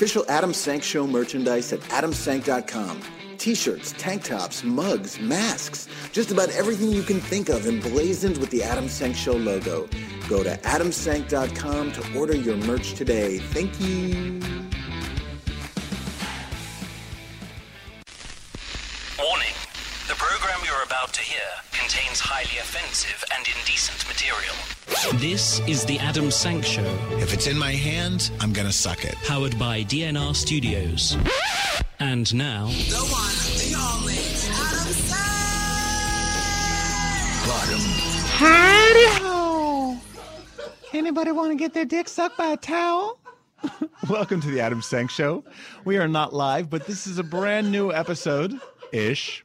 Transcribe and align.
official 0.00 0.24
Adam 0.30 0.54
Sank 0.54 0.82
Show 0.82 1.06
merchandise 1.06 1.74
at 1.74 1.80
adamsank.com. 1.90 3.02
T-shirts, 3.36 3.92
tank 3.98 4.24
tops, 4.24 4.64
mugs, 4.64 5.20
masks, 5.20 5.88
just 6.10 6.30
about 6.30 6.48
everything 6.52 6.90
you 6.90 7.02
can 7.02 7.20
think 7.20 7.50
of 7.50 7.66
emblazoned 7.66 8.38
with 8.38 8.48
the 8.48 8.62
Adam 8.62 8.88
Sank 8.88 9.14
Show 9.14 9.34
logo. 9.34 9.90
Go 10.26 10.42
to 10.42 10.56
adamsank.com 10.56 11.92
to 11.92 12.18
order 12.18 12.34
your 12.34 12.56
merch 12.56 12.94
today. 12.94 13.40
Thank 13.52 13.78
you. 13.78 14.40
Warning. 19.20 19.56
The 20.08 20.16
program 20.16 20.60
you're 20.64 20.82
about 20.86 21.12
to 21.12 21.20
hear 21.20 21.44
contains 21.72 22.20
highly 22.20 22.58
offensive 22.58 23.22
and 23.36 23.46
indecent 23.46 24.08
material. 24.08 24.79
This 25.14 25.60
is 25.66 25.84
the 25.86 25.98
Adam 25.98 26.30
Sank 26.30 26.64
Show, 26.64 26.84
If 27.12 27.32
it's 27.32 27.46
in 27.46 27.58
my 27.58 27.72
hand, 27.72 28.30
I'm 28.38 28.52
gonna 28.52 28.70
suck 28.72 29.04
it. 29.04 29.14
powered 29.24 29.58
by 29.58 29.82
DNR 29.84 30.34
Studios. 30.36 31.16
And 31.98 32.32
now, 32.34 32.66
The 32.66 32.98
one, 33.10 33.34
the 33.56 33.74
only, 33.76 34.18
Adam 34.52 34.92
Sandler. 34.92 35.40
Howdy 38.36 39.06
ho! 39.22 39.96
Anybody 40.92 41.32
want 41.32 41.50
to 41.50 41.56
get 41.56 41.72
their 41.72 41.86
dick 41.86 42.06
sucked 42.08 42.36
by 42.36 42.48
a 42.52 42.56
towel? 42.56 43.18
Welcome 44.08 44.40
to 44.42 44.48
the 44.50 44.60
Adam 44.60 44.82
Sank 44.82 45.10
Show. 45.10 45.44
We 45.84 45.96
are 45.98 46.08
not 46.08 46.32
live, 46.34 46.68
but 46.70 46.86
this 46.86 47.06
is 47.06 47.18
a 47.18 47.24
brand 47.24 47.72
new 47.72 47.90
episode 47.92 48.60
ish. 48.92 49.44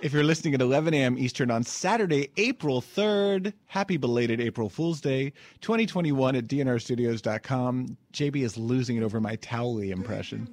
If 0.00 0.12
you're 0.12 0.22
listening 0.22 0.54
at 0.54 0.60
11 0.60 0.94
a.m. 0.94 1.18
Eastern 1.18 1.50
on 1.50 1.64
Saturday, 1.64 2.30
April 2.36 2.80
3rd, 2.80 3.52
happy 3.66 3.96
belated 3.96 4.40
April 4.40 4.68
Fool's 4.68 5.00
Day 5.00 5.32
2021 5.60 6.36
at 6.36 6.46
dnrstudios.com. 6.46 7.96
JB 8.12 8.36
is 8.36 8.56
losing 8.56 8.96
it 8.96 9.02
over 9.02 9.20
my 9.20 9.34
Towelie 9.36 9.90
impression. 9.90 10.48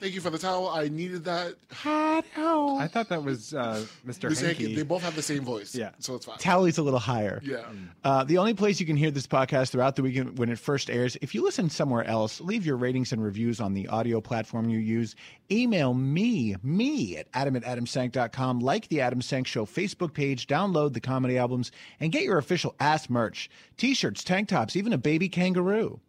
Thank 0.00 0.14
you 0.14 0.20
for 0.20 0.30
the 0.30 0.38
towel. 0.38 0.68
I 0.68 0.88
needed 0.88 1.24
that. 1.24 1.54
Hot 1.72 2.24
ho! 2.36 2.78
I 2.78 2.86
thought 2.86 3.08
that 3.08 3.24
was 3.24 3.52
uh, 3.52 3.84
Mr. 4.06 4.28
Miss 4.28 4.40
Hankey. 4.40 4.62
Hankey, 4.64 4.74
they 4.76 4.82
both 4.82 5.02
have 5.02 5.16
the 5.16 5.22
same 5.22 5.44
voice. 5.44 5.74
Yeah. 5.74 5.90
So 5.98 6.14
it's 6.14 6.24
fine. 6.26 6.38
Towelie's 6.38 6.78
a 6.78 6.82
little 6.82 7.00
higher. 7.00 7.40
yeah. 7.42 7.64
Uh, 8.04 8.22
the 8.22 8.38
only 8.38 8.54
place 8.54 8.78
you 8.78 8.86
can 8.86 8.96
hear 8.96 9.10
this 9.10 9.26
podcast 9.26 9.70
throughout 9.70 9.96
the 9.96 10.02
weekend 10.02 10.38
when 10.38 10.50
it 10.50 10.58
first 10.58 10.88
airs, 10.88 11.16
if 11.20 11.34
you 11.34 11.42
listen 11.42 11.68
somewhere 11.68 12.04
else, 12.04 12.40
leave 12.40 12.64
your 12.64 12.76
ratings 12.76 13.12
and 13.12 13.22
reviews 13.22 13.60
on 13.60 13.74
the 13.74 13.88
audio 13.88 14.20
platform 14.20 14.68
you 14.68 14.78
use. 14.78 15.16
Email 15.50 15.94
me, 15.94 16.54
me 16.62 17.16
at 17.16 17.26
adam 17.34 17.56
at 17.56 17.64
adamsank.com, 17.64 18.60
like 18.60 18.86
the 18.88 19.00
Adam 19.00 19.20
Sank 19.20 19.46
Show 19.46 19.66
Facebook 19.66 20.12
page, 20.14 20.46
download 20.46 20.92
the 20.92 21.00
comedy 21.00 21.36
albums, 21.38 21.72
and 21.98 22.12
get 22.12 22.22
your 22.22 22.38
official 22.38 22.74
ass 22.78 23.10
merch 23.10 23.50
t 23.76 23.94
shirts, 23.94 24.22
tank 24.22 24.48
tops, 24.48 24.76
even 24.76 24.92
a 24.92 24.98
baby 24.98 25.28
kangaroo. 25.28 26.00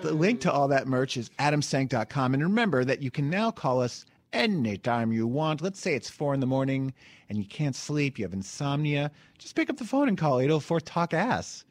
The 0.00 0.12
link 0.12 0.40
to 0.42 0.52
all 0.52 0.68
that 0.68 0.86
merch 0.86 1.16
is 1.16 1.28
adamsank.com. 1.40 2.34
And 2.34 2.42
remember 2.42 2.84
that 2.84 3.02
you 3.02 3.10
can 3.10 3.28
now 3.28 3.50
call 3.50 3.82
us 3.82 4.06
anytime 4.32 5.10
you 5.10 5.26
want. 5.26 5.60
Let's 5.60 5.80
say 5.80 5.94
it's 5.94 6.08
four 6.08 6.34
in 6.34 6.40
the 6.40 6.46
morning 6.46 6.94
and 7.28 7.36
you 7.36 7.44
can't 7.44 7.74
sleep, 7.74 8.16
you 8.16 8.24
have 8.24 8.32
insomnia. 8.32 9.10
Just 9.38 9.56
pick 9.56 9.68
up 9.68 9.76
the 9.76 9.84
phone 9.84 10.08
and 10.08 10.16
call 10.16 10.38
804 10.38 10.80
Talk 10.80 11.14
Ass. 11.14 11.64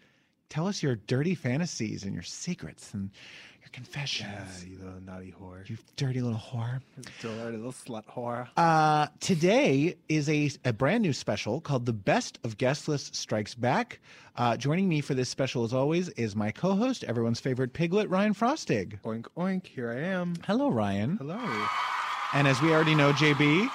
Tell 0.49 0.67
us 0.67 0.83
your 0.83 0.95
dirty 0.95 1.35
fantasies 1.35 2.03
and 2.03 2.13
your 2.13 2.23
secrets 2.23 2.93
and 2.93 3.11
your 3.67 3.73
confessions. 3.73 4.63
Yeah, 4.63 4.69
you 4.69 4.77
little 4.77 5.01
naughty 5.01 5.33
whore. 5.39 5.67
You 5.67 5.77
dirty 5.97 6.21
little 6.21 6.39
whore. 6.39 6.79
dirty 7.21 7.57
little 7.57 7.73
slut 7.73 8.05
whore. 8.05 8.47
Uh, 8.55 9.07
today 9.19 9.95
is 10.07 10.29
a, 10.29 10.49
a 10.63 10.71
brand 10.71 11.01
new 11.01 11.11
special 11.11 11.59
called 11.59 11.85
The 11.85 11.93
Best 11.93 12.39
of 12.45 12.57
Guestless 12.57 13.09
Strikes 13.13 13.55
Back. 13.55 13.99
Uh, 14.37 14.55
joining 14.55 14.87
me 14.87 15.01
for 15.01 15.15
this 15.15 15.27
special, 15.27 15.65
as 15.65 15.73
always, 15.73 16.07
is 16.09 16.35
my 16.35 16.49
co 16.51 16.75
host, 16.75 17.03
everyone's 17.03 17.39
favorite 17.41 17.73
piglet, 17.73 18.09
Ryan 18.09 18.33
Frostig. 18.33 19.01
oink 19.01 19.25
oink, 19.37 19.65
here 19.67 19.91
I 19.91 19.99
am. 19.99 20.35
Hello, 20.45 20.69
Ryan. 20.69 21.17
Hello. 21.17 21.67
And 22.33 22.47
as 22.47 22.61
we 22.61 22.71
already 22.71 22.95
know, 22.95 23.11
JB 23.13 23.69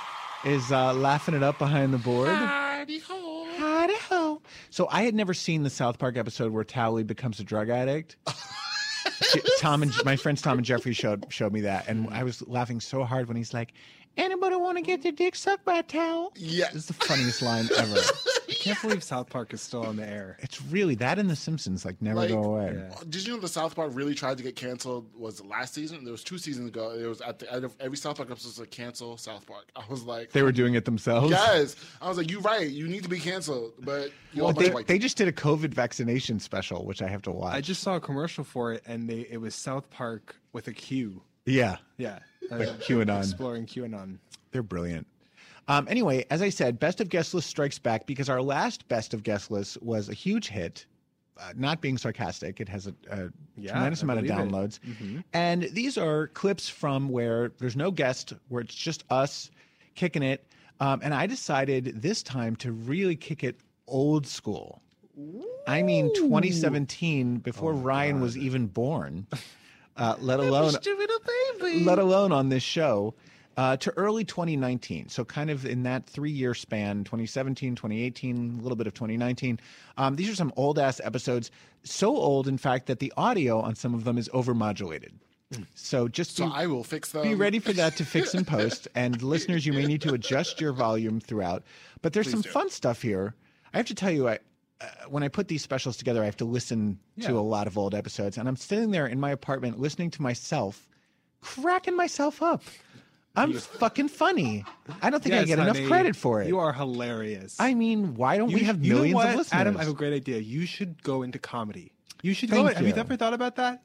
is 0.45 0.73
uh, 0.73 0.95
laughing 0.95 1.35
it 1.35 1.43
up 1.43 1.59
behind 1.59 1.93
the 1.93 1.99
board. 1.99 2.29
Howdy 2.31 2.99
ho. 3.01 3.47
Howdy 3.59 3.97
ho. 4.09 4.41
So 4.71 4.89
I 4.91 5.03
had 5.03 5.15
never 5.15 5.35
seen 5.35 5.63
the 5.65 5.71
South 5.71 5.99
Park 5.99 6.17
episode 6.17 6.51
where 6.53 6.65
Towelie 6.65 7.07
becomes 7.07 7.41
a 7.41 7.45
drug 7.45 7.69
addict. 7.69 8.17
Tom 9.59 9.83
and 9.83 9.93
my 10.05 10.17
friends 10.17 10.43
Tom 10.43 10.59
and 10.59 10.65
Jeffrey 10.65 10.93
showed 10.93 11.27
showed 11.29 11.53
me 11.53 11.61
that, 11.63 11.89
and 11.89 12.09
I 12.11 12.25
was 12.25 12.47
laughing 12.49 12.81
so 12.81 13.05
hard 13.05 13.29
when 13.29 13.37
he's 13.37 13.55
like, 13.55 13.73
"Anybody 14.17 14.57
want 14.57 14.79
to 14.79 14.83
get 14.83 15.03
their 15.03 15.13
dick 15.13 15.35
sucked 15.35 15.65
by 15.65 15.79
a 15.79 15.83
towel?" 15.83 16.33
Yeah. 16.37 16.67
it's 16.73 16.87
the 16.87 16.95
funniest 16.95 17.43
line 17.43 17.69
ever. 17.77 17.97
I 18.53 18.55
can't 18.65 18.81
believe 18.83 19.03
South 19.03 19.29
Park 19.31 19.53
is 19.55 19.61
still 19.61 19.85
on 19.85 19.97
the 19.97 20.07
air. 20.07 20.37
It's 20.41 20.61
really 20.63 20.95
that 20.97 21.19
and 21.19 21.29
The 21.29 21.37
Simpsons 21.37 21.85
like 21.85 22.01
never 22.03 22.17
Like, 22.21 22.29
go 22.31 22.43
away. 22.45 22.75
yeah. 22.89 22.95
Did 23.09 23.27
you 23.27 23.35
know 23.35 23.41
the 23.41 23.49
South 23.49 23.75
Park 23.75 23.91
really 23.95 24.15
tried 24.15 24.37
to 24.39 24.43
get 24.43 24.57
canceled? 24.57 25.09
Was 25.17 25.41
it 25.41 25.47
last 25.47 25.75
season? 25.75 26.05
There 26.05 26.13
was 26.13 26.23
two 26.25 26.39
seasons 26.39 26.69
ago. 26.69 26.91
It 26.93 27.07
was 27.07 27.21
at 27.21 27.39
the 27.39 27.53
end 27.53 27.65
of 27.65 27.75
every 27.81 27.97
South 27.97 28.17
Park 28.17 28.31
episode 28.31 28.49
was 28.49 28.59
like 28.61 28.71
cancel 28.71 29.17
South 29.17 29.47
Park. 29.47 29.65
I 29.77 29.83
was 29.89 30.03
like, 30.05 30.33
They 30.33 30.43
were 30.43 30.53
doing 30.53 30.75
it 30.75 30.85
themselves. 30.85 31.31
yes. 31.31 31.77
I 32.01 32.09
was 32.09 32.19
like, 32.19 32.31
you're 32.31 32.41
right. 32.43 32.69
You 32.69 32.89
need 32.89 33.03
to 33.03 33.09
be 33.09 33.19
canceled, 33.19 33.73
but 33.81 34.11
you 34.33 34.43
Well, 34.45 34.53
they, 34.53 34.69
of 34.69 34.75
white 34.75 34.87
they 34.87 34.99
just 34.99 35.17
did 35.17 35.29
a 35.29 35.33
COVID 35.33 35.75
vaccination 35.75 36.39
special, 36.41 36.85
which 36.85 37.03
I 37.03 37.09
have 37.09 37.23
to 37.23 37.31
watch. 37.31 37.55
I 37.55 37.61
just 37.61 37.83
saw 37.83 37.97
a 37.97 38.01
commercial 38.01 38.45
for 38.45 38.73
it, 38.73 38.83
and 38.87 39.09
they 39.09 39.27
it 39.31 39.41
was 39.41 39.55
South 39.55 39.91
Park 39.91 40.37
with 40.53 40.69
a 40.69 40.73
Q. 40.73 41.23
yeah, 41.47 41.77
Yeah, 41.97 42.19
uh, 42.51 42.57
QAnon. 42.57 43.19
exploring 43.19 43.67
QAnon. 43.67 44.19
They're 44.51 44.63
brilliant. 44.63 45.07
Um, 45.69 45.87
anyway, 45.89 46.27
as 46.31 46.43
I 46.43 46.49
said, 46.49 46.79
Best 46.79 47.01
of 47.01 47.09
Guestless 47.09 47.47
strikes 47.47 47.79
back 47.79 48.07
because 48.07 48.29
our 48.29 48.43
last 48.43 48.89
Best 48.89 49.15
of 49.15 49.23
Guestless 49.23 49.77
was 49.79 50.09
a 50.09 50.15
huge 50.15 50.49
hit. 50.49 50.87
Uh, 51.41 51.53
not 51.57 51.81
being 51.81 51.97
sarcastic, 51.97 52.61
it 52.61 52.69
has 52.69 52.87
a, 52.87 52.95
a 53.11 53.29
Yeah, 53.57 53.73
tremendous 53.73 54.03
I 54.03 54.05
amount 54.05 54.21
of 54.21 54.27
downloads. 54.27 54.81
Mm-hmm. 54.81 55.21
And 55.33 55.63
these 55.73 55.97
are 55.97 56.29
clips 56.29 56.69
from 56.69 57.09
where 57.09 57.53
there's 57.59 57.77
no 57.77 57.91
guest, 57.91 58.35
where 58.49 58.61
it's 58.61 58.75
just 58.75 59.05
us 59.11 59.51
kicking 59.95 60.23
it. 60.23 60.45
Um, 60.81 61.01
and 61.03 61.15
I 61.15 61.27
decided 61.27 62.03
this 62.03 62.23
time 62.23 62.57
to 62.57 62.73
really 62.73 63.17
kick 63.17 63.45
it 63.45 63.57
old 63.87 64.27
school. 64.27 64.83
I 65.67 65.83
mean, 65.83 66.13
2017, 66.15 67.39
before 67.39 67.73
Ryan 67.73 68.21
was 68.21 68.37
even 68.37 68.67
born, 68.67 69.27
uh, 69.97 70.17
let 70.19 70.41
alone 70.41 70.75
let 71.85 71.99
alone 71.99 72.33
on 72.33 72.49
this 72.49 72.63
show, 72.63 73.15
uh, 73.57 73.77
to 73.79 73.91
early 73.97 74.25
2019. 74.25 75.09
So, 75.09 75.25
kind 75.25 75.51
of 75.51 75.67
in 75.67 75.83
that 75.85 76.07
three 76.07 76.31
year 76.31 76.55
span 76.55 77.05
2017, 77.05 77.75
2018, 77.75 78.59
a 78.59 78.63
little 78.63 78.77
bit 78.77 78.87
of 78.87 78.95
2019. 78.95 79.61
Um, 79.97 80.17
these 80.17 80.31
are 80.31 80.35
some 80.35 80.53
old 80.57 80.79
ass 80.79 81.01
episodes. 81.05 81.51
So 81.85 82.17
old, 82.17 82.47
in 82.47 82.59
fact, 82.59 82.87
that 82.87 83.01
the 83.01 83.13
audio 83.17 83.61
on 83.61 83.75
some 83.75 83.93
of 83.95 84.05
them 84.05 84.17
is 84.19 84.29
overmodulated. 84.31 85.13
So, 85.75 86.09
just 86.09 86.37
So 86.37 86.47
be, 86.47 86.53
I 86.55 86.67
will 86.67 86.85
fix 86.85 87.13
them. 87.13 87.23
be 87.23 87.35
ready 87.35 87.59
for 87.59 87.75
that 87.75 87.97
to 87.97 88.05
fix 88.07 88.33
and 88.35 88.47
post. 88.57 88.89
And 88.95 89.21
listeners, 89.23 89.67
you 89.67 89.73
may 89.75 89.85
need 89.85 90.01
to 90.03 90.15
adjust 90.15 90.61
your 90.61 90.73
volume 90.73 91.21
throughout. 91.21 91.63
But 92.01 92.15
there's 92.15 92.31
some 92.31 92.41
do. 92.41 92.49
fun 92.49 92.71
stuff 92.71 93.03
here. 93.03 93.35
I 93.75 93.77
have 93.77 93.87
to 93.87 93.95
tell 93.95 94.11
you, 94.11 94.29
I, 94.29 94.39
uh, 94.81 94.87
when 95.09 95.23
I 95.23 95.29
put 95.29 95.49
these 95.49 95.63
specials 95.63 95.97
together, 95.99 96.23
I 96.23 96.25
have 96.25 96.39
to 96.39 96.47
listen 96.47 96.99
to 97.21 97.39
a 97.39 97.41
lot 97.41 97.67
of 97.67 97.77
old 97.77 97.95
episodes. 97.95 98.39
And 98.39 98.49
I'm 98.49 98.57
sitting 98.57 98.93
there 98.93 99.07
in 99.07 99.21
my 99.21 99.31
apartment 99.31 99.79
listening 99.79 100.11
to 100.13 100.23
myself, 100.23 100.89
cracking 101.43 101.97
myself 101.97 102.43
up. 102.43 102.63
I'm 103.35 103.53
fucking 103.55 104.09
funny. 104.09 104.65
I 105.01 105.11
don't 105.11 105.23
think 105.23 105.35
I 105.35 105.39
Yes, 105.39 105.47
get 105.47 105.59
enough 105.59 105.83
credit 105.87 106.17
for 106.17 106.43
it. 106.43 106.49
You 106.49 106.59
are 106.59 106.73
hilarious. 106.73 107.57
I 107.59 107.75
mean, 107.75 108.15
why 108.15 108.37
don't 108.37 108.51
You, 108.51 108.57
we 108.57 108.63
have 108.65 108.85
you 108.85 108.93
know 108.93 108.97
millions 108.99 109.15
what, 109.15 109.29
of 109.31 109.37
listeners? 109.37 109.61
Adam, 109.61 109.77
I 109.77 109.81
have 109.81 109.89
a 109.93 109.95
great 109.95 110.13
idea. 110.13 110.39
You 110.39 110.67
should 110.67 111.03
go 111.03 111.23
into 111.23 111.39
comedy. 111.39 111.93
You 112.23 112.35
should 112.35 112.51
Thank 112.51 112.69
go. 112.69 112.75
Have 112.75 112.83
you 112.83 112.93
you. 112.95 113.01
ever 113.01 113.17
thought 113.17 113.33
about 113.35 113.57
that? 113.57 113.83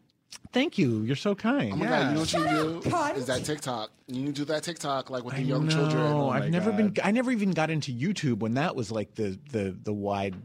Thank 0.51 0.77
you. 0.77 1.01
You're 1.03 1.15
so 1.15 1.33
kind. 1.35 1.73
Oh 1.73 1.75
my 1.77 1.85
god! 1.85 2.07
You 2.09 2.13
know 2.15 2.19
what 2.19 2.33
you 2.33 2.83
do 2.83 3.17
is 3.19 3.25
that 3.27 3.43
TikTok. 3.45 3.89
You 4.07 4.21
need 4.21 4.35
to 4.35 4.41
do 4.41 4.45
that 4.45 4.63
TikTok 4.63 5.09
like 5.09 5.23
with 5.23 5.35
the 5.35 5.41
I 5.41 5.43
young 5.43 5.65
know. 5.67 5.71
children. 5.75 6.03
Oh 6.03 6.29
I've 6.29 6.49
never 6.49 6.71
God. 6.71 6.77
been. 6.77 6.95
I 7.03 7.11
never 7.11 7.31
even 7.31 7.51
got 7.51 7.69
into 7.69 7.93
YouTube 7.93 8.39
when 8.39 8.53
that 8.55 8.75
was 8.75 8.91
like 8.91 9.15
the 9.15 9.39
the 9.51 9.75
the 9.83 9.93
wide, 9.93 10.35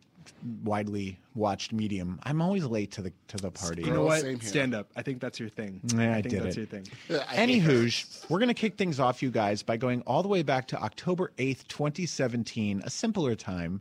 widely 0.62 1.18
watched 1.34 1.72
medium. 1.72 2.18
I'm 2.24 2.40
always 2.42 2.64
late 2.64 2.92
to 2.92 3.02
the 3.02 3.12
to 3.28 3.36
the 3.36 3.50
party. 3.50 3.82
You 3.82 3.92
know 3.92 4.04
what? 4.04 4.20
same 4.20 4.40
here. 4.40 4.48
Stand 4.48 4.74
up. 4.74 4.90
I 4.96 5.02
think 5.02 5.20
that's 5.20 5.38
your 5.40 5.48
thing. 5.48 5.80
Yeah, 5.94 6.10
I 6.12 6.14
think 6.22 6.28
did 6.28 6.42
that's 6.42 6.56
it. 6.56 6.60
your 6.60 6.66
thing. 6.66 6.86
Yeah, 7.08 7.24
I 7.28 7.36
Anywho, 7.36 8.30
we're 8.30 8.38
going 8.38 8.48
to 8.48 8.54
kick 8.54 8.76
things 8.76 9.00
off, 9.00 9.22
you 9.22 9.30
guys, 9.30 9.62
by 9.62 9.76
going 9.76 10.02
all 10.02 10.22
the 10.22 10.28
way 10.28 10.42
back 10.42 10.68
to 10.68 10.82
October 10.82 11.32
8th, 11.38 11.66
2017, 11.68 12.82
a 12.84 12.90
simpler 12.90 13.34
time, 13.34 13.80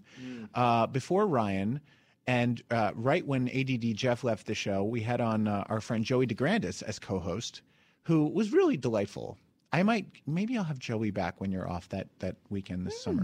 uh, 0.55 0.87
before 0.87 1.27
Ryan. 1.27 1.81
And 2.27 2.61
uh, 2.71 2.91
right 2.95 3.25
when 3.25 3.49
ADD 3.49 3.95
Jeff 3.95 4.23
left 4.23 4.45
the 4.45 4.55
show, 4.55 4.83
we 4.83 5.01
had 5.01 5.19
on 5.21 5.47
uh, 5.47 5.63
our 5.67 5.81
friend 5.81 6.03
Joey 6.05 6.27
DeGrandis 6.27 6.83
as 6.83 6.99
co 6.99 7.19
host, 7.19 7.61
who 8.03 8.27
was 8.27 8.51
really 8.53 8.77
delightful. 8.77 9.37
I 9.73 9.83
might, 9.83 10.05
maybe 10.27 10.57
I'll 10.57 10.65
have 10.65 10.79
Joey 10.79 11.11
back 11.11 11.39
when 11.39 11.51
you're 11.51 11.69
off 11.69 11.87
that, 11.89 12.07
that 12.19 12.35
weekend 12.49 12.85
this 12.85 13.01
summer. 13.01 13.23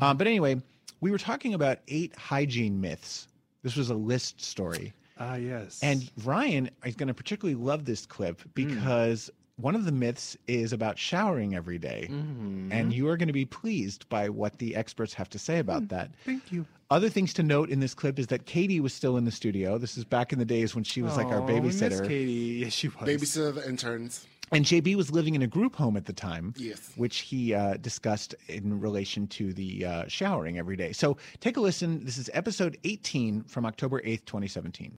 Um, 0.00 0.16
but 0.16 0.26
anyway, 0.26 0.62
we 1.00 1.10
were 1.10 1.18
talking 1.18 1.54
about 1.54 1.78
eight 1.88 2.14
hygiene 2.16 2.80
myths. 2.80 3.28
This 3.62 3.76
was 3.76 3.90
a 3.90 3.94
list 3.94 4.40
story. 4.40 4.92
Ah, 5.18 5.34
yes. 5.36 5.80
And 5.82 6.10
Ryan 6.24 6.70
is 6.84 6.94
going 6.94 7.08
to 7.08 7.14
particularly 7.14 7.54
love 7.54 7.84
this 7.84 8.06
clip 8.06 8.40
because 8.54 9.30
one 9.56 9.74
of 9.74 9.84
the 9.84 9.92
myths 9.92 10.36
is 10.48 10.72
about 10.72 10.98
showering 10.98 11.54
every 11.54 11.78
day. 11.78 12.08
Mm-hmm. 12.10 12.72
and 12.72 12.92
you 12.94 13.08
are 13.08 13.16
going 13.18 13.26
to 13.26 13.32
be 13.34 13.44
pleased 13.44 14.08
by 14.08 14.28
what 14.30 14.58
the 14.58 14.74
experts 14.74 15.12
have 15.14 15.28
to 15.30 15.38
say 15.38 15.58
about 15.58 15.88
that. 15.88 16.08
Hmm, 16.24 16.30
Thank 16.30 16.52
you. 16.52 16.66
Other 16.90 17.08
things 17.10 17.32
to 17.34 17.42
note 17.42 17.68
in 17.70 17.80
this 17.80 17.94
clip 17.94 18.18
is 18.18 18.28
that 18.28 18.46
Katie 18.46 18.80
was 18.80 18.92
still 18.94 19.16
in 19.16 19.24
the 19.26 19.30
studio. 19.30 19.76
This 19.78 19.96
is 19.98 20.04
back 20.04 20.32
in 20.32 20.38
the 20.38 20.44
days 20.44 20.74
when 20.74 20.82
she 20.84 21.02
was 21.02 21.16
like 21.16 21.26
our 21.26 21.40
Aw, 21.42 21.46
we 21.46 21.60
miss 21.60 21.80
babysitter. 21.80 22.08
Katie. 22.08 22.32
Yes, 22.64 22.72
she 22.72 22.88
was. 22.88 22.96
Babysitter 23.08 23.48
of 23.50 23.54
the 23.56 23.68
interns. 23.68 24.26
And 24.52 24.64
JB 24.64 24.96
was 24.96 25.12
living 25.12 25.36
in 25.36 25.42
a 25.42 25.46
group 25.46 25.76
home 25.76 25.96
at 25.96 26.06
the 26.06 26.12
time, 26.12 26.54
Yes. 26.56 26.92
which 26.96 27.18
he 27.20 27.54
uh, 27.54 27.74
discussed 27.76 28.34
in 28.48 28.80
relation 28.80 29.28
to 29.28 29.52
the 29.52 29.84
uh, 29.86 30.04
showering 30.08 30.58
every 30.58 30.76
day. 30.76 30.92
So 30.92 31.16
take 31.38 31.56
a 31.56 31.60
listen. 31.60 32.04
This 32.04 32.18
is 32.18 32.28
episode 32.34 32.76
18 32.82 33.44
from 33.44 33.64
October 33.64 34.00
8th, 34.00 34.24
2017. 34.24 34.96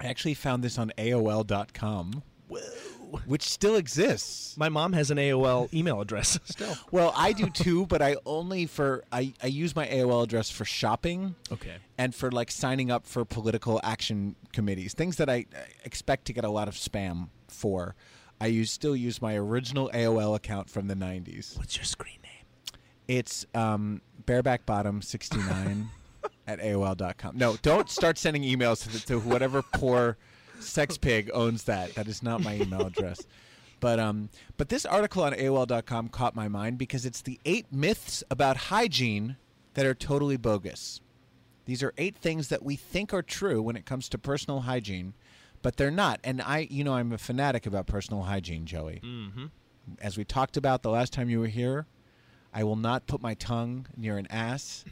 I 0.00 0.06
actually 0.06 0.34
found 0.34 0.62
this 0.62 0.76
on 0.78 0.92
AOL.com, 0.98 2.22
which 3.26 3.42
still 3.42 3.76
exists. 3.76 4.54
My 4.58 4.68
mom 4.68 4.92
has 4.92 5.10
an 5.10 5.16
AOL 5.18 5.72
email 5.72 6.00
address 6.02 6.38
still. 6.44 6.76
Well, 6.90 7.12
I 7.16 7.32
do 7.32 7.48
too, 7.48 7.86
but 7.86 8.02
I 8.02 8.16
only 8.26 8.66
for 8.66 9.04
I, 9.12 9.32
I 9.42 9.46
use 9.46 9.74
my 9.74 9.86
AOL 9.86 10.24
address 10.24 10.50
for 10.50 10.64
shopping. 10.66 11.36
Okay. 11.50 11.76
And 11.96 12.14
for 12.14 12.30
like 12.30 12.50
signing 12.50 12.90
up 12.90 13.06
for 13.06 13.24
political 13.24 13.80
action 13.82 14.34
committees, 14.52 14.92
things 14.92 15.16
that 15.16 15.30
I 15.30 15.46
expect 15.84 16.26
to 16.26 16.32
get 16.34 16.44
a 16.44 16.50
lot 16.50 16.68
of 16.68 16.74
spam 16.74 17.28
for. 17.48 17.94
I 18.40 18.46
use 18.46 18.70
still 18.70 18.96
use 18.96 19.22
my 19.22 19.36
original 19.36 19.90
AOL 19.94 20.36
account 20.36 20.68
from 20.68 20.88
the 20.88 20.94
90s. 20.94 21.56
What's 21.56 21.76
your 21.76 21.84
screen 21.84 22.18
name? 22.22 22.80
It's 23.06 23.46
um, 23.54 24.00
bareback 24.26 24.66
bottom 24.66 25.02
69 25.02 25.88
at 26.46 26.60
AOL.com. 26.60 27.36
No, 27.36 27.56
don't 27.62 27.88
start 27.88 28.18
sending 28.18 28.42
emails 28.42 28.82
to, 28.82 28.88
the, 28.90 28.98
to 29.00 29.20
whatever 29.20 29.62
poor 29.62 30.16
sex 30.60 30.98
pig 30.98 31.30
owns 31.32 31.64
that. 31.64 31.94
That 31.94 32.08
is 32.08 32.22
not 32.22 32.42
my 32.42 32.56
email 32.56 32.86
address. 32.86 33.20
But 33.80 34.00
um, 34.00 34.30
but 34.56 34.70
this 34.70 34.86
article 34.86 35.22
on 35.24 35.34
AOL.com 35.34 36.08
caught 36.08 36.34
my 36.34 36.48
mind 36.48 36.78
because 36.78 37.04
it's 37.04 37.20
the 37.20 37.38
eight 37.44 37.66
myths 37.70 38.24
about 38.30 38.56
hygiene 38.56 39.36
that 39.74 39.84
are 39.84 39.94
totally 39.94 40.36
bogus. 40.36 41.00
These 41.66 41.82
are 41.82 41.92
eight 41.98 42.16
things 42.16 42.48
that 42.48 42.62
we 42.62 42.76
think 42.76 43.12
are 43.12 43.22
true 43.22 43.60
when 43.62 43.76
it 43.76 43.86
comes 43.86 44.08
to 44.10 44.18
personal 44.18 44.60
hygiene, 44.60 45.14
but 45.64 45.78
they're 45.78 45.90
not. 45.90 46.20
And 46.22 46.42
I, 46.42 46.68
you 46.70 46.84
know, 46.84 46.92
I'm 46.92 47.10
a 47.10 47.18
fanatic 47.18 47.64
about 47.64 47.86
personal 47.86 48.22
hygiene, 48.22 48.66
Joey. 48.66 49.00
Mm-hmm. 49.02 49.46
As 49.98 50.18
we 50.18 50.22
talked 50.22 50.58
about 50.58 50.82
the 50.82 50.90
last 50.90 51.12
time 51.12 51.30
you 51.30 51.40
were 51.40 51.46
here, 51.46 51.86
I 52.52 52.64
will 52.64 52.76
not 52.76 53.06
put 53.06 53.22
my 53.22 53.32
tongue 53.32 53.86
near 53.96 54.18
an 54.18 54.26
ass 54.28 54.84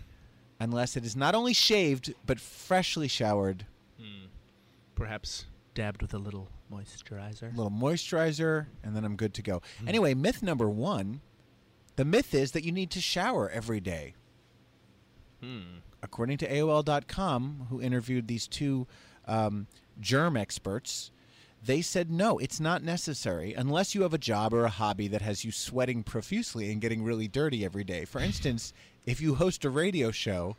unless 0.58 0.96
it 0.96 1.04
is 1.04 1.14
not 1.14 1.34
only 1.34 1.52
shaved 1.52 2.14
but 2.24 2.40
freshly 2.40 3.06
showered. 3.06 3.66
Perhaps 4.94 5.44
dabbed 5.74 6.00
with 6.00 6.14
a 6.14 6.18
little 6.18 6.48
moisturizer. 6.72 7.52
A 7.52 7.56
little 7.56 7.70
moisturizer, 7.70 8.66
and 8.82 8.96
then 8.96 9.04
I'm 9.04 9.16
good 9.16 9.34
to 9.34 9.42
go. 9.42 9.60
Anyway, 9.86 10.14
myth 10.14 10.42
number 10.42 10.70
one 10.70 11.20
the 11.96 12.06
myth 12.06 12.34
is 12.34 12.52
that 12.52 12.64
you 12.64 12.72
need 12.72 12.90
to 12.92 13.00
shower 13.02 13.50
every 13.50 13.78
day. 13.78 14.14
According 16.02 16.38
to 16.38 16.48
AOL.com, 16.50 17.66
who 17.68 17.82
interviewed 17.82 18.26
these 18.26 18.48
two 18.48 18.86
um, 19.26 19.66
germ 20.00 20.36
experts, 20.36 21.10
they 21.64 21.80
said 21.80 22.10
no, 22.10 22.38
it's 22.38 22.58
not 22.58 22.82
necessary 22.82 23.54
unless 23.54 23.94
you 23.94 24.02
have 24.02 24.14
a 24.14 24.18
job 24.18 24.52
or 24.52 24.64
a 24.64 24.70
hobby 24.70 25.06
that 25.08 25.22
has 25.22 25.44
you 25.44 25.52
sweating 25.52 26.02
profusely 26.02 26.72
and 26.72 26.80
getting 26.80 27.04
really 27.04 27.28
dirty 27.28 27.64
every 27.64 27.84
day. 27.84 28.04
For 28.04 28.20
instance, 28.20 28.72
if 29.06 29.20
you 29.20 29.36
host 29.36 29.64
a 29.64 29.70
radio 29.70 30.10
show 30.10 30.56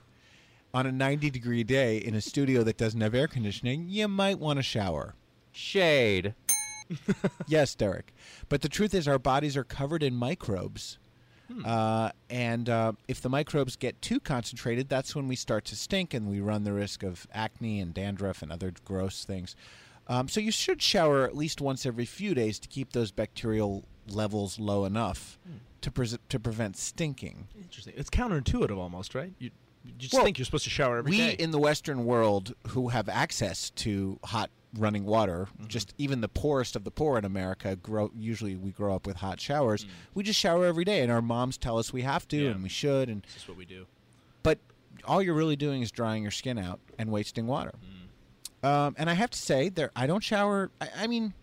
on 0.73 0.85
a 0.85 0.91
90 0.91 1.29
degree 1.29 1.63
day 1.63 1.97
in 1.97 2.15
a 2.15 2.21
studio 2.21 2.63
that 2.63 2.77
doesn't 2.77 3.01
have 3.01 3.13
air 3.13 3.27
conditioning, 3.27 3.87
you 3.89 4.07
might 4.07 4.39
want 4.39 4.57
to 4.57 4.63
shower. 4.63 5.13
Shade. 5.51 6.35
yes, 7.47 7.75
Derek. 7.75 8.13
But 8.49 8.61
the 8.61 8.69
truth 8.69 8.93
is, 8.93 9.07
our 9.07 9.19
bodies 9.19 9.57
are 9.57 9.63
covered 9.63 10.03
in 10.03 10.15
microbes. 10.15 10.97
Uh, 11.65 12.11
and 12.29 12.69
uh, 12.69 12.93
if 13.07 13.21
the 13.21 13.29
microbes 13.29 13.75
get 13.75 14.01
too 14.01 14.19
concentrated, 14.19 14.89
that's 14.89 15.15
when 15.15 15.27
we 15.27 15.35
start 15.35 15.65
to 15.65 15.75
stink 15.75 16.13
and 16.13 16.29
we 16.29 16.39
run 16.39 16.63
the 16.63 16.73
risk 16.73 17.03
of 17.03 17.27
acne 17.33 17.79
and 17.79 17.93
dandruff 17.93 18.41
and 18.41 18.51
other 18.51 18.73
gross 18.85 19.25
things. 19.25 19.55
Um, 20.07 20.27
so 20.27 20.39
you 20.39 20.51
should 20.51 20.81
shower 20.81 21.23
at 21.23 21.35
least 21.35 21.61
once 21.61 21.85
every 21.85 22.05
few 22.05 22.33
days 22.33 22.59
to 22.59 22.67
keep 22.67 22.91
those 22.93 23.11
bacterial 23.11 23.85
levels 24.09 24.59
low 24.59 24.83
enough 24.85 25.39
to, 25.81 25.91
pres- 25.91 26.17
to 26.29 26.39
prevent 26.39 26.75
stinking. 26.75 27.47
Interesting. 27.57 27.93
It's 27.95 28.09
counterintuitive 28.09 28.77
almost, 28.77 29.15
right? 29.15 29.31
You, 29.39 29.51
you 29.85 29.93
just 29.97 30.13
Well, 30.13 30.23
think 30.25 30.37
you're 30.37 30.45
supposed 30.45 30.65
to 30.65 30.69
shower 30.69 30.97
every 30.97 31.11
we 31.11 31.17
day. 31.17 31.35
in 31.39 31.51
the 31.51 31.59
Western 31.59 32.05
world 32.05 32.53
who 32.69 32.89
have 32.89 33.07
access 33.07 33.69
to 33.71 34.19
hot 34.25 34.49
running 34.77 35.05
water, 35.05 35.47
Mm-hmm. 35.57 35.67
just 35.67 35.93
even 35.97 36.21
the 36.21 36.27
poorest 36.27 36.75
of 36.75 36.83
the 36.83 36.91
poor 36.91 37.17
in 37.17 37.25
America, 37.25 37.75
grow 37.75 38.11
usually 38.15 38.55
we 38.55 38.71
grow 38.71 38.95
up 38.95 39.05
with 39.05 39.17
hot 39.17 39.39
showers. 39.39 39.85
Mm. 39.85 39.89
We 40.15 40.23
just 40.23 40.39
shower 40.39 40.65
every 40.65 40.83
day, 40.85 41.01
and 41.01 41.11
our 41.11 41.21
moms 41.21 41.57
tell 41.57 41.77
us 41.77 41.93
we 41.93 42.01
have 42.01 42.27
to 42.29 42.37
Yeah. 42.37 42.51
and 42.51 42.63
we 42.63 42.69
should. 42.69 43.09
And 43.09 43.23
That's 43.33 43.47
what 43.47 43.57
we 43.57 43.65
do. 43.65 43.85
but 44.41 44.59
all 45.05 45.21
you're 45.21 45.35
really 45.35 45.55
doing 45.55 45.81
is 45.81 45.91
drying 45.91 46.21
your 46.23 46.31
skin 46.31 46.57
out 46.57 46.79
and 46.97 47.11
wasting 47.11 47.45
water. 47.47 47.73
Mm. 48.63 48.67
Um, 48.67 48.95
and 48.97 49.09
I 49.09 49.13
have 49.13 49.29
to 49.31 49.37
say, 49.39 49.69
there 49.69 49.91
I 49.95 50.07
don't 50.07 50.23
shower. 50.23 50.71
I, 50.79 50.87
I 50.99 51.07
mean, 51.07 51.33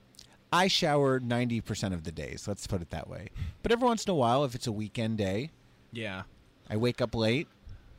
I 0.52 0.66
shower 0.68 1.20
ninety 1.20 1.60
percent 1.60 1.94
of 1.94 2.04
the 2.04 2.10
days. 2.12 2.48
Let's 2.48 2.66
put 2.66 2.80
it 2.82 2.90
that 2.90 3.08
way. 3.08 3.28
But 3.62 3.72
every 3.72 3.86
once 3.86 4.04
in 4.04 4.10
a 4.10 4.14
while, 4.14 4.42
if 4.44 4.54
it's 4.54 4.66
a 4.66 4.72
weekend 4.72 5.18
day, 5.18 5.50
Yeah. 5.92 6.22
I 6.70 6.76
wake 6.76 7.00
up 7.02 7.14
late, 7.14 7.46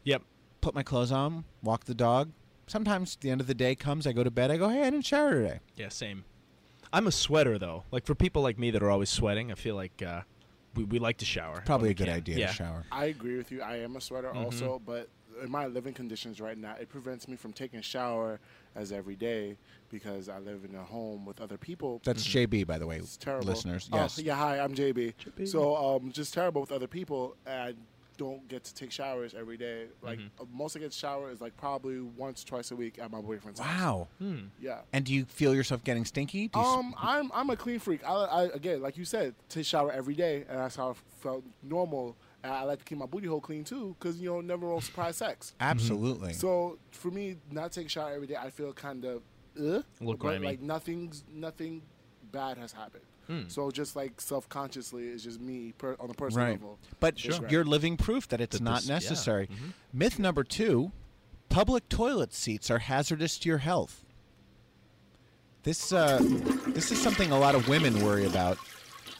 Yep. 0.06 0.24
put 0.62 0.74
my 0.74 0.81
clothes 0.84 1.12
on, 1.12 1.44
walk 1.62 1.86
the 1.86 1.94
dog. 1.94 2.31
Sometimes 2.72 3.18
the 3.20 3.30
end 3.30 3.42
of 3.42 3.48
the 3.48 3.54
day 3.54 3.76
comes, 3.76 4.08
I 4.08 4.14
go 4.14 4.24
to 4.24 4.32
bed, 4.32 4.50
I 4.50 4.56
go, 4.56 4.70
hey, 4.70 4.82
I 4.84 4.90
didn't 4.90 5.06
shower 5.06 5.34
today. 5.34 5.60
Yeah, 5.76 5.90
same. 5.90 6.24
I'm 6.94 7.06
a 7.06 7.12
sweater 7.12 7.58
though. 7.60 7.84
Like 7.92 8.06
for 8.06 8.16
people 8.16 8.42
like 8.42 8.58
me 8.58 8.72
that 8.72 8.82
are 8.82 8.90
always 8.90 9.10
sweating, 9.10 9.52
I 9.52 9.56
feel 9.56 9.76
like 9.76 10.02
uh, 10.02 10.22
we, 10.76 10.86
we 10.86 10.98
like 11.00 11.18
to 11.18 11.26
shower. 11.26 11.62
Probably 11.66 11.90
a 11.90 11.94
good 11.94 12.08
can. 12.08 12.16
idea 12.16 12.38
yeah. 12.38 12.48
to 12.48 12.54
shower. 12.54 12.86
I 12.90 13.06
agree 13.06 13.36
with 13.36 13.52
you. 13.52 13.62
I 13.62 13.78
am 13.80 13.98
a 13.98 14.02
sweater 14.02 14.30
Mm-hmm. 14.30 14.46
also, 14.46 14.82
but 14.86 15.10
in 15.44 15.52
my 15.52 15.66
living 15.68 15.94
conditions 15.94 16.40
right 16.40 16.58
now, 16.58 16.76
it 16.80 16.88
prevents 16.88 17.28
me 17.28 17.36
from 17.36 17.52
taking 17.52 17.80
a 17.80 17.84
shower 17.84 18.40
as 18.76 18.94
every 18.94 19.18
day 19.18 19.58
because 19.90 20.30
I 20.30 20.40
live 20.40 20.64
in 20.64 20.74
a 20.76 20.84
home 20.84 21.26
with 21.26 21.42
other 21.42 21.58
people. 21.58 22.00
That's 22.06 22.26
JB, 22.26 22.68
by 22.68 22.78
the 22.78 22.88
way, 22.88 22.98
It's 23.00 23.18
terrible. 23.18 23.48
listeners. 23.48 23.90
Oh, 23.92 23.98
Yes. 23.98 24.18
yeah, 24.18 24.36
hi, 24.36 24.60
I'm 24.60 24.74
JB. 24.74 25.14
So, 25.46 25.76
um, 25.76 26.12
just 26.14 26.34
terrible 26.34 26.62
with 26.62 26.72
other 26.72 26.88
people. 26.88 27.36
And 27.46 27.54
I 27.62 27.74
don't 28.24 28.48
get 28.48 28.64
to 28.66 28.74
take 28.74 28.92
showers 28.92 29.34
every 29.34 29.58
day. 29.58 29.86
Like, 30.02 30.20
Mm-hmm. 30.20 30.42
uh, 30.44 30.46
most 30.54 30.76
I 30.76 30.80
get 30.80 30.92
to 30.92 30.98
shower 30.98 31.32
is 31.32 31.42
like 31.42 31.56
probably 31.58 32.00
once, 32.02 32.44
twice 32.44 32.70
a 32.72 32.76
week 32.76 33.00
at 33.00 33.10
my 33.12 33.22
boyfriend's 33.22 33.60
house. 33.60 34.08
Wow. 34.20 34.38
Yeah. 34.60 34.80
And 34.94 35.06
do 35.06 35.14
you 35.14 35.26
feel 35.26 35.54
yourself 35.56 35.84
getting 35.84 36.06
stinky? 36.06 36.48
Do 36.50 36.60
you 36.60 36.66
s- 36.66 36.72
Um, 36.72 36.94
I'm 36.98 37.32
I'm 37.34 37.50
a 37.50 37.56
clean 37.56 37.80
freak. 37.80 38.02
I, 38.06 38.14
I 38.14 38.44
again, 38.60 38.82
like 38.82 38.96
you 38.98 39.06
said, 39.06 39.34
take 39.50 39.66
shower 39.66 39.92
every 39.92 40.14
day, 40.14 40.36
and 40.50 40.58
that's 40.60 40.76
how 40.76 40.92
I 40.92 40.94
felt 41.22 41.44
normal. 41.64 42.16
And 42.44 42.52
I 42.52 42.64
like 42.64 42.80
to 42.80 42.86
keep 42.86 42.98
my 42.98 43.06
booty 43.06 43.28
hole 43.28 43.40
clean 43.42 43.64
too, 43.64 43.96
because 44.00 44.20
you 44.20 44.30
know 44.30 44.42
never 44.42 44.68
will 44.68 44.82
surprise 44.82 45.16
sex. 45.18 45.54
Absolutely. 45.60 46.34
So 46.34 46.78
for 46.92 47.12
me, 47.12 47.38
not 47.52 47.72
take 47.72 47.86
a 47.88 47.90
shower 47.90 48.12
every 48.14 48.28
day, 48.28 48.36
I 48.36 48.50
feel 48.50 48.74
kind 48.74 49.06
of 49.06 49.22
uh, 49.60 49.62
A 49.64 49.66
little 49.66 49.84
but 50.00 50.20
grimy. 50.20 50.48
like 50.48 50.62
nothing's 50.62 51.24
nothing 51.34 51.82
bad 52.32 52.58
has 52.58 52.72
happened. 52.72 53.04
So 53.48 53.72
just 53.72 53.96
like 53.96 54.20
self 54.20 54.50
consciously, 54.50 55.08
it's 55.08 55.24
just 55.24 55.40
me 55.40 55.74
per, 55.78 55.96
on 56.01 56.10
a 56.10 56.13
personal 56.13 56.46
right. 56.48 56.51
level. 56.54 56.78
But 57.00 57.13
It's 57.24 57.40
great. 57.40 57.50
you're 57.51 57.63
living 57.63 57.96
proof 57.96 58.28
that 58.28 58.42
it's 58.42 58.58
That 58.58 58.63
not 58.63 58.80
this- 58.82 58.88
yeah. 58.90 58.94
necessary. 58.96 59.48
Mhm. 59.48 59.74
Myth 59.94 60.20
number 60.20 60.44
two 60.44 60.92
public 61.50 61.88
toilet 61.88 62.34
seats 62.34 62.70
are 62.70 62.80
hazardous 62.80 63.38
to 63.40 63.48
your 63.50 63.60
health. 63.60 64.04
This, 65.63 65.94
uh, 65.94 66.18
this 66.68 66.92
is 66.92 67.01
something 67.01 67.32
a 67.32 67.40
lot 67.40 67.56
of 67.56 67.68
women 67.68 68.04
worry 68.04 68.25
about. 68.25 68.58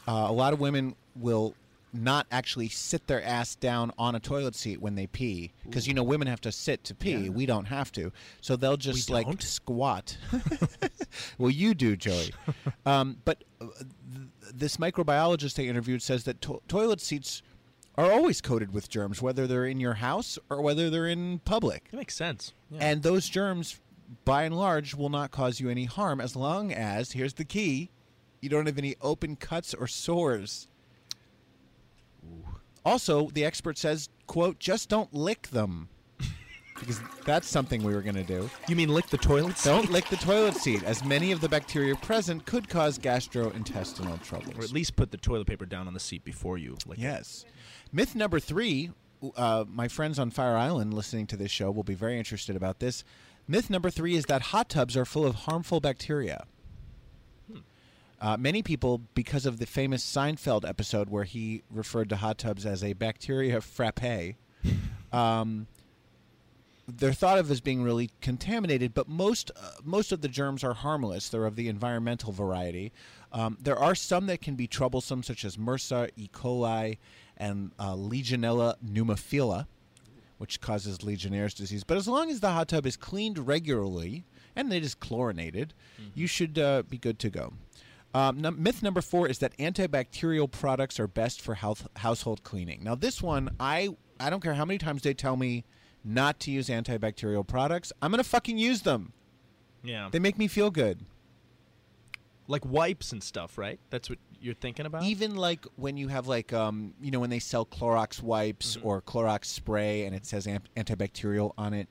Uh, 0.08 0.26
a 0.28 0.32
lot 0.32 0.52
of 0.52 0.60
women 0.60 0.94
will 1.14 1.54
not 1.92 2.26
actually 2.30 2.68
sit 2.68 3.06
their 3.06 3.22
ass 3.22 3.54
down 3.54 3.92
on 3.98 4.14
a 4.14 4.20
toilet 4.20 4.54
seat 4.54 4.80
when 4.80 4.94
they 4.94 5.06
pee. 5.06 5.52
Because 5.64 5.86
you 5.86 5.94
know 5.94 6.02
women 6.02 6.26
have 6.28 6.40
to 6.42 6.52
sit 6.52 6.84
to 6.84 6.94
pee. 6.94 7.28
We 7.28 7.44
don't 7.46 7.66
have 7.66 7.92
to. 7.92 8.12
So 8.40 8.56
they'll 8.56 8.76
just 8.76 9.10
like 9.10 9.26
don't? 9.26 9.42
squat. 9.42 10.16
Well 11.38 11.50
you 11.50 11.74
do 11.74 11.96
joey. 11.96 12.32
Um, 12.86 13.18
but 13.24 13.44
uh, 13.60 13.66
th- 13.78 14.26
this 14.54 14.76
microbiologist 14.76 15.54
they 15.54 15.68
interviewed 15.68 16.02
says 16.02 16.24
that 16.24 16.40
to- 16.42 16.60
toilet 16.66 17.00
seats 17.00 17.42
are 17.96 18.10
always 18.10 18.40
coated 18.40 18.72
with 18.72 18.88
germs 18.88 19.22
whether 19.22 19.46
they're 19.46 19.66
in 19.66 19.78
your 19.78 19.94
house 19.94 20.36
or 20.50 20.60
whether 20.62 20.90
they're 20.90 21.06
in 21.06 21.38
public. 21.40 21.88
It 21.92 21.96
makes 21.96 22.14
sense. 22.16 22.52
Yeah. 22.70 22.78
and 22.80 23.02
those 23.02 23.28
germs 23.28 23.78
by 24.24 24.42
and 24.44 24.56
large 24.56 24.94
will 24.94 25.10
not 25.10 25.30
cause 25.30 25.60
you 25.60 25.68
any 25.68 25.84
harm 25.84 26.20
as 26.20 26.34
long 26.34 26.72
as 26.72 27.12
here's 27.12 27.34
the 27.34 27.44
key 27.44 27.90
you 28.40 28.48
don't 28.48 28.66
have 28.66 28.78
any 28.78 28.96
open 29.00 29.36
cuts 29.36 29.72
or 29.74 29.86
sores 29.86 30.66
also 32.84 33.28
the 33.30 33.44
expert 33.44 33.78
says 33.78 34.08
quote 34.26 34.58
just 34.58 34.88
don't 34.88 35.12
lick 35.14 35.48
them 35.48 35.88
because 36.78 37.00
that's 37.24 37.48
something 37.48 37.82
we 37.82 37.94
were 37.94 38.02
going 38.02 38.14
to 38.14 38.24
do 38.24 38.48
you 38.68 38.76
mean 38.76 38.88
lick 38.88 39.06
the 39.08 39.18
toilet 39.18 39.56
seat? 39.56 39.68
don't 39.70 39.90
lick 39.90 40.06
the 40.08 40.16
toilet 40.16 40.54
seat 40.54 40.82
as 40.84 41.04
many 41.04 41.32
of 41.32 41.40
the 41.40 41.48
bacteria 41.48 41.94
present 41.96 42.44
could 42.46 42.68
cause 42.68 42.98
gastrointestinal 42.98 44.20
troubles 44.22 44.56
Or 44.58 44.62
at 44.62 44.72
least 44.72 44.96
put 44.96 45.10
the 45.10 45.16
toilet 45.18 45.46
paper 45.46 45.66
down 45.66 45.86
on 45.86 45.94
the 45.94 46.00
seat 46.00 46.24
before 46.24 46.58
you 46.58 46.76
lick 46.86 46.98
it. 46.98 47.02
Yes. 47.02 47.44
Myth 47.92 48.14
number 48.14 48.40
three. 48.40 48.90
Uh, 49.36 49.64
my 49.68 49.86
friends 49.86 50.18
on 50.18 50.30
Fire 50.30 50.56
Island 50.56 50.92
listening 50.94 51.28
to 51.28 51.36
this 51.36 51.50
show 51.52 51.70
will 51.70 51.84
be 51.84 51.94
very 51.94 52.18
interested 52.18 52.56
about 52.56 52.80
this. 52.80 53.04
Myth 53.46 53.70
number 53.70 53.88
three 53.88 54.16
is 54.16 54.24
that 54.24 54.42
hot 54.42 54.68
tubs 54.68 54.96
are 54.96 55.04
full 55.04 55.24
of 55.24 55.34
harmful 55.46 55.78
bacteria. 55.78 56.44
Uh, 58.22 58.36
many 58.36 58.62
people, 58.62 59.00
because 59.14 59.46
of 59.46 59.58
the 59.58 59.66
famous 59.66 60.04
Seinfeld 60.04 60.66
episode 60.66 61.10
where 61.10 61.24
he 61.24 61.62
referred 61.68 62.08
to 62.10 62.16
hot 62.16 62.38
tubs 62.38 62.64
as 62.64 62.84
a 62.84 62.92
bacteria 62.92 63.60
frappe, 63.60 64.36
um, 65.12 65.66
they're 66.86 67.12
thought 67.12 67.38
of 67.38 67.50
as 67.50 67.60
being 67.60 67.82
really 67.82 68.10
contaminated. 68.20 68.94
But 68.94 69.08
most 69.08 69.50
uh, 69.56 69.72
most 69.82 70.12
of 70.12 70.20
the 70.20 70.28
germs 70.28 70.62
are 70.62 70.74
harmless. 70.74 71.28
They're 71.28 71.46
of 71.46 71.56
the 71.56 71.68
environmental 71.68 72.30
variety. 72.30 72.92
Um, 73.32 73.58
there 73.60 73.78
are 73.78 73.96
some 73.96 74.26
that 74.26 74.40
can 74.40 74.54
be 74.54 74.68
troublesome, 74.68 75.24
such 75.24 75.44
as 75.44 75.56
MRSA, 75.56 76.10
E. 76.16 76.28
coli, 76.32 76.98
and 77.36 77.72
uh, 77.76 77.94
Legionella 77.94 78.76
pneumophila, 78.86 79.66
which 80.38 80.60
causes 80.60 81.02
Legionnaire's 81.02 81.54
disease. 81.54 81.82
But 81.82 81.96
as 81.96 82.06
long 82.06 82.30
as 82.30 82.38
the 82.38 82.50
hot 82.50 82.68
tub 82.68 82.86
is 82.86 82.96
cleaned 82.96 83.48
regularly 83.48 84.24
and 84.54 84.72
it 84.72 84.84
is 84.84 84.94
chlorinated, 84.94 85.74
you 86.14 86.28
should 86.28 86.56
uh, 86.56 86.82
be 86.82 86.98
good 86.98 87.18
to 87.20 87.30
go. 87.30 87.54
Um, 88.14 88.42
myth 88.58 88.82
number 88.82 89.00
four 89.00 89.26
is 89.26 89.38
that 89.38 89.56
antibacterial 89.58 90.50
products 90.50 91.00
are 91.00 91.06
best 91.06 91.40
for 91.40 91.54
health- 91.54 91.88
household 91.96 92.42
cleaning. 92.42 92.84
Now, 92.84 92.94
this 92.94 93.22
one, 93.22 93.50
I 93.58 93.90
I 94.20 94.28
don't 94.30 94.40
care 94.42 94.54
how 94.54 94.64
many 94.64 94.78
times 94.78 95.02
they 95.02 95.14
tell 95.14 95.36
me 95.36 95.64
not 96.04 96.38
to 96.40 96.50
use 96.50 96.68
antibacterial 96.68 97.46
products. 97.46 97.92
I'm 98.02 98.10
gonna 98.10 98.22
fucking 98.24 98.58
use 98.58 98.82
them. 98.82 99.12
Yeah. 99.82 100.08
They 100.12 100.18
make 100.18 100.36
me 100.38 100.46
feel 100.48 100.70
good. 100.70 101.04
like 102.48 102.64
wipes 102.66 103.12
and 103.12 103.22
stuff, 103.22 103.56
right? 103.56 103.78
That's 103.90 104.10
what 104.10 104.18
you're 104.40 104.52
thinking 104.54 104.84
about? 104.84 105.04
Even 105.04 105.36
like 105.36 105.64
when 105.76 105.96
you 105.96 106.08
have 106.08 106.26
like 106.26 106.52
um 106.52 106.92
you 107.00 107.10
know 107.10 107.20
when 107.20 107.30
they 107.30 107.38
sell 107.38 107.64
Clorox 107.64 108.20
wipes 108.22 108.76
or 108.82 109.00
Clorox 109.00 109.46
spray 109.46 110.04
and 110.04 110.14
it 110.14 110.26
says 110.26 110.46
ant- 110.46 110.68
antibacterial 110.76 111.52
on 111.56 111.72
it. 111.72 111.88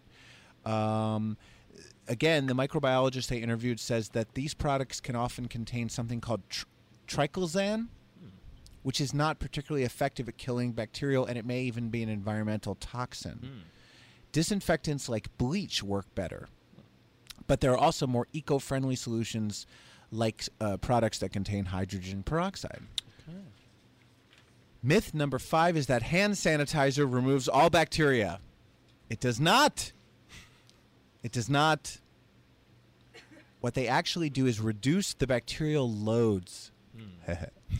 Um, 0.66 1.38
again, 2.12 2.46
the 2.46 2.54
microbiologist 2.54 3.28
they 3.28 3.38
interviewed 3.38 3.80
says 3.80 4.10
that 4.10 4.34
these 4.36 4.54
products 4.54 5.00
can 5.00 5.16
often 5.16 5.48
contain 5.48 5.88
something 5.90 6.20
called 6.20 6.42
tr- 6.50 6.66
triclosan, 7.08 7.88
which 8.84 9.00
is 9.00 9.14
not 9.14 9.40
particularly 9.40 9.86
effective 9.86 10.28
at 10.28 10.38
killing 10.38 10.74
bacterial, 10.74 11.26
and 11.26 11.38
it 11.38 11.46
may 11.46 11.62
even 11.62 11.90
be 11.90 12.04
an 12.04 12.10
environmental 12.10 12.76
toxin. 12.76 13.64
Disinfectants 14.32 15.08
like 15.08 15.36
bleach 15.38 15.82
work 15.82 16.14
better, 16.16 16.48
but 17.48 17.62
there 17.62 17.72
are 17.72 17.78
also 17.78 18.06
more 18.08 18.28
eco-friendly 18.34 18.96
solutions 18.96 19.66
like 20.12 20.44
uh, 20.60 20.78
products 20.78 21.20
that 21.20 21.32
contain 21.32 21.66
hydrogen 21.66 22.24
peroxide. 22.24 22.82
Myth 24.84 25.14
number 25.14 25.40
five 25.40 25.78
is 25.78 25.88
that 25.88 26.02
hand 26.02 26.34
sanitizer 26.34 27.12
removes 27.12 27.48
all 27.48 27.70
bacteria. 27.70 28.40
It 29.10 29.20
does 29.20 29.40
not. 29.40 29.92
It 31.22 31.32
does 31.32 31.50
not. 31.50 32.00
What 33.62 33.76
they 33.76 33.88
actually 33.88 34.30
do 34.30 34.48
is 34.48 34.60
reduce 34.60 35.14
the 35.14 35.28
bacterial 35.28 35.90
loads 35.90 36.72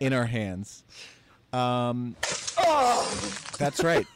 in 0.00 0.12
our 0.12 0.26
hands. 0.26 0.84
Um, 1.52 2.16
that's 3.58 3.82
right. 3.82 4.06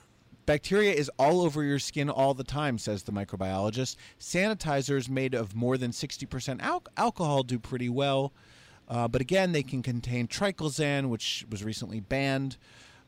Bacteria 0.46 0.92
is 0.92 1.10
all 1.18 1.42
over 1.42 1.62
your 1.62 1.78
skin 1.78 2.08
all 2.08 2.32
the 2.34 2.44
time, 2.44 2.78
says 2.78 3.02
the 3.02 3.12
microbiologist. 3.12 3.96
Sanitizers 4.18 5.08
made 5.08 5.34
of 5.34 5.54
more 5.54 5.76
than 5.76 5.90
60% 5.90 6.62
al- 6.62 6.84
alcohol 6.96 7.42
do 7.42 7.58
pretty 7.58 7.88
well. 7.90 8.32
Uh, 8.88 9.06
but 9.06 9.20
again, 9.20 9.52
they 9.52 9.62
can 9.62 9.82
contain 9.82 10.26
triclosan, 10.26 11.10
which 11.10 11.44
was 11.50 11.62
recently 11.62 12.00
banned 12.00 12.56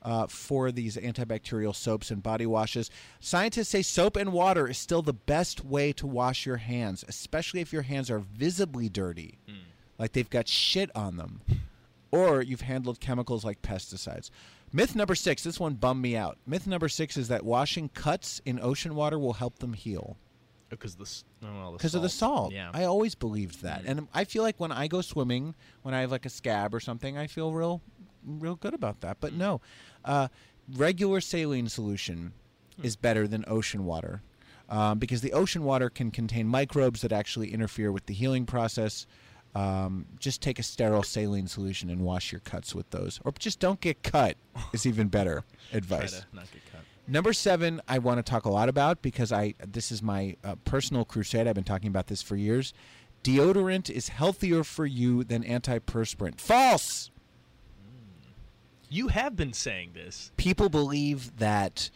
uh, 0.02 0.26
for 0.26 0.72
these 0.72 0.96
antibacterial 0.96 1.74
soaps 1.74 2.10
and 2.10 2.22
body 2.22 2.46
washes. 2.46 2.90
Scientists 3.20 3.68
say 3.68 3.82
soap 3.82 4.16
and 4.16 4.32
water 4.32 4.68
is 4.68 4.78
still 4.78 5.02
the 5.02 5.12
best 5.12 5.64
way 5.64 5.92
to 5.92 6.06
wash 6.06 6.46
your 6.46 6.56
hands, 6.56 7.04
especially 7.08 7.60
if 7.60 7.72
your 7.72 7.82
hands 7.82 8.10
are 8.10 8.18
visibly 8.18 8.88
dirty, 8.88 9.38
like 9.98 10.12
they've 10.12 10.30
got 10.30 10.48
shit 10.48 10.90
on 10.94 11.16
them, 11.16 11.42
or 12.10 12.42
you've 12.42 12.62
handled 12.62 13.00
chemicals 13.00 13.44
like 13.44 13.62
pesticides. 13.62 14.30
Myth 14.72 14.94
number 14.94 15.14
six, 15.14 15.42
this 15.42 15.58
one 15.58 15.74
bummed 15.74 16.00
me 16.00 16.16
out. 16.16 16.38
Myth 16.46 16.66
number 16.66 16.88
six 16.88 17.16
is 17.16 17.28
that 17.28 17.44
washing 17.44 17.88
cuts 17.88 18.40
in 18.44 18.60
ocean 18.60 18.94
water 18.94 19.18
will 19.18 19.32
help 19.32 19.58
them 19.58 19.72
heal 19.72 20.16
because 20.70 20.94
the 20.94 21.22
oh, 21.44 21.52
well, 21.52 21.72
the 21.72 21.78
because 21.78 21.94
of 21.94 22.02
the 22.02 22.08
salt. 22.08 22.52
Yeah. 22.52 22.70
I 22.72 22.84
always 22.84 23.14
believed 23.14 23.62
that, 23.62 23.82
and 23.84 24.08
I 24.14 24.24
feel 24.24 24.42
like 24.42 24.58
when 24.58 24.72
I 24.72 24.86
go 24.86 25.00
swimming, 25.00 25.54
when 25.82 25.92
I 25.92 26.00
have 26.00 26.10
like 26.10 26.24
a 26.24 26.30
scab 26.30 26.74
or 26.74 26.80
something, 26.80 27.18
I 27.18 27.26
feel 27.26 27.52
real, 27.52 27.82
real 28.24 28.56
good 28.56 28.74
about 28.74 29.00
that. 29.00 29.18
But 29.20 29.32
no, 29.32 29.60
uh, 30.04 30.28
regular 30.76 31.20
saline 31.20 31.68
solution 31.68 32.32
is 32.82 32.96
better 32.96 33.26
than 33.26 33.44
ocean 33.46 33.84
water. 33.84 34.22
Um, 34.68 35.00
because 35.00 35.20
the 35.20 35.32
ocean 35.32 35.64
water 35.64 35.90
can 35.90 36.12
contain 36.12 36.46
microbes 36.46 37.00
that 37.02 37.10
actually 37.10 37.52
interfere 37.52 37.90
with 37.90 38.06
the 38.06 38.14
healing 38.14 38.46
process. 38.46 39.04
Um, 39.52 40.06
just 40.20 40.40
take 40.40 40.60
a 40.60 40.62
sterile 40.62 41.02
saline 41.02 41.48
solution 41.48 41.90
and 41.90 42.02
wash 42.02 42.30
your 42.30 42.40
cuts 42.40 42.72
with 42.72 42.88
those, 42.90 43.20
or 43.24 43.32
just 43.36 43.58
don't 43.58 43.80
get 43.80 44.04
cut. 44.04 44.36
Is 44.72 44.86
even 44.86 45.08
better 45.08 45.42
advice. 45.72 46.24
not 46.32 46.50
get 46.52 46.62
cut. 46.70 46.82
Number 47.08 47.32
seven, 47.32 47.80
I 47.88 47.98
want 47.98 48.24
to 48.24 48.30
talk 48.30 48.44
a 48.44 48.50
lot 48.50 48.68
about 48.68 49.02
because 49.02 49.32
I 49.32 49.54
this 49.58 49.90
is 49.90 50.00
my 50.04 50.36
uh, 50.44 50.54
personal 50.64 51.04
crusade. 51.04 51.48
I've 51.48 51.56
been 51.56 51.64
talking 51.64 51.88
about 51.88 52.06
this 52.06 52.22
for 52.22 52.36
years. 52.36 52.72
Deodorant 53.24 53.90
is 53.90 54.08
healthier 54.08 54.62
for 54.62 54.86
you 54.86 55.24
than 55.24 55.42
antiperspirant. 55.42 56.40
False. 56.40 57.10
You 58.92 59.08
have 59.08 59.36
been 59.36 59.52
saying 59.52 59.92
this. 59.94 60.32
People 60.36 60.68
believe 60.68 61.36
that 61.38 61.90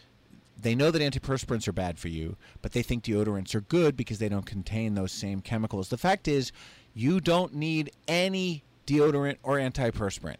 they 0.56 0.74
know 0.76 0.90
that 0.92 1.02
antiperspirants 1.02 1.66
are 1.66 1.72
bad 1.72 1.98
for 1.98 2.08
you, 2.08 2.36
but 2.62 2.72
they 2.72 2.82
think 2.82 3.02
deodorants 3.04 3.54
are 3.54 3.60
good 3.60 3.96
because 3.96 4.18
they 4.18 4.28
don't 4.28 4.46
contain 4.46 4.94
those 4.94 5.10
same 5.12 5.40
chemicals. 5.40 5.88
The 5.88 5.98
fact 5.98 6.28
is, 6.28 6.52
you 6.94 7.20
don't 7.20 7.52
need 7.54 7.90
any 8.06 8.62
deodorant 8.86 9.36
or 9.42 9.56
antiperspirant. 9.58 10.36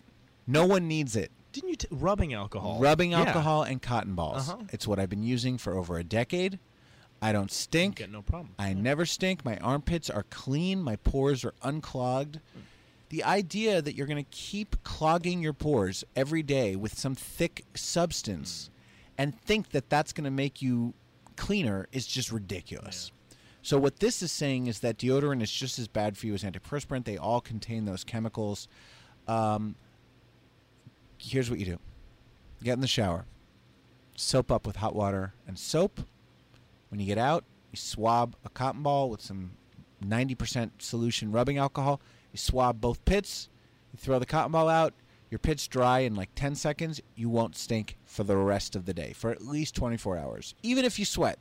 No 0.47 0.65
one 0.65 0.87
needs 0.87 1.17
it. 1.17 1.33
Didn't 1.53 1.71
you 1.71 1.77
t- 1.77 1.89
rubbing 1.91 2.33
alcohol? 2.35 2.79
Rubbing 2.81 3.11
Yeah. 3.11 3.23
alcohol 3.25 3.65
and 3.65 3.83
cotton 3.83 4.15
balls. 4.15 4.49
Uh-huh. 4.49 4.63
It's 4.71 4.87
what 4.87 4.99
I've 5.01 5.11
been 5.11 5.23
using 5.25 5.59
for 5.59 5.77
over 5.77 5.99
a 5.99 6.05
decade. 6.05 6.59
I 7.21 7.33
don't 7.33 7.51
stink. 7.51 7.97
Get 7.97 8.11
no 8.13 8.23
problem. 8.23 8.55
I 8.59 8.75
never 8.75 9.07
stink. 9.07 9.45
My 9.45 9.57
armpits 9.59 10.09
are 10.11 10.25
clean. 10.31 10.83
My 10.83 10.97
pores 10.97 11.45
are 11.45 11.55
unclogged. 11.63 12.41
The 13.15 13.23
idea 13.23 13.81
that 13.81 13.95
you're 13.95 14.09
going 14.09 14.25
to 14.25 14.31
keep 14.33 14.83
clogging 14.83 15.41
your 15.41 15.53
pores 15.53 16.03
every 16.17 16.43
day 16.43 16.75
with 16.75 16.99
some 16.99 17.15
thick 17.15 17.65
substance 17.73 18.71
and 19.17 19.41
think 19.43 19.71
that 19.71 19.89
that's 19.89 20.13
going 20.13 20.25
to 20.25 20.33
make 20.33 20.61
you 20.61 20.95
cleaner 21.37 21.87
is 21.93 22.09
just 22.09 22.33
ridiculous. 22.33 23.13
So, 23.63 23.79
what 23.79 24.01
this 24.01 24.21
is 24.21 24.33
saying 24.33 24.67
is 24.67 24.81
that 24.81 24.99
deodorant 24.99 25.45
is 25.45 25.53
just 25.53 25.79
as 25.79 25.87
bad 25.87 26.19
for 26.19 26.27
you 26.27 26.35
as 26.35 26.43
antiperspirant. 26.43 27.05
They 27.05 27.17
all 27.17 27.41
contain 27.41 27.85
those 27.85 28.03
chemicals. 28.03 28.67
Um, 29.29 29.77
here's 31.17 31.49
what 31.49 31.61
you 31.61 31.67
do 31.67 31.79
get 32.65 32.73
in 32.73 32.81
the 32.81 32.89
shower, 32.89 33.27
soap 34.17 34.51
up 34.51 34.67
with 34.67 34.75
hot 34.75 34.97
water 34.97 35.35
and 35.47 35.57
soap. 35.57 36.01
When 36.89 36.99
you 36.99 37.07
get 37.07 37.19
out, 37.19 37.45
you 37.71 37.77
swab 37.77 38.35
a 38.45 38.49
cotton 38.49 38.83
ball 38.83 39.09
with 39.09 39.21
some 39.21 39.53
90% 40.05 40.71
solution 40.81 41.31
rubbing 41.31 41.59
alcohol. 41.59 42.01
You 42.35 42.39
swab 42.39 42.81
both 42.81 43.05
pits. 43.05 43.49
You 43.93 43.99
throw 43.99 44.19
the 44.19 44.27
cotton 44.27 44.51
ball 44.51 44.69
out. 44.69 44.93
Your 45.31 45.39
pit's 45.39 45.69
dry 45.69 46.01
in 46.01 46.17
like 46.17 46.31
10 46.35 46.57
seconds. 46.57 47.01
You 47.15 47.29
won't 47.29 47.57
stink 47.57 47.97
for 48.07 48.25
the 48.25 48.37
rest 48.37 48.75
of 48.75 48.87
the 48.87 48.93
day, 48.93 49.13
for 49.13 49.31
at 49.31 49.41
least 49.41 49.77
24 49.77 50.19
hours. 50.19 50.57
Even 50.65 50.85
if 50.85 50.99
you 50.99 51.05
sweat, 51.05 51.39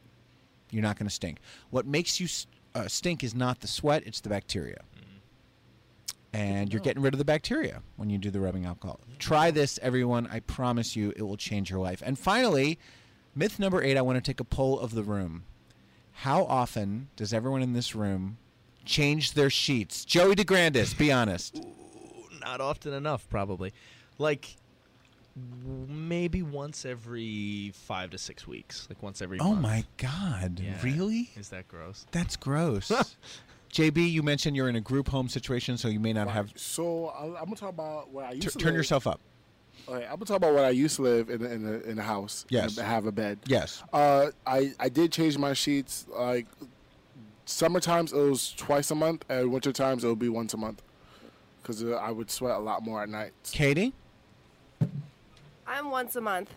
you're 0.70 0.84
not 0.84 1.00
going 1.00 1.08
to 1.08 1.14
stink. 1.14 1.40
What 1.72 1.88
makes 1.88 2.20
you 2.20 2.28
uh, 2.76 2.88
stink 2.88 3.24
is 3.24 3.34
not 3.34 3.62
the 3.62 3.68
sweat, 3.68 4.04
it's 4.06 4.22
the 4.22 4.30
bacteria. 4.30 4.84
And 6.32 6.72
you're 6.72 6.82
getting 6.82 7.02
rid 7.02 7.16
of 7.16 7.18
the 7.18 7.26
bacteria 7.26 7.82
when 7.96 8.12
you 8.12 8.20
do 8.20 8.30
the 8.30 8.40
rubbing 8.40 8.66
alcohol. 8.66 9.00
Try 9.18 9.50
this, 9.50 9.80
everyone. 9.82 10.28
I 10.32 10.42
promise 10.42 10.96
you, 10.96 11.12
it 11.16 11.24
will 11.24 11.38
change 11.38 11.72
your 11.72 11.80
life. 11.80 12.04
And 12.06 12.20
finally, 12.20 12.78
myth 13.34 13.58
number 13.58 13.82
eight 13.82 13.98
I 13.98 14.02
want 14.04 14.18
to 14.18 14.22
take 14.22 14.40
a 14.40 14.44
poll 14.44 14.80
of 14.80 14.94
the 14.94 15.04
room. 15.04 15.46
How 16.12 16.44
often 16.46 17.10
does 17.16 17.34
everyone 17.34 17.64
in 17.64 17.74
this 17.74 17.96
room 17.96 18.38
change 18.86 19.34
their 19.34 19.50
sheets? 19.50 20.06
Joey 20.06 20.36
DeGrandis, 20.36 20.98
be 20.98 21.12
honest. 21.12 21.64
Not 22.42 22.62
often 22.62 22.94
enough, 22.94 23.28
probably. 23.30 23.74
Like 24.18 24.56
maybe 25.88 26.44
once 26.44 26.86
every 26.86 27.72
five 27.74 28.12
to 28.12 28.18
six 28.18 28.48
weeks. 28.48 28.88
Like 28.90 29.02
once 29.02 29.22
every. 29.22 29.40
Oh 29.40 29.50
month. 29.56 29.62
my 29.62 29.86
God. 29.98 30.60
Yeah. 30.60 30.74
Really? 30.84 31.32
Is 31.36 31.50
that 31.50 31.68
gross? 31.68 32.06
That's 32.12 32.36
gross. 32.36 32.92
JB, 33.74 34.12
you 34.12 34.22
mentioned 34.22 34.56
you're 34.56 34.70
in 34.70 34.76
a 34.76 34.82
group 34.82 35.08
home 35.10 35.28
situation, 35.28 35.78
so 35.78 35.88
you 35.88 36.00
may 36.00 36.14
not 36.14 36.28
have. 36.28 36.52
So 36.56 37.08
I, 37.08 37.26
I'm 37.40 37.46
gonna 37.46 37.56
talk 37.56 37.70
about 37.70 38.12
where 38.12 38.26
I 38.26 38.32
used 38.34 38.44
T- 38.50 38.52
to 38.52 38.58
turn 38.60 38.74
live. 38.74 38.76
yourself 38.78 39.08
up. 39.08 39.20
Okay, 39.90 40.04
I'm 40.06 40.12
gonna 40.12 40.26
talk 40.26 40.38
about 40.38 40.54
where 40.54 40.66
I 40.66 40.70
used 40.70 40.98
to 40.98 41.02
live 41.02 41.30
in 41.32 41.42
a, 41.42 41.50
in 41.50 41.66
a, 41.68 41.90
in 41.90 42.00
a 42.00 42.04
house. 42.04 42.46
Yes. 42.50 42.78
and 42.78 42.86
have 42.86 43.08
a 43.08 43.12
bed. 43.12 43.40
Yes. 43.48 43.82
Uh, 43.92 44.28
I 44.46 44.74
I 44.80 44.90
did 44.90 45.12
change 45.12 45.38
my 45.40 45.54
sheets. 45.54 46.06
Like 46.16 46.46
summer 47.46 47.80
times 47.80 48.14
it 48.14 48.18
was 48.18 48.54
twice 48.54 48.92
a 48.92 48.96
month, 48.96 49.26
and 49.30 49.52
winter 49.52 49.72
times 49.72 50.04
it 50.04 50.08
would 50.08 50.20
be 50.20 50.30
once 50.30 50.54
a 50.54 50.58
month. 50.58 50.82
Because 51.62 51.84
uh, 51.84 51.94
I 51.96 52.12
would 52.12 52.30
sweat 52.30 52.56
a 52.56 52.60
lot 52.60 52.84
more 52.84 53.02
at 53.02 53.10
night. 53.10 53.32
Katie? 53.52 53.94
I'm 55.66 55.90
once 55.90 56.16
a 56.16 56.22
month. 56.22 56.50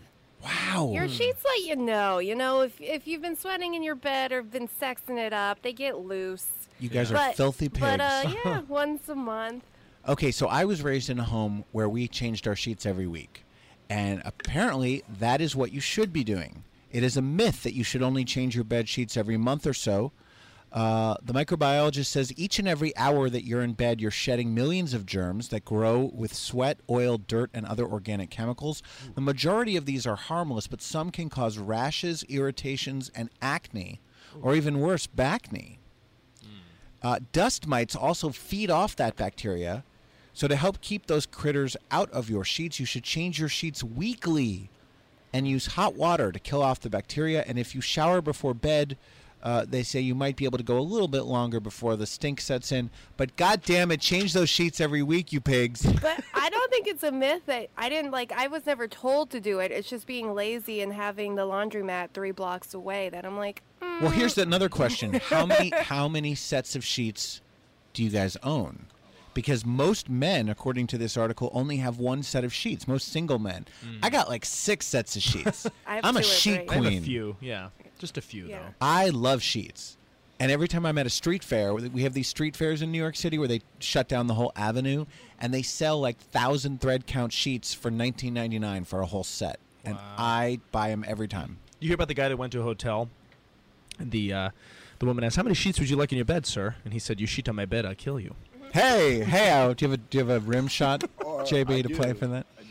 Wow. 0.43 0.91
Your 0.93 1.07
sheets 1.07 1.43
let 1.43 1.65
you 1.65 1.75
know. 1.75 2.19
You 2.19 2.35
know, 2.35 2.61
if 2.61 2.79
if 2.79 3.07
you've 3.07 3.21
been 3.21 3.35
sweating 3.35 3.73
in 3.73 3.83
your 3.83 3.95
bed 3.95 4.31
or 4.31 4.43
been 4.43 4.67
sexing 4.67 5.17
it 5.17 5.33
up, 5.33 5.61
they 5.61 5.73
get 5.73 5.97
loose. 5.99 6.45
You 6.79 6.89
guys 6.89 7.11
are 7.11 7.15
but, 7.15 7.35
filthy 7.35 7.69
pigs. 7.69 7.81
But 7.81 8.01
uh, 8.01 8.33
yeah, 8.45 8.61
once 8.67 9.09
a 9.09 9.15
month. 9.15 9.63
Okay, 10.07 10.31
so 10.31 10.47
I 10.47 10.65
was 10.65 10.83
raised 10.83 11.09
in 11.09 11.19
a 11.19 11.23
home 11.23 11.65
where 11.71 11.89
we 11.89 12.07
changed 12.07 12.47
our 12.47 12.55
sheets 12.55 12.85
every 12.85 13.07
week. 13.07 13.43
And 13.89 14.21
apparently, 14.25 15.03
that 15.19 15.41
is 15.41 15.55
what 15.55 15.71
you 15.71 15.79
should 15.79 16.13
be 16.13 16.23
doing. 16.23 16.63
It 16.91 17.03
is 17.03 17.17
a 17.17 17.21
myth 17.21 17.63
that 17.63 17.73
you 17.73 17.83
should 17.83 18.01
only 18.01 18.23
change 18.23 18.55
your 18.55 18.63
bed 18.63 18.87
sheets 18.87 19.17
every 19.17 19.37
month 19.37 19.65
or 19.65 19.73
so. 19.73 20.11
Uh, 20.77 21.15
the 21.23 21.33
microbiologist 21.33 22.05
says 22.05 22.31
each 22.37 22.59
and 22.59 22.67
every 22.67 22.95
hour 22.95 23.31
that 23.31 23.43
you're 23.43 23.63
in 23.63 23.73
bed, 23.73 23.99
you're 23.99 24.11
shedding 24.11 24.53
millions 24.53 24.93
of 24.93 25.07
germs 25.07 25.47
that 25.47 25.65
grow 25.65 26.11
with 26.13 26.31
sweat, 26.31 26.79
oil, 26.87 27.17
dirt, 27.17 27.49
and 27.51 27.65
other 27.65 27.83
organic 27.83 28.29
chemicals. 28.29 28.83
The 29.15 29.21
majority 29.21 29.75
of 29.75 29.87
these 29.87 30.05
are 30.05 30.15
harmless, 30.15 30.67
but 30.67 30.83
some 30.83 31.09
can 31.09 31.29
cause 31.29 31.57
rashes, 31.57 32.23
irritations, 32.29 33.09
and 33.15 33.31
acne, 33.41 34.01
or 34.39 34.53
even 34.53 34.79
worse, 34.79 35.07
backne. 35.07 35.79
Uh, 37.01 37.21
dust 37.31 37.65
mites 37.65 37.95
also 37.95 38.29
feed 38.29 38.69
off 38.69 38.95
that 38.97 39.15
bacteria. 39.15 39.83
So, 40.33 40.47
to 40.47 40.55
help 40.55 40.81
keep 40.81 41.07
those 41.07 41.25
critters 41.25 41.75
out 41.89 42.11
of 42.11 42.29
your 42.29 42.43
sheets, 42.43 42.79
you 42.79 42.85
should 42.85 43.03
change 43.03 43.39
your 43.39 43.49
sheets 43.49 43.83
weekly 43.83 44.69
and 45.33 45.47
use 45.47 45.65
hot 45.65 45.95
water 45.95 46.31
to 46.31 46.37
kill 46.37 46.61
off 46.61 46.79
the 46.79 46.89
bacteria. 46.91 47.43
And 47.47 47.57
if 47.57 47.73
you 47.73 47.81
shower 47.81 48.21
before 48.21 48.53
bed, 48.53 48.95
uh, 49.43 49.65
they 49.67 49.83
say 49.83 49.99
you 49.99 50.15
might 50.15 50.35
be 50.35 50.45
able 50.45 50.57
to 50.57 50.63
go 50.63 50.77
a 50.77 50.81
little 50.81 51.07
bit 51.07 51.21
longer 51.23 51.59
before 51.59 51.95
the 51.95 52.05
stink 52.05 52.41
sets 52.41 52.71
in. 52.71 52.89
But 53.17 53.35
god 53.35 53.61
damn 53.63 53.91
it, 53.91 54.01
change 54.01 54.33
those 54.33 54.49
sheets 54.49 54.81
every 54.81 55.03
week, 55.03 55.31
you 55.31 55.39
pigs. 55.41 55.85
But 56.01 56.23
I 56.33 56.49
don't 56.49 56.71
think 56.71 56.87
it's 56.87 57.03
a 57.03 57.11
myth 57.11 57.43
that 57.45 57.69
I 57.77 57.89
didn't 57.89 58.11
like. 58.11 58.31
I 58.31 58.47
was 58.47 58.65
never 58.65 58.87
told 58.87 59.29
to 59.31 59.39
do 59.39 59.59
it. 59.59 59.71
It's 59.71 59.89
just 59.89 60.07
being 60.07 60.33
lazy 60.33 60.81
and 60.81 60.91
having 60.93 61.35
the 61.35 61.43
laundromat 61.43 62.09
three 62.13 62.31
blocks 62.31 62.73
away 62.73 63.09
that 63.09 63.25
I'm 63.25 63.37
like. 63.37 63.61
mm. 63.81 64.01
Well, 64.01 64.11
here's 64.11 64.37
another 64.37 64.69
question: 64.69 65.13
How 65.29 65.45
many 65.45 65.69
how 65.75 66.07
many 66.07 66.35
sets 66.35 66.75
of 66.75 66.83
sheets 66.83 67.41
do 67.93 68.03
you 68.03 68.09
guys 68.09 68.37
own? 68.43 68.87
Because 69.33 69.63
most 69.63 70.09
men, 70.09 70.49
according 70.49 70.87
to 70.87 70.97
this 70.97 71.15
article, 71.15 71.51
only 71.53 71.77
have 71.77 71.99
one 71.99 72.23
set 72.23 72.43
of 72.43 72.51
sheets. 72.51 72.87
Most 72.87 73.09
single 73.09 73.37
men. 73.37 73.67
I 74.01 74.09
got 74.09 74.29
like 74.29 74.43
six 74.45 74.87
sets 74.87 75.15
of 75.15 75.21
sheets. 75.21 75.67
I 75.85 75.95
have 75.97 76.05
I'm 76.05 76.17
a 76.17 76.23
sheet 76.23 76.67
three. 76.67 76.75
I 76.77 76.79
queen. 76.79 76.83
have 76.93 77.03
a 77.03 77.05
few. 77.05 77.35
Yeah, 77.39 77.69
just 77.97 78.17
a 78.17 78.21
few 78.21 78.47
Yeah. 78.47 78.59
though. 78.59 78.73
I 78.81 79.09
love 79.09 79.41
sheets. 79.41 79.97
And 80.39 80.51
every 80.51 80.67
time 80.67 80.85
I'm 80.85 80.99
at 80.99 81.07
a 81.07 81.09
street 81.09 81.43
fair, 81.43 81.73
we 81.73 82.03
have 82.03 82.13
these 82.13 82.27
street 82.27 82.55
fairs 82.55 82.83
in 82.83 82.91
New 82.91 82.99
York 82.99 83.15
City 83.15 83.39
where 83.39 83.47
they 83.47 83.61
shut 83.79 84.07
down 84.07 84.27
the 84.27 84.35
whole 84.35 84.51
avenue 84.55 85.05
and 85.39 85.51
they 85.51 85.63
sell 85.63 85.99
like 85.99 86.19
thousand 86.19 86.79
thread 86.79 87.07
count 87.07 87.33
sheets 87.33 87.73
for 87.73 87.89
19.99 87.89 88.85
for 88.85 89.01
a 89.01 89.05
whole 89.07 89.23
set. 89.23 89.59
And 89.83 89.97
I 90.17 90.59
buy 90.71 90.89
them 90.89 91.03
every 91.07 91.27
time. 91.27 91.57
You 91.79 91.87
hear 91.87 91.95
about 91.95 92.07
the 92.07 92.13
guy 92.13 92.27
that 92.29 92.37
went 92.37 92.51
to 92.53 92.59
a 92.59 92.63
hotel, 92.63 93.09
and 93.99 94.11
the 94.11 94.33
uh, 94.33 94.49
the 94.99 95.05
woman 95.05 95.23
asked, 95.23 95.37
"How 95.37 95.43
many 95.43 95.53
sheets 95.55 95.79
would 95.79 95.89
you 95.89 95.95
like 95.95 96.11
in 96.11 96.17
your 96.17 96.25
bed, 96.25 96.45
sir?" 96.45 96.75
And 96.83 96.91
he 96.91 96.99
said, 96.99 97.21
"You 97.21 97.27
sheet 97.27 97.47
on 97.47 97.55
my 97.55 97.65
bed, 97.65 97.85
I'll 97.85 97.95
kill 97.95 98.19
you." 98.19 98.35
Hey, 98.73 99.23
hey, 99.23 99.49
Al, 99.49 99.73
do 99.75 99.85
you 99.85 99.91
have 99.91 99.99
a 99.99 100.03
do 100.03 100.17
you 100.17 100.25
have 100.25 100.43
a 100.43 100.45
rim 100.45 100.67
shot, 100.67 101.01
JB, 101.19 101.69
I 101.77 101.81
to 101.83 101.89
play 101.89 102.13
for 102.13 102.27
that? 102.27 102.45
I 102.59 102.63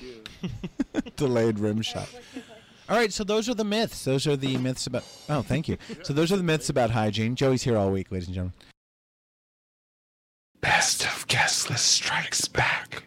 do. 1.01 1.01
Delayed 1.17 1.59
rim 1.59 1.81
shot. 1.83 2.09
All 2.89 2.97
right, 2.97 3.13
so 3.13 3.25
those 3.25 3.49
are 3.49 3.55
the 3.55 3.65
myths. 3.65 4.05
Those 4.05 4.27
are 4.27 4.37
the 4.37 4.57
myths 4.59 4.87
about. 4.87 5.05
Oh, 5.29 5.43
thank 5.43 5.67
you. 5.69 5.77
So 6.03 6.13
those 6.13 6.31
are 6.31 6.37
the 6.37 6.43
myths 6.45 6.69
about 6.69 6.91
hygiene. 6.91 7.35
Joey's 7.35 7.63
here 7.65 7.77
all 7.77 7.91
week, 7.91 8.13
ladies 8.13 8.29
and 8.29 8.35
gentlemen. 8.35 8.55
Best 10.61 11.05
of 11.07 11.27
Guestless 11.27 11.83
strikes 11.83 12.47
back. 12.47 13.03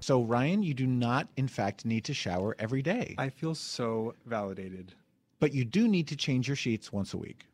So 0.00 0.22
Ryan, 0.22 0.62
you 0.64 0.74
do 0.74 0.86
not, 0.86 1.28
in 1.36 1.46
fact, 1.46 1.84
need 1.84 2.04
to 2.04 2.14
shower 2.14 2.56
every 2.58 2.82
day, 2.82 3.14
I 3.18 3.28
feel 3.28 3.54
so 3.54 4.14
validated. 4.26 4.94
but 5.38 5.54
you 5.54 5.64
do 5.64 5.86
need 5.86 6.08
to 6.08 6.16
change 6.16 6.48
your 6.48 6.56
sheets 6.56 6.92
once 6.92 7.14
a 7.14 7.18
week. 7.18 7.46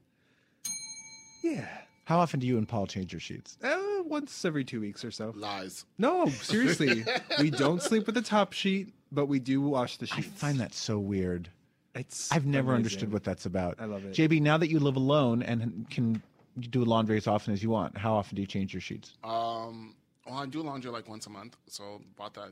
Yeah. 1.42 1.66
How 2.04 2.18
often 2.20 2.40
do 2.40 2.46
you 2.46 2.56
and 2.56 2.66
Paul 2.68 2.86
change 2.86 3.12
your 3.12 3.20
sheets? 3.20 3.58
Uh, 3.62 3.76
once 4.04 4.44
every 4.44 4.64
two 4.64 4.80
weeks 4.80 5.04
or 5.04 5.10
so. 5.10 5.32
Lies. 5.36 5.84
No, 5.98 6.28
seriously. 6.28 7.04
we 7.40 7.50
don't 7.50 7.82
sleep 7.82 8.06
with 8.06 8.14
the 8.14 8.22
top 8.22 8.52
sheet, 8.52 8.94
but 9.16 9.26
we 9.26 9.40
do 9.40 9.62
wash 9.62 9.96
the 9.96 10.06
sheets. 10.06 10.28
I 10.28 10.30
find 10.30 10.60
that 10.60 10.74
so 10.74 10.98
weird. 10.98 11.48
It's 11.94 12.30
I've 12.30 12.44
never 12.44 12.72
amazing. 12.72 12.76
understood 12.76 13.12
what 13.12 13.24
that's 13.24 13.46
about. 13.46 13.76
I 13.80 13.86
love 13.86 14.04
it. 14.04 14.12
JB, 14.12 14.42
now 14.42 14.58
that 14.58 14.68
you 14.68 14.78
live 14.78 14.96
alone 14.96 15.42
and 15.42 15.88
can 15.90 16.22
do 16.60 16.84
laundry 16.84 17.16
as 17.16 17.26
often 17.26 17.54
as 17.54 17.62
you 17.62 17.70
want, 17.70 17.96
how 17.96 18.14
often 18.14 18.36
do 18.36 18.42
you 18.42 18.46
change 18.46 18.74
your 18.74 18.82
sheets? 18.82 19.14
Um, 19.24 19.96
well, 20.26 20.36
I 20.36 20.44
do 20.46 20.62
laundry 20.62 20.90
like 20.90 21.08
once 21.08 21.26
a 21.26 21.30
month, 21.30 21.56
so 21.66 22.02
about 22.14 22.34
that. 22.34 22.50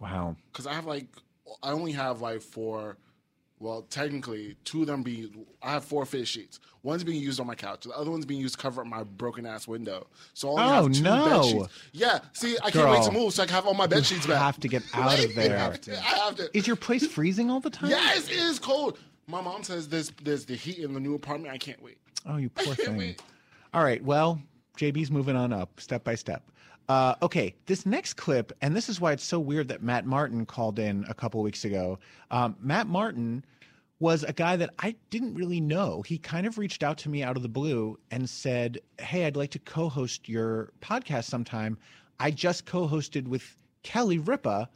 Wow. 0.00 0.36
Because 0.52 0.66
I 0.66 0.74
have 0.74 0.84
like, 0.84 1.06
I 1.62 1.70
only 1.70 1.92
have 1.92 2.20
like 2.20 2.42
four. 2.42 2.98
Well, 3.62 3.82
technically, 3.82 4.56
two 4.64 4.80
of 4.80 4.88
them 4.88 5.04
being, 5.04 5.46
I 5.62 5.70
have 5.72 5.84
four 5.84 6.04
fish 6.04 6.28
sheets. 6.30 6.58
One's 6.82 7.04
being 7.04 7.22
used 7.22 7.38
on 7.38 7.46
my 7.46 7.54
couch. 7.54 7.84
The 7.84 7.90
other 7.96 8.10
one's 8.10 8.26
being 8.26 8.40
used 8.40 8.56
to 8.56 8.60
cover 8.60 8.80
up 8.80 8.88
my 8.88 9.04
broken 9.04 9.46
ass 9.46 9.68
window. 9.68 10.08
So 10.34 10.56
I 10.56 10.62
only 10.62 10.64
Oh, 10.64 10.82
have 10.82 10.92
two 10.92 11.02
no. 11.04 11.42
bed 11.42 11.44
sheets. 11.50 11.68
Yeah. 11.92 12.18
See, 12.32 12.56
I 12.64 12.72
can't 12.72 12.90
wait 12.90 13.04
to 13.04 13.12
move 13.12 13.32
so 13.32 13.44
I 13.44 13.46
can 13.46 13.54
have 13.54 13.66
all 13.66 13.74
my 13.74 13.86
bed 13.86 14.04
sheets 14.04 14.26
back. 14.26 14.38
have 14.42 14.58
to 14.58 14.66
get 14.68 14.82
out 14.92 15.16
of 15.22 15.32
there. 15.36 15.56
I 15.56 15.60
have 15.60 15.80
to. 15.82 15.92
I 15.96 16.02
have 16.02 16.34
to. 16.36 16.50
Is 16.58 16.66
your 16.66 16.74
place 16.74 17.06
freezing 17.06 17.50
all 17.50 17.60
the 17.60 17.70
time? 17.70 17.88
Yes, 17.90 18.26
it 18.28 18.34
is 18.36 18.58
cold. 18.58 18.98
My 19.28 19.40
mom 19.40 19.62
says 19.62 19.86
there's 19.88 20.10
there's 20.24 20.44
the 20.44 20.56
heat 20.56 20.78
in 20.78 20.92
the 20.92 20.98
new 21.00 21.14
apartment. 21.14 21.54
I 21.54 21.58
can't 21.58 21.80
wait. 21.80 21.98
Oh, 22.26 22.38
you 22.38 22.48
poor 22.54 22.74
thing. 22.74 22.96
wait. 22.96 23.22
All 23.72 23.84
right. 23.84 24.02
Well, 24.02 24.42
JB's 24.76 25.12
moving 25.12 25.36
on 25.36 25.52
up 25.52 25.78
step 25.78 26.02
by 26.02 26.16
step. 26.16 26.42
Uh, 26.88 27.14
okay, 27.22 27.54
this 27.66 27.86
next 27.86 28.14
clip, 28.14 28.52
and 28.60 28.74
this 28.74 28.88
is 28.88 29.00
why 29.00 29.12
it's 29.12 29.22
so 29.22 29.38
weird 29.38 29.68
that 29.68 29.84
Matt 29.84 30.04
Martin 30.04 30.44
called 30.44 30.80
in 30.80 31.06
a 31.08 31.14
couple 31.14 31.40
weeks 31.40 31.64
ago. 31.64 32.00
Um, 32.32 32.56
Matt 32.60 32.88
Martin 32.88 33.44
was 34.02 34.24
a 34.24 34.32
guy 34.32 34.56
that 34.56 34.70
I 34.80 34.96
didn't 35.10 35.36
really 35.36 35.60
know. 35.60 36.02
He 36.02 36.18
kind 36.18 36.44
of 36.44 36.58
reached 36.58 36.82
out 36.82 36.98
to 36.98 37.08
me 37.08 37.22
out 37.22 37.36
of 37.36 37.44
the 37.44 37.48
blue 37.48 37.96
and 38.10 38.28
said, 38.28 38.80
Hey, 38.98 39.26
I'd 39.26 39.36
like 39.36 39.52
to 39.52 39.60
co 39.60 39.88
host 39.88 40.28
your 40.28 40.72
podcast 40.80 41.26
sometime. 41.26 41.78
I 42.18 42.32
just 42.32 42.66
co 42.66 42.88
hosted 42.88 43.28
with 43.28 43.62
Kelly 43.84 44.18
Ripa 44.18 44.68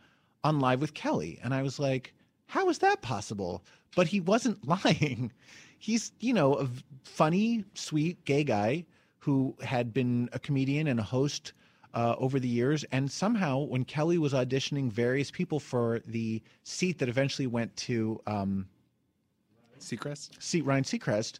on 0.44 0.60
Live 0.60 0.80
with 0.80 0.94
Kelly. 0.94 1.40
And 1.42 1.52
I 1.52 1.62
was 1.62 1.80
like, 1.80 2.14
How 2.46 2.68
is 2.68 2.78
that 2.78 3.02
possible? 3.02 3.64
But 3.96 4.06
he 4.06 4.20
wasn't 4.20 4.64
lying. 4.84 5.32
He's, 5.80 6.12
you 6.20 6.32
know, 6.32 6.54
a 6.54 6.68
funny, 7.02 7.64
sweet 7.74 8.24
gay 8.26 8.44
guy 8.44 8.86
who 9.18 9.56
had 9.60 9.92
been 9.92 10.28
a 10.34 10.38
comedian 10.38 10.86
and 10.86 11.00
a 11.00 11.02
host 11.02 11.52
uh, 11.94 12.14
over 12.18 12.38
the 12.38 12.46
years. 12.46 12.84
And 12.92 13.10
somehow, 13.10 13.58
when 13.64 13.84
Kelly 13.84 14.18
was 14.18 14.34
auditioning 14.34 14.88
various 14.88 15.32
people 15.32 15.58
for 15.58 16.00
the 16.06 16.40
seat 16.62 16.98
that 16.98 17.08
eventually 17.08 17.48
went 17.48 17.74
to 17.78 18.20
um, 18.28 18.68
Seacrest? 19.80 20.64
Ryan 20.64 20.84
Seacrest, 20.84 21.38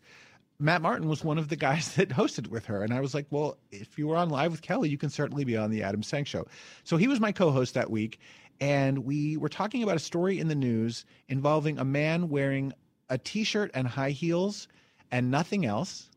Matt 0.59 0.83
Martin 0.83 1.09
was 1.09 1.22
one 1.22 1.38
of 1.38 1.49
the 1.49 1.57
guys 1.57 1.94
that 1.96 2.09
hosted 2.11 2.49
with 2.49 2.64
her. 2.66 2.83
And 2.83 2.92
I 2.92 3.01
was 3.01 3.14
like, 3.14 3.27
well, 3.31 3.59
if 3.70 3.99
you 3.99 4.07
were 4.09 4.16
on 4.16 4.31
live 4.31 4.53
with 4.53 4.62
Kelly, 4.62 4.88
you 4.88 4.99
can 4.99 5.11
certainly 5.11 5.44
be 5.44 5.57
on 5.57 5.70
the 5.70 5.83
Adam 5.83 6.03
Sank 6.03 6.27
show. 6.27 6.46
So 6.85 6.96
he 6.96 7.09
was 7.09 7.20
my 7.20 7.33
co 7.33 7.51
host 7.51 7.75
that 7.75 7.90
week. 7.90 8.20
And 8.61 9.05
we 9.05 9.37
were 9.37 9.51
talking 9.51 9.83
about 9.83 9.96
a 9.96 10.01
story 10.01 10.38
in 10.38 10.49
the 10.49 10.55
news 10.55 11.05
involving 11.29 11.79
a 11.79 11.85
man 11.85 12.31
wearing 12.31 12.72
a 13.11 13.18
t 13.18 13.44
shirt 13.44 13.70
and 13.75 13.87
high 13.87 14.11
heels 14.11 14.68
and 15.11 15.31
nothing 15.31 15.66
else. 15.66 16.11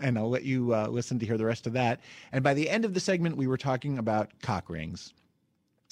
And 0.00 0.16
I'll 0.16 0.30
let 0.30 0.44
you 0.44 0.72
uh, 0.72 0.86
listen 0.86 1.18
to 1.18 1.26
hear 1.26 1.36
the 1.36 1.44
rest 1.44 1.66
of 1.66 1.72
that. 1.72 2.00
And 2.30 2.44
by 2.44 2.54
the 2.54 2.70
end 2.70 2.84
of 2.84 2.94
the 2.94 3.00
segment, 3.00 3.36
we 3.36 3.48
were 3.48 3.56
talking 3.56 3.98
about 3.98 4.30
cock 4.40 4.70
rings. 4.70 5.12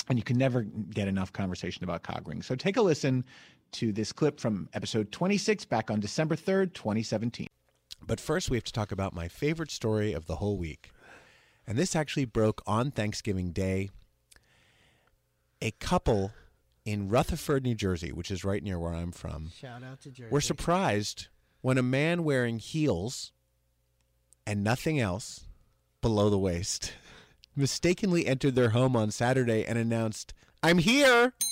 And 0.08 0.16
you 0.16 0.22
can 0.22 0.38
never 0.38 0.62
get 0.62 1.08
enough 1.08 1.32
conversation 1.32 1.82
about 1.82 2.04
cock 2.04 2.22
rings. 2.26 2.46
So 2.46 2.54
take 2.54 2.76
a 2.76 2.82
listen 2.82 3.24
to 3.72 3.92
this 3.92 4.12
clip 4.12 4.40
from 4.40 4.68
episode 4.72 5.12
26 5.12 5.64
back 5.66 5.90
on 5.90 6.00
December 6.00 6.36
3rd, 6.36 6.74
2017. 6.74 7.46
But 8.06 8.20
first, 8.20 8.50
we 8.50 8.56
have 8.56 8.64
to 8.64 8.72
talk 8.72 8.92
about 8.92 9.14
my 9.14 9.28
favorite 9.28 9.70
story 9.70 10.12
of 10.12 10.26
the 10.26 10.36
whole 10.36 10.56
week. 10.56 10.90
And 11.66 11.76
this 11.76 11.94
actually 11.94 12.24
broke 12.24 12.62
on 12.66 12.90
Thanksgiving 12.90 13.52
Day. 13.52 13.90
A 15.60 15.72
couple 15.72 16.32
in 16.84 17.08
Rutherford, 17.08 17.64
New 17.64 17.74
Jersey, 17.74 18.12
which 18.12 18.30
is 18.30 18.44
right 18.44 18.62
near 18.62 18.78
where 18.78 18.94
I'm 18.94 19.12
from, 19.12 19.50
Shout 19.58 19.82
out 19.82 20.00
to 20.02 20.10
Jersey. 20.10 20.30
were 20.30 20.40
surprised 20.40 21.26
when 21.60 21.76
a 21.76 21.82
man 21.82 22.24
wearing 22.24 22.58
heels 22.58 23.32
and 24.46 24.64
nothing 24.64 24.98
else 24.98 25.46
below 26.00 26.30
the 26.30 26.38
waist 26.38 26.94
mistakenly 27.56 28.26
entered 28.26 28.54
their 28.54 28.70
home 28.70 28.96
on 28.96 29.10
Saturday 29.10 29.64
and 29.66 29.76
announced, 29.76 30.32
I'm 30.62 30.78
here. 30.78 31.34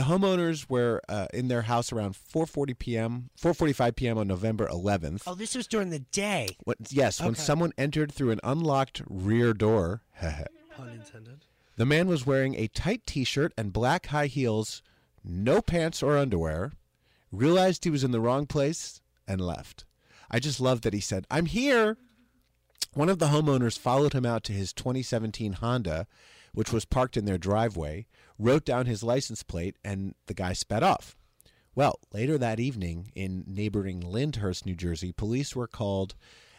the 0.00 0.06
homeowners 0.06 0.68
were 0.70 1.02
uh, 1.10 1.26
in 1.34 1.48
their 1.48 1.62
house 1.62 1.92
around 1.92 2.14
4:40 2.14 2.78
p.m., 2.78 3.30
4:45 3.38 3.96
p.m. 3.96 4.16
on 4.18 4.26
November 4.28 4.66
11th. 4.66 5.22
Oh, 5.26 5.34
this 5.34 5.54
was 5.54 5.66
during 5.66 5.90
the 5.90 5.98
day. 5.98 6.56
What, 6.64 6.78
yes, 6.88 7.20
when 7.20 7.30
Okay. 7.32 7.40
someone 7.42 7.72
entered 7.76 8.10
through 8.10 8.30
an 8.30 8.40
unlocked 8.42 9.02
rear 9.08 9.52
door. 9.52 10.02
Pun 10.20 10.88
intended. 10.88 11.44
The 11.76 11.84
man 11.84 12.08
was 12.08 12.24
wearing 12.26 12.54
a 12.54 12.68
tight 12.68 13.02
t 13.06 13.24
shirt 13.24 13.52
and 13.58 13.72
black 13.74 14.06
high 14.06 14.26
heels, 14.26 14.82
no 15.22 15.60
pants 15.60 16.02
or 16.02 16.16
underwear, 16.16 16.72
realized 17.30 17.84
he 17.84 17.90
was 17.90 18.02
in 18.04 18.10
the 18.10 18.20
wrong 18.20 18.46
place, 18.46 19.02
and 19.28 19.38
left. 19.40 19.84
I 20.30 20.38
just 20.38 20.60
love 20.60 20.80
that 20.82 20.94
he 20.94 21.00
said, 21.00 21.26
I'm 21.30 21.44
here. 21.46 21.98
One 22.94 23.08
of 23.10 23.18
the 23.18 23.26
homeowners 23.26 23.78
followed 23.78 24.14
him 24.14 24.24
out 24.24 24.44
to 24.44 24.52
his 24.54 24.72
2017 24.72 25.54
Honda, 25.54 26.06
which 26.52 26.72
was 26.72 26.84
parked 26.84 27.16
in 27.16 27.24
their 27.24 27.38
driveway, 27.38 28.06
wrote 28.38 28.64
down 28.64 28.86
his 28.86 29.02
license 29.02 29.42
plate, 29.42 29.76
and 29.84 30.14
the 30.26 30.34
guy 30.34 30.52
sped 30.52 30.82
off. 30.82 31.16
Well, 31.74 32.00
later 32.12 32.36
that 32.38 32.58
evening 32.60 33.12
in 33.14 33.44
neighboring 33.46 34.00
Lyndhurst, 34.00 34.66
New 34.66 34.74
Jersey, 34.74 35.12
police 35.12 35.54
were 35.54 35.68
called 35.68 36.14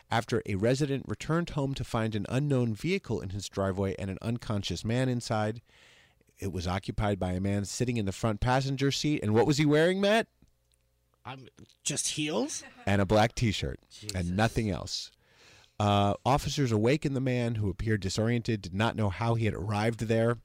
after 0.09 0.41
a 0.45 0.55
resident 0.55 1.05
returned 1.07 1.51
home 1.51 1.73
to 1.73 1.83
find 1.83 2.15
an 2.15 2.25
unknown 2.29 2.73
vehicle 2.73 3.21
in 3.21 3.29
his 3.29 3.47
driveway 3.47 3.95
and 3.97 4.09
an 4.09 4.17
unconscious 4.21 4.83
man 4.83 5.09
inside. 5.09 5.61
It 6.39 6.51
was 6.51 6.67
occupied 6.67 7.19
by 7.19 7.33
a 7.33 7.39
man 7.39 7.65
sitting 7.65 7.97
in 7.97 8.05
the 8.05 8.11
front 8.11 8.41
passenger 8.41 8.91
seat. 8.91 9.21
And 9.23 9.33
what 9.33 9.47
was 9.47 9.57
he 9.57 9.65
wearing, 9.65 10.01
Matt? 10.01 10.27
I'm 11.25 11.47
just 11.83 12.09
heels. 12.09 12.63
and 12.85 13.01
a 13.01 13.05
black 13.05 13.35
T-shirt 13.35 13.79
and 14.15 14.35
nothing 14.35 14.69
else. 14.69 15.11
Uh, 15.81 16.13
officers 16.25 16.71
awakened 16.71 17.15
the 17.15 17.21
man, 17.21 17.55
who 17.55 17.69
appeared 17.69 18.01
disoriented, 18.01 18.61
did 18.61 18.73
not 18.73 18.95
know 18.95 19.09
how 19.09 19.33
he 19.33 19.45
had 19.45 19.53
arrived 19.55 20.01
there. 20.01 20.37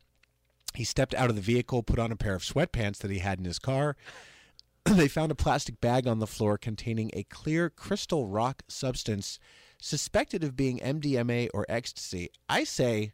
He 0.75 0.83
stepped 0.85 1.15
out 1.15 1.29
of 1.29 1.37
the 1.37 1.43
vehicle, 1.43 1.83
put 1.83 1.99
on 1.99 2.11
a 2.11 2.17
pair 2.17 2.35
of 2.35 2.43
sweatpants 2.43 2.99
that 2.99 3.11
he 3.11 3.19
had 3.19 3.39
in 3.39 3.45
his 3.45 3.59
car. 3.59 3.97
they 4.85 5.09
found 5.09 5.31
a 5.31 5.35
plastic 5.35 5.79
bag 5.81 6.07
on 6.07 6.21
the 6.21 6.27
floor 6.27 6.57
containing 6.57 7.11
a 7.13 7.23
clear 7.25 7.69
crystal 7.69 8.27
rock 8.27 8.63
substance 8.69 9.39
suspected 9.79 10.43
of 10.43 10.57
being 10.57 10.79
MDMA 10.79 11.51
or 11.53 11.67
ecstasy. 11.69 12.31
I 12.49 12.65
say, 12.65 13.13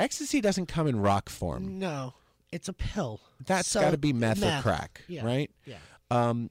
ecstasy 0.00 0.40
doesn't 0.40 0.66
come 0.66 0.88
in 0.88 0.98
rock 0.98 1.28
form. 1.28 1.78
No, 1.78 2.14
it's 2.50 2.68
a 2.68 2.72
pill. 2.72 3.20
That's 3.46 3.68
So, 3.68 3.80
got 3.80 3.92
to 3.92 3.98
be 3.98 4.12
meth, 4.12 4.40
meth. 4.40 4.60
or 4.60 4.62
crack, 4.62 5.02
Yeah, 5.06 5.24
right? 5.24 5.50
yeah. 5.64 5.76
Um, 6.10 6.50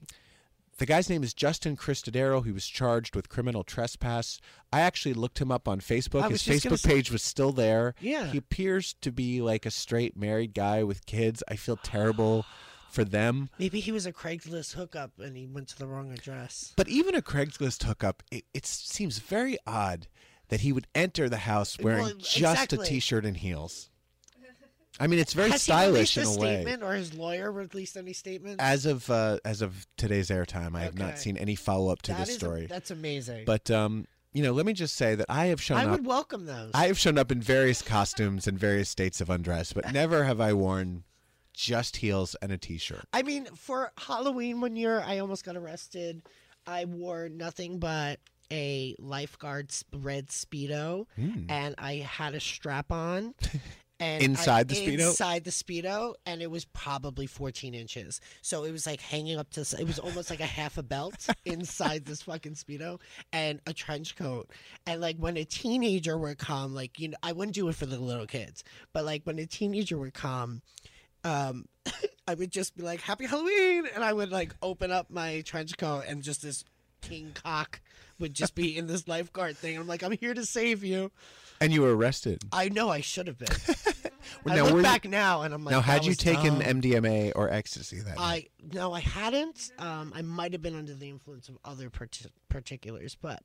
the 0.82 0.86
guy's 0.86 1.08
name 1.08 1.22
is 1.22 1.32
Justin 1.32 1.76
Cristodero. 1.76 2.44
He 2.44 2.50
was 2.50 2.66
charged 2.66 3.14
with 3.14 3.28
criminal 3.28 3.62
trespass. 3.62 4.40
I 4.72 4.80
actually 4.80 5.14
looked 5.14 5.40
him 5.40 5.52
up 5.52 5.68
on 5.68 5.78
Facebook. 5.78 6.22
His 6.24 6.32
was 6.32 6.42
just 6.42 6.64
gonna 6.64 6.74
Facebook 6.74 6.78
say- 6.80 6.88
page 6.88 7.12
was 7.12 7.22
still 7.22 7.52
there. 7.52 7.94
Yeah. 8.00 8.26
He 8.32 8.38
appears 8.38 8.96
to 9.02 9.12
be 9.12 9.40
like 9.40 9.64
a 9.64 9.70
straight 9.70 10.16
married 10.16 10.54
guy 10.54 10.82
with 10.82 11.06
kids. 11.06 11.40
I 11.46 11.54
feel 11.54 11.76
terrible 11.76 12.44
for 12.90 13.04
them. 13.04 13.48
Maybe 13.60 13.78
he 13.78 13.92
was 13.92 14.06
a 14.06 14.12
Craigslist 14.12 14.72
hookup 14.74 15.12
and 15.20 15.36
he 15.36 15.46
went 15.46 15.68
to 15.68 15.78
the 15.78 15.86
wrong 15.86 16.10
address. 16.12 16.72
But 16.76 16.88
even 16.88 17.14
a 17.14 17.22
Craigslist 17.22 17.84
hookup, 17.84 18.24
it, 18.32 18.42
it 18.52 18.66
seems 18.66 19.18
very 19.20 19.58
odd 19.64 20.08
that 20.48 20.62
he 20.62 20.72
would 20.72 20.88
enter 20.96 21.28
the 21.28 21.36
house 21.36 21.78
wearing 21.78 22.06
Well, 22.06 22.14
just 22.18 22.72
a 22.72 22.78
t-shirt 22.78 23.24
and 23.24 23.36
heels. 23.36 23.88
I 25.00 25.06
mean, 25.06 25.18
it's 25.18 25.32
very 25.32 25.50
Has 25.50 25.62
stylish 25.62 26.14
he 26.14 26.20
in 26.20 26.26
a 26.26 26.30
released 26.30 26.38
a 26.38 26.42
way. 26.42 26.54
statement, 26.62 26.82
or 26.82 26.92
his 26.94 27.14
lawyer 27.14 27.50
released 27.50 27.96
any 27.96 28.12
statement? 28.12 28.60
As 28.60 28.86
of 28.86 29.08
uh, 29.10 29.38
as 29.44 29.62
of 29.62 29.86
today's 29.96 30.28
airtime, 30.28 30.76
I 30.76 30.80
have 30.82 30.98
not 30.98 31.18
seen 31.18 31.36
any 31.36 31.54
follow 31.56 31.90
up 31.90 32.02
to 32.02 32.12
That 32.12 32.18
this 32.20 32.28
is 32.30 32.36
a- 32.36 32.38
story. 32.38 32.66
that's 32.66 32.90
amazing. 32.90 33.44
But 33.46 33.70
um, 33.70 34.06
you 34.32 34.42
know, 34.42 34.52
let 34.52 34.66
me 34.66 34.72
just 34.74 34.94
say 34.94 35.14
that 35.14 35.26
I 35.28 35.46
have 35.46 35.60
shown 35.62 35.78
I 35.78 35.84
up. 35.84 35.90
would 35.92 36.06
welcome 36.06 36.46
those. 36.46 36.70
I 36.74 36.86
have 36.86 36.98
shown 36.98 37.18
up 37.18 37.32
in 37.32 37.40
various 37.40 37.82
costumes 37.82 38.46
and 38.46 38.58
various 38.58 38.88
states 38.88 39.20
of 39.20 39.28
undress, 39.30 39.72
but 39.72 39.92
never 39.92 40.24
have 40.24 40.40
I 40.40 40.52
worn 40.52 41.04
just 41.54 41.96
heels 41.96 42.34
and 42.40 42.50
a 42.52 42.56
t-shirt. 42.58 43.04
I 43.12 43.22
mean, 43.22 43.44
for 43.54 43.92
Halloween 43.98 44.60
one 44.62 44.74
year, 44.76 45.02
I 45.06 45.18
almost 45.18 45.44
got 45.44 45.54
arrested. 45.56 46.22
I 46.66 46.84
wore 46.86 47.28
nothing 47.28 47.78
but 47.78 48.20
a 48.50 48.94
lifeguard's 48.98 49.84
red 49.92 50.28
speedo, 50.28 51.06
Hmm. 51.16 51.44
and 51.50 51.74
I 51.78 51.96
had 51.96 52.34
a 52.34 52.40
strap 52.40 52.90
on. 52.92 53.34
And 54.02 54.20
I- 54.20 54.24
Inside 54.24 54.68
the 54.68 54.74
Speedo? 54.74 55.08
Inside 55.08 55.44
the 55.44 55.50
speedo, 55.52 56.14
and 56.26 56.42
it 56.42 56.50
was 56.50 56.64
probably 56.64 57.26
14 57.26 57.72
inches. 57.72 58.20
So 58.42 58.64
it 58.64 58.72
was 58.72 58.84
like 58.84 59.00
hanging 59.00 59.38
up 59.38 59.50
to. 59.50 59.60
It 59.78 59.86
was 59.86 60.00
almost 60.00 60.28
like 60.28 60.40
a 60.40 60.44
half 60.46 60.76
a 60.76 60.82
belt 60.82 61.28
inside 61.44 62.04
this 62.04 62.22
fucking 62.22 62.54
speedo, 62.54 63.00
and 63.32 63.60
a 63.64 63.72
trench 63.72 64.16
coat. 64.16 64.50
And 64.86 65.00
like 65.00 65.18
when 65.18 65.36
a 65.36 65.44
teenager 65.44 66.18
would 66.18 66.38
come, 66.38 66.74
like 66.74 66.98
you 66.98 67.08
know, 67.08 67.16
I 67.22 67.30
wouldn't 67.32 67.54
do 67.54 67.68
it 67.68 67.76
for 67.76 67.86
the 67.86 67.98
little 67.98 68.26
kids, 68.26 68.64
but 68.92 69.04
like 69.04 69.22
when 69.24 69.38
a 69.38 69.46
teenager 69.46 69.96
would 69.96 70.14
come, 70.14 70.62
um, 71.22 71.66
I 72.26 72.34
would 72.34 72.50
just 72.50 72.76
be 72.76 72.82
like, 72.82 73.00
"Happy 73.02 73.26
Halloween," 73.26 73.86
and 73.94 74.02
I 74.02 74.12
would 74.12 74.32
like 74.32 74.52
open 74.62 74.90
up 74.90 75.10
my 75.10 75.42
trench 75.42 75.78
coat, 75.78 76.04
and 76.08 76.24
just 76.24 76.42
this 76.42 76.64
king 77.02 77.30
cock 77.34 77.80
would 78.18 78.34
just 78.34 78.54
be 78.56 78.76
in 78.76 78.86
this 78.88 79.06
lifeguard 79.06 79.56
thing. 79.56 79.76
I'm 79.78 79.86
like, 79.86 80.02
"I'm 80.02 80.12
here 80.12 80.34
to 80.34 80.44
save 80.44 80.82
you." 80.82 81.12
And 81.62 81.72
you 81.72 81.82
were 81.82 81.96
arrested. 81.96 82.42
I 82.52 82.68
know 82.68 82.88
I 82.88 83.00
should 83.00 83.26
have 83.26 83.38
been. 83.38 83.48
I 84.46 84.54
Now, 84.56 84.64
look 84.64 84.74
were 84.74 84.82
back 84.82 85.04
now, 85.04 85.42
and 85.42 85.54
I'm 85.54 85.64
like, 85.64 85.72
now, 85.72 85.80
had 85.80 86.04
you 86.04 86.14
taken 86.14 86.58
dumb. 86.58 86.80
MDMA 86.80 87.32
or 87.34 87.50
ecstasy 87.50 88.00
that 88.00 88.16
night? 88.16 88.48
I 88.62 88.74
no, 88.74 88.92
I 88.92 89.00
hadn't. 89.00 89.70
Um, 89.78 90.12
I 90.14 90.22
might 90.22 90.52
have 90.52 90.62
been 90.62 90.76
under 90.76 90.94
the 90.94 91.08
influence 91.08 91.48
of 91.48 91.58
other 91.64 91.90
parti- 91.90 92.30
particulars, 92.48 93.16
but 93.20 93.42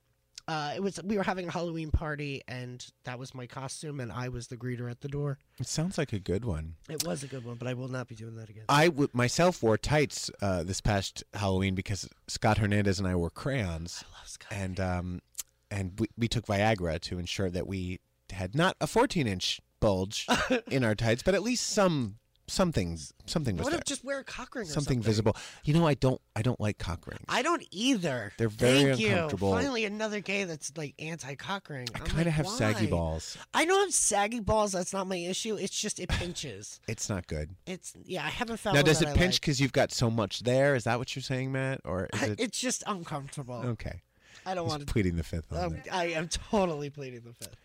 uh, 0.47 0.71
it 0.75 0.81
was 0.81 0.99
we 1.03 1.17
were 1.17 1.23
having 1.23 1.47
a 1.47 1.51
Halloween 1.51 1.91
party, 1.91 2.41
and 2.47 2.85
that 3.03 3.19
was 3.19 3.35
my 3.35 3.45
costume, 3.45 3.99
and 3.99 4.11
I 4.11 4.29
was 4.29 4.47
the 4.47 4.55
greeter 4.57 4.89
at 4.89 5.01
the 5.01 5.07
door. 5.09 5.37
It 5.59 5.67
sounds 5.67 5.97
like 5.97 6.13
a 6.13 6.19
good 6.19 6.45
one. 6.45 6.75
It 6.89 7.05
was 7.05 7.21
a 7.23 7.27
good 7.27 7.43
one, 7.43 7.55
but 7.57 7.67
I 7.67 7.73
will 7.73 7.89
not 7.89 8.07
be 8.07 8.15
doing 8.15 8.35
that 8.37 8.49
again. 8.49 8.63
I 8.69 8.85
w- 8.85 9.09
myself 9.13 9.61
wore 9.61 9.77
tights 9.77 10.31
uh, 10.41 10.63
this 10.63 10.79
past 10.79 11.23
Halloween 11.33 11.75
because 11.75 12.07
Scott 12.27 12.59
Hernandez 12.59 12.97
and 12.97 13.07
I 13.07 13.15
wore 13.15 13.29
crayons. 13.29 14.03
I 14.07 14.17
love 14.19 14.27
Scott. 14.27 14.51
And 14.51 14.79
um, 14.79 15.21
and 15.69 15.99
we, 15.99 16.07
we 16.17 16.27
took 16.29 16.45
Viagra 16.45 16.99
to 17.01 17.19
ensure 17.19 17.49
that 17.49 17.67
we 17.67 17.99
had 18.31 18.55
not 18.55 18.75
a 18.81 18.87
14 18.87 19.27
inch 19.27 19.59
bulge 19.79 20.27
in 20.71 20.83
our 20.83 20.95
tights, 20.95 21.23
but 21.23 21.35
at 21.35 21.43
least 21.43 21.67
some 21.67 22.17
something 22.49 22.97
something 23.25 23.57
was 23.57 23.65
what 23.65 23.71
there. 23.71 23.79
if 23.79 23.83
just 23.83 24.05
wear 24.05 24.19
a 24.19 24.23
cock 24.23 24.55
ring 24.55 24.63
or 24.63 24.65
something 24.67 24.83
something 24.95 25.01
visible. 25.01 25.35
You 25.65 25.73
know, 25.73 25.85
I 25.85 25.95
don't 25.95 26.21
I 26.33 26.41
don't 26.41 26.59
like 26.61 26.77
cock 26.77 27.05
rings. 27.05 27.25
I 27.27 27.41
don't 27.41 27.61
either. 27.71 28.31
They're 28.37 28.47
very 28.47 28.83
Thank 28.85 28.99
you. 29.01 29.09
uncomfortable. 29.09 29.51
Finally, 29.51 29.83
another 29.83 30.21
gay 30.21 30.45
that's 30.45 30.71
like 30.77 30.95
anti 30.97 31.35
cock 31.35 31.69
ring. 31.69 31.87
I 31.93 31.99
kind 31.99 32.25
of 32.25 32.33
have 32.33 32.47
saggy 32.47 32.87
balls. 32.87 33.37
I 33.53 33.65
don't 33.65 33.81
have 33.81 33.93
saggy 33.93 34.39
balls. 34.39 34.71
That's 34.71 34.93
not 34.93 35.07
my 35.07 35.17
issue. 35.17 35.55
It's 35.57 35.77
just 35.77 35.99
it 35.99 36.07
pinches. 36.09 36.79
It's 36.87 37.09
not 37.09 37.27
good. 37.27 37.49
It's 37.65 37.93
yeah. 38.05 38.25
I 38.25 38.29
haven't 38.29 38.57
found. 38.61 38.75
Now, 38.77 38.81
does 38.81 39.01
it 39.01 39.09
I 39.09 39.13
pinch 39.13 39.33
like. 39.35 39.41
because 39.41 39.59
you've 39.59 39.73
got 39.73 39.91
so 39.91 40.09
much 40.09 40.39
there? 40.43 40.73
Is 40.75 40.85
that 40.85 40.97
what 40.99 41.15
you're 41.15 41.23
saying, 41.23 41.51
Matt? 41.51 41.81
Or 41.83 42.07
is 42.13 42.21
it 42.23 42.39
It's 42.39 42.59
just 42.59 42.81
uncomfortable. 42.87 43.61
okay? 43.65 44.01
I 44.45 44.55
don't 44.55 44.63
He's 44.63 44.69
want 44.71 44.87
to. 44.87 44.93
pleading 44.93 45.17
the 45.17 45.23
fifth 45.23 45.51
Um. 45.51 45.77
I 45.91 46.05
am 46.05 46.29
totally 46.29 46.89
pleading 46.89 47.23
the 47.25 47.33
fifth. 47.33 47.57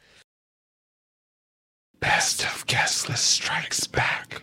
Best 2.03 2.45
of 2.45 2.67
Guestless 2.67 3.21
strikes 3.21 3.87
back. 3.87 4.43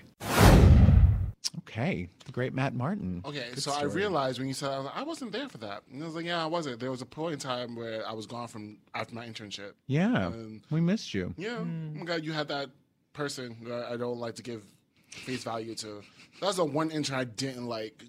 Okay, 1.59 2.07
the 2.25 2.31
great 2.31 2.53
Matt 2.53 2.73
Martin. 2.73 3.21
Okay, 3.25 3.47
Good 3.53 3.61
so 3.61 3.73
I 3.73 3.83
realized 3.83 4.39
when 4.39 4.47
you 4.47 4.53
said 4.53 4.71
I, 4.71 4.77
was 4.77 4.85
like, 4.85 4.95
I 4.97 5.03
wasn't 5.03 5.33
there 5.33 5.49
for 5.49 5.57
that. 5.57 5.83
And 5.91 6.01
I 6.01 6.05
was 6.05 6.15
like, 6.15 6.25
yeah, 6.25 6.41
I 6.41 6.45
wasn't. 6.45 6.79
There 6.79 6.89
was 6.89 7.01
a 7.01 7.05
point 7.05 7.33
in 7.33 7.39
time 7.39 7.75
where 7.75 8.07
I 8.07 8.13
was 8.13 8.25
gone 8.25 8.47
from 8.47 8.77
after 8.95 9.13
my 9.13 9.27
internship. 9.27 9.73
Yeah, 9.87 10.27
And, 10.27 10.61
we 10.71 10.79
missed 10.79 11.13
you. 11.13 11.33
yeah, 11.37 11.57
Hmm. 11.57 11.89
oh 11.95 11.99
my 11.99 12.05
God, 12.05 12.23
you 12.23 12.31
had 12.31 12.47
that 12.47 12.69
person 13.11 13.57
that 13.63 13.91
I 13.91 13.97
don't 13.97 14.19
like 14.19 14.35
to 14.35 14.41
give 14.43 14.63
face 15.09 15.43
value 15.43 15.75
to. 15.75 16.01
That's 16.39 16.55
the 16.55 16.65
one 16.65 16.91
intern 16.91 17.19
I 17.19 17.25
didn't 17.25 17.67
like. 17.67 18.05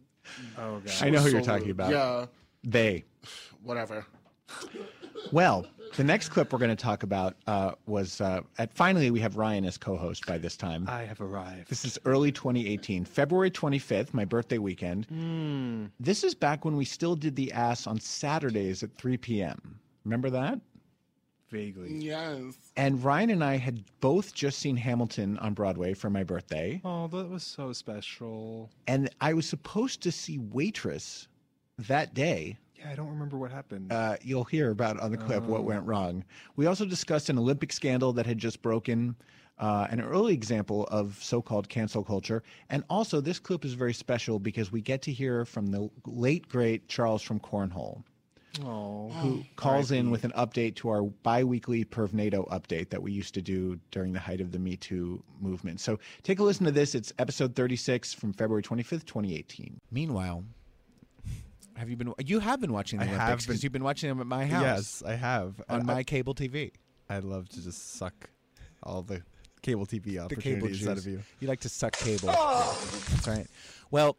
Oh 0.59 0.79
god. 0.79 0.93
I 1.03 1.11
know 1.11 1.19
who 1.19 1.31
So 1.31 1.37
you're 1.39 1.45
talking 1.45 1.71
about. 1.71 1.91
Yeah, 1.91 2.27
They. 2.63 3.05
whatever. 3.65 4.07
Well, 5.33 5.67
the 5.97 6.05
next 6.05 6.29
clip 6.29 6.53
we're 6.53 6.59
going 6.59 6.71
to 6.71 6.77
talk 6.77 7.03
about 7.03 7.37
uh, 7.47 7.73
was 7.87 8.21
uh, 8.21 8.41
at 8.59 8.73
finally 8.73 9.11
we 9.11 9.21
have 9.21 9.37
Ryan 9.37 9.65
as 9.65 9.77
co-host 9.77 10.27
by 10.27 10.39
this 10.39 10.57
time. 10.57 10.87
I 10.89 11.03
have 11.03 11.21
arrived. 11.21 11.69
This 11.69 11.85
is 11.85 11.99
early 12.05 12.33
2018, 12.33 13.05
February 13.05 13.51
25th, 13.51 14.15
my 14.15 14.25
birthday 14.25 14.59
weekend. 14.59 15.07
Hmm. 15.07 15.87
This 15.99 16.25
is 16.25 16.35
back 16.35 16.65
when 16.65 16.77
we 16.77 16.85
still 16.85 17.17
did 17.17 17.37
the 17.37 17.53
ass 17.53 17.87
on 17.87 17.99
Saturdays 18.01 18.83
at 18.83 18.95
3 18.97 19.17
p.m. 19.17 19.79
Remember 20.05 20.31
that? 20.31 20.61
Vaguely. 21.51 21.93
Yes. 21.99 22.55
And 22.77 23.03
Ryan 23.03 23.31
and 23.31 23.45
I 23.45 23.57
had 23.57 23.83
both 24.01 24.35
just 24.35 24.61
seen 24.61 24.77
Hamilton 24.77 25.37
on 25.39 25.53
Broadway 25.53 25.95
for 25.95 26.09
my 26.09 26.23
birthday. 26.23 26.81
Oh, 26.85 27.09
that 27.09 27.29
was 27.29 27.43
so 27.43 27.73
special. 27.73 28.71
And 28.87 29.11
I 29.21 29.33
was 29.33 29.49
supposed 29.49 30.01
to 30.03 30.13
see 30.13 30.39
Waitress 30.39 31.27
that 31.79 32.15
day. 32.15 32.57
Yeah, 32.81 32.91
I 32.91 32.95
don't 32.95 33.09
remember 33.11 33.37
what 33.39 33.51
happened. 33.51 33.93
Uh, 33.93 34.17
you'll 34.23 34.45
hear 34.45 34.71
about 34.71 34.99
on 35.01 35.11
the 35.11 35.17
clip 35.19 35.45
what 35.45 35.61
Oh. 35.61 35.65
went 35.65 35.85
wrong. 35.87 36.25
We 36.57 36.67
also 36.67 36.85
discussed 36.85 37.29
an 37.29 37.39
Olympic 37.39 37.73
scandal 37.73 38.13
that 38.15 38.27
had 38.27 38.39
just 38.39 38.63
broken, 38.63 39.17
uh, 39.59 39.87
an 39.91 40.01
early 40.01 40.33
example 40.33 40.85
of 40.87 41.19
so 41.23 41.43
called 41.43 41.69
cancel 41.69 42.03
culture. 42.03 42.43
And 42.71 42.83
also, 42.89 43.21
this 43.21 43.39
clip 43.39 43.65
is 43.65 43.75
very 43.75 43.93
special 43.93 44.39
because 44.39 44.73
we 44.73 44.81
get 44.81 45.03
to 45.03 45.13
hear 45.13 45.45
from 45.45 45.67
the 45.67 45.91
late, 46.07 46.49
great 46.49 46.89
Charles 46.89 47.23
from 47.23 47.39
Cornhole. 47.41 48.03
Oh, 48.65 49.11
who 49.11 49.45
calls 49.55 49.93
in 49.93 50.11
with 50.11 50.25
an 50.25 50.33
update 50.33 50.75
to 50.77 50.89
our 50.89 51.03
biweekly 51.05 51.85
Pervnado 51.85 52.49
update 52.49 52.91
that 52.91 53.01
we 53.01 53.13
used 53.13 53.33
to 53.35 53.41
do 53.43 53.79
during 53.93 54.13
the 54.13 54.19
height 54.19 54.41
of 54.41 54.51
the 54.51 54.59
Me 54.59 54.77
Too 54.77 55.23
movement. 55.41 55.79
So 55.79 56.01
take 56.25 56.41
a 56.41 56.43
listen 56.43 56.67
to 56.67 56.73
this. 56.73 56.97
It's 56.97 57.13
episode 57.21 57.55
36 57.55 58.13
from 58.13 58.33
February 58.33 58.63
25th, 58.65 59.05
2018. 59.07 59.79
Meanwhile, 59.93 60.43
have 61.81 61.89
you 61.89 61.97
been? 61.97 62.13
You 62.25 62.41
have 62.41 62.61
been 62.61 62.73
watching 62.75 62.99
the 62.99 63.07
I 63.07 63.09
have 63.09 63.21
Olympics 63.23 63.47
been- 63.47 63.53
because 63.55 63.65
you've 63.65 63.73
been 63.73 63.83
watching 63.83 64.11
them 64.11 64.21
at 64.21 64.27
my 64.27 64.45
house. 64.47 64.63
Yes, 64.63 65.03
I 65.05 65.15
have 65.15 65.61
on 65.69 65.87
my 65.87 65.95
I- 65.97 66.03
cable 66.05 66.35
TV. 66.35 66.73
I'd 67.09 67.25
love 67.25 67.49
to 67.49 67.63
just 67.65 67.95
suck 67.97 68.29
all 68.83 69.01
the 69.03 69.23
cable 69.63 69.87
TV 69.87 70.05
The 70.29 70.37
cable 70.37 70.67
opportunities 70.67 70.87
out 70.87 70.99
of 70.99 71.07
you. 71.07 71.23
You 71.41 71.49
like 71.49 71.61
to 71.61 71.71
suck 71.71 71.93
cable. 71.93 72.29
That's 72.29 73.27
right. 73.27 73.47
Well, 73.91 74.17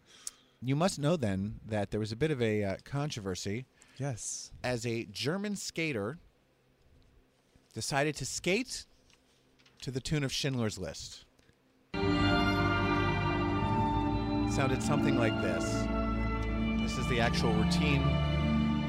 you 0.62 0.76
must 0.76 0.98
know 1.00 1.16
then 1.16 1.60
that 1.68 1.92
there 1.92 2.00
was 2.00 2.12
a 2.12 2.16
bit 2.16 2.32
of 2.32 2.42
a 2.42 2.64
uh, 2.64 2.78
controversy. 2.84 3.66
Yes. 3.98 4.52
As 4.64 4.86
a 4.86 5.06
German 5.06 5.56
skater 5.56 6.18
decided 7.74 8.16
to 8.18 8.26
skate 8.26 8.86
to 9.82 9.92
the 9.92 10.00
tune 10.02 10.24
of 10.24 10.32
Schindler's 10.32 10.78
List. 10.80 11.26
It 11.94 12.00
sounded 14.54 14.82
something 14.84 15.18
like 15.18 15.40
this. 15.42 15.64
This 16.92 17.06
is 17.06 17.08
the 17.08 17.22
actual 17.22 17.54
routine. 17.54 18.04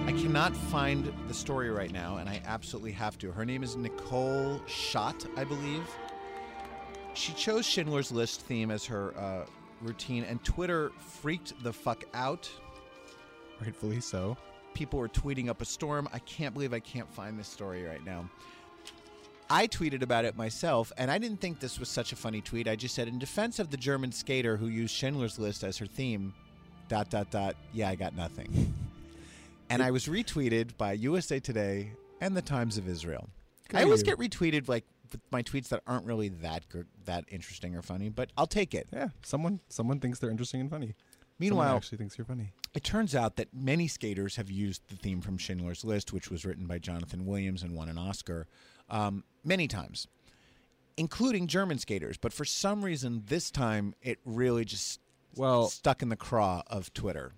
I 0.08 0.12
cannot 0.20 0.56
find 0.56 1.14
the 1.28 1.34
story 1.34 1.70
right 1.70 1.92
now, 1.92 2.16
and 2.16 2.28
I 2.28 2.42
absolutely 2.44 2.90
have 2.90 3.16
to. 3.18 3.30
Her 3.30 3.44
name 3.44 3.62
is 3.62 3.76
Nicole 3.76 4.60
Schott, 4.66 5.24
I 5.36 5.44
believe. 5.44 5.88
She 7.14 7.32
chose 7.34 7.64
Schindler's 7.64 8.10
List 8.10 8.40
theme 8.40 8.72
as 8.72 8.84
her 8.86 9.16
uh, 9.16 9.46
routine, 9.80 10.24
and 10.24 10.42
Twitter 10.42 10.90
freaked 10.98 11.52
the 11.62 11.72
fuck 11.72 12.02
out. 12.12 12.50
Rightfully 13.60 14.00
so. 14.00 14.36
People 14.74 14.98
were 14.98 15.08
tweeting 15.08 15.48
up 15.48 15.62
a 15.62 15.64
storm. 15.64 16.08
I 16.12 16.18
can't 16.18 16.54
believe 16.54 16.74
I 16.74 16.80
can't 16.80 17.08
find 17.08 17.38
this 17.38 17.46
story 17.46 17.84
right 17.84 18.04
now. 18.04 18.28
I 19.48 19.68
tweeted 19.68 20.02
about 20.02 20.24
it 20.24 20.36
myself, 20.36 20.90
and 20.98 21.08
I 21.08 21.18
didn't 21.18 21.40
think 21.40 21.60
this 21.60 21.78
was 21.78 21.88
such 21.88 22.10
a 22.10 22.16
funny 22.16 22.40
tweet. 22.40 22.66
I 22.66 22.74
just 22.74 22.96
said, 22.96 23.06
in 23.06 23.20
defense 23.20 23.60
of 23.60 23.70
the 23.70 23.76
German 23.76 24.10
skater 24.10 24.56
who 24.56 24.66
used 24.66 24.92
Schindler's 24.92 25.38
List 25.38 25.62
as 25.62 25.78
her 25.78 25.86
theme, 25.86 26.34
dot, 26.88 27.10
dot, 27.10 27.30
dot, 27.30 27.56
yeah, 27.72 27.88
I 27.88 27.94
got 27.94 28.14
nothing. 28.16 28.72
and 29.70 29.82
I 29.82 29.90
was 29.90 30.06
retweeted 30.06 30.76
by 30.76 30.92
USA 30.92 31.40
Today 31.40 31.92
and 32.20 32.36
the 32.36 32.42
Times 32.42 32.78
of 32.78 32.88
Israel. 32.88 33.28
Good 33.68 33.80
I 33.80 33.84
always 33.84 34.00
you. 34.00 34.14
get 34.14 34.18
retweeted 34.18 34.68
like 34.68 34.84
with 35.12 35.20
my 35.30 35.42
tweets 35.42 35.68
that 35.68 35.82
aren't 35.86 36.06
really 36.06 36.28
that 36.28 36.68
good, 36.68 36.86
that 37.04 37.24
interesting 37.28 37.74
or 37.74 37.82
funny, 37.82 38.08
but 38.08 38.30
I'll 38.36 38.46
take 38.46 38.74
it. 38.74 38.88
Yeah, 38.92 39.08
someone 39.22 39.60
someone 39.68 40.00
thinks 40.00 40.18
they're 40.18 40.30
interesting 40.30 40.60
and 40.60 40.70
funny. 40.70 40.94
Meanwhile, 41.38 41.64
someone 41.64 41.76
actually 41.76 41.98
thinks 41.98 42.18
you're 42.18 42.24
funny. 42.24 42.52
It 42.74 42.84
turns 42.84 43.14
out 43.14 43.36
that 43.36 43.48
many 43.52 43.88
skaters 43.88 44.36
have 44.36 44.50
used 44.50 44.82
the 44.88 44.96
theme 44.96 45.20
from 45.20 45.36
Schindler's 45.36 45.84
List, 45.84 46.12
which 46.12 46.30
was 46.30 46.44
written 46.44 46.66
by 46.66 46.78
Jonathan 46.78 47.26
Williams 47.26 47.62
and 47.62 47.74
won 47.74 47.88
an 47.88 47.98
Oscar, 47.98 48.46
um, 48.88 49.24
many 49.44 49.68
times, 49.68 50.08
including 50.96 51.48
German 51.48 51.78
skaters. 51.78 52.16
But 52.16 52.32
for 52.32 52.46
some 52.46 52.82
reason, 52.82 53.24
this 53.26 53.50
time 53.50 53.94
it 54.00 54.18
really 54.24 54.64
just 54.64 55.00
well 55.36 55.68
stuck 55.68 56.02
in 56.02 56.08
the 56.08 56.16
craw 56.16 56.62
of 56.66 56.92
Twitter. 56.94 57.32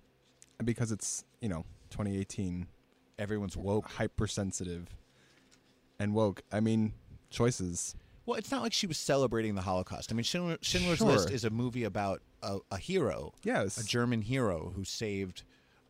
because 0.63 0.91
it's 0.91 1.23
you 1.41 1.49
know 1.49 1.65
2018. 1.91 2.67
Everyone's 3.17 3.55
woke, 3.55 3.89
hypersensitive, 3.91 4.95
and 5.99 6.13
woke. 6.13 6.41
I 6.51 6.59
mean, 6.59 6.93
choices. 7.29 7.95
Well, 8.25 8.37
it's 8.37 8.51
not 8.51 8.61
like 8.63 8.73
she 8.73 8.87
was 8.87 8.97
celebrating 8.97 9.55
the 9.55 9.61
Holocaust. 9.61 10.11
I 10.11 10.15
mean, 10.15 10.23
Schindler, 10.23 10.57
Schindler's 10.61 10.97
Sure. 10.97 11.07
List 11.07 11.29
is 11.29 11.45
a 11.45 11.49
movie 11.49 11.83
about 11.83 12.21
a, 12.41 12.57
a 12.71 12.77
hero, 12.77 13.33
Yes. 13.43 13.77
a 13.77 13.85
German 13.85 14.21
hero 14.23 14.73
who 14.75 14.83
saved 14.83 15.43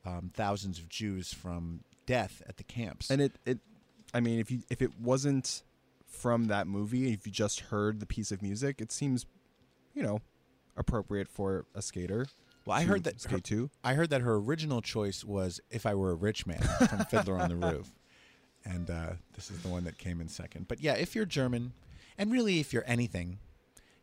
um, 0.06 0.30
thousands 0.34 0.78
of 0.78 0.90
Jews 0.90 1.34
from 1.34 1.80
death 2.06 2.44
at 2.48 2.58
the 2.58 2.64
camps. 2.64 3.10
And 3.10 3.22
it, 3.22 3.32
it, 3.46 3.60
I 4.14 4.20
mean, 4.20 4.38
if 4.40 4.52
you 4.52 4.60
if 4.70 4.82
it 4.82 4.92
wasn't 5.00 5.64
from 6.08 6.46
that 6.46 6.68
movie, 6.68 7.12
if 7.14 7.26
you 7.26 7.32
just 7.32 7.60
heard 7.62 8.00
the 8.02 8.06
piece 8.06 8.32
of 8.32 8.42
music, 8.42 8.82
it 8.82 8.92
seems, 8.92 9.26
you 9.96 10.04
know, 10.04 10.20
appropriate 10.76 11.28
for 11.28 11.66
a 11.74 11.82
skater. 11.82 12.28
Well, 12.66 12.78
I 12.78 12.84
heard 12.84 13.04
that 13.04 13.22
skate 13.22 13.32
her, 13.32 13.40
too. 13.40 13.70
I 13.84 13.94
heard 13.94 14.10
that 14.10 14.22
her 14.22 14.36
original 14.36 14.82
choice 14.82 15.24
was 15.24 15.60
"If 15.70 15.86
I 15.86 15.94
Were 15.94 16.12
a 16.12 16.16
Rich 16.16 16.48
Man" 16.48 16.62
from 16.90 17.06
Fiddler 17.10 17.40
on 17.40 17.50
the 17.50 17.56
Roof, 17.56 17.92
and 18.64 18.90
uh, 18.90 19.14
this 19.36 19.52
is 19.52 19.62
the 19.62 19.70
one 19.70 19.84
that 19.84 19.98
came 19.98 20.20
in 20.20 20.28
second. 20.28 20.68
But 20.68 20.82
yeah, 20.82 20.94
if 20.94 21.16
you're 21.16 21.26
German, 21.26 21.74
and 22.18 22.32
really 22.32 22.60
if 22.60 22.74
you're 22.74 22.84
anything, 22.88 23.38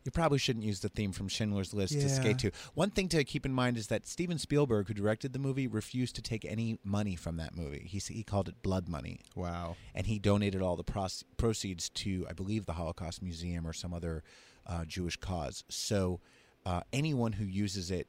you 0.03 0.11
probably 0.11 0.37
shouldn't 0.37 0.65
use 0.65 0.81
the 0.81 0.89
theme 0.89 1.11
from 1.11 1.27
Schindler's 1.27 1.73
List 1.73 1.93
to 1.93 2.09
skate 2.09 2.37
to. 2.39 2.51
One 2.73 2.89
thing 2.89 3.07
to 3.09 3.23
keep 3.23 3.45
in 3.45 3.53
mind 3.53 3.77
is 3.77 3.87
that 3.87 4.05
Steven 4.05 4.37
Spielberg, 4.37 4.87
who 4.87 4.93
directed 4.93 5.33
the 5.33 5.39
movie, 5.39 5.67
refused 5.67 6.15
to 6.15 6.21
take 6.21 6.43
any 6.45 6.77
money 6.83 7.15
from 7.15 7.37
that 7.37 7.55
movie. 7.55 7.85
He 7.87 7.99
he 7.99 8.23
called 8.23 8.49
it 8.49 8.61
blood 8.61 8.89
money. 8.89 9.21
Wow. 9.35 9.75
And 9.95 10.07
he 10.07 10.19
donated 10.19 10.61
all 10.61 10.75
the 10.75 11.13
proceeds 11.37 11.89
to, 11.89 12.25
I 12.29 12.33
believe, 12.33 12.65
the 12.65 12.73
Holocaust 12.73 13.21
Museum 13.21 13.65
or 13.65 13.73
some 13.73 13.93
other 13.93 14.23
uh, 14.65 14.85
Jewish 14.85 15.15
cause. 15.17 15.63
So 15.69 16.19
uh, 16.65 16.81
anyone 16.91 17.33
who 17.33 17.45
uses 17.45 17.91
it 17.91 18.07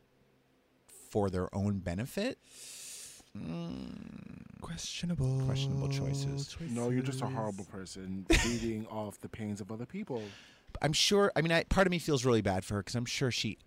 for 1.11 1.31
their 1.31 1.55
own 1.55 1.79
benefit. 1.79 2.39
Questionable. 4.61 5.43
Questionable 5.45 5.89
choices. 5.89 6.57
No, 6.71 6.91
you're 6.91 7.03
just 7.03 7.21
a 7.23 7.27
horrible 7.27 7.65
person 7.65 8.27
feeding 8.31 8.87
off 8.87 9.21
the 9.21 9.29
pains 9.29 9.61
of 9.61 9.71
other 9.71 9.87
people. 9.87 10.23
I'm 10.83 10.93
sure. 10.93 11.31
I 11.37 11.43
mean, 11.43 11.53
I, 11.53 11.65
part 11.65 11.87
of 11.87 11.91
me 11.91 11.99
feels 11.99 12.25
really 12.25 12.43
bad 12.43 12.65
for 12.65 12.75
her 12.75 12.81
because 12.81 12.95
I'm 12.95 13.05
sure 13.05 13.31
she 13.31 13.59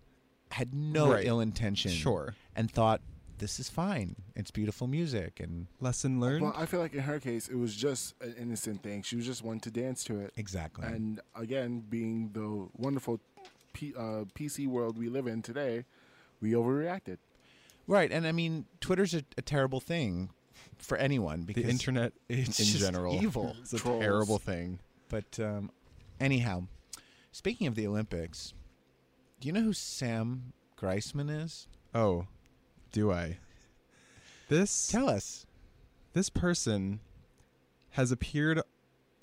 had 0.50 0.74
no 0.74 1.12
Right. 1.12 1.26
ill 1.26 1.40
intention. 1.40 1.90
Sure. 1.90 2.34
And 2.56 2.70
thought 2.70 3.00
this 3.38 3.60
is 3.60 3.68
fine. 3.68 4.16
It's 4.34 4.50
beautiful 4.50 4.86
music, 4.88 5.38
and 5.40 5.68
Lesson 5.80 6.18
learned. 6.20 6.42
Well, 6.42 6.54
I 6.56 6.66
feel 6.66 6.80
like 6.80 6.94
in 6.94 7.00
her 7.00 7.20
case, 7.20 7.48
it 7.48 7.54
was 7.56 7.76
just 7.76 8.14
an 8.20 8.34
innocent 8.38 8.82
thing. 8.82 9.02
She 9.02 9.14
was 9.16 9.24
just 9.26 9.44
one 9.44 9.60
to 9.60 9.70
dance 9.70 10.02
to 10.04 10.18
it. 10.20 10.32
Exactly. 10.36 10.86
And 10.86 11.20
again, 11.36 11.84
being 11.88 12.30
the 12.32 12.68
wonderful 12.76 13.20
P, 13.78 13.94
uh, 13.96 14.24
PC 14.34 14.66
world 14.66 14.98
we 14.98 15.08
live 15.08 15.28
in 15.28 15.40
today, 15.40 15.84
we 16.40 16.52
overreacted. 16.52 17.18
right. 17.86 18.10
And 18.10 18.26
I 18.26 18.32
mean, 18.32 18.66
Twitter's 18.80 19.14
a, 19.14 19.22
a 19.36 19.42
terrible 19.42 19.78
thing 19.78 20.30
for 20.78 20.96
anyone 20.98 21.42
because 21.42 21.62
the 21.62 21.68
because 21.68 21.80
internet 21.80 22.12
in 22.28 22.40
it's 22.40 22.56
just 22.56 22.78
general 22.80 23.22
evil. 23.22 23.54
It's 23.60 23.72
a 23.72 23.78
Trolls. 23.78 24.02
terrible 24.02 24.38
thing. 24.38 24.80
But 25.08 25.38
um, 25.40 25.70
anyhow, 26.18 26.64
speaking 27.30 27.68
of 27.68 27.76
the 27.76 27.86
Olympics, 27.86 28.52
do 29.40 29.46
you 29.46 29.52
know 29.52 29.62
who 29.62 29.72
Sam 29.72 30.52
Greisman 30.76 31.30
is? 31.44 31.68
Oh, 31.94 32.26
do 32.90 33.12
I? 33.12 33.38
This 34.48 34.88
Tell 34.88 35.08
us. 35.08 35.46
this 36.14 36.30
person 36.30 36.98
has 37.90 38.10
appeared 38.10 38.60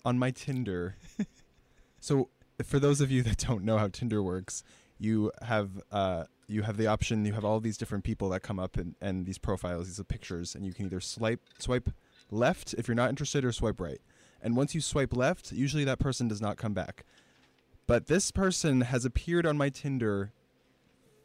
on 0.05 0.17
my 0.17 0.31
Tinder. 0.31 0.95
so, 1.99 2.29
for 2.63 2.79
those 2.79 3.01
of 3.01 3.11
you 3.11 3.23
that 3.23 3.37
don't 3.37 3.63
know 3.63 3.77
how 3.77 3.87
Tinder 3.87 4.21
works, 4.21 4.63
you 4.97 5.31
have 5.41 5.69
uh, 5.91 6.25
you 6.47 6.61
have 6.61 6.77
the 6.77 6.87
option. 6.87 7.25
You 7.25 7.33
have 7.33 7.45
all 7.45 7.59
these 7.59 7.77
different 7.77 8.03
people 8.03 8.29
that 8.29 8.41
come 8.41 8.59
up 8.59 8.77
and, 8.77 8.95
and 9.01 9.25
these 9.25 9.37
profiles, 9.37 9.87
these 9.87 9.99
are 9.99 10.03
pictures, 10.03 10.55
and 10.55 10.65
you 10.65 10.73
can 10.73 10.85
either 10.85 11.01
swipe 11.01 11.41
swipe 11.59 11.89
left 12.31 12.73
if 12.77 12.87
you're 12.87 12.95
not 12.95 13.09
interested, 13.09 13.43
or 13.43 13.51
swipe 13.51 13.79
right. 13.79 14.01
And 14.41 14.55
once 14.55 14.75
you 14.75 14.81
swipe 14.81 15.15
left, 15.15 15.51
usually 15.51 15.83
that 15.85 15.99
person 15.99 16.27
does 16.27 16.41
not 16.41 16.57
come 16.57 16.73
back. 16.73 17.03
But 17.87 18.07
this 18.07 18.31
person 18.31 18.81
has 18.81 19.05
appeared 19.05 19.45
on 19.45 19.57
my 19.57 19.69
Tinder 19.69 20.31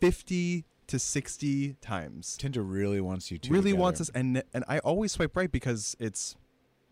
fifty 0.00 0.64
to 0.86 0.98
sixty 0.98 1.74
times 1.80 2.36
Tinder 2.36 2.62
really 2.62 3.00
wants 3.00 3.30
you 3.30 3.38
to. 3.38 3.52
really 3.52 3.72
wants 3.72 4.00
us 4.00 4.10
and 4.12 4.42
and 4.52 4.64
I 4.66 4.80
always 4.80 5.12
swipe 5.12 5.36
right 5.36 5.50
because 5.50 5.96
it's 6.00 6.34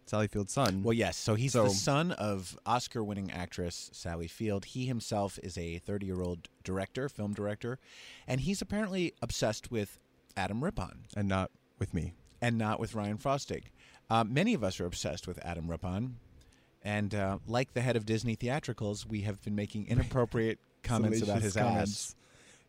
Sally 0.09 0.27
Field's 0.29 0.53
son. 0.53 0.83
Well, 0.83 0.92
yes. 0.94 1.16
So 1.16 1.35
he's 1.35 1.53
So- 1.53 1.64
the 1.64 1.71
son 1.71 2.12
of 2.12 2.59
Oscar-winning 2.66 3.31
actress 3.31 3.90
Sally 3.92 4.27
Field. 4.29 4.64
He 4.66 4.87
himself 4.87 5.38
is 5.42 5.57
a 5.59 5.79
30-year-old 5.81 6.49
director, 6.64 7.09
film 7.09 7.35
director, 7.35 7.79
and 8.27 8.40
he's 8.40 8.62
apparently 8.62 9.14
obsessed 9.23 9.71
with 9.71 9.99
Adam 10.37 10.62
Rippon 10.64 11.05
and 11.16 11.29
not 11.29 11.51
with 11.79 11.92
me. 11.94 12.12
and 12.40 12.57
not 12.57 12.79
with 12.81 12.94
Ryan 12.94 13.18
Frostig. 13.18 13.64
Uh, 14.09 14.25
many 14.25 14.55
of 14.55 14.62
us 14.64 14.79
are 14.81 14.87
obsessed 14.87 15.27
with 15.27 15.38
Adam 15.44 15.68
Rippon, 15.68 16.16
and 16.83 17.14
uh, 17.14 17.38
like 17.47 17.75
the 17.75 17.81
head 17.83 17.97
of 17.97 18.07
Disney 18.07 18.37
Theatricals, 18.37 19.05
we 19.07 19.23
have 19.23 19.42
been 19.42 19.55
making 19.57 19.87
inappropriate 19.88 20.59
comments 20.83 21.21
about 21.21 21.42
his 21.42 21.57
ass 21.57 22.14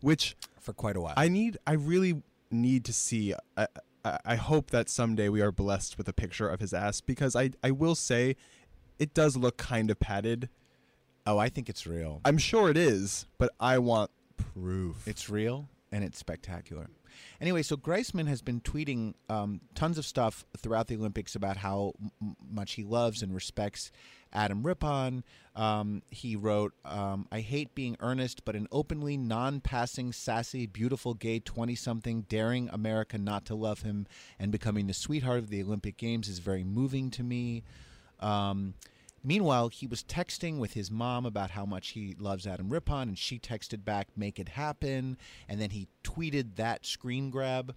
which 0.02 0.36
for 0.60 0.74
quite 0.74 0.96
a 0.96 1.02
while. 1.02 1.14
I 1.16 1.28
need 1.30 1.58
I 1.68 1.74
really 1.74 2.24
need 2.52 2.86
to 2.86 2.94
see 2.94 3.34
I, 3.56 3.68
I 4.06 4.20
I 4.26 4.36
hope 4.36 4.72
that 4.72 4.90
someday 4.90 5.30
we 5.30 5.42
are 5.42 5.52
blessed 5.52 5.98
with 5.98 6.08
a 6.08 6.14
picture 6.14 6.48
of 6.50 6.60
his 6.60 6.74
ass 6.74 7.02
because 7.02 7.36
I 7.36 7.52
I 7.64 7.72
will 7.72 7.96
say 7.96 8.36
it 8.98 9.14
does 9.14 9.38
look 9.38 9.58
kind 9.58 9.90
of 9.92 10.00
padded. 10.00 10.50
oh, 11.26 11.38
I 11.38 11.50
think 11.50 11.70
it's 11.70 11.86
real. 11.88 12.22
I'm 12.26 12.38
sure 12.38 12.70
it 12.70 12.78
is, 12.78 13.28
but 13.38 13.52
I 13.60 13.78
want 13.78 14.10
proof. 14.54 15.08
It's 15.08 15.30
real 15.30 15.70
and 15.92 16.04
it's 16.04 16.18
spectacular. 16.18 16.88
Anyway, 17.42 17.62
so 17.64 17.76
Greisman 17.76 18.28
has 18.28 18.42
been 18.42 18.62
tweeting 18.62 19.14
um, 19.30 19.62
tons 19.76 19.98
of 19.98 20.06
stuff 20.06 20.46
throughout 20.58 20.88
the 20.88 20.96
Olympics 20.96 21.36
about 21.36 21.58
how 21.58 21.94
m- 22.22 22.36
much 22.52 22.74
he 22.74 22.84
loves 22.84 23.22
and 23.22 23.34
respects 23.34 23.92
Adam 24.32 24.64
Rippon. 24.64 25.24
Um, 25.56 26.04
he 26.10 26.36
wrote, 26.36 26.74
um, 26.86 27.28
I 27.32 27.42
hate 27.42 27.76
being 27.76 27.98
earnest, 28.00 28.46
but 28.46 28.56
an 28.56 28.68
openly 28.72 29.18
non 29.18 29.60
passing, 29.60 30.14
sassy, 30.14 30.66
beautiful 30.66 31.14
gay 31.14 31.40
20 31.40 31.76
something 31.76 32.22
daring 32.24 32.70
America 32.72 33.18
not 33.18 33.46
to 33.46 33.56
love 33.56 33.82
him 33.82 34.08
and 34.38 34.52
becoming 34.52 34.88
the 34.88 34.94
sweetheart 34.94 35.40
of 35.40 35.50
the 35.50 35.62
Olympic 35.62 35.98
Games 35.98 36.28
is 36.28 36.40
very 36.40 36.64
moving 36.64 37.12
to 37.12 37.24
me. 37.24 37.64
Um, 38.20 38.74
Meanwhile, 39.24 39.70
he 39.70 39.86
was 39.86 40.04
texting 40.04 40.60
with 40.60 40.74
his 40.74 40.90
mom 40.90 41.26
about 41.26 41.52
how 41.52 41.66
much 41.66 41.90
he 41.90 42.16
loves 42.18 42.48
Adam 42.48 42.70
Rippon, 42.70 43.10
and 43.10 43.18
she 43.18 43.38
texted 43.38 43.84
back, 43.84 44.08
"Make 44.16 44.40
it 44.40 44.50
happen." 44.50 45.18
And 45.48 45.60
then 45.60 45.72
he 45.72 45.90
tweeted 46.04 46.56
that 46.56 46.86
screen 46.86 47.30
grab, 47.30 47.76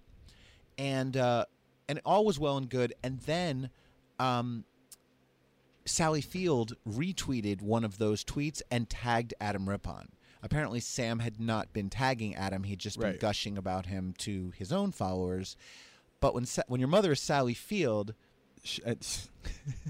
and 0.77 1.17
uh, 1.17 1.45
and 1.89 1.99
all 2.05 2.25
was 2.25 2.39
well 2.39 2.57
and 2.57 2.69
good. 2.69 2.93
And 3.03 3.19
then 3.21 3.69
um, 4.19 4.63
Sally 5.85 6.21
Field 6.21 6.73
retweeted 6.87 7.61
one 7.61 7.83
of 7.83 7.97
those 7.97 8.23
tweets 8.23 8.61
and 8.71 8.89
tagged 8.89 9.33
Adam 9.41 9.67
Rippon. 9.69 10.09
Apparently, 10.41 10.79
Sam 10.79 11.19
had 11.19 11.39
not 11.39 11.71
been 11.73 11.89
tagging 11.89 12.35
Adam; 12.35 12.63
he'd 12.63 12.79
just 12.79 12.99
been 12.99 13.11
Right. 13.11 13.19
gushing 13.19 13.57
about 13.57 13.85
him 13.85 14.13
to 14.19 14.51
his 14.57 14.71
own 14.73 14.91
followers. 14.91 15.55
But 16.19 16.33
when 16.33 16.45
Sa- 16.45 16.63
when 16.67 16.79
your 16.79 16.89
mother 16.89 17.11
is 17.13 17.21
Sally 17.21 17.53
Field, 17.53 18.13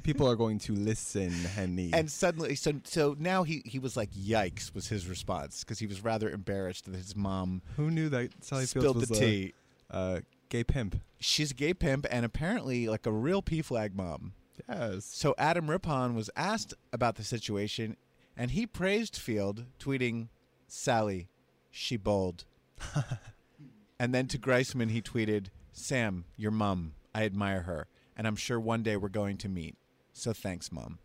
People 0.03 0.27
are 0.27 0.35
going 0.35 0.57
to 0.59 0.73
listen, 0.73 1.29
Henny. 1.31 1.91
and 1.93 2.09
suddenly 2.09 2.55
so 2.55 2.73
so 2.83 3.15
now 3.19 3.43
he 3.43 3.61
he 3.65 3.77
was 3.79 3.95
like 3.95 4.11
yikes 4.11 4.73
was 4.73 4.87
his 4.87 5.07
response 5.07 5.63
because 5.63 5.79
he 5.79 5.85
was 5.87 6.03
rather 6.03 6.29
embarrassed 6.29 6.85
that 6.85 6.95
his 6.95 7.15
mom 7.15 7.61
who 7.77 7.89
knew 7.91 8.09
that 8.09 8.31
Sally 8.43 8.65
spilled 8.65 8.95
Fields 8.95 9.09
was 9.09 9.19
the 9.19 9.25
a- 9.25 9.29
tea 9.29 9.53
uh, 9.91 10.19
Gay 10.49 10.63
pimp. 10.63 10.99
She's 11.19 11.51
a 11.51 11.53
gay 11.53 11.73
pimp 11.73 12.05
and 12.11 12.25
apparently 12.25 12.87
like 12.87 13.05
a 13.05 13.11
real 13.11 13.41
PFLAG 13.41 13.93
mom. 13.95 14.33
Yes. 14.69 15.05
So 15.05 15.33
Adam 15.37 15.69
Rippon 15.69 16.15
was 16.15 16.29
asked 16.35 16.73
about 16.91 17.15
the 17.15 17.23
situation, 17.23 17.97
and 18.37 18.51
he 18.51 18.65
praised 18.65 19.15
Field, 19.17 19.65
tweeting, 19.79 20.27
"Sally, 20.67 21.27
she 21.71 21.97
bold." 21.97 22.45
and 23.99 24.13
then 24.13 24.27
to 24.27 24.37
Greisman, 24.37 24.89
he 24.91 25.01
tweeted, 25.01 25.47
"Sam, 25.71 26.25
your 26.37 26.51
mum. 26.51 26.93
I 27.15 27.23
admire 27.25 27.61
her, 27.63 27.87
and 28.17 28.25
I'm 28.27 28.35
sure 28.35 28.59
one 28.59 28.83
day 28.83 28.97
we're 28.97 29.09
going 29.09 29.37
to 29.37 29.49
meet. 29.49 29.75
So 30.13 30.33
thanks, 30.33 30.71
mom." 30.71 30.99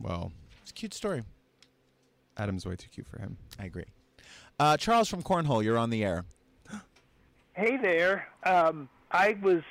Well, 0.00 0.32
It's 0.62 0.70
a 0.70 0.74
cute 0.74 0.94
story. 0.94 1.22
Adam's 2.36 2.64
way 2.66 2.76
too 2.76 2.88
cute 2.92 3.06
for 3.06 3.18
him. 3.18 3.36
I 3.58 3.64
agree. 3.64 3.86
Uh, 4.60 4.76
Charles 4.76 5.08
from 5.08 5.22
Cornhole, 5.22 5.62
you're 5.64 5.78
on 5.78 5.90
the 5.90 6.04
air. 6.04 6.24
Hey 7.54 7.76
there. 7.76 8.28
Um, 8.44 8.88
I 9.10 9.36
was 9.42 9.62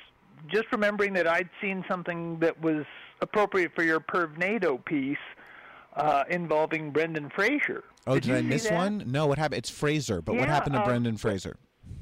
just 0.46 0.66
remembering 0.72 1.12
that 1.14 1.26
I'd 1.26 1.50
seen 1.60 1.84
something 1.88 2.38
that 2.40 2.60
was 2.60 2.84
appropriate 3.20 3.72
for 3.74 3.82
your 3.82 4.00
Pervnado 4.00 4.84
piece 4.84 5.16
uh, 5.96 6.24
involving 6.30 6.90
Brendan 6.90 7.30
Fraser. 7.34 7.84
Oh, 8.06 8.14
did, 8.14 8.26
you 8.26 8.36
I 8.36 8.42
miss 8.42 8.64
that? 8.64 8.74
one? 8.74 9.04
No, 9.06 9.26
what 9.26 9.38
happened? 9.38 9.58
It's 9.58 9.70
Fraser, 9.70 10.22
but 10.22 10.36
what 10.36 10.48
happened 10.48 10.74
to 10.74 10.80
uh, 10.80 10.84
Brendan 10.84 11.16
Fraser? 11.16 11.56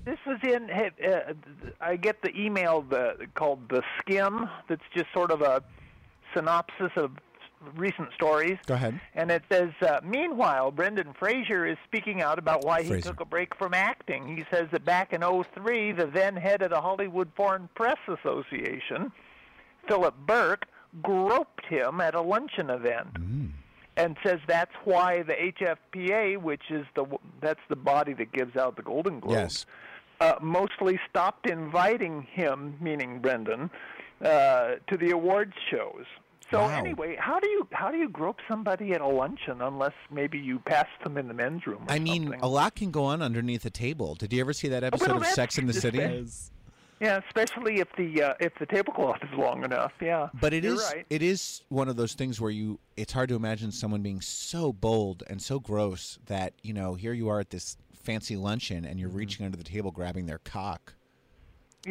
This 0.04 0.18
was 0.26 0.38
in. 0.42 0.70
Uh, 0.70 1.32
I 1.80 1.96
get 1.96 2.22
the 2.22 2.30
email 2.38 2.82
the, 2.82 3.26
called 3.34 3.68
the 3.68 3.82
Skimm. 3.98 4.48
That's 4.68 4.82
just 4.94 5.06
sort 5.12 5.30
of 5.30 5.40
a 5.40 5.62
synopsis 6.34 6.92
of 6.96 7.12
recent 7.74 8.12
stories. 8.14 8.58
Go 8.66 8.74
ahead. 8.74 9.00
And 9.14 9.30
it 9.30 9.42
says, 9.50 9.70
uh, 9.82 10.00
meanwhile, 10.04 10.70
Brendan 10.70 11.12
Fraser 11.18 11.66
is 11.66 11.76
speaking 11.84 12.22
out 12.22 12.38
about 12.38 12.64
why 12.64 12.82
he 12.82 12.88
Fraser. 12.90 13.10
took 13.10 13.20
a 13.20 13.24
break 13.24 13.54
from 13.56 13.74
acting. 13.74 14.36
He 14.36 14.44
says 14.50 14.68
that 14.72 14.84
back 14.84 15.12
in 15.12 15.22
'03, 15.22 15.92
the 15.92 16.06
then 16.06 16.36
head 16.36 16.62
of 16.62 16.70
the 16.70 16.80
Hollywood 16.80 17.30
Foreign 17.36 17.68
Press 17.74 17.98
Association, 18.08 19.12
Philip 19.88 20.14
Berk, 20.26 20.66
groped 21.02 21.64
him 21.66 22.00
at 22.00 22.14
a 22.14 22.20
luncheon 22.22 22.70
event. 22.70 23.08
And 23.98 24.16
says 24.22 24.40
that's 24.46 24.74
why 24.84 25.22
the 25.22 25.32
HFPA, 25.34 26.36
which 26.36 26.70
is 26.70 26.84
the 26.94 27.06
that's 27.40 27.60
the 27.70 27.76
body 27.76 28.12
that 28.14 28.30
gives 28.30 28.54
out 28.56 28.76
the 28.76 28.82
Golden 28.82 29.20
Globes, 29.20 29.34
Yes. 29.34 29.66
uh, 30.20 30.34
mostly 30.42 31.00
stopped 31.08 31.48
inviting 31.48 32.22
him, 32.30 32.76
meaning 32.78 33.20
Brendan, 33.20 33.70
uh, 34.22 34.74
to 34.88 34.96
the 34.98 35.12
awards 35.12 35.54
shows. 35.70 36.04
So 36.50 36.60
Wow. 36.60 36.78
anyway, 36.78 37.16
how 37.18 37.40
do 37.40 37.48
you 37.48 37.66
how 37.72 37.90
do 37.90 37.96
you 37.98 38.08
grope 38.08 38.38
somebody 38.48 38.92
at 38.92 39.00
a 39.00 39.06
luncheon 39.06 39.60
unless 39.60 39.94
maybe 40.10 40.38
you 40.38 40.58
pass 40.60 40.86
them 41.02 41.18
in 41.18 41.28
the 41.28 41.34
men's 41.34 41.66
room? 41.66 41.84
I 41.88 41.98
mean, 41.98 42.24
something? 42.24 42.40
a 42.42 42.48
lot 42.48 42.74
can 42.76 42.90
go 42.90 43.04
on 43.04 43.20
underneath 43.22 43.64
a 43.64 43.70
table. 43.70 44.14
Did 44.14 44.32
you 44.32 44.40
ever 44.40 44.52
see 44.52 44.68
that 44.68 44.84
episode 44.84 45.08
well, 45.08 45.16
of 45.18 45.26
Sex 45.26 45.58
in 45.58 45.66
the 45.66 45.72
City? 45.72 45.98
it. 46.00 46.28
yeah, 47.00 47.20
especially 47.26 47.80
if 47.80 47.88
the 47.96 48.22
uh, 48.22 48.34
if 48.40 48.52
the 48.60 48.66
tablecloth 48.66 49.18
is 49.22 49.36
long 49.36 49.64
enough. 49.64 49.92
Yeah, 50.00 50.28
But 50.40 50.52
it 50.54 50.64
is 50.64 50.78
right. 50.94 51.04
it 51.10 51.22
is 51.22 51.62
one 51.68 51.88
of 51.88 51.96
those 51.96 52.14
things 52.14 52.40
where 52.40 52.50
you 52.52 52.78
it's 52.96 53.12
hard 53.12 53.28
to 53.30 53.34
imagine 53.34 53.72
someone 53.72 54.02
being 54.02 54.20
so 54.20 54.72
bold 54.72 55.22
and 55.28 55.42
so 55.42 55.58
gross 55.58 56.18
that 56.26 56.52
you 56.62 56.72
know 56.72 56.94
here 56.94 57.12
you 57.12 57.28
are 57.28 57.40
at 57.40 57.50
this 57.50 57.76
fancy 57.92 58.36
luncheon 58.36 58.78
and 58.84 58.86
Mm-hmm. 58.86 58.98
you're 59.00 59.08
reaching 59.08 59.44
under 59.44 59.56
the 59.58 59.64
table 59.64 59.90
grabbing 59.90 60.26
their 60.26 60.38
cock. 60.38 60.94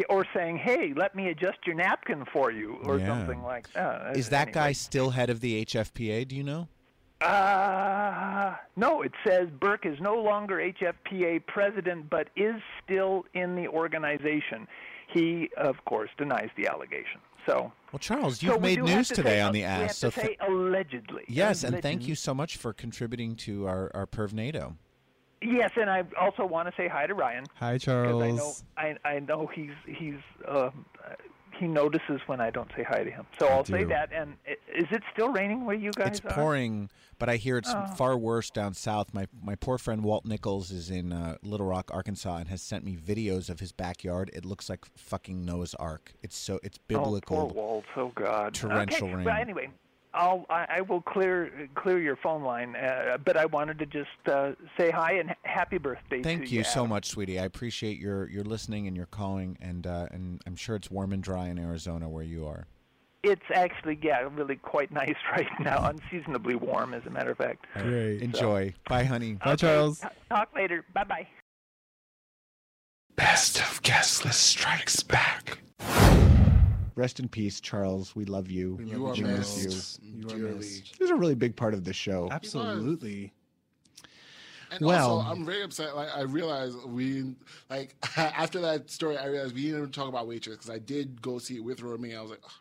Or 0.10 0.26
saying, 0.34 0.58
"Hey, 0.58 0.94
let 0.96 1.16
me 1.16 1.30
adjust 1.30 1.60
your 1.66 1.76
napkin 1.76 2.26
for 2.34 2.52
you," 2.52 2.76
or 2.84 3.00
Yeah. 3.00 3.08
something 3.08 3.42
like 3.44 3.72
that. 3.74 4.18
Is 4.18 4.30
that 4.30 4.52
guy 4.52 4.72
still 4.74 5.12
head 5.12 5.30
of 5.30 5.40
the 5.40 5.56
HFPA? 5.56 6.26
Do 6.26 6.36
you 6.36 6.44
know? 6.44 6.68
Uh, 7.22 8.56
no, 8.76 9.02
it 9.02 9.14
says 9.26 9.48
Berk 9.60 9.86
is 9.86 10.00
no 10.02 10.16
longer 10.16 10.60
HFPA 10.60 11.40
president, 11.48 12.10
but 12.10 12.28
is 12.36 12.56
still 12.84 13.26
in 13.34 13.56
the 13.56 13.68
organization. 13.68 14.68
He, 15.14 15.50
of 15.58 15.76
course, 15.86 16.10
denies 16.18 16.50
the 16.58 16.68
allegation. 16.68 17.22
So, 17.48 17.72
Well, 17.92 18.00
Charles, 18.00 18.42
you've 18.42 18.56
we 18.56 18.76
made 18.76 18.84
news 18.84 19.08
to 19.10 19.16
today 19.16 19.30
say, 19.38 19.42
on 19.42 19.54
the 19.54 19.60
we 19.60 19.64
ass. 19.66 19.82
have 19.82 19.92
so 19.92 20.10
to 20.10 20.20
say 20.20 20.38
allegedly. 20.48 21.24
yes, 21.28 21.64
and 21.64 21.80
thank 21.82 22.08
you 22.08 22.16
so 22.16 22.34
much 22.34 22.58
for 22.58 22.74
contributing 22.74 23.36
to 23.38 23.68
our 23.68 23.92
our 23.94 24.08
Pervnado. 24.08 24.76
Yes, 25.42 25.72
and 25.76 25.90
I 25.90 26.04
also 26.20 26.46
want 26.46 26.68
to 26.70 26.74
say 26.76 26.88
hi 26.88 27.08
to 27.08 27.14
Ryan. 27.14 27.44
Hi, 27.56 27.74
Because 27.74 27.88
I 27.90 28.32
know 28.32 28.38
Charles. 28.38 28.64
I, 28.78 28.96
I 29.06 29.20
know 29.20 29.48
he's 29.54 29.72
he's 29.86 30.16
uh, 30.48 30.70
he 31.60 31.68
notices 31.68 32.20
when 32.26 32.42
I 32.42 32.50
don't 32.50 32.70
say 32.76 32.84
hi 32.84 33.04
to 33.04 33.10
him. 33.12 33.26
So 33.40 33.48
I 33.48 33.52
I'll 33.52 33.66
say 33.66 33.84
that. 33.86 34.12
And 34.12 34.36
is 34.46 34.88
it 34.92 35.04
still 35.14 35.30
raining 35.30 35.66
where 35.66 35.76
you 35.76 35.92
guys 35.92 36.18
It's 36.18 36.26
are? 36.26 36.32
pouring, 36.32 36.90
but 37.20 37.30
I 37.30 37.38
hear 37.38 37.58
it's 37.58 37.72
Oh. 37.74 37.86
far 37.96 38.18
worse 38.18 38.50
down 38.50 38.74
south. 38.74 39.14
My 39.14 39.28
my 39.44 39.56
poor 39.56 39.78
friend 39.78 40.04
Walt 40.04 40.26
Nichols 40.26 40.72
is 40.72 40.90
in 40.90 41.14
uh, 41.14 41.38
Little 41.44 41.68
Rock, 41.68 41.92
Arkansas, 41.94 42.38
and 42.38 42.48
has 42.50 42.62
sent 42.62 42.84
me 42.84 42.98
videos 42.98 43.50
of 43.50 43.60
his 43.60 43.72
backyard. 43.72 44.32
It 44.34 44.46
looks 44.46 44.70
like 44.70 44.86
fucking 44.98 45.46
Noah's 45.46 45.76
Ark. 45.76 46.14
It's 46.24 46.36
so 46.38 46.60
it's 46.64 46.78
biblical. 46.78 47.38
Oh, 47.38 47.46
poor 47.48 47.54
Walt. 47.54 47.86
Oh 47.96 48.12
God. 48.16 48.54
torrential 48.54 49.08
okay. 49.08 49.16
rain. 49.16 49.24
But 49.26 49.40
anyway, 49.40 49.70
I'll 50.16 50.46
I, 50.50 50.66
I 50.78 50.82
will 50.82 51.02
clear 51.02 51.70
clear 51.76 52.00
your 52.00 52.16
phone 52.16 52.44
line. 52.44 52.76
Uh, 52.76 53.18
but 53.24 53.38
I 53.38 53.46
wanted 53.46 53.80
to 53.80 53.86
just 53.86 54.10
uh, 54.28 54.54
say 54.78 54.90
hi 54.90 55.14
and 55.14 55.36
happy 55.44 55.78
birthday. 55.78 56.22
Thank 56.24 56.46
to 56.46 56.56
you 56.56 56.64
so 56.64 56.88
much, 56.88 57.08
sweetie. 57.08 57.40
I 57.40 57.44
appreciate 57.44 58.00
your 58.00 58.30
your 58.30 58.44
listening 58.44 58.88
and 58.88 58.96
your 58.96 59.06
calling, 59.08 59.58
and 59.62 59.86
uh, 59.86 60.08
and 60.12 60.42
I'm 60.48 60.56
sure 60.56 60.76
it's 60.76 60.90
warm 60.90 61.14
and 61.14 61.22
dry 61.22 61.48
in 61.48 61.60
Arizona 61.60 62.10
where 62.10 62.24
you 62.24 62.48
are. 62.48 62.68
It's 63.24 63.46
actually 63.54 64.00
yeah, 64.02 64.28
really 64.32 64.56
quite 64.56 64.92
nice 64.92 65.16
right 65.32 65.48
now. 65.60 65.90
Unseasonably 65.90 66.56
warm, 66.56 66.94
as 66.94 67.06
a 67.06 67.10
matter 67.10 67.32
of 67.32 67.38
fact. 67.38 67.66
Great. 67.78 68.22
Enjoy. 68.22 68.74
Bye, 68.88 69.04
honey. 69.04 69.38
Okay, 69.46 69.92
t- 70.02 70.08
Talk 70.30 70.50
later. 70.56 70.86
Bye 70.94 71.04
bye. 71.04 71.28
Best 73.16 73.62
of 73.62 73.82
Guestless 73.82 74.38
Strikes 74.38 75.02
Back. 75.04 75.60
Rest 76.96 77.20
in 77.20 77.28
peace, 77.28 77.60
Charles. 77.60 78.16
We 78.16 78.26
love 78.26 78.50
you. 78.50 78.76
We 78.76 78.86
You 78.86 79.04
We 79.04 79.10
are 79.24 79.28
miss 79.38 79.64
missed 79.66 80.02
you. 80.04 80.20
You 80.22 80.28
are 80.28 80.38
dearly. 80.40 80.56
missed. 80.60 80.96
He 80.98 81.04
was 81.04 81.12
a 81.12 81.16
really 81.16 81.36
big 81.36 81.56
part 81.56 81.74
of 81.74 81.84
the 81.84 81.94
show. 81.94 82.30
Absolutely. 82.32 83.34
And 84.72 84.82
Well- 84.86 85.20
also, 85.20 85.30
I'm 85.32 85.46
very 85.46 85.62
upset. 85.64 85.96
Like 85.96 86.10
I 86.16 86.22
realized 86.22 86.78
we 86.86 87.36
like 87.70 87.96
after 88.18 88.60
that 88.62 88.90
story, 88.90 89.18
I 89.18 89.28
realized 89.28 89.54
we 89.56 89.64
didn't 89.64 89.78
even 89.80 89.92
talk 89.92 90.08
about 90.10 90.28
waitress 90.28 90.56
because 90.58 90.70
I 90.70 90.80
did 90.80 91.22
go 91.22 91.38
see 91.38 91.56
it 91.58 91.64
with 91.64 91.82
Romy. 91.82 92.16
I 92.16 92.22
was 92.22 92.32
like, 92.32 92.42
"Ugh." 92.44 92.52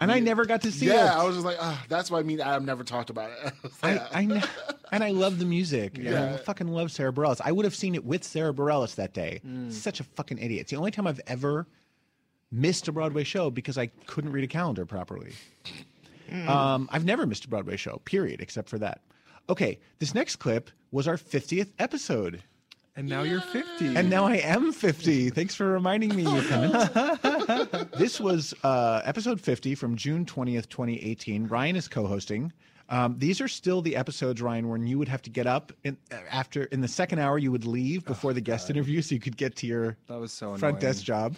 And 0.00 0.12
I 0.12 0.20
never 0.20 0.44
got 0.44 0.60
to 0.62 0.70
see 0.70 0.86
yeah, 0.86 0.92
it. 0.92 0.96
Yeah, 0.96 1.20
I 1.20 1.24
was 1.24 1.34
just 1.34 1.44
like, 1.44 1.56
ah, 1.60 1.84
that's 1.88 2.08
why 2.08 2.22
me 2.22 2.34
and 2.34 2.42
Adam 2.42 2.64
never 2.64 2.84
talked 2.84 3.10
about 3.10 3.32
it. 3.32 3.52
I, 3.82 3.98
I 4.20 4.24
know, 4.26 4.40
and 4.92 5.02
I 5.02 5.10
love 5.10 5.40
the 5.40 5.44
music. 5.44 5.98
And 5.98 6.06
I 6.08 6.10
Yeah. 6.12 6.36
fucking 6.36 6.68
love 6.68 6.92
Sara 6.92 7.12
Bareilles. 7.12 7.40
I 7.44 7.50
would 7.50 7.64
have 7.64 7.74
seen 7.74 7.96
it 7.96 8.04
with 8.04 8.22
Sara 8.22 8.52
Bareilles 8.52 8.94
that 8.94 9.12
day. 9.12 9.40
Mm. 9.44 9.72
Such 9.72 9.98
a 9.98 10.04
fucking 10.04 10.38
idiot. 10.38 10.60
It's 10.62 10.70
the 10.70 10.76
only 10.76 10.92
time 10.92 11.08
I've 11.08 11.20
ever 11.26 11.66
missed 12.50 12.88
a 12.88 12.92
Broadway 12.92 13.24
show 13.24 13.50
because 13.50 13.76
I 13.78 13.86
couldn't 14.06 14.32
read 14.32 14.44
a 14.44 14.48
calendar 14.48 14.86
properly. 14.86 15.32
Mm. 16.30 16.48
Um, 16.48 16.88
I've 16.92 17.04
never 17.04 17.26
missed 17.26 17.44
a 17.44 17.48
Broadway 17.48 17.76
show, 17.76 18.00
period, 18.04 18.40
except 18.40 18.68
for 18.68 18.78
that. 18.78 19.00
Okay, 19.48 19.78
this 19.98 20.14
next 20.14 20.36
clip 20.36 20.70
was 20.90 21.08
our 21.08 21.16
50th 21.16 21.68
episode. 21.78 22.42
And 22.96 23.08
now 23.08 23.22
you're 23.22 23.40
50. 23.40 23.96
And 23.96 24.10
now 24.10 24.24
I 24.24 24.36
am 24.36 24.72
50. 24.72 25.30
Thanks 25.30 25.54
for 25.54 25.66
reminding 25.70 26.14
me, 26.16 26.22
you 26.24 26.28
cunt. 26.42 27.92
this 27.96 28.20
was 28.20 28.54
uh, 28.64 29.02
episode 29.04 29.40
50 29.40 29.74
from 29.74 29.96
June 29.96 30.24
20th, 30.24 30.68
2018. 30.68 31.46
Ryan 31.46 31.76
is 31.76 31.88
co 31.88 32.06
hosting. 32.06 32.52
Um, 32.90 33.16
these 33.18 33.40
are 33.40 33.48
still 33.48 33.82
the 33.82 33.96
episodes, 33.96 34.40
Ryan, 34.40 34.68
when 34.68 34.86
you 34.86 34.98
would 34.98 35.08
have 35.08 35.20
to 35.22 35.30
get 35.30 35.46
up 35.46 35.72
in, 35.84 35.96
after 36.30 36.64
in 36.64 36.80
the 36.80 36.88
second 36.88 37.18
hour. 37.18 37.38
You 37.38 37.52
would 37.52 37.66
leave 37.66 38.04
before 38.06 38.32
the 38.32 38.40
guest 38.40 38.70
interview, 38.70 39.02
so 39.02 39.14
you 39.14 39.20
could 39.20 39.36
get 39.36 39.56
to 39.56 39.66
your 39.66 39.96
That 40.08 40.18
was 40.18 40.32
so 40.32 40.56
front 40.56 40.78
annoying. 40.78 40.80
desk 40.80 41.04
job 41.04 41.36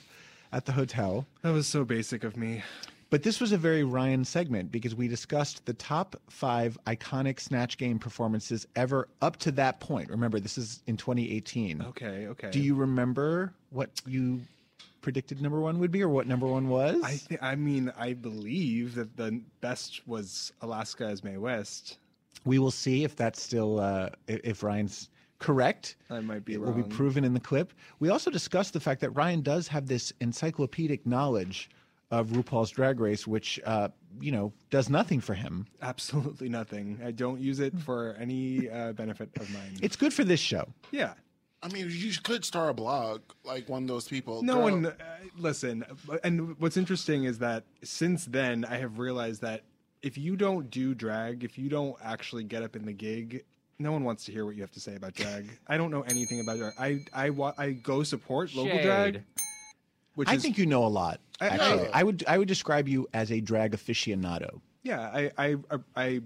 at 0.53 0.67
the 0.67 0.73
hotel. 0.73 1.27
That 1.43 1.53
was 1.53 1.67
so 1.67 1.85
basic 1.85 2.25
of 2.25 2.37
me. 2.37 2.63
But 3.11 3.25
this 3.25 3.41
was 3.41 3.51
a 3.51 3.59
very 3.59 3.83
Ryan 3.83 4.25
segment 4.25 4.71
because 4.71 4.95
we 4.95 5.09
discussed 5.09 5.67
the 5.67 5.75
top 5.75 6.15
five 6.29 6.79
iconic 6.87 7.41
Snatch 7.41 7.77
Game 7.77 7.99
performances 7.99 8.69
ever 8.77 9.09
up 9.21 9.37
to 9.39 9.51
that 9.53 9.81
point. 9.81 10.11
Remember, 10.11 10.39
this 10.39 10.57
is 10.57 10.81
in 10.87 10.97
2018. 10.97 11.83
Okay, 11.89 12.29
okay. 12.29 12.51
Do 12.51 12.61
you 12.61 12.77
remember 12.77 13.53
what 13.71 13.91
you 14.07 14.41
predicted 15.01 15.43
number 15.43 15.59
one 15.61 15.81
would 15.81 15.91
be, 15.91 16.03
or 16.03 16.09
what 16.09 16.29
number 16.29 16.47
one 16.47 16.69
was? 16.69 17.03
I 17.03 17.17
th- 17.17 17.41
I 17.43 17.57
mean, 17.57 17.93
I 17.99 18.13
believe 18.13 18.95
that 18.95 19.17
the 19.17 19.41
best 19.61 20.07
was 20.07 20.53
Alaska 20.61 21.07
as 21.07 21.25
Mae 21.25 21.37
West. 21.37 21.99
we 22.45 22.59
will 22.61 22.71
see 22.71 23.03
if 23.03 23.17
that's 23.17 23.43
still 23.43 23.81
uh, 23.81 24.11
if 24.29 24.63
Ryan's 24.63 25.09
correct. 25.40 25.96
I 26.09 26.20
might 26.20 26.44
be 26.44 26.55
it 26.55 26.61
will 26.61 26.72
be 26.72 26.85
proven 26.85 27.24
in 27.24 27.35
the 27.35 27.40
clip. 27.40 27.72
We 27.98 28.09
also 28.11 28.31
discussed 28.31 28.72
the 28.72 28.81
fact 28.81 29.00
that 29.00 29.11
Ryan 29.11 29.41
does 29.43 29.66
have 29.68 29.86
this 29.86 30.12
encyclopedic 30.20 31.05
knowledge 31.05 31.68
of 32.12 32.28
RuPaul's 32.28 32.70
Drag 32.70 33.01
Race, 33.01 33.26
which 33.26 33.59
uh, 33.64 33.88
you 34.20 34.30
know 34.30 34.53
does 34.70 34.88
nothing 34.88 35.20
for 35.20 35.34
him. 35.34 35.66
Absolutely 35.82 36.49
nothing. 36.49 37.01
I 37.05 37.11
don't 37.11 37.41
use 37.41 37.59
it 37.61 37.76
for 37.78 38.14
any 38.20 38.68
uh, 38.70 38.93
benefit 38.93 39.30
of 39.41 39.51
mine. 39.53 39.78
It's 39.82 39.97
good 39.97 40.12
for 40.12 40.22
this 40.24 40.41
show. 40.41 40.68
yeah. 40.93 41.14
I 41.62 41.68
mean, 41.68 41.88
you 41.91 42.11
could 42.22 42.43
start 42.43 42.70
a 42.70 42.72
blog 42.72 43.20
like 43.45 43.68
one 43.68 43.82
of 43.82 43.88
those 43.88 44.09
people. 44.09 44.43
No 44.43 44.55
Girl- 44.55 44.62
one 44.62 44.86
uh, 44.86 44.95
listen. 45.36 45.84
And 46.24 46.59
what's 46.59 46.78
interesting 46.78 47.24
is 47.24 47.38
that 47.41 47.64
since 47.82 48.24
then, 48.24 48.64
I 48.64 48.78
have 48.78 48.99
realized 48.99 49.43
that 49.43 49.61
if 50.01 50.16
you 50.16 50.36
don't 50.36 50.70
do 50.70 50.95
drag, 50.95 51.45
if 51.45 51.59
you 51.59 51.68
don't 51.68 51.97
actually 52.03 52.45
get 52.45 52.62
up 52.62 52.76
in 52.76 52.86
the 52.86 52.95
gig, 52.95 53.45
no 53.81 53.91
one 53.93 54.05
wants 54.05 54.24
to 54.26 54.33
hear 54.33 54.45
what 54.45 54.55
you 54.55 54.61
have 54.61 54.70
to 54.72 54.81
say 54.81 54.95
about 54.95 55.14
drag. 55.14 55.49
I 55.66 55.76
don't 55.76 55.91
know 55.91 56.03
anything 56.03 56.41
about 56.41 56.59
drag. 56.59 56.74
I 56.78 57.01
I 57.12 57.31
wa- 57.31 57.55
I 57.59 57.72
go 57.72 58.03
support 58.03 58.55
local 58.55 58.70
Shade. 58.76 58.83
drag. 58.85 59.22
Which 60.14 60.28
I 60.28 60.35
is- 60.35 60.43
think 60.43 60.59
you 60.59 60.66
know 60.66 60.85
a 60.85 60.89
lot. 60.89 61.20
I- 61.41 61.49
Actually, 61.49 61.89
I- 61.89 62.01
I 62.01 62.03
would 62.03 62.24
I 62.28 62.39
would 62.39 62.49
describe 62.49 62.87
you 62.89 63.09
as 63.14 63.33
a 63.33 63.41
drag 63.41 63.72
aficionado. 63.72 64.61
Yeah, 64.83 65.01
I, 65.01 65.31
I 65.39 65.57
I 65.97 66.20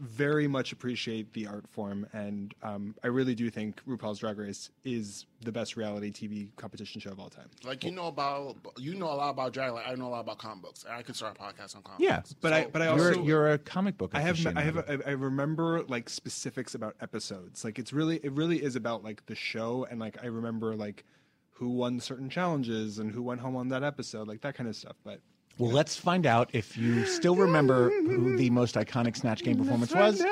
very 0.00 0.46
much 0.46 0.72
appreciate 0.72 1.32
the 1.32 1.46
art 1.46 1.66
form, 1.68 2.06
and 2.12 2.54
um, 2.62 2.94
I 3.02 3.08
really 3.08 3.34
do 3.34 3.50
think 3.50 3.80
RuPaul's 3.86 4.18
Drag 4.18 4.38
Race 4.38 4.70
is 4.84 5.26
the 5.42 5.52
best 5.52 5.76
reality 5.76 6.10
TV 6.10 6.48
competition 6.56 7.00
show 7.00 7.10
of 7.10 7.20
all 7.20 7.28
time. 7.28 7.48
Like 7.64 7.84
you 7.84 7.90
know 7.90 8.06
about 8.06 8.56
you 8.76 8.94
know 8.94 9.06
a 9.06 9.14
lot 9.14 9.30
about 9.30 9.52
drag. 9.52 9.72
Like 9.72 9.88
I 9.88 9.94
know 9.94 10.06
a 10.06 10.08
lot 10.08 10.20
about 10.20 10.38
comic 10.38 10.62
books. 10.62 10.84
And 10.84 10.94
I 10.94 11.02
could 11.02 11.16
start 11.16 11.36
a 11.38 11.42
podcast 11.42 11.76
on 11.76 11.82
comic 11.82 12.00
Yeah, 12.00 12.16
books. 12.16 12.34
but 12.40 12.52
I 12.52 12.66
but 12.66 12.82
I 12.82 12.94
You're 12.94 13.08
also 13.08 13.22
you're 13.22 13.52
a 13.52 13.58
comic 13.58 13.96
book. 13.98 14.12
I 14.14 14.20
have 14.20 14.44
I 14.56 14.60
have 14.62 14.74
aficionado. 14.76 15.06
I 15.06 15.10
I 15.10 15.12
remember 15.14 15.82
like 15.84 16.08
specifics 16.08 16.74
about 16.74 16.96
episodes. 17.00 17.64
Like 17.64 17.78
it's 17.78 17.92
really 17.92 18.16
it 18.22 18.32
really 18.32 18.62
is 18.62 18.76
about 18.76 19.02
like 19.02 19.24
the 19.26 19.34
show 19.34 19.86
and 19.90 19.98
like 19.98 20.22
I 20.22 20.26
remember 20.26 20.74
like 20.76 21.04
who 21.50 21.70
won 21.70 21.98
certain 22.00 22.28
challenges 22.28 22.98
and 22.98 23.10
who 23.10 23.22
went 23.22 23.40
home 23.40 23.56
on 23.56 23.68
that 23.68 23.82
episode, 23.82 24.28
like 24.28 24.42
that 24.42 24.54
kind 24.54 24.68
of 24.68 24.76
stuff. 24.76 24.96
But 25.04 25.20
Well, 25.58 25.70
let's 25.70 25.96
find 25.96 26.26
out 26.26 26.50
if 26.52 26.76
you 26.76 27.06
still 27.06 27.34
remember 27.34 27.88
who 27.88 28.36
the 28.36 28.50
most 28.50 28.74
iconic 28.74 29.16
Snatch 29.16 29.42
Game 29.42 29.56
performance 29.56 29.94
was. 29.94 30.22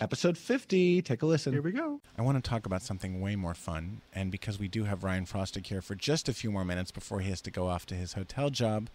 Episode 0.00 0.38
50. 0.38 1.02
Take 1.02 1.20
a 1.20 1.26
listen. 1.26 1.52
Here 1.52 1.60
we 1.60 1.72
go. 1.72 2.00
I 2.16 2.22
want 2.22 2.42
to 2.42 2.48
talk 2.48 2.64
about 2.64 2.80
something 2.80 3.20
way 3.20 3.36
more 3.36 3.52
fun. 3.52 4.00
And 4.14 4.30
because 4.30 4.58
we 4.58 4.68
do 4.68 4.84
have 4.84 5.04
Ryan 5.04 5.26
Frostig 5.26 5.66
here 5.66 5.82
for 5.82 5.94
just 5.94 6.30
a 6.30 6.32
few 6.32 6.50
more 6.50 6.64
minutes 6.64 6.90
before 6.90 7.20
he 7.20 7.28
has 7.28 7.42
to 7.42 7.50
go 7.50 7.68
off 7.68 7.84
to 7.86 7.94
his 7.94 8.14
hotel 8.14 8.48
job, 8.48 8.88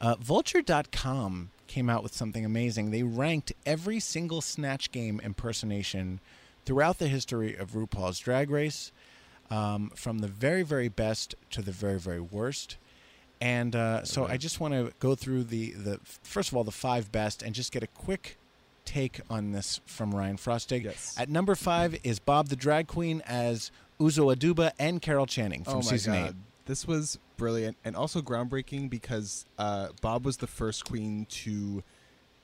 uh, 0.00 0.16
Vulture.com 0.18 1.50
came 1.68 1.88
out 1.88 2.02
with 2.02 2.14
something 2.14 2.44
amazing. 2.44 2.90
They 2.90 3.04
ranked 3.04 3.52
every 3.64 4.00
single 4.00 4.40
Snatch 4.40 4.90
Game 4.90 5.20
impersonation 5.22 6.18
throughout 6.64 6.98
the 6.98 7.06
history 7.06 7.54
of 7.54 7.72
RuPaul's 7.72 8.18
Drag 8.18 8.50
Race, 8.50 8.90
um, 9.48 9.90
from 9.94 10.18
the 10.18 10.28
very, 10.28 10.62
very 10.62 10.88
best 10.88 11.36
to 11.50 11.62
the 11.62 11.72
very, 11.72 12.00
very 12.00 12.20
worst. 12.20 12.78
And 13.40 13.74
uh, 13.74 14.04
so 14.04 14.26
I 14.26 14.36
just 14.36 14.60
want 14.60 14.74
to 14.74 14.92
go 14.98 15.14
through 15.14 15.44
the, 15.44 15.70
the 15.72 16.00
first 16.22 16.50
of 16.50 16.56
all 16.56 16.64
the 16.64 16.70
five 16.70 17.10
best 17.10 17.42
and 17.42 17.54
just 17.54 17.72
get 17.72 17.82
a 17.82 17.86
quick 17.86 18.36
take 18.84 19.20
on 19.30 19.52
this 19.52 19.80
from 19.86 20.14
Ryan 20.14 20.36
Frostig. 20.36 20.84
Yes. 20.84 21.14
At 21.18 21.28
number 21.28 21.54
five 21.54 21.98
is 22.02 22.18
Bob 22.18 22.48
the 22.48 22.56
Drag 22.56 22.86
Queen 22.86 23.22
as 23.26 23.70
Uzo 23.98 24.34
Aduba 24.34 24.72
and 24.78 25.00
Carol 25.00 25.26
Channing 25.26 25.64
from 25.64 25.74
oh 25.74 25.76
my 25.76 25.82
season 25.82 26.12
god, 26.12 26.28
eight. 26.30 26.34
this 26.66 26.86
was 26.86 27.18
brilliant 27.36 27.76
and 27.84 27.96
also 27.96 28.20
groundbreaking 28.20 28.90
because 28.90 29.46
uh, 29.58 29.88
Bob 30.02 30.24
was 30.24 30.38
the 30.38 30.46
first 30.46 30.84
queen 30.84 31.26
to 31.30 31.82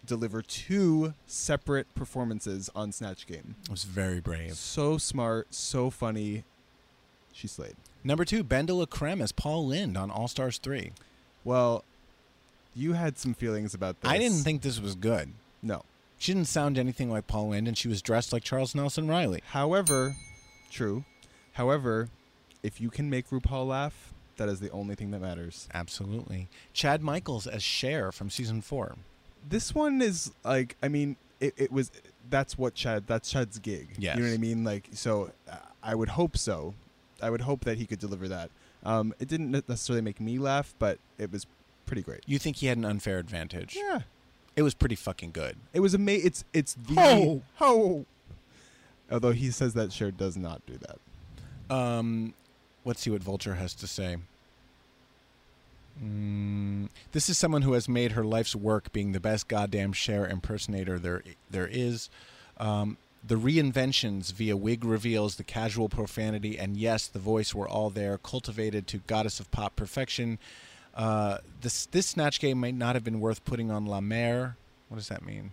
deliver 0.05 0.41
two 0.41 1.15
separate 1.27 1.93
performances 1.95 2.71
on 2.75 2.93
Snatch 2.93 3.27
Game. 3.27 3.57
It 3.65 3.71
was 3.71 3.85
very 3.85 4.21
brave. 4.21 4.55
So 4.55 4.99
smart, 4.99 5.53
so 5.53 5.91
funny. 5.91 6.45
She 7.37 7.49
slayed. 7.49 7.77
Number 8.03 8.25
two, 8.25 8.43
BenDeLaCreme 8.43 9.21
as 9.21 9.31
Paul 9.31 9.67
Lynde 9.67 9.99
on 9.99 10.11
All 10.11 10.27
Stars 10.27 10.57
3. 10.57 10.93
Well, 11.45 11.85
you 12.75 12.95
had 12.95 13.19
some 13.19 13.35
feelings 13.35 13.75
about 13.75 14.01
this. 14.01 14.11
I 14.11 14.17
didn't 14.17 14.39
think 14.39 14.63
this 14.63 14.81
was 14.81 14.95
good. 14.95 15.33
No. 15.63 15.83
She 16.19 16.33
didn't 16.33 16.49
sound 16.49 16.79
anything 16.79 17.11
like 17.11 17.27
Paul 17.27 17.51
Lynde, 17.51 17.69
and 17.69 17.77
she 17.77 17.89
was 17.89 18.01
dressed 18.01 18.33
like 18.33 18.43
Charles 18.43 18.75
Nelson 18.75 19.07
Reilly. 19.07 19.43
However, 19.49 20.17
true. 20.71 21.05
However, 21.53 22.09
if 22.63 22.81
you 22.81 22.89
can 22.89 23.11
make 23.11 23.29
RuPaul 23.29 23.67
laugh, 23.67 24.15
that 24.39 24.49
is 24.49 24.61
the 24.61 24.71
only 24.71 24.95
thing 24.95 25.11
that 25.11 25.21
matters. 25.21 25.69
Absolutely. 25.75 26.49
Chad 26.73 27.03
Michaels 27.03 27.47
as 27.47 27.63
Cher 27.63 28.13
from 28.13 28.31
season 28.31 28.63
four. 28.63 28.97
This 29.47 29.75
one 29.75 30.01
is 30.01 30.33
like, 30.43 30.77
I 30.83 30.89
mean, 30.89 31.17
it, 31.39 31.53
it 31.59 31.71
was. 31.71 31.91
That's 32.31 32.57
what 32.57 32.75
Chad. 32.75 33.07
That's 33.07 33.31
Chad's 33.31 33.59
gig. 33.59 33.91
Yes. 33.99 34.17
You 34.17 34.23
know 34.23 34.29
what 34.31 34.35
I 34.35 34.39
mean? 34.39 34.65
Like, 34.65 34.89
so 34.93 35.31
uh, 35.51 35.57
I 35.83 35.95
would 35.95 36.09
hope 36.09 36.39
so. 36.39 36.75
I 37.23 37.31
would 37.31 37.43
hope 37.43 37.65
that 37.65 37.79
he 37.79 37.87
could 37.87 37.99
deliver 37.99 38.29
that. 38.29 38.51
Um, 38.85 39.15
it 39.19 39.29
didn't 39.29 39.51
necessarily 39.51 40.03
make 40.03 40.21
me 40.21 40.39
laugh, 40.39 40.75
but 40.79 40.99
it 41.19 41.33
was 41.33 41.47
pretty 41.87 42.03
great. 42.03 42.21
You 42.27 42.39
think 42.39 42.57
he 42.57 42.67
had 42.67 42.79
an 42.79 42.85
unfair 42.85 43.19
advantage? 43.19 43.77
Yeah. 43.77 44.01
It 44.55 44.63
was 44.63 44.75
pretty 44.75 44.95
fucking 44.95 45.33
good. 45.33 45.57
It 45.73 45.81
was 45.81 45.93
amazing. 45.95 46.27
It's 46.27 46.45
it's 46.53 46.75
the 46.75 46.95
Ho! 46.95 47.43
ho. 47.57 48.07
Although 49.11 49.33
he 49.33 49.51
says 49.51 49.75
that 49.75 49.93
Cher 49.93 50.11
does 50.11 50.37
not 50.37 50.63
do 50.67 50.79
that. 50.79 51.75
Um, 51.75 52.35
let's 52.85 53.01
see 53.01 53.11
what 53.11 53.23
Vulture 53.23 53.55
has 53.55 53.75
to 53.75 53.87
say. 53.87 54.17
Mm, 56.03 56.89
this 57.13 57.29
is 57.29 57.39
someone 57.39 57.63
who 57.63 57.73
has 57.73 57.89
made 57.89 58.13
her 58.13 58.25
life's 58.25 58.55
work 58.55 58.93
being 58.93 59.13
the 59.13 59.21
best 59.21 59.49
goddamn 59.49 59.93
Cher 59.93 60.27
impersonator 60.27 60.99
there 60.99 61.23
there 61.51 61.69
is. 61.71 62.11
Um, 62.59 62.97
the 63.25 63.37
reinventions 63.37 64.33
via 64.33 64.57
wig 64.57 64.85
reveals, 64.85 65.37
the 65.37 65.45
casual 65.45 65.89
profanity, 65.89 66.59
and 66.59 66.77
yes, 66.77 67.07
the 67.07 67.19
voice 67.19 67.55
were 67.55 67.69
all 67.69 67.91
there, 67.91 68.19
cultivated 68.19 68.87
to 68.89 68.99
goddess 68.99 69.41
of 69.41 69.51
pop 69.51 69.77
perfection. 69.77 70.39
Uh, 70.95 71.39
this 71.61 71.87
this 71.87 72.07
snatch 72.07 72.41
game 72.41 72.59
might 72.59 72.75
not 72.75 72.95
have 72.95 73.05
been 73.05 73.21
worth 73.21 73.45
putting 73.45 73.71
on 73.71 73.85
La 73.85 74.01
Mer. 74.01 74.57
What 74.89 74.97
does 74.97 75.09
that 75.09 75.25
mean? 75.25 75.53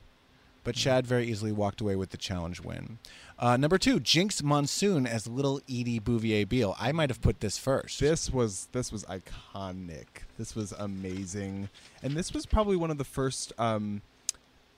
But 0.63 0.75
Chad 0.75 1.05
very 1.05 1.27
easily 1.27 1.51
walked 1.51 1.81
away 1.81 1.97
with 1.97 2.11
the 2.11 2.17
challenge 2.17 2.61
win. 2.61 2.97
Uh, 3.37 3.57
number 3.57 3.77
two, 3.77 3.99
Jinkx 3.99 4.41
Monsoon 4.41 5.05
as 5.05 5.27
Little 5.27 5.59
Edie 5.69 5.99
Bouvier 5.99 6.45
Beale. 6.45 6.75
I 6.79 6.93
might 6.93 7.09
have 7.09 7.21
put 7.21 7.41
this 7.41 7.57
first. 7.57 7.99
This 7.99 8.29
was 8.29 8.69
this 8.71 8.91
was 8.91 9.03
iconic. 9.05 10.05
This 10.37 10.55
was 10.55 10.71
amazing, 10.71 11.69
and 12.01 12.13
this 12.13 12.33
was 12.33 12.45
probably 12.45 12.77
one 12.77 12.91
of 12.91 12.97
the 12.97 13.03
first 13.03 13.51
um, 13.57 14.01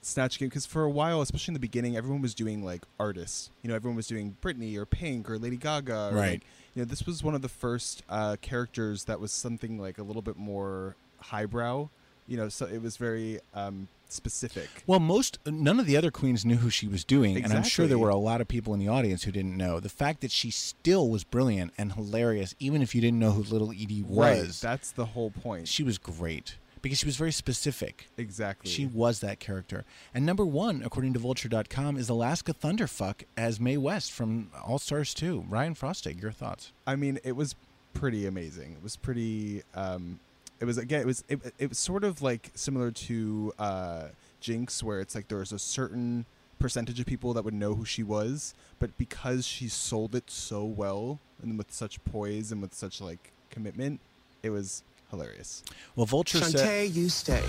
snatch 0.02 0.38
game 0.38 0.48
because 0.48 0.66
for 0.66 0.82
a 0.84 0.90
while, 0.90 1.20
especially 1.20 1.52
in 1.52 1.54
the 1.54 1.60
beginning, 1.60 1.96
everyone 1.96 2.22
was 2.22 2.34
doing 2.34 2.64
like 2.64 2.82
artists. 2.98 3.50
You 3.62 3.68
know, 3.68 3.74
everyone 3.74 3.96
was 3.96 4.06
doing 4.06 4.36
Britney 4.42 4.76
or 4.76 4.86
Pink 4.86 5.28
or 5.30 5.38
Lady 5.38 5.56
Gaga. 5.56 6.10
Or, 6.12 6.14
Right. 6.14 6.30
like, 6.32 6.42
you 6.74 6.82
know, 6.82 6.86
this 6.86 7.06
was 7.06 7.22
one 7.22 7.34
of 7.34 7.42
the 7.42 7.48
first 7.48 8.02
uh, 8.08 8.36
characters 8.40 9.04
that 9.04 9.18
was 9.20 9.32
something 9.32 9.78
like 9.80 9.98
a 9.98 10.02
little 10.02 10.22
bit 10.22 10.36
more 10.36 10.96
highbrow. 11.20 11.88
You 12.28 12.36
know, 12.36 12.48
so 12.48 12.66
it 12.66 12.82
was 12.82 12.96
very 12.96 13.38
um, 13.54 13.86
specific. 14.08 14.68
Well, 14.86 14.98
most 14.98 15.38
none 15.46 15.78
of 15.78 15.86
the 15.86 15.96
other 15.96 16.10
queens 16.10 16.44
knew 16.44 16.56
who 16.56 16.70
she 16.70 16.88
was 16.88 17.04
doing, 17.04 17.36
and 17.36 17.52
I'm 17.52 17.62
sure 17.62 17.86
there 17.86 17.98
were 18.00 18.08
a 18.08 18.16
lot 18.16 18.40
of 18.40 18.48
people 18.48 18.74
in 18.74 18.80
the 18.80 18.88
audience 18.88 19.22
who 19.22 19.30
didn't 19.30 19.56
know. 19.56 19.78
The 19.78 19.88
fact 19.88 20.22
that 20.22 20.32
she 20.32 20.50
still 20.50 21.08
was 21.08 21.22
brilliant 21.22 21.72
and 21.78 21.92
hilarious, 21.92 22.54
even 22.58 22.82
if 22.82 22.94
you 22.96 23.00
didn't 23.00 23.20
know 23.20 23.30
who 23.30 23.42
Little 23.44 23.70
Edie 23.70 24.04
Right, 24.08 24.38
was, 24.38 24.60
that's 24.60 24.90
the 24.90 25.06
whole 25.06 25.30
point. 25.30 25.68
She 25.68 25.84
was 25.84 25.98
great 25.98 26.56
because 26.86 27.00
she 27.00 27.06
was 27.06 27.16
very 27.16 27.32
specific. 27.32 28.08
Exactly. 28.16 28.70
She 28.70 28.86
was 28.86 29.18
that 29.18 29.40
character. 29.40 29.84
And 30.14 30.24
number 30.24 30.46
one, 30.46 30.82
according 30.84 31.14
to 31.14 31.18
Vulture.com, 31.18 31.96
is 31.96 32.08
Alaska 32.08 32.54
Thunderfuck 32.54 33.24
as 33.36 33.58
Mae 33.58 33.76
West 33.76 34.12
from 34.12 34.52
All 34.64 34.78
Stars 34.78 35.12
2. 35.12 35.46
Ryan 35.48 35.74
Frostig, 35.74 36.22
your 36.22 36.30
thoughts? 36.30 36.70
I 36.86 36.94
mean, 36.94 37.18
it 37.24 37.34
was 37.34 37.56
pretty 37.92 38.24
amazing. 38.24 38.74
It 38.74 38.84
was 38.84 38.94
pretty. 38.94 39.64
Um, 39.74 40.20
it 40.60 40.64
was 40.64 40.78
again. 40.78 41.00
It 41.00 41.06
was. 41.06 41.24
It, 41.28 41.40
it 41.58 41.68
was 41.70 41.78
sort 41.78 42.04
of 42.04 42.22
like 42.22 42.52
similar 42.54 42.92
to 42.92 43.52
uh, 43.58 44.02
Jinkx, 44.40 44.80
where 44.84 45.00
it's 45.00 45.16
like 45.16 45.26
there 45.26 45.38
was 45.38 45.50
a 45.50 45.58
certain 45.58 46.24
percentage 46.60 47.00
of 47.00 47.06
people 47.06 47.34
that 47.34 47.44
would 47.44 47.52
know 47.52 47.74
who 47.74 47.84
she 47.84 48.04
was, 48.04 48.54
but 48.78 48.96
because 48.96 49.44
she 49.44 49.66
sold 49.66 50.14
it 50.14 50.30
so 50.30 50.64
well 50.64 51.18
and 51.42 51.58
with 51.58 51.72
such 51.72 52.02
poise 52.04 52.52
and 52.52 52.62
with 52.62 52.74
such 52.74 53.00
like 53.00 53.32
commitment, 53.50 53.98
it 54.44 54.50
was 54.50 54.84
hilarious. 55.16 55.62
Well, 55.94 56.06
Vulture 56.06 56.40
said. 56.40 56.60
Shantay, 56.60 56.94
you 56.94 57.08
stay. 57.08 57.44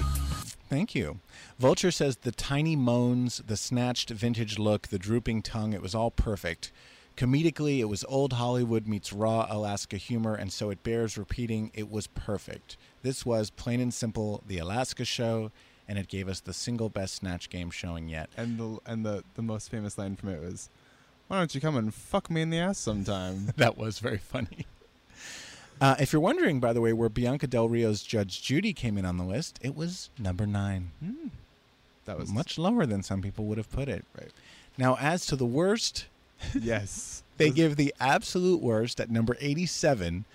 Thank 0.70 0.96
you. 0.96 1.20
Vulture 1.60 1.92
says 1.92 2.18
the 2.18 2.32
tiny 2.32 2.76
moans, 2.76 3.42
the 3.46 3.58
snatched 3.58 4.10
vintage 4.10 4.60
look, 4.60 4.88
the 4.88 5.00
drooping 5.00 5.42
tongue, 5.42 5.74
it 5.74 5.82
was 5.82 5.96
all 5.96 6.12
perfect. 6.12 6.72
Comedically, 7.16 7.80
it 7.80 7.86
was 7.86 8.04
old 8.08 8.34
Hollywood 8.34 8.86
meets 8.86 9.12
raw 9.12 9.48
Alaska 9.50 9.98
humor, 9.98 10.36
and 10.36 10.54
so 10.54 10.70
it 10.70 10.84
bears 10.84 11.18
repeating 11.18 11.72
it 11.74 11.90
was 11.90 12.08
perfect. 12.08 12.78
This 13.02 13.26
was 13.26 13.50
plain 13.50 13.80
and 13.80 13.94
simple 13.94 14.44
the 14.46 14.60
Alaska 14.60 15.04
show, 15.04 15.52
and 15.88 15.98
it 15.98 16.10
gave 16.10 16.28
us 16.28 16.42
the 16.42 16.54
single 16.54 16.90
best 16.90 17.16
Snatch 17.16 17.50
Game 17.50 17.72
showing 17.72 18.08
yet. 18.08 18.30
And 18.38 18.60
the 18.60 18.78
and 18.86 19.04
the 19.04 19.24
the 19.34 19.42
most 19.42 19.72
famous 19.72 19.98
line 19.98 20.16
from 20.16 20.30
it 20.30 20.42
was, 20.42 20.70
"Why 21.28 21.40
don't 21.40 21.56
you 21.56 21.62
come 21.62 21.76
and 21.76 21.92
fuck 21.92 22.30
me 22.30 22.42
in 22.42 22.52
the 22.52 22.60
ass 22.60 22.78
sometime?" 22.78 23.52
that 23.58 23.80
was 23.80 23.98
very 23.98 24.20
funny. 24.20 24.68
Uh, 25.80 25.96
if 26.00 26.12
you're 26.12 26.22
wondering, 26.22 26.60
by 26.60 26.74
the 26.74 26.82
way, 26.82 26.94
where 26.94 27.10
Bianca 27.10 27.48
Del 27.48 27.70
Rio's 27.70 28.02
Judge 28.04 28.42
Judy 28.42 28.74
came 28.74 28.98
in 28.98 29.06
on 29.06 29.18
the 29.18 29.24
list, 29.24 29.60
it 29.62 29.76
was 29.76 30.10
number 30.18 30.46
nine. 30.46 30.92
That 32.06 32.18
was 32.18 32.32
much 32.32 32.58
lower 32.58 32.86
than 32.86 33.04
some 33.04 33.22
people 33.22 33.46
would 33.46 33.58
have 33.58 33.72
put 33.72 33.90
it. 33.90 34.06
Right. 34.18 34.32
Now, 34.78 34.98
as 35.00 35.26
to 35.28 35.36
the 35.36 35.46
worst, 35.46 36.06
yes, 36.60 37.22
they 37.38 37.50
give 37.50 37.76
the 37.76 37.94
absolute 38.00 38.62
worst 38.62 39.00
at 39.00 39.10
number 39.10 39.36
87. 39.40 40.26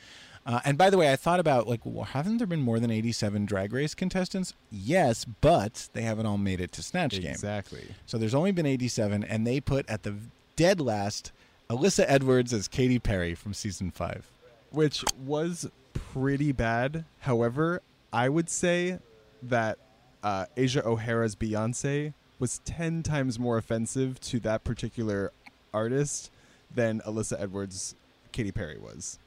Uh, 0.45 0.61
and 0.65 0.77
by 0.77 0.91
the 0.91 0.99
way, 0.99 1.13
I 1.13 1.17
thought 1.17 1.41
about 1.41 1.69
like, 1.69 1.81
well, 1.85 2.05
haven't 2.05 2.39
there 2.39 2.47
been 2.47 2.61
more 2.61 2.81
than 2.81 2.91
87 2.91 3.47
Drag 3.47 3.73
Race 3.73 3.95
contestants? 3.95 4.55
Yes, 4.71 5.25
but 5.25 5.89
they 5.93 6.03
haven't 6.03 6.27
all 6.27 6.39
made 6.39 6.61
it 6.61 6.73
to 6.73 6.83
Snatch 6.83 7.13
Game. 7.13 7.31
Exactly. 7.31 7.85
So 8.07 8.19
there's 8.19 8.35
only 8.35 8.53
been 8.53 8.67
87, 8.67 9.23
and 9.25 9.47
they 9.47 9.61
put 9.61 9.89
at 9.89 10.03
the 10.03 10.15
dead 10.57 10.81
last 10.81 11.33
Alyssa 11.71 12.05
Edwards 12.09 12.53
as 12.53 12.69
Katy 12.69 12.99
Perry 12.99 13.35
from 13.35 13.55
season 13.55 13.91
five. 13.91 14.27
Which 14.73 15.05
was 15.25 15.71
pretty 15.93 16.53
bad. 16.53 17.05
However, 17.21 17.83
I 18.13 18.29
would 18.29 18.51
say 18.51 18.99
that 19.43 19.79
uh, 20.23 20.47
Asia 20.57 20.87
O'Hara's 20.87 21.35
Beyonce 21.37 22.15
was 22.39 22.61
ten 22.65 23.03
times 23.03 23.39
more 23.39 23.57
offensive 23.59 24.21
to 24.21 24.41
that 24.41 24.65
particular 24.65 25.33
artist 25.73 26.31
than 26.75 27.01
Alyssa 27.01 27.41
Edwards' 27.41 27.95
Katy 28.33 28.53
Perry 28.53 28.79
was. 28.79 29.19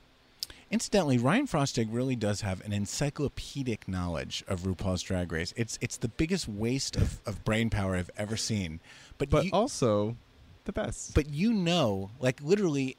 Incidentally, 0.71 1.17
Ryan 1.17 1.47
Frostig 1.47 1.87
really 1.91 2.15
does 2.15 2.41
have 2.41 2.65
an 2.65 2.73
encyclopedic 2.73 3.87
knowledge 3.87 4.43
of 4.47 4.61
RuPaul's 4.61 5.03
Drag 5.03 5.31
Race. 5.31 5.53
It's 5.55 5.77
it's 5.79 5.97
the 5.97 6.07
biggest 6.07 6.47
waste 6.47 6.95
of, 6.95 7.21
of 7.25 7.43
brain 7.45 7.69
power 7.69 7.95
I've 7.95 8.09
ever 8.17 8.35
seen. 8.35 8.79
But 9.17 9.29
But 9.29 9.45
you, 9.45 9.51
also 9.53 10.17
the 10.65 10.73
best. 10.73 11.13
but 11.15 11.29
you 11.29 11.53
know, 11.53 12.11
like 12.19 12.41
literally, 12.41 12.97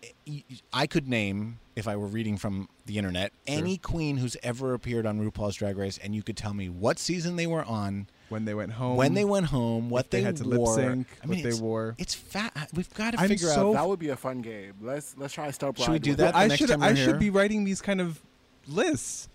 I 0.72 0.86
could 0.86 1.08
name 1.08 1.58
if 1.74 1.86
I 1.86 1.96
were 1.96 2.06
reading 2.06 2.38
from 2.38 2.68
the 2.86 2.96
internet 2.96 3.32
any 3.46 3.76
queen 3.76 4.16
who's 4.16 4.36
ever 4.42 4.72
appeared 4.72 5.04
on 5.04 5.20
RuPaul's 5.20 5.56
Drag 5.56 5.76
Race, 5.76 5.98
and 5.98 6.14
you 6.14 6.22
could 6.22 6.36
tell 6.36 6.54
me 6.54 6.68
what 6.68 6.98
season 6.98 7.36
they 7.36 7.46
were 7.46 7.64
on, 7.64 8.06
when 8.28 8.44
they 8.44 8.54
went 8.54 8.72
home, 8.72 8.96
when 8.96 9.14
they 9.14 9.24
went 9.24 9.46
home, 9.46 9.90
what 9.90 10.10
they, 10.10 10.18
they, 10.18 10.24
had 10.24 10.36
to 10.38 10.44
lip 10.44 10.66
sync, 10.74 11.06
I 11.22 11.26
mean, 11.26 11.42
what 11.42 11.50
they 11.52 11.60
wore. 11.60 11.94
It's 11.98 12.14
fat. 12.14 12.70
We've 12.72 12.92
got 12.94 13.12
to 13.12 13.20
I'm 13.20 13.28
figure 13.28 13.48
so 13.48 13.70
out. 13.70 13.74
That 13.74 13.88
would 13.88 13.98
be 13.98 14.08
a 14.08 14.16
fun 14.16 14.40
game. 14.40 14.74
Let's 14.80 15.14
let's 15.18 15.34
try 15.34 15.50
Star 15.50 15.72
Should 15.76 15.88
we 15.88 15.98
do 15.98 16.14
that? 16.16 16.34
I 16.34 16.54
should 16.56 16.70
I 16.70 16.94
should 16.94 17.18
be 17.18 17.30
writing 17.30 17.64
these 17.64 17.82
kind 17.82 18.00
of 18.00 18.20
lists. 18.66 19.28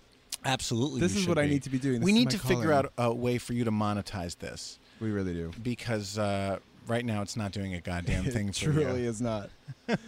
Absolutely. 0.44 1.00
This 1.00 1.14
is 1.16 1.28
what 1.28 1.38
I 1.38 1.46
need 1.46 1.62
to 1.64 1.70
be 1.70 1.78
doing. 1.78 2.00
This 2.00 2.04
we 2.04 2.12
need 2.12 2.30
to 2.30 2.38
figure 2.38 2.72
out 2.72 2.92
a 2.98 3.12
way 3.12 3.38
for 3.38 3.52
you 3.52 3.64
to 3.64 3.70
monetize 3.70 4.36
this 4.38 4.78
We 5.00 5.10
really 5.10 5.34
do. 5.34 5.52
because 5.62 6.18
uh, 6.18 6.58
right 6.86 7.04
now 7.04 7.22
it's 7.22 7.36
not 7.36 7.52
doing 7.52 7.74
a 7.74 7.80
goddamn 7.80 8.24
thing 8.32 8.48
it 8.48 8.56
for 8.56 8.72
truly 8.72 9.02
you. 9.02 9.08
is 9.08 9.20
not. 9.20 9.50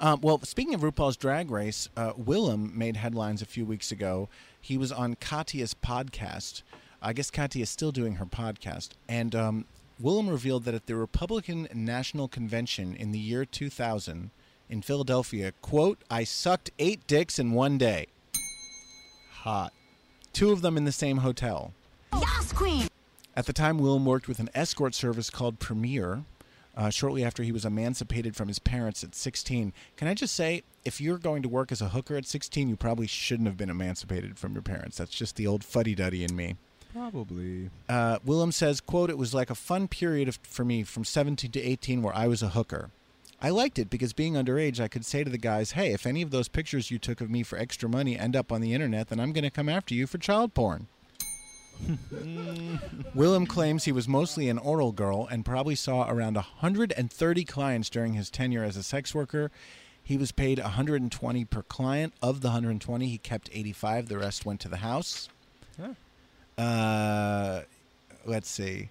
Um, 0.00 0.20
well, 0.22 0.40
speaking 0.44 0.72
of 0.74 0.80
RuPaul's 0.80 1.16
Drag 1.16 1.50
Race, 1.50 1.88
uh, 1.96 2.12
Willem 2.16 2.72
made 2.76 2.96
headlines 2.96 3.42
a 3.42 3.44
few 3.46 3.66
weeks 3.66 3.92
ago. 3.92 4.28
He 4.60 4.78
was 4.78 4.90
on 4.90 5.14
Katya's 5.16 5.74
podcast. 5.74 6.62
I 7.02 7.12
guess 7.12 7.30
Katya 7.30 7.62
is 7.64 7.70
still 7.70 7.92
doing 7.92 8.14
her 8.14 8.24
podcast. 8.24 8.90
And 9.08 9.34
um, 9.34 9.64
Willem 10.00 10.28
revealed 10.28 10.64
that 10.64 10.74
at 10.74 10.86
the 10.86 10.96
Republican 10.96 11.68
National 11.74 12.28
Convention 12.28 12.94
in 12.96 13.12
the 13.12 13.18
year 13.18 13.44
2000 13.44 14.30
in 14.70 14.82
Philadelphia, 14.82 15.52
quote, 15.60 15.98
I 16.10 16.24
sucked 16.24 16.70
eight 16.78 17.06
dicks 17.06 17.38
in 17.38 17.52
one 17.52 17.76
day. 17.76 18.06
Hot. 19.42 19.72
Two 20.32 20.50
of 20.50 20.62
them 20.62 20.76
in 20.76 20.84
the 20.84 20.92
same 20.92 21.18
hotel. 21.18 21.72
Yas, 22.14 22.52
queen. 22.52 22.88
At 23.40 23.46
the 23.46 23.54
time, 23.54 23.78
Willem 23.78 24.04
worked 24.04 24.28
with 24.28 24.38
an 24.38 24.50
escort 24.54 24.94
service 24.94 25.30
called 25.30 25.60
Premier. 25.60 26.24
Uh, 26.76 26.90
shortly 26.90 27.24
after 27.24 27.42
he 27.42 27.52
was 27.52 27.64
emancipated 27.64 28.36
from 28.36 28.48
his 28.48 28.58
parents 28.58 29.02
at 29.02 29.14
16. 29.14 29.72
Can 29.96 30.08
I 30.08 30.12
just 30.12 30.34
say, 30.34 30.62
if 30.84 31.00
you're 31.00 31.16
going 31.16 31.40
to 31.40 31.48
work 31.48 31.72
as 31.72 31.80
a 31.80 31.88
hooker 31.88 32.16
at 32.16 32.26
16, 32.26 32.68
you 32.68 32.76
probably 32.76 33.06
shouldn't 33.06 33.46
have 33.46 33.56
been 33.56 33.70
emancipated 33.70 34.38
from 34.38 34.52
your 34.52 34.60
parents. 34.60 34.98
That's 34.98 35.16
just 35.16 35.36
the 35.36 35.46
old 35.46 35.64
fuddy 35.64 35.94
duddy 35.94 36.22
in 36.22 36.36
me. 36.36 36.56
Probably. 36.92 37.70
Uh, 37.88 38.18
Willem 38.26 38.52
says, 38.52 38.82
"quote 38.82 39.08
It 39.08 39.16
was 39.16 39.32
like 39.32 39.48
a 39.48 39.54
fun 39.54 39.88
period 39.88 40.28
of, 40.28 40.38
for 40.42 40.66
me 40.66 40.82
from 40.82 41.06
17 41.06 41.50
to 41.50 41.62
18 41.62 42.02
where 42.02 42.14
I 42.14 42.26
was 42.26 42.42
a 42.42 42.50
hooker. 42.50 42.90
I 43.40 43.48
liked 43.48 43.78
it 43.78 43.88
because 43.88 44.12
being 44.12 44.34
underage, 44.34 44.80
I 44.80 44.88
could 44.88 45.06
say 45.06 45.24
to 45.24 45.30
the 45.30 45.38
guys, 45.38 45.72
"Hey, 45.72 45.94
if 45.94 46.06
any 46.06 46.20
of 46.20 46.30
those 46.30 46.48
pictures 46.48 46.90
you 46.90 46.98
took 46.98 47.22
of 47.22 47.30
me 47.30 47.42
for 47.42 47.58
extra 47.58 47.88
money 47.88 48.18
end 48.18 48.36
up 48.36 48.52
on 48.52 48.60
the 48.60 48.74
internet, 48.74 49.08
then 49.08 49.18
I'm 49.18 49.32
going 49.32 49.44
to 49.44 49.50
come 49.50 49.70
after 49.70 49.94
you 49.94 50.06
for 50.06 50.18
child 50.18 50.52
porn." 50.52 50.88
Willem 53.14 53.46
claims 53.46 53.84
he 53.84 53.92
was 53.92 54.06
mostly 54.08 54.48
an 54.48 54.58
oral 54.58 54.92
girl 54.92 55.26
and 55.30 55.44
probably 55.44 55.74
saw 55.74 56.08
around 56.10 56.34
130 56.36 57.44
clients 57.44 57.90
during 57.90 58.14
his 58.14 58.30
tenure 58.30 58.64
as 58.64 58.76
a 58.76 58.82
sex 58.82 59.14
worker. 59.14 59.50
He 60.02 60.16
was 60.16 60.32
paid 60.32 60.58
120 60.58 61.44
per 61.44 61.62
client. 61.62 62.12
Of 62.22 62.40
the 62.40 62.48
120, 62.48 63.06
he 63.06 63.18
kept 63.18 63.48
85. 63.52 64.08
The 64.08 64.18
rest 64.18 64.44
went 64.44 64.60
to 64.60 64.68
the 64.68 64.78
house. 64.78 65.28
Uh, 66.58 67.62
let's 68.24 68.48
see. 68.48 68.88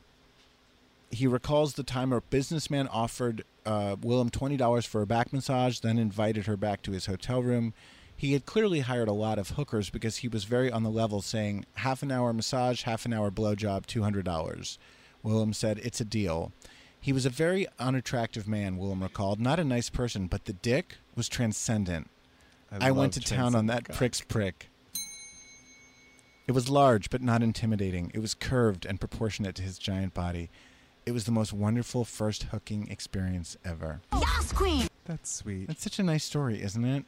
He 1.12 1.28
recalls 1.28 1.74
the 1.74 1.84
time 1.84 2.14
a 2.14 2.22
businessman 2.22 2.88
offered 2.88 3.44
uh, 3.66 3.96
Willem 4.02 4.30
twenty 4.30 4.58
dollars 4.58 4.86
for 4.86 5.02
a 5.02 5.06
back 5.08 5.34
massage, 5.34 5.80
then 5.80 5.98
invited 6.00 6.46
her 6.46 6.56
back 6.58 6.82
to 6.84 6.92
his 6.92 7.08
hotel 7.08 7.42
room. 7.44 7.74
He 8.20 8.34
had 8.34 8.46
clearly 8.46 8.82
hired 8.82 9.08
a 9.08 9.14
lot 9.14 9.40
of 9.40 9.52
hookers 9.52 9.90
because 9.90 10.18
he 10.18 10.28
was 10.28 10.44
very 10.44 10.70
on 10.70 10.84
the 10.84 10.90
level, 10.90 11.22
saying 11.22 11.64
half 11.76 12.04
an 12.04 12.12
hour 12.12 12.34
massage, 12.34 12.82
half 12.82 13.06
an 13.06 13.14
hour 13.14 13.32
blowjob, 13.32 13.86
two 13.86 14.04
hundred 14.04 14.26
dollars. 14.26 14.78
Willem 15.24 15.54
said 15.54 15.80
it's 15.80 16.02
a 16.02 16.06
deal. 16.06 16.52
He 17.00 17.14
was 17.14 17.26
a 17.26 17.30
very 17.30 17.66
unattractive 17.80 18.46
man. 18.46 18.78
Willem 18.78 19.02
recalled, 19.04 19.40
not 19.40 19.58
a 19.58 19.64
nice 19.64 19.90
person, 19.90 20.28
but 20.28 20.44
the 20.44 20.52
dick 20.52 20.98
was 21.16 21.30
transcendent. 21.30 22.10
I 22.70 22.90
I, 22.90 22.92
went 22.92 23.14
to 23.14 23.22
town 23.22 23.56
on 23.56 23.68
that 23.68 23.86
transcendent 23.86 23.88
cock. 23.88 23.96
prick's 23.96 24.20
prick. 24.22 24.70
It 26.46 26.52
was 26.52 26.68
large 26.68 27.10
but 27.10 27.22
not 27.22 27.42
intimidating. 27.42 28.12
It 28.14 28.20
was 28.20 28.34
curved 28.34 28.86
and 28.86 29.00
proportionate 29.00 29.56
to 29.56 29.62
his 29.62 29.80
giant 29.80 30.14
body. 30.14 30.50
It 31.06 31.14
was 31.14 31.24
the 31.24 31.32
most 31.32 31.54
wonderful 31.54 32.04
first 32.04 32.44
hooking 32.52 32.92
experience 32.92 33.56
ever. 33.64 34.02
Yas, 34.12 34.52
queen. 34.52 34.90
That's 35.06 35.34
sweet. 35.34 35.68
That's 35.68 35.84
such 35.84 36.00
a 36.00 36.04
nice 36.04 36.26
story, 36.26 36.62
isn't 36.62 36.84
it? 36.84 37.06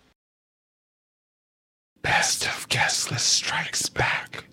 Best 2.01 2.47
of 2.47 2.67
Guestless 2.69 3.23
Strikes 3.23 3.89
Back. 3.89 4.45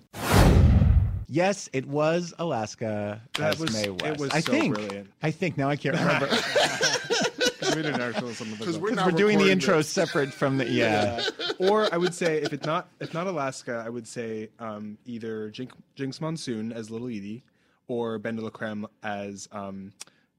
Yes, 1.27 1.69
it 1.73 1.85
was 1.87 2.33
Alaska. 2.39 3.21
That 3.37 3.53
as 3.55 3.59
was- 3.59 3.73
Mae 3.73 3.95
it 4.07 4.17
was 4.19 4.31
I 4.31 4.39
so 4.39 4.51
think. 4.51 4.75
brilliant. 4.75 5.09
I 5.21 5.31
think 5.31 5.57
now 5.57 5.69
I 5.69 5.75
can't 5.75 5.95
remember. 5.97 6.27
we 7.75 7.81
did 7.83 7.93
an 7.93 8.01
article 8.01 8.29
on 8.29 8.33
some 8.33 8.51
of 8.51 8.57
the 8.59 8.65
'Cause 8.65 8.77
we're 8.79 8.89
Because 8.91 9.05
we're 9.05 9.11
doing 9.11 9.37
the 9.37 9.45
recording 9.45 9.51
intro 9.51 9.77
this. 9.77 9.89
separate 9.89 10.33
from 10.33 10.57
the 10.57 10.67
yeah. 10.67 11.23
or 11.59 11.91
I 11.93 11.97
would 11.97 12.13
say 12.15 12.37
if 12.41 12.51
it's 12.53 12.65
not 12.65 12.89
if 12.99 13.13
not 13.13 13.27
Alaska, 13.27 13.83
I 13.85 13.89
would 13.89 14.07
say 14.07 14.49
um, 14.59 14.97
either 15.05 15.51
Jinkx, 15.51 15.71
Jinkx 15.95 16.19
Monsoon 16.21 16.71
as 16.73 16.89
Little 16.89 17.07
Edie 17.07 17.43
or 17.87 18.19
BenDeLaCreme 18.19 18.85
as 19.03 19.47
um, 19.51 19.91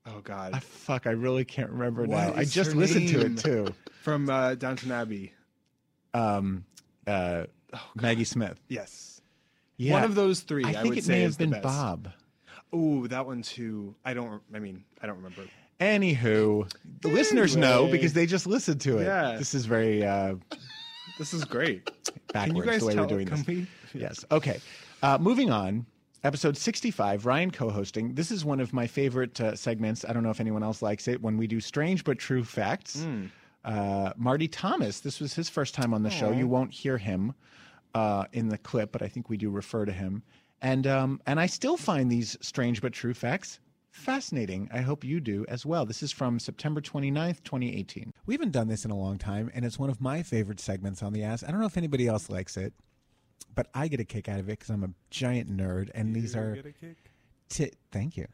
oh 0.06 0.20
god 0.24 0.52
Ah, 0.54 0.61
fuck, 0.61 1.06
I 1.06 1.11
really 1.12 1.44
can't 1.44 1.70
remember 1.70 2.02
What 2.02 2.34
now. 2.34 2.34
I 2.34 2.44
just 2.44 2.74
listened 2.74 3.08
to 3.11 3.20
it 3.26 3.38
too. 3.38 3.66
from 4.02 4.28
uh, 4.28 4.54
Downton 4.56 4.90
Abbey. 4.90 5.34
Um, 6.14 6.64
uh, 7.07 7.44
Maggie 7.94 8.24
Smith. 8.24 8.59
Yes, 8.68 9.20
Yeah. 9.76 9.92
one 9.92 10.05
of 10.05 10.14
those 10.14 10.40
three. 10.40 10.64
I 10.64 10.70
I, 10.70 10.72
think 10.74 10.88
would 10.90 10.98
it 10.98 11.05
say 11.05 11.12
may 11.14 11.20
have 11.22 11.38
been. 11.38 11.61
Bob. 11.62 12.09
Ooh, 12.74 13.09
that 13.09 13.26
one 13.26 13.42
too. 13.42 13.94
I 14.05 14.14
don't. 14.14 14.40
I 14.55 14.59
mean, 14.59 14.84
I 15.03 15.07
don't 15.07 15.16
remember. 15.16 15.42
Anywho, 15.80 16.70
the 17.01 17.09
listeners 17.09 17.57
know 17.57 17.88
because 17.90 18.12
they 18.12 18.26
just 18.26 18.46
listened 18.46 18.80
to 18.82 18.98
it. 18.98 19.05
Yeah. 19.05 19.36
This 19.38 19.55
is 19.55 19.64
very 19.66 20.05
uh, 20.05 20.34
This 21.18 21.32
is 21.32 21.44
great. 21.44 21.84
backwards 22.32 22.46
Can 22.53 22.57
you 22.57 22.62
guys 22.64 22.80
the 22.80 22.86
way 22.86 22.94
tell? 22.94 23.05
we're 23.05 23.09
doing 23.09 23.26
this. 23.26 23.46
we? 23.46 23.66
Yes. 23.94 24.24
Okay. 24.30 24.61
Uh, 25.03 25.18
moving 25.18 25.51
on. 25.51 25.86
Episode 26.22 26.55
65, 26.57 27.24
Ryan 27.24 27.51
co 27.51 27.70
hosting. 27.70 28.14
This 28.14 28.30
is 28.30 28.44
one 28.44 28.61
of 28.61 28.74
my 28.74 28.86
favorite 28.86 29.40
uh, 29.40 29.57
segments. 29.57 30.05
I 30.07 30.12
don't 30.12 30.22
know 30.22 30.28
if 30.30 30.38
anyone 30.38 30.62
else 30.62 30.82
likes 30.82 31.09
it 31.09 31.20
when 31.22 31.38
we 31.38 31.46
do 31.46 31.61
strange 31.61 32.05
but 32.05 32.18
true 32.18 32.44
facts. 32.44 33.03
Hmm. 33.03 33.26
Uh, 33.64 34.12
Marty 34.16 34.48
Thomas, 34.48 35.00
this 35.00 35.20
was 35.20 35.34
his 35.34 35.48
first 35.48 35.74
time 35.74 35.92
on 35.92 36.02
the 36.02 36.11
show. 36.11 36.30
You 36.32 36.46
won't 36.48 36.72
hear 36.72 36.98
him 36.98 37.34
uh, 37.94 38.24
in 38.32 38.48
the 38.48 38.58
clip, 38.58 38.92
but 38.92 39.02
I 39.02 39.08
think 39.08 39.28
we 39.28 39.36
do 39.36 39.50
refer 39.50 39.84
to 39.84 39.92
him. 39.92 40.22
And, 40.62 40.86
um, 40.86 41.20
and 41.26 41.40
I 41.40 41.46
still 41.46 41.76
find 41.76 42.11
these 42.11 42.36
strange 42.40 42.80
but 42.82 42.92
true 42.92 43.14
facts 43.14 43.61
fascinating. 43.90 44.68
I 44.72 44.82
hope 44.82 45.02
you 45.02 45.18
do 45.20 45.44
as 45.48 45.66
well. 45.66 45.84
This 45.84 46.02
is 46.02 46.12
from 46.12 46.38
September 46.38 46.80
29th, 46.80 47.42
2018. 47.42 48.12
We 48.24 48.34
haven't 48.34 48.52
done 48.52 48.68
this 48.68 48.84
in 48.84 48.90
a 48.92 48.96
long 48.96 49.18
time, 49.18 49.50
and 49.52 49.64
it's 49.64 49.80
one 49.80 49.90
of 49.90 50.00
my 50.00 50.22
favorite 50.22 50.61
segments 50.61 51.02
on 51.02 51.12
the 51.12 51.24
ass. 51.24 51.42
I 51.42 51.50
don't 51.50 51.58
know 51.58 51.66
if 51.66 51.76
anybody 51.76 52.06
else 52.06 52.30
likes 52.30 52.56
it 52.56 52.72
but 53.54 53.68
I 53.74 53.88
get 53.88 54.00
a 54.00 54.04
kick 54.04 54.28
out 54.28 54.40
of 54.40 54.48
it 54.48 54.58
because 54.58 54.70
I'm 54.70 54.84
a 54.84 54.90
giant 55.11 55.54
nerd, 55.54 55.90
and 55.94 56.14
these 56.14 56.36
are. 56.36 56.54
Ti- 57.48 57.72
thank 57.90 58.16
you. 58.16 58.26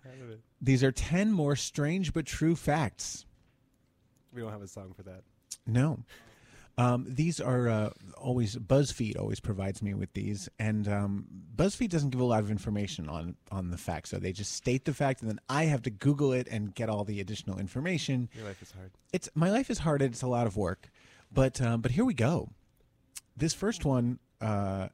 These 0.60 0.84
are 0.84 0.92
ten 0.92 1.32
more 1.32 1.56
strange 1.56 2.12
but 2.12 2.26
true 2.26 2.54
facts. 2.54 3.25
We 4.36 4.42
don't 4.42 4.52
have 4.52 4.62
a 4.62 4.68
song 4.68 4.92
for 4.94 5.02
that. 5.04 5.22
No, 5.66 5.98
um, 6.78 7.06
these 7.08 7.40
are 7.40 7.68
uh, 7.68 7.90
always 8.18 8.54
BuzzFeed 8.56 9.18
always 9.18 9.40
provides 9.40 9.82
me 9.82 9.94
with 9.94 10.12
these, 10.12 10.48
and 10.58 10.86
um, 10.86 11.24
BuzzFeed 11.56 11.88
doesn't 11.88 12.10
give 12.10 12.20
a 12.20 12.24
lot 12.24 12.40
of 12.40 12.50
information 12.50 13.08
on 13.08 13.34
on 13.50 13.70
the 13.70 13.78
facts. 13.78 14.10
So 14.10 14.18
they 14.18 14.32
just 14.32 14.52
state 14.52 14.84
the 14.84 14.92
fact, 14.92 15.22
and 15.22 15.30
then 15.30 15.40
I 15.48 15.64
have 15.64 15.80
to 15.82 15.90
Google 15.90 16.32
it 16.34 16.48
and 16.50 16.74
get 16.74 16.90
all 16.90 17.04
the 17.04 17.18
additional 17.20 17.58
information. 17.58 18.28
Your 18.34 18.44
life 18.44 18.60
is 18.60 18.70
hard. 18.72 18.90
It's 19.12 19.28
my 19.34 19.50
life 19.50 19.70
is 19.70 19.78
hard. 19.78 20.02
and 20.02 20.12
It's 20.12 20.22
a 20.22 20.26
lot 20.28 20.46
of 20.46 20.56
work, 20.56 20.90
but 21.32 21.60
um, 21.62 21.80
but 21.80 21.92
here 21.92 22.04
we 22.04 22.12
go. 22.14 22.50
This 23.36 23.54
first 23.54 23.86
one 23.86 24.18
uh, 24.42 24.88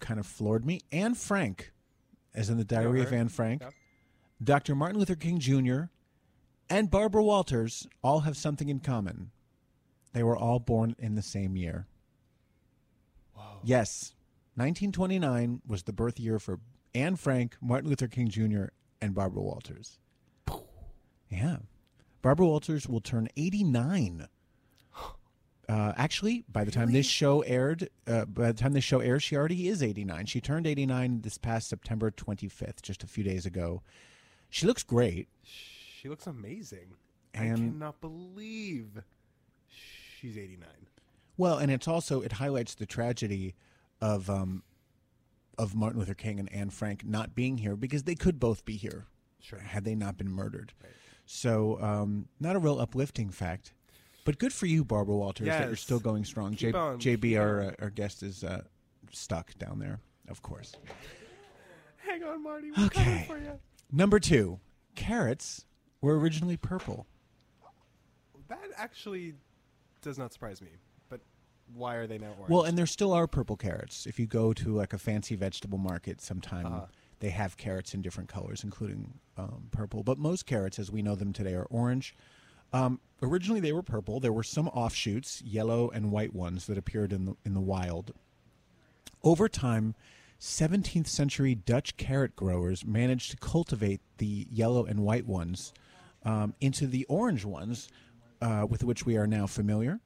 kind 0.00 0.18
of 0.18 0.26
floored 0.26 0.64
me. 0.64 0.80
Anne 0.92 1.14
Frank, 1.14 1.72
as 2.34 2.48
in 2.48 2.56
the 2.56 2.64
Diary 2.64 3.02
of. 3.02 3.12
Anne 3.12 3.28
Frank, 3.28 3.60
Yep. 3.62 3.74
Dr. 4.42 4.74
Martin 4.74 4.98
Luther 4.98 5.14
King 5.14 5.38
Jr., 5.38 5.84
and 6.68 6.90
Barbara 6.90 7.22
Walters 7.22 7.86
all 8.02 8.20
have 8.20 8.36
something 8.36 8.68
in 8.68 8.80
common. 8.80 9.30
They 10.12 10.22
were 10.22 10.36
all 10.36 10.58
born 10.58 10.96
in 10.98 11.14
the 11.14 11.22
same 11.22 11.56
year. 11.56 11.86
Yes, 13.62 14.14
1929 14.54 15.60
was 15.66 15.82
the 15.82 15.92
birth 15.92 16.18
year 16.18 16.38
for 16.38 16.60
Anne 16.94 17.16
Frank, 17.16 17.56
Martin 17.60 17.90
Luther 17.90 18.08
King 18.08 18.28
Jr., 18.28 18.66
and 19.00 19.14
Barbara 19.14 19.42
Walters. 19.42 19.98
Yeah. 21.28 21.58
Barbara 22.22 22.46
Walters 22.46 22.88
will 22.88 23.00
turn 23.00 23.28
89. 23.36 24.28
Uh, 25.68 25.92
actually, 25.96 26.44
by 26.48 26.62
the 26.62 26.70
time 26.70 26.92
this 26.92 27.06
show 27.06 27.40
aired, 27.40 27.88
uh, 28.06 28.24
by 28.26 28.46
the 28.46 28.52
time 28.52 28.72
this 28.72 28.84
show 28.84 29.00
airs, 29.00 29.24
she 29.24 29.34
already 29.34 29.66
is 29.66 29.82
89. 29.82 30.26
She 30.26 30.40
turned 30.40 30.64
89 30.64 31.22
this 31.22 31.38
past 31.38 31.68
September 31.68 32.12
25th, 32.12 32.82
just 32.82 33.02
a 33.02 33.08
few 33.08 33.24
days 33.24 33.46
ago. 33.46 33.82
She 34.48 34.64
looks 34.64 34.84
great. 34.84 35.28
She 36.06 36.10
looks 36.10 36.28
amazing. 36.28 36.94
I 37.34 37.38
cannot 37.48 38.00
believe 38.00 39.02
she's 40.20 40.38
89. 40.38 40.68
Well, 41.36 41.58
and 41.58 41.68
it's 41.68 41.88
also 41.88 42.20
it 42.20 42.30
highlights 42.30 42.76
the 42.76 42.86
tragedy 42.86 43.56
of 44.00 44.30
um, 44.30 44.62
of 45.58 45.74
Martin 45.74 45.98
Luther 45.98 46.14
King 46.14 46.38
and 46.38 46.52
Anne 46.52 46.70
Frank 46.70 47.04
not 47.04 47.34
being 47.34 47.58
here 47.58 47.74
because 47.74 48.04
they 48.04 48.14
could 48.14 48.38
both 48.38 48.64
be 48.64 48.76
here 48.76 49.06
Sure. 49.40 49.58
had 49.58 49.84
they 49.84 49.96
not 49.96 50.16
been 50.16 50.30
murdered. 50.30 50.74
So, 51.24 51.82
um, 51.82 52.28
not 52.38 52.54
a 52.54 52.60
real 52.60 52.78
uplifting 52.78 53.30
fact, 53.30 53.72
but 54.24 54.38
good 54.38 54.52
for 54.52 54.66
you, 54.66 54.84
Barbara 54.84 55.16
Walters, 55.16 55.48
that 55.48 55.66
you're 55.66 55.74
still 55.74 55.98
going 55.98 56.24
strong. 56.24 56.50
On, 56.52 57.00
JB, 57.00 57.36
our 57.36 57.62
uh, 57.62 57.70
our 57.80 57.90
guest, 57.90 58.22
is 58.22 58.44
uh, 58.44 58.62
stuck 59.10 59.58
down 59.58 59.80
there, 59.80 59.98
of 60.28 60.40
course. 60.40 60.72
Hang 61.96 62.22
on, 62.22 62.44
Marty. 62.44 62.70
We're 62.70 62.84
Okay. 62.84 63.24
for 63.26 63.38
you. 63.38 63.58
Number 63.90 64.20
two, 64.20 64.60
carrots 64.94 65.64
were 66.06 66.18
originally 66.18 66.56
purple. 66.56 67.04
That 68.48 68.60
actually 68.76 69.34
does 70.02 70.18
not 70.18 70.32
surprise 70.32 70.62
me. 70.62 70.68
But 71.10 71.20
why 71.74 71.96
are 71.96 72.06
they 72.06 72.16
now 72.18 72.28
orange? 72.38 72.48
Well, 72.48 72.62
and 72.62 72.78
there 72.78 72.86
still 72.86 73.12
are 73.12 73.26
purple 73.26 73.56
carrots. 73.56 74.06
If 74.06 74.20
you 74.20 74.26
go 74.26 74.52
to 74.52 74.68
like 74.72 74.92
a 74.92 74.98
fancy 74.98 75.34
vegetable 75.34 75.78
market 75.78 76.20
sometime, 76.20 76.66
Uh-huh. 76.66 76.86
they 77.18 77.30
have 77.30 77.56
carrots 77.56 77.92
in 77.92 78.02
different 78.02 78.28
colors, 78.28 78.62
including 78.62 79.14
um, 79.36 79.66
purple. 79.72 80.04
But 80.04 80.16
most 80.18 80.46
carrots, 80.46 80.78
as 80.78 80.92
we 80.92 81.02
know 81.02 81.16
them 81.16 81.32
today, 81.32 81.54
are 81.54 81.64
orange. 81.70 82.14
Um, 82.72 83.00
originally, 83.20 83.60
they 83.60 83.72
were 83.72 83.82
purple. 83.82 84.20
There 84.20 84.32
were 84.32 84.44
some 84.44 84.68
offshoots, 84.68 85.42
yellow 85.42 85.90
and 85.90 86.12
white 86.12 86.34
ones, 86.34 86.66
that 86.66 86.78
appeared 86.78 87.12
in 87.12 87.24
the 87.24 87.36
in 87.44 87.54
the 87.54 87.60
wild. 87.60 88.12
Over 89.24 89.48
time, 89.48 89.96
17th 90.40 91.08
century 91.08 91.54
Dutch 91.56 91.96
carrot 91.96 92.36
growers 92.36 92.84
managed 92.84 93.32
to 93.32 93.36
cultivate 93.38 94.00
the 94.18 94.46
yellow 94.50 94.84
and 94.84 95.00
white 95.00 95.26
ones 95.26 95.72
um, 96.26 96.54
into 96.60 96.86
the 96.86 97.06
orange 97.08 97.46
ones, 97.46 97.88
uh, 98.42 98.66
with 98.68 98.84
which 98.84 99.06
we 99.06 99.16
are 99.16 99.26
now 99.26 99.46
familiar. 99.46 100.00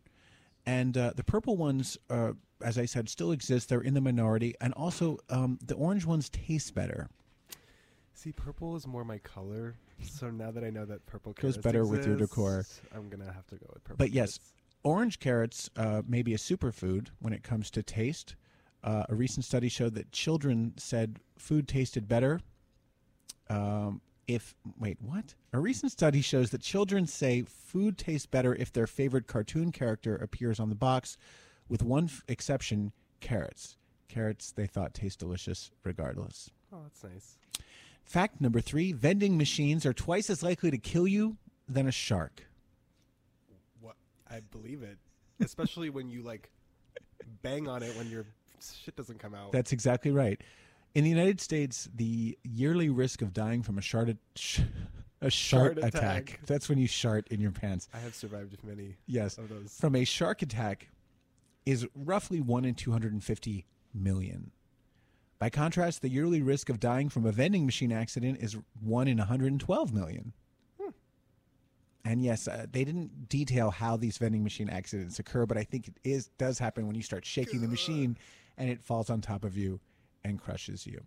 And 0.66 0.96
uh, 0.96 1.12
the 1.16 1.24
purple 1.24 1.56
ones, 1.56 1.98
uh, 2.10 2.32
as 2.62 2.78
I 2.78 2.84
said, 2.84 3.08
still 3.08 3.32
exist. 3.32 3.70
They're 3.70 3.80
in 3.80 3.94
the 3.94 4.00
minority. 4.00 4.54
And 4.60 4.72
also, 4.74 5.18
um, 5.30 5.58
the 5.64 5.74
orange 5.74 6.04
ones 6.04 6.28
taste 6.28 6.74
better. 6.74 7.08
See, 8.12 8.32
purple 8.32 8.76
is 8.76 8.86
more 8.86 9.04
my 9.04 9.18
color. 9.18 9.74
So 10.02 10.30
now 10.30 10.50
that 10.50 10.62
I 10.62 10.70
know 10.70 10.84
that 10.84 11.04
purple 11.06 11.32
Goes 11.32 11.56
better 11.56 11.86
with 11.86 12.06
your 12.06 12.16
decor. 12.16 12.64
I'm 12.94 13.08
gonna 13.08 13.32
have 13.32 13.46
to 13.48 13.56
go 13.56 13.66
with 13.72 13.82
purple. 13.84 13.96
But 13.96 14.12
yes, 14.12 14.38
carrots. 14.38 14.50
orange 14.82 15.20
carrots 15.20 15.70
uh, 15.76 16.02
may 16.06 16.22
be 16.22 16.34
a 16.34 16.38
superfood 16.38 17.08
when 17.20 17.32
it 17.32 17.42
comes 17.42 17.70
to 17.72 17.82
taste. 17.82 18.36
Uh, 18.82 19.04
a 19.08 19.14
recent 19.14 19.44
study 19.44 19.68
showed 19.68 19.94
that 19.94 20.12
children 20.12 20.74
said 20.76 21.18
food 21.38 21.68
tasted 21.68 22.08
better. 22.08 22.40
Um, 23.48 24.00
if 24.34 24.54
wait, 24.78 24.98
what? 25.00 25.34
A 25.52 25.60
recent 25.60 25.92
study 25.92 26.20
shows 26.20 26.50
that 26.50 26.60
children 26.60 27.06
say 27.06 27.42
food 27.42 27.98
tastes 27.98 28.26
better 28.26 28.54
if 28.54 28.72
their 28.72 28.86
favorite 28.86 29.26
cartoon 29.26 29.72
character 29.72 30.16
appears 30.16 30.60
on 30.60 30.68
the 30.68 30.74
box, 30.74 31.16
with 31.68 31.82
one 31.82 32.04
f- 32.04 32.24
exception: 32.28 32.92
carrots. 33.20 33.76
Carrots 34.08 34.52
they 34.52 34.66
thought 34.66 34.94
taste 34.94 35.18
delicious 35.18 35.70
regardless. 35.84 36.50
Oh, 36.72 36.78
that's 36.82 37.04
nice. 37.04 37.38
Fact 38.04 38.40
number 38.40 38.60
three: 38.60 38.92
vending 38.92 39.36
machines 39.36 39.86
are 39.86 39.92
twice 39.92 40.30
as 40.30 40.42
likely 40.42 40.70
to 40.70 40.78
kill 40.78 41.06
you 41.06 41.36
than 41.68 41.86
a 41.86 41.92
shark. 41.92 42.44
What 43.80 43.96
I 44.28 44.40
believe 44.40 44.82
it, 44.82 44.98
especially 45.40 45.90
when 45.90 46.08
you 46.08 46.22
like 46.22 46.50
bang 47.42 47.68
on 47.68 47.82
it 47.82 47.96
when 47.96 48.08
your 48.10 48.26
shit 48.84 48.96
doesn't 48.96 49.18
come 49.18 49.34
out. 49.34 49.52
That's 49.52 49.72
exactly 49.72 50.10
right. 50.10 50.40
In 50.94 51.04
the 51.04 51.10
United 51.10 51.40
States, 51.40 51.88
the 51.94 52.36
yearly 52.42 52.88
risk 52.88 53.22
of 53.22 53.32
dying 53.32 53.62
from 53.62 53.78
a 53.78 53.80
shard 53.80 54.16
sh- 54.34 54.60
a 55.22 55.26
attack. 55.26 55.82
attack. 55.82 56.40
That's 56.46 56.68
when 56.68 56.78
you 56.78 56.88
shart 56.88 57.28
in 57.28 57.40
your 57.40 57.52
pants. 57.52 57.88
I 57.94 57.98
have 57.98 58.14
survived 58.14 58.56
many. 58.64 58.96
Yes. 59.06 59.38
of 59.38 59.48
those. 59.48 59.76
From 59.78 59.94
a 59.94 60.04
shark 60.04 60.42
attack 60.42 60.88
is 61.66 61.86
roughly 61.94 62.40
1 62.40 62.64
in 62.64 62.74
250 62.74 63.66
million. 63.94 64.50
By 65.38 65.50
contrast, 65.50 66.02
the 66.02 66.08
yearly 66.08 66.42
risk 66.42 66.68
of 66.68 66.80
dying 66.80 67.08
from 67.08 67.24
a 67.24 67.32
vending 67.32 67.66
machine 67.66 67.92
accident 67.92 68.38
is 68.40 68.56
1 68.82 69.08
in 69.08 69.18
112 69.18 69.92
million. 69.92 70.32
And 72.02 72.22
yes, 72.24 72.48
uh, 72.48 72.64
they 72.72 72.82
didn't 72.82 73.28
detail 73.28 73.70
how 73.70 73.96
these 73.98 74.16
vending 74.16 74.42
machine 74.42 74.70
accidents 74.70 75.18
occur, 75.18 75.44
but 75.44 75.58
I 75.58 75.64
think 75.64 75.88
it 75.88 75.94
is 76.02 76.30
does 76.38 76.58
happen 76.58 76.86
when 76.86 76.96
you 76.96 77.02
start 77.02 77.26
shaking 77.26 77.60
the 77.60 77.68
machine 77.68 78.16
and 78.56 78.70
it 78.70 78.82
falls 78.82 79.10
on 79.10 79.20
top 79.20 79.44
of 79.44 79.56
you 79.56 79.80
and 80.24 80.40
crushes 80.40 80.86
you. 80.86 81.02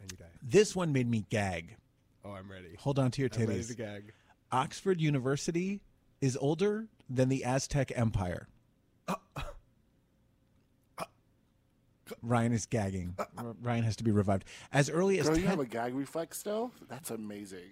And 0.00 0.10
you 0.10 0.18
die. 0.18 0.26
This 0.42 0.74
one 0.74 0.92
made 0.92 1.08
me 1.08 1.26
gag. 1.30 1.76
Oh, 2.24 2.32
I'm 2.32 2.50
ready. 2.50 2.76
Hold 2.78 2.98
on 2.98 3.10
to 3.12 3.22
your 3.22 3.30
I'm 3.34 3.46
ready 3.46 3.60
titties. 3.60 3.68
to 3.68 3.74
gag. 3.74 4.12
Oxford 4.52 5.00
University 5.00 5.80
is 6.20 6.36
older 6.40 6.86
than 7.08 7.28
the 7.28 7.44
Aztec 7.44 7.92
Empire. 7.94 8.48
Ryan 12.22 12.52
is 12.52 12.66
gagging. 12.66 13.16
Ryan 13.62 13.84
has 13.84 13.96
to 13.96 14.04
be 14.04 14.10
revived. 14.10 14.44
As 14.72 14.90
early 14.90 15.20
as 15.20 15.28
Girl, 15.28 15.38
you 15.38 15.46
have 15.46 15.60
a 15.60 15.64
gag 15.64 15.94
reflex 15.94 16.38
still? 16.38 16.72
That's 16.88 17.10
amazing. 17.10 17.70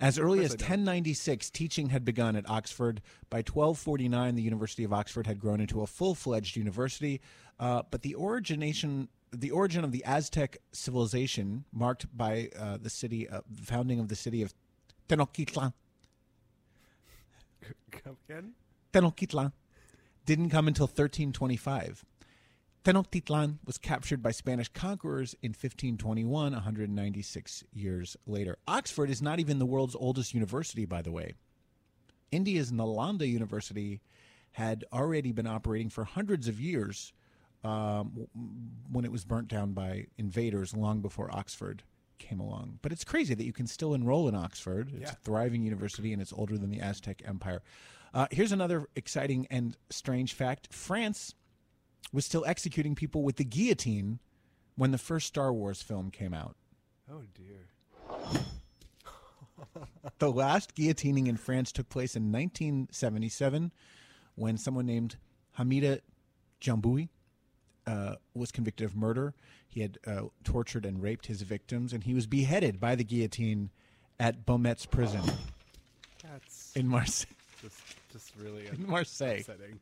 As 0.00 0.18
early 0.18 0.40
as 0.40 0.52
course 0.52 0.62
I 0.62 0.68
don't. 0.68 0.78
1096, 0.86 1.50
teaching 1.50 1.90
had 1.90 2.04
begun 2.04 2.34
at 2.34 2.48
Oxford. 2.48 3.00
By 3.30 3.38
1249, 3.38 4.34
the 4.34 4.42
University 4.42 4.84
of 4.84 4.92
Oxford 4.92 5.26
had 5.26 5.38
grown 5.38 5.60
into 5.60 5.82
a 5.82 5.86
full-fledged 5.86 6.56
university. 6.56 7.20
Uh, 7.58 7.82
but 7.90 8.02
the 8.02 8.14
origination, 8.18 9.08
the 9.32 9.50
origin 9.50 9.84
of 9.84 9.92
the 9.92 10.04
Aztec 10.04 10.58
civilization, 10.72 11.64
marked 11.72 12.06
by 12.16 12.50
uh, 12.58 12.78
the 12.80 12.90
city, 12.90 13.28
uh, 13.28 13.40
the 13.48 13.62
founding 13.62 14.00
of 14.00 14.08
the 14.08 14.16
city 14.16 14.42
of 14.42 14.52
Tenochtitlan, 15.08 15.72
Come 17.90 18.16
again? 18.28 18.52
Tenochtitlan, 18.92 19.52
didn't 20.26 20.50
come 20.50 20.68
until 20.68 20.86
1325. 20.86 22.04
Tenochtitlan 22.84 23.58
was 23.64 23.78
captured 23.78 24.22
by 24.22 24.30
Spanish 24.30 24.68
conquerors 24.68 25.34
in 25.42 25.50
1521, 25.50 26.52
196 26.52 27.64
years 27.72 28.16
later. 28.26 28.58
Oxford 28.68 29.08
is 29.08 29.22
not 29.22 29.40
even 29.40 29.58
the 29.58 29.66
world's 29.66 29.96
oldest 29.96 30.34
university, 30.34 30.84
by 30.84 31.00
the 31.00 31.12
way. 31.12 31.32
India's 32.30 32.72
Nalanda 32.72 33.26
University 33.26 34.00
had 34.52 34.84
already 34.92 35.32
been 35.32 35.46
operating 35.46 35.88
for 35.88 36.04
hundreds 36.04 36.46
of 36.46 36.60
years 36.60 37.12
um, 37.64 38.28
when 38.92 39.04
it 39.04 39.10
was 39.12 39.24
burnt 39.24 39.48
down 39.48 39.72
by 39.72 40.06
invaders 40.18 40.76
long 40.76 41.00
before 41.00 41.34
Oxford 41.34 41.82
came 42.18 42.38
along. 42.40 42.78
But 42.82 42.92
it's 42.92 43.04
crazy 43.04 43.34
that 43.34 43.44
you 43.44 43.52
can 43.52 43.66
still 43.66 43.94
enroll 43.94 44.28
in 44.28 44.34
Oxford. 44.34 44.90
It's 44.92 45.00
Yeah. 45.00 45.10
a 45.12 45.16
thriving 45.24 45.62
university 45.62 46.12
and 46.12 46.20
it's 46.22 46.32
older 46.32 46.56
than 46.58 46.70
the 46.70 46.80
Aztec 46.80 47.22
Empire. 47.26 47.62
Uh, 48.12 48.26
here's 48.30 48.52
another 48.52 48.88
exciting 48.94 49.46
and 49.50 49.76
strange 49.90 50.32
fact 50.34 50.72
France 50.72 51.34
was 52.12 52.24
still 52.24 52.44
executing 52.46 52.94
people 52.94 53.22
with 53.24 53.36
the 53.36 53.44
guillotine 53.44 54.20
when 54.76 54.92
the 54.92 54.98
first 54.98 55.26
Star 55.26 55.52
Wars 55.52 55.82
film 55.82 56.10
came 56.10 56.32
out. 56.34 56.56
Oh 57.10 57.22
dear. 57.34 58.40
The 60.18 60.30
last 60.30 60.74
guillotining 60.74 61.26
in 61.28 61.36
France 61.36 61.72
took 61.72 61.88
place 61.88 62.14
in 62.16 62.30
1977 62.30 63.72
when 64.34 64.56
someone 64.56 64.86
named 64.86 65.16
Hamida 65.58 66.00
Djandoubi 66.60 67.08
uh, 67.86 68.16
was 68.34 68.50
convicted 68.52 68.84
of 68.86 68.96
murder. 68.96 69.34
He 69.68 69.80
had 69.80 69.98
uh, 70.06 70.22
tortured 70.44 70.86
and 70.86 71.02
raped 71.02 71.26
his 71.26 71.42
victims, 71.42 71.92
and 71.92 72.04
he 72.04 72.14
was 72.14 72.26
beheaded 72.26 72.80
by 72.80 72.94
the 72.94 73.04
guillotine 73.04 73.70
at 74.20 74.46
Baumettes 74.46 74.86
prison 74.86 75.22
That's 76.22 76.72
in 76.76 76.88
Marseille. 76.88 77.30
just 77.62 77.80
just 78.12 78.32
really 78.40 78.66
In 78.72 78.86
Marseille. 78.88 79.40
upsetting. 79.40 79.80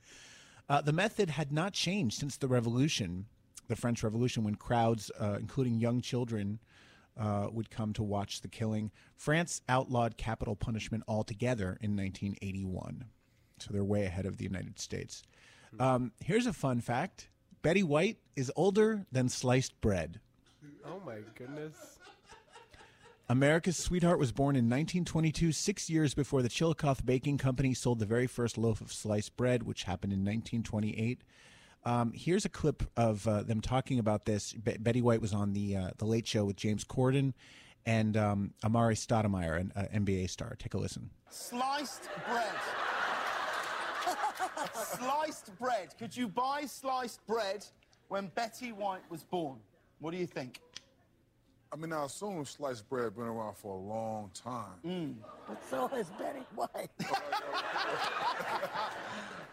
Uh, 0.69 0.81
the 0.81 0.93
method 0.93 1.29
had 1.31 1.53
not 1.53 1.73
changed 1.75 2.19
since 2.19 2.37
the 2.37 2.49
Revolution, 2.49 3.27
the 3.69 3.77
French 3.77 4.03
Revolution, 4.03 4.43
when 4.45 4.55
crowds, 4.55 5.11
uh, 5.21 5.37
including 5.39 5.79
young 5.79 6.01
children, 6.01 6.59
uh, 7.19 7.49
would 7.53 7.69
come 7.71 7.93
to 7.93 8.03
watch 8.03 8.41
the 8.41 8.49
killing. 8.49 8.91
France 9.17 9.61
outlawed 9.69 10.17
capital 10.17 10.57
punishment 10.57 11.05
altogether 11.07 11.77
in 11.83 11.95
1981. 11.97 13.05
So 13.59 13.69
they're 13.73 13.85
way 13.85 14.05
ahead 14.07 14.25
of 14.25 14.39
the 14.39 14.45
United 14.45 14.79
States. 14.79 15.23
Um, 15.79 16.13
here's 16.25 16.47
a 16.47 16.53
fun 16.53 16.81
fact 16.81 17.29
Betty 17.63 17.85
White 17.85 18.19
is 18.35 18.51
older 18.57 19.07
than 19.13 19.29
sliced 19.29 19.81
bread. 19.81 20.21
Oh 20.85 21.01
my 21.07 21.19
goodness. 21.37 21.99
America's 23.29 23.77
Sweetheart 23.77 24.19
was 24.19 24.33
born 24.33 24.57
in 24.57 24.65
1922, 24.65 25.53
six 25.53 25.89
years 25.89 26.13
before 26.13 26.43
the 26.43 26.49
Chillicothe 26.49 27.05
Baking 27.05 27.39
Company 27.39 27.73
sold 27.73 28.01
the 28.01 28.05
very 28.05 28.27
first 28.27 28.59
loaf 28.59 28.81
of 28.81 28.93
sliced 28.93 29.37
bread, 29.37 29.63
which 29.63 29.85
happened 29.85 30.13
in 30.13 30.19
1928. 30.19 31.23
Um, 31.85 32.13
here's 32.15 32.45
a 32.45 32.49
clip 32.49 32.83
of 32.97 33.27
uh, 33.27 33.43
them 33.43 33.61
talking 33.61 33.99
about 33.99 34.25
this. 34.25 34.53
Be- 34.53 34.77
Betty 34.79 35.01
White 35.01 35.21
was 35.21 35.33
on 35.33 35.53
the 35.53 35.77
uh, 35.77 35.91
the 35.99 36.05
Late 36.05 36.27
Show 36.27 36.45
with 36.45 36.57
James 36.57 36.85
Corden 36.85 37.33
and 37.87 38.17
um, 38.17 38.55
Amar'e 38.63 38.95
Stoudemire, 38.95 39.61
an 39.61 39.73
uh, 39.75 39.83
NBA 39.95 40.31
star. 40.31 40.55
Take 40.59 40.75
a 40.75 40.79
listen. 40.79 41.11
Sliced 41.31 42.09
bread. 42.29 42.47
Sliced 44.75 45.59
bread. 45.59 45.95
Could 45.99 46.17
you 46.17 46.29
buy 46.29 46.65
sliced 46.67 47.27
bread 47.27 47.65
when 48.09 48.29
Betty 48.35 48.73
White 48.73 49.09
was 49.11 49.23
born? 49.23 49.59
What 50.01 50.13
do 50.13 50.17
you 50.17 50.27
think? 50.27 50.61
I 51.73 51.77
mean, 51.77 51.93
I 51.93 52.05
assume 52.05 52.45
sliced 52.45 52.89
bread 52.89 53.15
been 53.17 53.25
around 53.25 53.57
for 53.57 53.73
a 53.73 53.81
long 53.81 54.31
time. 54.35 54.75
Mm. 54.85 55.15
But 55.49 55.63
so 55.71 55.89
has 55.89 56.11
Betty 56.11 56.45
White. 56.55 56.91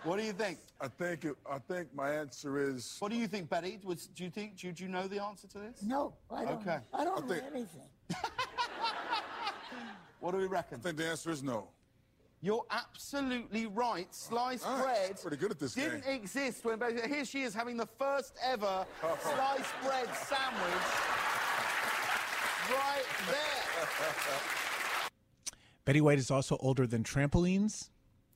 what 0.04 0.18
do 0.18 0.24
you 0.26 0.34
think? 0.34 0.58
I 0.82 0.90
think 0.90 1.24
it, 1.24 1.36
I 1.50 1.60
think 1.60 1.96
my 1.96 2.12
answer 2.12 2.60
is. 2.60 2.98
What 3.00 3.12
do 3.12 3.18
you 3.18 3.28
think, 3.28 3.50
Betty? 3.50 3.80
Was, 3.84 4.08
do 4.08 4.26
you 4.26 4.30
think? 4.30 4.58
Do, 4.58 4.72
do 4.74 4.84
you 4.84 4.90
know 4.90 5.08
the 5.08 5.24
answer 5.24 5.48
to 5.48 5.60
this? 5.60 5.82
No, 5.82 6.14
I 6.30 6.44
don't. 6.44 6.62
Okay. 6.62 6.80
I 6.94 7.04
don't 7.06 7.20
I 7.20 7.22
know 7.22 7.28
think- 7.28 7.44
anything. 7.54 7.88
What 10.20 10.32
do 10.32 10.38
we 10.38 10.48
reckon? 10.48 10.80
I 10.80 10.84
think 10.84 10.98
the 10.98 11.08
answer 11.08 11.32
is 11.32 11.42
no. 11.44 11.70
You're 12.42 12.64
absolutely 12.72 13.66
right. 13.68 14.14
Sliced 14.16 14.66
All 14.66 14.78
right, 14.78 15.08
bread 15.08 15.22
pretty 15.22 15.38
good 15.38 15.52
at 15.52 15.60
this 15.60 15.74
didn't 15.74 16.06
game. 16.06 16.16
exist 16.16 16.64
when 16.64 16.80
Betty. 16.80 17.02
Here 17.08 17.26
she 17.26 17.42
is 17.42 17.54
having 17.54 17.76
the 17.76 17.86
first 17.86 18.34
ever 18.42 18.86
sliced 19.22 19.74
bread 19.84 20.08
sandwich. 20.16 20.84
Right 22.70 23.04
there. 23.28 23.40
Betty 25.84 26.02
White 26.02 26.20
is 26.20 26.32
also 26.32 26.56
older 26.60 26.86
than 26.88 27.04
trampolines, 27.04 27.90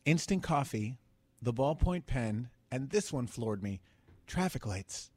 instant 0.05 0.43
coffee, 0.43 0.97
the 1.41 1.53
ballpoint 1.53 2.05
pen, 2.05 2.49
and 2.71 2.89
this 2.89 3.13
one 3.13 3.27
floored 3.27 3.61
me 3.63 3.79
traffic 4.27 4.65
lights. 4.65 5.11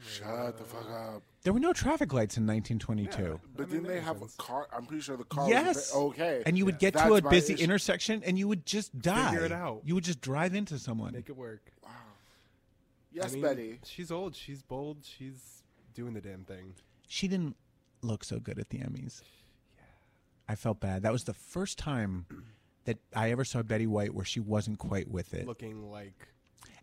Shut 0.00 0.58
the 0.58 0.64
fuck 0.64 0.90
up. 0.90 1.22
There 1.42 1.52
were 1.52 1.60
no 1.60 1.72
traffic 1.72 2.12
lights 2.12 2.36
in 2.36 2.46
1922. 2.46 3.40
But 3.56 3.70
didn't 3.70 3.86
they 3.86 4.00
have 4.00 4.20
a 4.22 4.26
car? 4.36 4.66
I'm 4.74 4.84
pretty 4.84 5.02
sure 5.02 5.16
the 5.16 5.24
car. 5.24 5.48
yes. 5.48 5.76
Was 5.76 5.94
okay. 5.94 6.42
And 6.44 6.58
you 6.58 6.64
would 6.64 6.78
get 6.78 6.94
That's 6.94 7.06
to 7.06 7.14
a 7.14 7.22
busy 7.22 7.54
issue. 7.54 7.64
intersection 7.64 8.22
and 8.24 8.38
you 8.38 8.48
would 8.48 8.66
just 8.66 8.98
die. 9.00 9.30
Figure 9.30 9.44
it 9.46 9.52
out. 9.52 9.82
You 9.84 9.94
would 9.94 10.04
just 10.04 10.20
drive 10.20 10.54
into 10.54 10.78
someone. 10.78 11.12
Make 11.12 11.28
it 11.28 11.36
work. 11.36 11.70
Wow. 11.84 11.90
Yes, 13.12 13.30
I 13.30 13.34
mean, 13.34 13.42
Betty. 13.42 13.78
She's 13.84 14.10
old. 14.10 14.34
She's 14.36 14.62
bold. 14.62 14.98
She's 15.02 15.62
doing 15.94 16.14
the 16.14 16.20
damn 16.20 16.44
thing. 16.44 16.74
She 17.08 17.28
didn't 17.28 17.56
look 18.02 18.24
so 18.24 18.38
good 18.40 18.58
at 18.58 18.68
the 18.70 18.78
Emmys. 18.78 19.22
Yeah. 19.76 19.84
I 20.48 20.54
felt 20.56 20.80
bad. 20.80 21.02
That 21.02 21.12
was 21.12 21.24
the 21.24 21.32
first 21.34 21.78
time 21.78 22.26
that 22.84 22.98
I 23.14 23.30
ever 23.30 23.44
saw 23.44 23.62
Betty 23.62 23.86
White 23.86 24.14
where 24.14 24.24
she 24.24 24.40
wasn't 24.40 24.78
quite 24.78 25.08
with 25.08 25.32
it. 25.32 25.46
Looking 25.46 25.90
like 25.90 26.28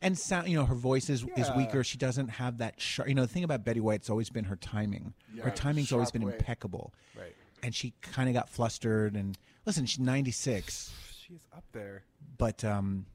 and 0.04 0.18
sound, 0.18 0.50
you 0.50 0.58
know, 0.58 0.66
her 0.66 0.76
voice 0.76 1.10
is, 1.10 1.26
is 1.36 1.50
weaker. 1.56 1.84
She 1.84 1.98
doesn't 1.98 2.28
have 2.28 2.60
that 2.60 2.80
sharp. 2.80 3.10
You 3.10 3.16
know, 3.16 3.24
the 3.24 3.28
thing 3.28 3.44
about 3.44 3.64
Betty 3.64 3.80
White's 3.80 4.10
always 4.10 4.30
been 4.30 4.44
her 4.46 4.58
timing. 4.58 5.14
Yeah, 5.34 5.44
her 5.44 5.52
timing's 5.52 5.92
always 5.92 6.12
been 6.12 6.24
way. 6.24 6.34
impeccable. 6.34 6.94
Right. 7.18 7.34
And 7.64 7.74
she 7.74 7.94
kind 8.02 8.28
of 8.28 8.36
got 8.36 8.50
flustered. 8.50 9.16
And 9.16 9.38
listen, 9.66 9.86
she's 9.86 10.00
96. 10.00 10.94
she's 11.28 11.48
up 11.56 11.64
there. 11.72 12.04
But 12.38 12.64
um, 12.64 13.06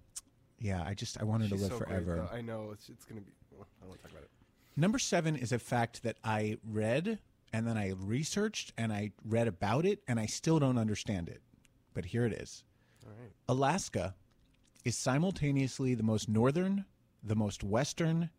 yeah, 0.59 0.82
I 0.84 0.95
just 0.95 1.20
I 1.20 1.24
want 1.24 1.43
her 1.43 1.49
to 1.51 1.55
live 1.55 1.70
so 1.70 1.78
forever. 1.78 2.16
though. 2.16 2.36
I 2.36 2.41
know 2.41 2.70
it's, 2.72 2.89
it's 2.89 3.05
gonna 3.05 3.20
be. 3.20 3.32
Well, 3.57 3.66
I 3.82 3.93
to 3.93 4.03
talk 4.03 4.11
about 4.11 4.22
it. 4.22 4.30
Number 4.76 4.99
seven 4.99 5.36
is 5.36 5.53
a 5.53 5.59
fact 5.59 6.03
that 6.05 6.16
I 6.24 6.57
read 6.64 7.18
and 7.53 7.66
then 7.66 7.76
I 7.76 7.95
researched 7.99 8.72
and 8.78 8.93
I 8.93 9.12
read 9.24 9.49
about 9.49 9.84
it 9.84 10.01
and 10.07 10.20
I 10.20 10.26
still 10.26 10.59
don't 10.59 10.78
understand 10.78 11.28
it. 11.28 11.43
But 11.95 12.05
here 12.05 12.24
it 12.24 12.32
is. 12.32 12.62
All 13.05 13.12
right. 13.20 13.32
Alaska 13.49 14.14
is 14.89 14.97
simultaneously 14.97 15.95
the 15.95 16.03
most 16.03 16.30
northern, 16.30 16.86
the 17.22 17.36
most 17.36 17.62
western, 17.62 18.30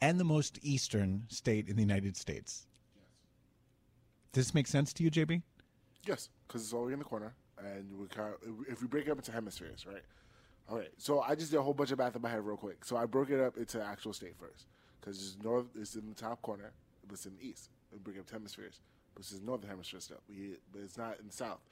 and 0.00 0.20
the 0.20 0.24
most 0.24 0.58
eastern 0.62 1.24
state 1.28 1.68
in 1.68 1.74
the 1.74 1.82
United 1.82 2.16
States. 2.16 2.68
Does 4.32 4.46
this 4.46 4.54
make 4.54 4.68
sense 4.68 4.92
to 4.92 5.02
you, 5.02 5.10
JB? 5.10 5.42
Yes, 6.06 6.28
because 6.46 6.62
it's 6.62 6.72
all 6.72 6.86
in 6.86 7.00
the 7.00 7.04
corner, 7.04 7.34
and 7.58 7.98
we 7.98 8.06
kind 8.06 8.32
of, 8.32 8.40
if 8.68 8.80
we 8.80 8.86
break 8.86 9.08
it 9.08 9.10
up 9.10 9.18
into 9.18 9.32
hemispheres, 9.32 9.84
right? 9.84 10.04
All 10.68 10.78
right. 10.78 10.92
So 10.96 11.22
I 11.22 11.34
just 11.34 11.50
did 11.50 11.58
a 11.58 11.62
whole 11.62 11.74
bunch 11.74 11.90
of 11.90 11.98
math 11.98 12.14
in 12.14 12.22
my 12.22 12.30
head 12.30 12.46
real 12.46 12.56
quick. 12.56 12.84
So 12.84 12.96
I 12.96 13.06
broke 13.06 13.30
it 13.30 13.40
up 13.40 13.56
into 13.56 13.82
actual 13.82 14.12
state 14.12 14.36
first, 14.38 14.66
because 15.00 15.16
it's 15.16 15.42
north. 15.42 15.66
It's 15.74 15.96
in 15.96 16.08
the 16.08 16.14
top 16.14 16.40
corner, 16.40 16.70
but 17.04 17.14
it's 17.14 17.26
in 17.26 17.34
the 17.36 17.48
east. 17.48 17.70
We 17.92 17.98
break 17.98 18.18
up 18.18 18.26
to 18.26 18.34
hemispheres, 18.34 18.80
but 19.14 19.22
it's 19.22 19.40
northern 19.42 19.70
hemisphere 19.70 19.98
stuff. 19.98 20.18
We, 20.28 20.56
but 20.72 20.82
it's 20.82 20.98
not 20.98 21.18
in 21.18 21.26
the 21.26 21.32
south. 21.32 21.62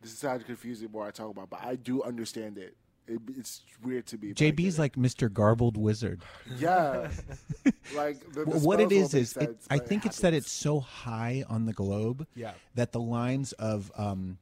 This 0.00 0.12
is 0.12 0.22
how 0.22 0.38
confusing 0.38 0.92
more 0.92 1.04
I 1.04 1.10
talk 1.10 1.30
about, 1.30 1.50
but 1.50 1.64
I 1.64 1.74
do 1.74 2.02
understand 2.04 2.56
it. 2.56 2.76
It 3.10 3.20
it's 3.36 3.62
weird 3.82 4.06
to 4.06 4.18
me. 4.18 4.28
but 4.32 4.42
I 4.42 4.50
JB's 4.52 4.78
like 4.78 4.94
Mr. 4.96 5.32
Garbled 5.32 5.76
Wizard. 5.76 6.22
Yeah. 6.58 7.10
like 7.94 8.20
the, 8.32 8.44
the 8.44 8.58
what 8.60 8.80
it 8.80 8.92
is 8.92 9.14
is 9.14 9.36
it, 9.36 9.56
I 9.70 9.76
but 9.76 9.84
it 9.84 9.88
think 9.88 10.06
it's 10.06 10.20
that 10.20 10.32
it's 10.34 10.50
so 10.50 10.80
high 10.80 11.44
on 11.48 11.66
the 11.66 11.72
globe 11.72 12.26
Yeah. 12.34 12.52
that 12.74 12.92
the 12.92 13.00
lines 13.00 13.52
of 13.52 13.90
um, 13.96 14.38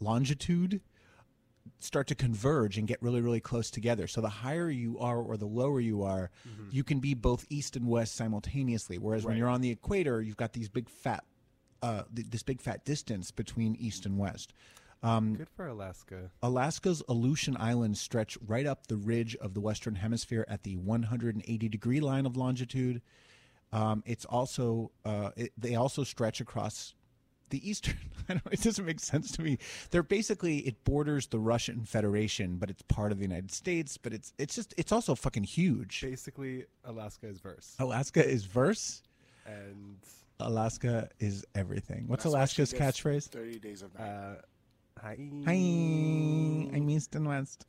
longitude 0.00 0.80
start 1.80 2.06
to 2.08 2.14
converge 2.14 2.76
and 2.78 2.88
get 2.88 3.00
really 3.02 3.20
really 3.20 3.40
close 3.40 3.70
together 3.70 4.06
so 4.08 4.20
the 4.20 4.28
higher 4.28 4.68
you 4.70 4.98
are 4.98 5.18
or 5.18 5.36
the 5.36 5.46
lower 5.46 5.78
you 5.80 6.02
are 6.02 6.30
you 6.72 6.82
can 6.82 6.98
be 6.98 7.14
both 7.14 7.46
east 7.50 7.76
and 7.76 7.86
west 7.86 8.16
simultaneously 8.16 8.98
whereas 8.98 9.24
when 9.24 9.36
you're 9.36 9.48
on 9.48 9.60
the 9.60 9.70
equator 9.70 10.20
you've 10.20 10.36
got 10.36 10.52
these 10.54 10.68
big 10.68 10.88
fat 10.88 11.22
uh, 11.82 12.02
th- 12.16 12.26
this 12.30 12.42
big 12.42 12.60
fat 12.60 12.84
distance 12.84 13.30
between 13.30 13.76
east 13.76 14.06
and 14.06 14.18
west 14.18 14.52
um, 15.02 15.34
Good 15.34 15.48
for 15.50 15.66
Alaska. 15.68 16.30
Alaska's 16.42 17.02
Aleutian 17.08 17.56
Islands 17.58 18.00
stretch 18.00 18.36
right 18.46 18.66
up 18.66 18.86
the 18.86 18.96
ridge 18.96 19.36
of 19.36 19.54
the 19.54 19.60
Western 19.60 19.94
Hemisphere 19.94 20.44
at 20.48 20.62
the 20.62 20.76
180 20.76 21.68
degree 21.68 22.00
line 22.00 22.26
of 22.26 22.36
longitude. 22.36 23.02
Um, 23.72 24.02
it's 24.06 24.24
also 24.24 24.90
uh, 25.04 25.30
it, 25.36 25.52
they 25.56 25.74
also 25.74 26.04
stretch 26.04 26.40
across 26.40 26.94
the 27.50 27.68
eastern. 27.68 27.96
I 28.28 28.34
don't, 28.34 28.52
it 28.52 28.62
doesn't 28.62 28.84
make 28.84 29.00
sense 29.00 29.32
to 29.32 29.42
me. 29.42 29.58
They're 29.90 30.02
basically 30.02 30.58
it 30.58 30.82
borders 30.84 31.26
the 31.28 31.38
Russian 31.38 31.84
Federation, 31.84 32.56
but 32.56 32.70
it's 32.70 32.82
part 32.82 33.12
of 33.12 33.18
the 33.18 33.24
United 33.24 33.52
States. 33.52 33.96
But 33.96 34.12
it's 34.12 34.32
it's 34.38 34.54
just 34.54 34.74
it's 34.76 34.92
also 34.92 35.14
fucking 35.14 35.44
huge. 35.44 36.00
Basically, 36.02 36.64
Alaska 36.84 37.28
is 37.28 37.40
verse. 37.40 37.76
Alaska 37.78 38.26
is 38.26 38.44
verse. 38.44 39.02
And 39.46 39.96
Alaska 40.40 41.08
is 41.20 41.44
everything. 41.54 42.04
What's 42.06 42.24
That's 42.24 42.34
why 42.34 42.44
she 42.46 42.62
Alaska's 42.62 42.72
catchphrase? 42.78 43.28
Thirty 43.28 43.58
days 43.58 43.82
of 43.82 43.98
night. 43.98 44.08
Uh, 44.08 44.34
hi. 45.02 45.16
Hi, 45.46 45.52
I'm 45.52 46.90
East 46.90 47.14
and 47.14 47.26
West. 47.26 47.66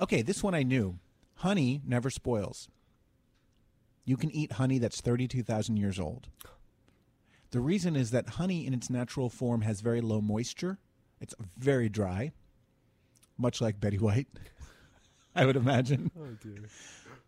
Okay, 0.00 0.22
this 0.22 0.42
one 0.42 0.54
I 0.54 0.62
knew. 0.62 0.98
Honey 1.36 1.82
never 1.86 2.10
spoils. 2.10 2.68
You 4.04 4.16
can 4.16 4.30
eat 4.30 4.52
honey 4.52 4.78
that's 4.78 5.00
32,000 5.00 5.76
years 5.76 6.00
old. 6.00 6.28
The 7.50 7.60
reason 7.60 7.96
is 7.96 8.10
that 8.10 8.30
honey 8.30 8.66
in 8.66 8.74
its 8.74 8.90
natural 8.90 9.28
form 9.28 9.62
has 9.62 9.80
very 9.80 10.00
low 10.00 10.20
moisture. 10.20 10.78
It's 11.20 11.34
very 11.56 11.88
dry, 11.88 12.32
much 13.36 13.60
like 13.60 13.80
Betty 13.80 13.98
White, 13.98 14.28
I 15.34 15.46
would 15.46 15.56
imagine. 15.56 16.10
Oh 16.18 16.26
dear. 16.42 16.68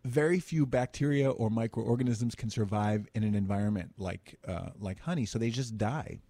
Very 0.05 0.41
few 0.41 0.65
bacteria 0.65 1.31
or 1.31 1.51
microorganisms 1.51 2.35
can 2.35 2.49
survive 2.51 3.07
in 3.15 3.23
an 3.23 3.35
environment 3.35 3.93
like 3.99 4.39
uh, 4.47 4.71
like 4.79 5.01
honey, 5.01 5.27
so 5.27 5.39
they 5.39 5.51
just 5.51 5.77
die. 5.77 6.21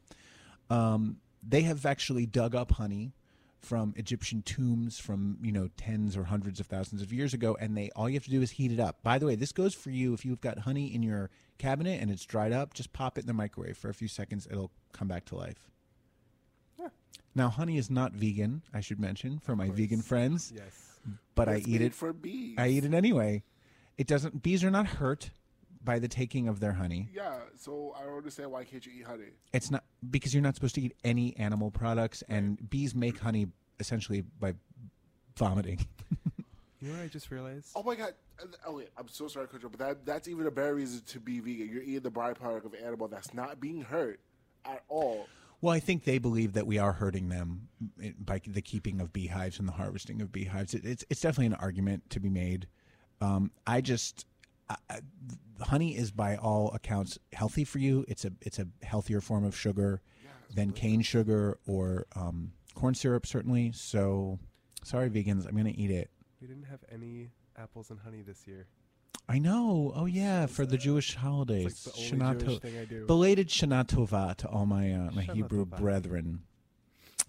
Um, 0.68 1.18
they 1.42 1.62
have 1.62 1.84
actually 1.86 2.26
dug 2.26 2.54
up 2.54 2.72
honey 2.72 3.14
from 3.58 3.92
Egyptian 3.96 4.42
tombs 4.42 4.98
from 4.98 5.38
you 5.42 5.52
know 5.52 5.68
tens 5.76 6.16
or 6.16 6.24
hundreds 6.24 6.60
of 6.60 6.66
thousands 6.66 7.02
of 7.02 7.12
years 7.12 7.34
ago, 7.34 7.56
and 7.60 7.76
they 7.76 7.90
all 7.94 8.08
you 8.08 8.14
have 8.14 8.24
to 8.24 8.30
do 8.30 8.42
is 8.42 8.52
heat 8.52 8.72
it 8.72 8.80
up. 8.80 9.02
By 9.02 9.18
the 9.18 9.26
way, 9.26 9.34
this 9.34 9.52
goes 9.52 9.74
for 9.74 9.90
you 9.90 10.14
if 10.14 10.24
you've 10.24 10.40
got 10.40 10.60
honey 10.60 10.94
in 10.94 11.02
your 11.02 11.30
cabinet 11.58 12.00
and 12.00 12.10
it's 12.10 12.24
dried 12.24 12.52
up. 12.52 12.74
Just 12.74 12.92
pop 12.92 13.18
it 13.18 13.22
in 13.22 13.26
the 13.26 13.34
microwave 13.34 13.76
for 13.76 13.90
a 13.90 13.94
few 13.94 14.08
seconds; 14.08 14.46
it'll 14.50 14.70
come 14.92 15.08
back 15.08 15.24
to 15.26 15.36
life. 15.36 15.70
Now, 17.34 17.48
honey 17.48 17.78
is 17.78 17.90
not 17.90 18.12
vegan. 18.12 18.62
I 18.74 18.80
should 18.80 18.98
mention 18.98 19.38
for 19.38 19.54
my 19.54 19.70
vegan 19.70 20.02
friends. 20.02 20.52
Yes. 20.54 20.98
but 21.34 21.48
I 21.48 21.62
eat 21.64 21.80
it 21.80 21.94
for 21.94 22.12
bees. 22.12 22.56
I 22.58 22.68
eat 22.68 22.84
it 22.84 22.92
anyway. 22.92 23.44
It 23.96 24.06
doesn't. 24.06 24.42
Bees 24.42 24.64
are 24.64 24.70
not 24.70 24.86
hurt 24.86 25.30
by 25.82 25.98
the 25.98 26.08
taking 26.08 26.48
of 26.48 26.60
their 26.60 26.72
honey. 26.72 27.08
Yeah, 27.12 27.36
so 27.56 27.94
I 27.98 28.04
don't 28.04 28.16
understand 28.16 28.50
why 28.50 28.64
can't 28.64 28.84
you 28.84 28.92
eat 28.98 29.06
honey? 29.06 29.30
It's 29.52 29.70
not 29.70 29.84
because 30.10 30.34
you're 30.34 30.42
not 30.42 30.54
supposed 30.54 30.74
to 30.76 30.80
eat 30.80 30.94
any 31.04 31.36
animal 31.36 31.70
products, 31.70 32.22
and 32.28 32.68
bees 32.70 32.94
make 32.94 33.18
honey 33.18 33.48
essentially 33.78 34.22
by 34.38 34.54
vomiting. 35.36 35.86
You 36.80 36.88
know 36.88 36.94
what 36.94 37.04
I 37.04 37.08
just 37.08 37.30
realized? 37.30 37.68
Oh 37.76 37.82
my 37.82 37.94
god! 37.94 38.14
Oh 38.66 38.80
I'm 38.96 39.08
so 39.08 39.28
sorry, 39.28 39.46
Coach, 39.48 39.60
but 39.62 39.78
that 39.78 40.06
that's 40.06 40.28
even 40.28 40.46
a 40.46 40.50
better 40.50 40.74
reason 40.74 41.02
to 41.08 41.20
be 41.20 41.38
vegan. 41.40 41.68
You're 41.68 41.82
eating 41.82 42.00
the 42.00 42.10
byproduct 42.10 42.64
of 42.64 42.72
an 42.72 42.82
animal 42.82 43.06
that's 43.06 43.34
not 43.34 43.60
being 43.60 43.82
hurt 43.82 44.18
at 44.64 44.82
all. 44.88 45.26
Well, 45.60 45.74
I 45.74 45.80
think 45.80 46.04
they 46.04 46.16
believe 46.16 46.54
that 46.54 46.66
we 46.66 46.78
are 46.78 46.92
hurting 46.92 47.28
them 47.28 47.68
by 48.18 48.40
the 48.46 48.62
keeping 48.62 48.98
of 48.98 49.12
beehives 49.12 49.58
and 49.58 49.68
the 49.68 49.72
harvesting 49.72 50.22
of 50.22 50.32
beehives. 50.32 50.72
It, 50.72 50.86
it's 50.86 51.04
it's 51.10 51.20
definitely 51.20 51.46
an 51.46 51.54
argument 51.54 52.08
to 52.10 52.20
be 52.20 52.30
made. 52.30 52.66
Um, 53.20 53.50
I 53.66 53.82
just 53.82 54.24
I, 54.88 55.00
honey 55.60 55.96
is 55.96 56.10
by 56.10 56.36
all 56.36 56.70
accounts 56.72 57.18
healthy 57.32 57.64
for 57.64 57.78
you. 57.78 58.04
It's 58.08 58.24
a 58.24 58.32
it's 58.40 58.58
a 58.58 58.66
healthier 58.82 59.20
form 59.20 59.44
of 59.44 59.56
sugar 59.56 60.00
than 60.54 60.72
cane 60.72 61.00
sugar 61.02 61.58
or 61.66 62.06
um, 62.16 62.52
corn 62.74 62.94
syrup, 62.94 63.26
certainly. 63.26 63.72
So, 63.72 64.38
sorry, 64.82 65.08
vegans, 65.10 65.46
I'm 65.46 65.52
going 65.52 65.72
to 65.72 65.78
eat 65.78 65.90
it. 65.90 66.10
We 66.40 66.48
didn't 66.48 66.64
have 66.64 66.80
any 66.90 67.30
apples 67.56 67.90
and 67.90 68.00
honey 68.00 68.22
this 68.22 68.46
year. 68.46 68.66
I 69.28 69.38
know. 69.38 69.92
Oh 69.94 70.06
yeah, 70.06 70.46
for 70.46 70.66
the 70.66 70.76
Jewish 70.78 71.14
holidays. 71.14 71.86
Like 71.86 71.94
the 71.94 72.00
Shana 72.00 72.38
Jewish 72.40 72.54
To- 72.54 72.60
thing 72.60 72.78
I 72.78 72.84
do. 72.84 73.06
Belated 73.06 73.48
Shana 73.48 73.86
Tova 73.86 74.34
to 74.36 74.48
all 74.48 74.66
my 74.66 74.92
uh, 74.92 75.10
my 75.12 75.24
Shana 75.24 75.34
Hebrew 75.34 75.66
Tova. 75.66 75.78
brethren. 75.78 76.42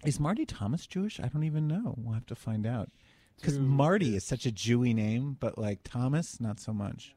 Is 0.04 0.18
Marty 0.18 0.44
Thomas 0.44 0.86
Jewish? 0.88 1.20
I 1.20 1.28
don't 1.28 1.44
even 1.44 1.68
know. 1.68 1.94
We'll 1.96 2.14
have 2.14 2.26
to 2.26 2.34
find 2.34 2.66
out. 2.66 2.90
Because 3.36 3.58
Marty 3.58 4.16
is 4.16 4.24
such 4.24 4.46
a 4.46 4.50
Jewy 4.50 4.94
name, 4.94 5.36
but 5.38 5.58
like 5.58 5.80
Thomas, 5.84 6.40
not 6.40 6.58
so 6.58 6.72
much. 6.72 7.14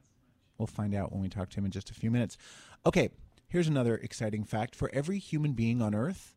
We'll 0.58 0.68
find 0.68 0.96
out 0.96 1.12
when 1.12 1.22
we 1.22 1.30
talk 1.30 1.50
to 1.50 1.58
him 1.58 1.66
in 1.66 1.72
just 1.72 1.90
a 1.90 1.94
few 1.94 2.12
minutes. 2.12 2.38
Okay, 2.86 3.10
Here's 3.48 3.68
another 3.68 3.96
exciting 3.96 4.44
fact: 4.44 4.76
for 4.76 4.90
every 4.94 5.20
human 5.20 5.54
being 5.54 5.82
on 5.82 5.96
Earth, 5.96 6.36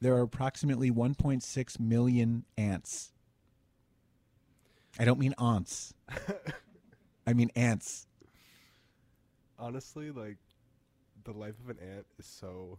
there 0.00 0.14
are 0.14 0.22
approximately 0.22 0.90
1.6 0.90 1.80
million 1.80 2.44
ants. 2.56 3.12
I 4.98 5.04
don't 5.04 5.18
mean 5.18 5.34
aunts. 5.38 5.92
I 7.26 7.32
mean 7.32 7.50
ants. 7.56 8.06
Honestly, 9.58 10.10
like 10.10 10.36
the 11.24 11.32
life 11.32 11.54
of 11.64 11.70
an 11.70 11.78
ant 11.80 12.06
is 12.18 12.26
so 12.26 12.78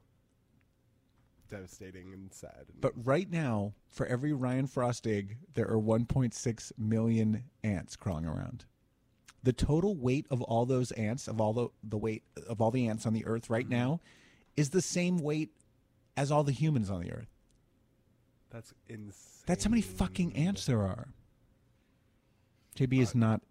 devastating 1.50 2.14
and 2.14 2.32
sad. 2.32 2.68
And 2.72 2.80
But 2.80 2.94
right 3.06 3.30
now, 3.30 3.74
for 3.90 4.06
every 4.06 4.34
Ryan 4.34 4.68
Frostig, 4.68 5.38
there 5.56 5.68
are 5.68 5.78
1.6 5.78 6.72
million 6.78 7.44
ants 7.64 7.96
crawling 7.96 8.26
around. 8.26 8.66
The 9.48 9.54
total 9.54 9.96
weight 9.96 10.28
of 10.30 10.42
all 10.42 10.66
those 10.66 10.92
ants, 10.92 11.30
of 11.30 11.40
all 11.40 11.54
the, 11.54 11.70
the 11.82 11.98
weight 11.98 12.22
of 12.50 12.60
all 12.60 12.70
the 12.70 12.90
ants 12.90 13.06
on 13.06 13.14
the 13.14 13.26
earth 13.26 13.50
right 13.50 13.64
mm-hmm. 13.64 13.80
now, 13.80 14.02
is 14.58 14.72
the 14.72 14.82
same 14.82 15.20
weight 15.20 15.52
as 16.18 16.34
all 16.34 16.44
the 16.44 16.52
humans 16.52 16.90
on 16.90 17.00
the 17.00 17.14
earth. 17.14 17.30
that's 18.50 18.74
insane. 18.90 19.44
That's 19.46 19.64
how 19.64 19.70
many 19.70 19.82
fucking 19.82 20.36
ants 20.36 20.66
there 20.66 20.82
are. 20.82 21.08
JB 22.76 23.00
is 23.00 23.16
uh, 23.16 23.20
not 23.20 23.42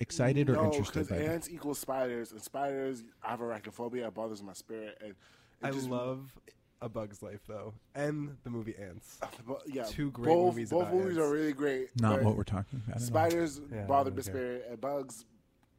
excited 0.00 0.48
or 0.48 0.54
no, 0.54 0.64
interested 0.64 1.00
because 1.00 1.08
by 1.08 1.18
that. 1.18 1.28
ants 1.32 1.50
equal 1.50 1.74
spiders, 1.74 2.32
and 2.32 2.40
spiders. 2.40 3.02
I 3.22 3.32
have 3.32 3.40
arachnophobia. 3.40 4.06
It 4.06 4.14
bothers 4.14 4.42
my 4.42 4.54
spirit. 4.54 4.96
And 5.04 5.14
I 5.62 5.70
just- 5.70 5.86
love 5.86 6.34
A 6.80 6.88
Bug's 6.88 7.22
Life 7.22 7.42
though, 7.46 7.74
and 7.94 8.38
the 8.42 8.48
movie 8.48 8.74
Ants. 8.80 9.18
Uh, 9.20 9.26
but, 9.46 9.60
yeah, 9.66 9.84
two 9.84 10.12
great 10.12 10.28
both, 10.28 10.54
movies. 10.54 10.70
Both 10.70 10.84
about 10.84 10.94
movies 10.94 11.18
ants. 11.18 11.28
are 11.28 11.30
really 11.30 11.52
great. 11.52 11.90
Not 12.00 12.22
what 12.22 12.38
we're 12.38 12.42
talking 12.42 12.80
about. 12.88 13.02
Spiders 13.02 13.60
Yeah, 13.70 13.82
bother 13.82 14.08
I 14.08 14.12
my 14.12 14.14
don't 14.14 14.24
spirit, 14.24 14.66
and 14.70 14.80
bugs 14.80 15.26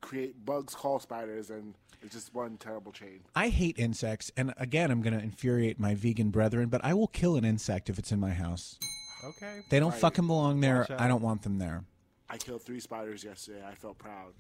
create 0.04 0.45
bugs 0.45 0.76
call 0.76 0.99
spiders, 0.99 1.49
and 1.49 1.74
it's 2.04 2.14
just 2.14 2.34
one 2.36 2.58
terrible 2.58 2.91
chain. 2.91 3.22
I 3.36 3.49
hate 3.49 3.80
insects, 3.80 4.32
and 4.38 4.54
again, 4.58 4.91
I'm 4.91 5.01
going 5.01 5.18
to 5.18 5.24
infuriate 5.24 5.80
my 5.80 5.95
vegan 5.95 6.30
brethren, 6.30 6.70
but 6.70 6.84
I 6.84 6.93
will 6.93 7.08
kill 7.08 7.36
an 7.38 7.45
insect 7.45 7.89
if 7.89 7.97
it's 7.97 8.12
in 8.12 8.20
my 8.20 8.32
house. 8.32 8.78
Okay. 9.24 9.62
They 9.70 9.80
don't 9.80 9.91
Right. 9.91 9.99
fucking 10.01 10.28
belong 10.28 10.60
there. 10.60 10.86
I 11.01 11.08
don't 11.08 11.22
want 11.22 11.41
them 11.43 11.58
there. 11.58 11.86
I 12.30 12.38
killed 12.38 12.62
three 12.62 12.80
spiders 12.82 13.24
yesterday. 13.24 13.64
I 13.66 13.74
felt 13.76 13.97
proud, 13.97 14.34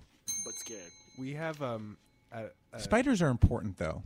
but 0.45 0.53
scared. 0.53 0.91
We 1.17 1.33
have 1.33 1.61
um. 1.61 1.97
A, 2.31 2.45
a, 2.73 2.79
Spiders 2.79 3.21
are 3.21 3.29
important, 3.29 3.77
though. 3.77 4.01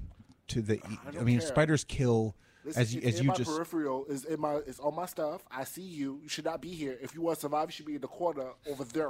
To 0.50 0.62
the, 0.62 0.80
I 0.84 0.98
I, 1.08 1.12
don't 1.12 1.24
mean, 1.26 1.40
care. 1.40 1.48
spiders 1.48 1.84
kill 1.86 2.36
Listen, 2.66 2.82
as 2.82 2.94
you, 2.94 3.02
as 3.02 3.16
in 3.18 3.24
you 3.24 3.28
my 3.30 3.34
just. 3.36 3.50
peripheral 3.50 4.06
is 4.06 4.26
in 4.26 4.40
my 4.40 4.56
it's 4.68 4.80
on 4.80 4.96
my 4.96 5.06
stuff. 5.06 5.44
I 5.50 5.64
see 5.64 5.82
you. 5.82 6.20
You 6.22 6.28
should 6.30 6.46
not 6.46 6.62
be 6.62 6.70
here. 6.70 6.98
If 7.02 7.16
you 7.16 7.22
want 7.22 7.36
to 7.38 7.42
survive, 7.42 7.70
you 7.70 7.72
should 7.72 7.86
be 7.86 7.96
in 7.96 8.02
the 8.02 8.08
corner 8.08 8.52
over 8.70 8.84
there, 8.84 9.10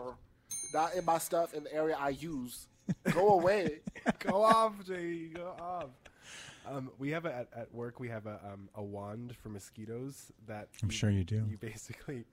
not 0.73 0.95
in 0.95 1.05
my 1.05 1.17
stuff 1.17 1.53
in 1.53 1.63
the 1.63 1.73
area 1.73 1.97
I 1.99 2.09
use. 2.09 2.67
Go 3.11 3.33
away. 3.33 3.79
go 4.19 4.43
off, 4.43 4.73
Jay. 4.85 5.27
Go 5.33 5.53
off. 5.59 5.89
Um, 6.69 6.89
we 6.97 7.09
have 7.11 7.25
a, 7.25 7.35
at, 7.35 7.47
at 7.55 7.73
work. 7.73 7.99
We 7.99 8.07
have 8.09 8.25
a 8.25 8.39
um, 8.53 8.69
a 8.75 8.83
wand 8.83 9.35
for 9.41 9.49
mosquitoes 9.49 10.31
that 10.47 10.69
I'm 10.83 10.89
sure 10.89 11.09
you 11.09 11.23
do. 11.23 11.45
You 11.49 11.57
basically 11.57 12.23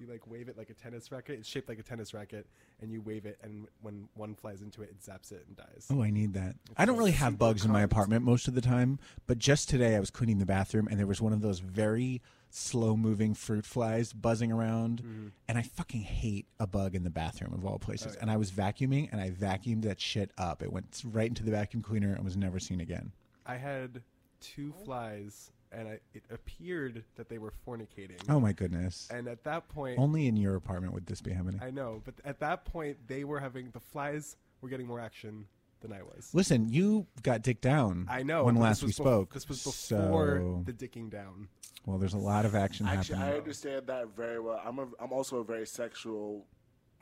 you 0.00 0.06
like 0.06 0.26
wave 0.26 0.48
it 0.48 0.56
like 0.56 0.70
a 0.70 0.74
tennis 0.74 1.12
racket. 1.12 1.38
It's 1.38 1.48
shaped 1.48 1.68
like 1.68 1.78
a 1.78 1.82
tennis 1.82 2.14
racket, 2.14 2.46
and 2.80 2.90
you 2.90 3.00
wave 3.00 3.26
it, 3.26 3.38
and 3.42 3.66
when 3.82 4.08
one 4.14 4.34
flies 4.34 4.62
into 4.62 4.82
it, 4.82 4.90
it 4.90 5.00
zaps 5.00 5.30
it 5.30 5.44
and 5.46 5.56
dies. 5.56 5.86
Oh, 5.90 6.02
I 6.02 6.10
need 6.10 6.32
that. 6.34 6.56
I 6.76 6.84
don't 6.86 6.96
really 6.96 7.10
have 7.12 7.38
bugs 7.38 7.64
in 7.64 7.70
my 7.70 7.82
apartment 7.82 8.24
most 8.24 8.48
of 8.48 8.54
the 8.54 8.60
time, 8.60 8.98
but 9.26 9.38
just 9.38 9.68
today 9.68 9.96
I 9.96 10.00
was 10.00 10.10
cleaning 10.10 10.38
the 10.38 10.46
bathroom 10.46 10.88
and 10.88 10.98
there 10.98 11.06
was 11.06 11.20
one 11.20 11.32
of 11.32 11.42
those 11.42 11.58
very 11.60 12.22
slow 12.52 12.96
moving 12.96 13.32
fruit 13.34 13.64
flies 13.64 14.12
buzzing 14.12 14.50
around. 14.50 15.02
Mhm. 15.02 15.30
And 15.46 15.56
I 15.56 15.62
fucking 15.62 16.00
hate 16.00 16.46
a 16.58 16.66
bug 16.66 16.96
in 16.96 17.04
the 17.04 17.10
bathroom 17.10 17.52
of 17.54 17.64
all 17.64 17.78
places. 17.78 18.08
Oh, 18.08 18.14
yeah. 18.14 18.22
And 18.22 18.30
I 18.30 18.36
was 18.38 18.50
vacuuming 18.50 19.08
and 19.12 19.20
I 19.20 19.30
vacuumed 19.30 19.82
that 19.82 20.00
shit 20.00 20.32
up. 20.36 20.60
It 20.62 20.72
went 20.72 21.00
right 21.04 21.28
into 21.28 21.44
the 21.44 21.52
vacuum 21.52 21.80
cleaner 21.82 22.12
and 22.12 22.24
was 22.24 22.36
never 22.36 22.58
seen 22.58 22.80
again. 22.80 23.12
I 23.46 23.56
had 23.56 24.02
two 24.40 24.72
flies, 24.84 25.52
and 25.72 25.88
I, 25.88 26.00
it 26.14 26.24
appeared 26.30 27.04
that 27.16 27.28
they 27.28 27.38
were 27.38 27.52
fornicating. 27.66 28.20
Oh 28.28 28.40
my 28.40 28.52
goodness. 28.52 29.08
And 29.12 29.28
at 29.28 29.44
that 29.44 29.68
point, 29.68 29.98
Only 29.98 30.26
in 30.26 30.36
your 30.36 30.56
apartment 30.56 30.92
would 30.94 31.06
this 31.06 31.20
be 31.20 31.32
happening. 31.32 31.60
I 31.62 31.70
know, 31.70 32.02
but 32.04 32.14
at 32.24 32.40
that 32.40 32.64
point, 32.64 32.96
they 33.06 33.24
were 33.24 33.40
having 33.40 33.70
the 33.70 33.80
flies 33.80 34.36
were 34.60 34.68
getting 34.68 34.86
more 34.86 35.00
action 35.00 35.46
than 35.80 35.92
I 35.92 36.02
was. 36.02 36.30
Listen, 36.34 36.68
you 36.68 37.06
got 37.22 37.42
dick 37.42 37.60
down. 37.60 38.06
I 38.10 38.22
know. 38.22 38.44
when 38.44 38.56
last 38.56 38.82
we 38.82 38.88
was 38.88 38.96
bef- 38.96 39.02
spoke. 39.02 39.34
this 39.34 39.48
was 39.48 39.62
before 39.62 40.38
so, 40.38 40.62
the 40.64 40.72
dicking 40.72 41.10
down. 41.10 41.48
well, 41.86 41.98
there's 41.98 42.14
a 42.14 42.18
lot 42.18 42.44
of 42.44 42.54
action 42.54 42.86
Actually, 42.86 43.18
I 43.18 43.36
understand 43.36 43.86
that 43.86 44.14
very 44.14 44.40
well. 44.40 44.60
I'm 44.64 44.78
a, 44.78 44.86
I'm 45.00 45.12
also 45.12 45.38
a 45.38 45.44
very 45.44 45.66
sexual 45.66 46.46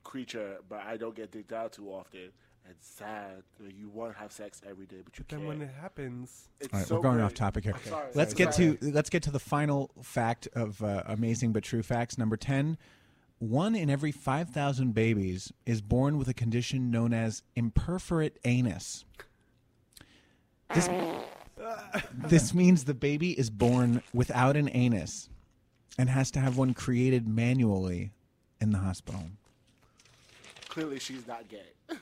creature, 0.05 0.59
but 0.69 0.81
I 0.87 0.97
don't 0.97 1.15
get 1.15 1.33
dicked 1.33 1.53
out 1.53 1.73
too 1.73 1.89
often. 1.89 2.31
It's 2.71 2.87
sad. 2.89 3.43
You 3.77 3.89
want 3.89 4.13
to 4.15 4.19
have 4.19 4.31
sex 4.33 4.61
every 4.69 4.87
day, 4.87 4.97
but 5.05 5.19
you 5.19 5.25
Then 5.29 5.39
can't. 5.41 5.49
when 5.49 5.63
it 5.63 5.71
happens, 5.81 6.49
It's 6.61 6.73
All 6.73 6.79
right, 6.81 6.89
so 6.89 6.97
we're 6.97 7.03
going 7.03 7.17
great. 7.17 7.25
off 7.25 7.35
topic 7.35 7.65
here. 7.65 7.75
I'm 7.75 7.83
sorry, 7.91 8.07
let's 8.15 8.33
sorry, 8.33 8.45
get 8.45 8.55
sorry. 8.55 8.77
to 8.77 8.91
let's 8.93 9.11
get 9.11 9.23
to 9.25 9.31
the 9.31 9.39
final 9.39 9.91
fact 10.03 10.49
of 10.55 10.83
uh, 10.83 11.03
amazing 11.07 11.53
but 11.53 11.63
true 11.65 11.83
facts. 11.83 12.19
Number 12.19 12.37
ten: 12.37 12.77
one 13.39 13.75
in 13.75 13.89
every 13.89 14.13
five 14.13 14.51
thousand 14.51 14.93
babies 14.95 15.53
is 15.67 15.81
born 15.81 16.19
with 16.19 16.29
a 16.29 16.35
condition 16.35 16.91
known 16.91 17.13
as 17.15 17.43
imperforate 17.57 18.33
anus. 18.45 19.05
This 20.75 20.89
this 22.15 22.53
means 22.55 22.85
the 22.85 22.95
baby 22.95 23.33
is 23.39 23.49
born 23.51 24.03
without 24.13 24.57
an 24.57 24.69
anus 24.75 25.29
and 25.99 26.09
has 26.11 26.31
to 26.33 26.41
have 26.41 26.57
one 26.59 26.75
created 26.75 27.27
manually 27.27 28.13
in 28.61 28.71
the 28.71 28.79
hospital, 28.79 29.23
Clearly, 30.69 30.99
she's 30.99 31.27
not 31.27 31.49
gay. 31.49 31.63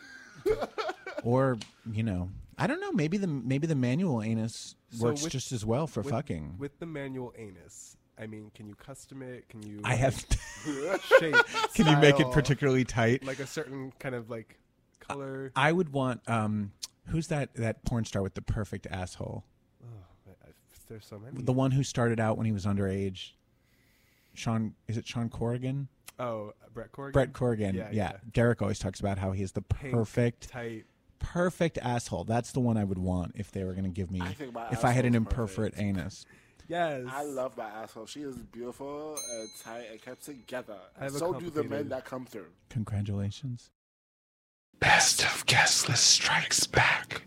or 1.24 1.58
you 1.92 2.02
know. 2.02 2.30
I 2.58 2.66
don't 2.66 2.80
know. 2.80 2.92
Maybe 2.92 3.18
the 3.18 3.26
maybe 3.26 3.66
the 3.66 3.74
manual 3.74 4.22
anus 4.22 4.74
So 4.90 5.04
works 5.06 5.22
with- 5.22 5.32
just 5.32 5.52
as 5.52 5.64
well 5.64 5.86
for 5.86 6.00
with- 6.02 6.12
fucking. 6.12 6.54
with 6.58 6.78
the 6.78 6.86
manual 6.86 7.32
anus. 7.36 7.96
I 8.18 8.26
mean, 8.26 8.50
can 8.54 8.66
you 8.66 8.74
custom 8.74 9.20
it? 9.20 9.46
Can 9.50 9.62
you? 9.62 9.80
I 9.84 9.94
have- 9.94 10.14
shape. 11.20 11.34
Can 11.74 11.86
you 11.86 11.96
make 11.98 12.14
it 12.14 12.20
style, 12.22 12.32
particularly 12.32 12.84
tight? 12.84 13.22
Like 13.24 13.40
a 13.40 13.46
certain 13.46 13.92
kind 13.98 14.14
of 14.14 14.30
like 14.30 14.58
color. 15.00 15.52
I 15.54 15.70
would 15.70 15.92
want 15.92 16.26
um 16.28 16.72
who's 17.08 17.26
that 17.28 17.54
that 17.56 17.84
porn 17.84 18.04
star 18.06 18.22
with 18.22 18.34
the 18.34 18.40
perfect 18.42 18.86
asshole? 18.86 19.44
Oh, 19.84 19.86
I- 20.28 20.48
I- 20.48 20.52
there's 20.88 21.04
so 21.04 21.18
many. 21.18 21.42
The 21.42 21.52
one 21.52 21.72
who 21.72 21.82
started 21.82 22.18
out 22.18 22.38
when 22.38 22.46
he 22.46 22.52
was 22.52 22.64
underage. 22.64 23.32
Sean 24.34 24.74
is 24.88 24.96
it 24.96 25.06
Sean 25.06 25.28
Corrigan? 25.28 25.88
Oh, 26.18 26.52
Brent 26.72 26.92
Corrigan. 26.92 27.12
Brent 27.12 27.32
Corrigan. 27.32 27.74
Yeah, 27.74 27.88
Yeah, 27.92 28.12
yeah. 28.12 28.16
Derek 28.32 28.62
always 28.62 28.78
talks 28.78 29.00
about 29.00 29.18
how 29.18 29.32
he 29.32 29.42
is 29.42 29.52
the 29.52 29.62
Pink, 29.62 29.92
perfect 29.94 30.48
tight. 30.50 30.84
perfect 31.18 31.78
asshole. 31.78 32.24
That's 32.24 32.52
the 32.52 32.60
one 32.60 32.76
I 32.76 32.84
would 32.84 32.98
want 32.98 33.32
if 33.36 33.50
they 33.52 33.64
were 33.64 33.72
going 33.72 33.84
to 33.84 33.90
give 33.90 34.10
me 34.10 34.20
I 34.22 34.32
think 34.32 34.52
my 34.54 34.68
if 34.70 34.84
I 34.84 34.92
had 34.92 35.04
an 35.04 35.14
asshole's 35.14 35.26
imperforate 35.28 35.56
perfect. 35.72 35.78
anus. 35.80 36.24
Yes. 36.68 37.04
I 37.08 37.22
love 37.22 37.56
my 37.56 37.68
asshole. 37.68 38.06
She 38.06 38.22
is 38.22 38.36
beautiful 38.36 39.16
and 39.34 39.48
tight 39.62 39.84
and 39.90 40.02
kept 40.02 40.24
together. 40.24 40.78
I 40.98 41.04
have 41.04 41.12
so 41.12 41.32
do 41.34 41.48
the 41.50 41.62
men 41.64 41.88
that 41.90 42.04
come 42.04 42.24
through. 42.26 42.48
Congratulations. 42.70 43.70
Best 44.80 45.24
of 45.24 45.46
Guestless 45.46 46.00
Strikes 46.00 46.66
Back. 46.66 47.22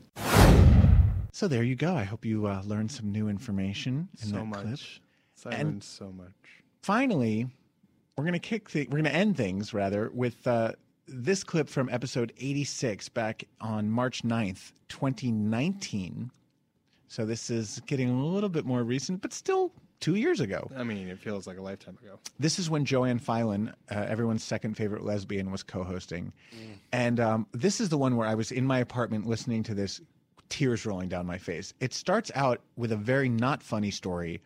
So 1.31 1.47
there 1.47 1.63
you 1.63 1.75
go. 1.75 1.95
I 1.95 2.03
hope 2.03 2.25
you 2.25 2.47
uh, 2.47 2.61
learned 2.65 2.91
some 2.91 3.11
new 3.11 3.29
information 3.29 4.09
in 4.21 4.27
So 4.29 4.35
that 4.35 4.45
much. 4.45 4.61
clip. 4.65 4.79
So 5.35 5.49
And- 5.51 5.83
so 5.83 6.11
much. 6.11 6.33
finally, 6.81 7.47
we're 8.19 8.25
gonna 8.25 8.37
kick. 8.37 8.69
The, 8.71 8.85
we're 8.91 8.97
gonna 8.97 9.09
end 9.09 9.37
things 9.37 9.73
rather 9.73 10.11
with 10.13 10.45
uh, 10.45 10.73
this 11.07 11.41
clip 11.41 11.69
from 11.69 11.87
episode 11.89 12.33
86 12.37 13.07
back 13.09 13.45
on 13.61 13.89
March 13.89 14.23
9th, 14.23 14.73
2019. 14.89 16.29
So 17.07 17.25
this 17.25 17.49
is 17.49 17.81
getting 17.87 18.09
a 18.09 18.25
little 18.25 18.49
bit 18.49 18.65
more 18.65 18.83
recent, 18.83 19.21
but 19.21 19.31
still 19.31 19.71
two 20.01 20.15
years 20.15 20.41
ago. 20.41 20.69
I 20.75 20.83
mean, 20.83 21.07
it 21.07 21.17
feels 21.17 21.47
like 21.47 21.57
a 21.57 21.61
lifetime 21.61 21.97
ago. 22.03 22.19
This 22.37 22.59
is 22.59 22.69
when 22.69 22.83
Joanne 22.83 23.19
Filan, 23.19 23.73
uh, 23.89 24.05
everyone's 24.07 24.43
second 24.43 24.75
favorite 24.75 25.05
lesbian, 25.05 25.49
was 25.49 25.63
co-hosting, 25.63 26.33
and 26.91 27.21
um, 27.21 27.47
this 27.53 27.79
is 27.79 27.87
the 27.87 27.97
one 27.97 28.17
where 28.17 28.27
I 28.27 28.35
was 28.35 28.51
in 28.51 28.65
my 28.65 28.79
apartment 28.79 29.27
listening 29.27 29.63
to 29.63 29.73
this, 29.73 30.01
tears 30.49 30.85
rolling 30.85 31.07
down 31.07 31.25
my 31.25 31.37
face. 31.37 31.73
It 31.79 31.93
starts 31.93 32.31
out 32.35 32.59
with 32.75 32.91
a 32.91 32.97
very 32.97 33.29
not 33.29 33.63
funny 33.63 33.91
story 33.91 34.41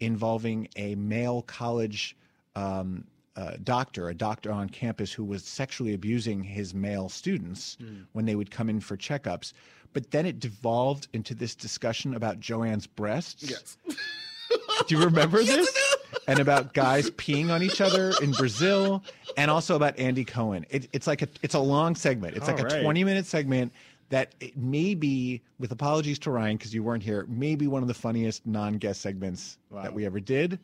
involving 0.00 0.68
a 0.76 0.94
male 0.94 1.42
college 1.42 2.16
um, 2.56 3.04
uh, 3.38 3.52
doctor, 3.62 4.08
a 4.08 4.14
doctor 4.14 4.50
on 4.50 4.68
campus 4.68 5.12
who 5.12 5.24
was 5.24 5.44
sexually 5.44 5.94
abusing 5.94 6.42
his 6.42 6.74
male 6.74 7.08
students 7.08 7.76
Mm. 7.80 8.04
when 8.12 8.24
they 8.26 8.34
would 8.34 8.50
come 8.50 8.68
in 8.68 8.80
for 8.80 8.96
checkups. 8.96 9.52
But 9.92 10.10
then 10.10 10.26
it 10.26 10.40
devolved 10.40 11.06
into 11.12 11.34
this 11.34 11.54
discussion 11.54 12.14
about 12.14 12.40
Joanne's 12.40 12.86
breasts. 12.86 13.48
Yes. 13.48 13.76
Do 14.86 14.96
you 14.96 15.04
remember 15.04 15.42
this? 15.42 15.68
And 16.26 16.40
about 16.40 16.74
guys 16.74 17.10
peeing 17.12 17.50
on 17.50 17.62
each 17.62 17.80
other 17.80 18.12
in 18.22 18.32
Brazil, 18.32 19.02
and 19.38 19.50
also 19.50 19.76
about 19.76 19.98
Andy 19.98 20.24
Cohen. 20.26 20.66
It, 20.68 20.86
it's 20.92 21.06
like 21.06 21.22
a 21.22 21.28
it's 21.42 21.54
a 21.54 21.58
long 21.58 21.94
segment. 21.94 22.36
It's 22.36 22.46
like 22.46 22.60
All 22.60 22.66
a 22.66 22.82
twenty 22.82 23.02
minute 23.02 23.24
segment 23.24 23.72
that 24.10 24.34
it 24.40 24.54
may 24.56 24.94
be, 24.94 25.40
with 25.58 25.72
apologies 25.72 26.18
to 26.20 26.30
Ryan 26.30 26.56
because 26.58 26.74
you 26.74 26.82
weren't 26.82 27.02
here, 27.02 27.24
maybe 27.28 27.66
one 27.66 27.80
of 27.82 27.88
the 27.88 27.94
funniest 27.94 28.46
non 28.46 28.74
guest 28.74 29.00
segments 29.00 29.56
that 29.72 29.92
we 29.92 30.04
ever 30.06 30.20
did. 30.20 30.58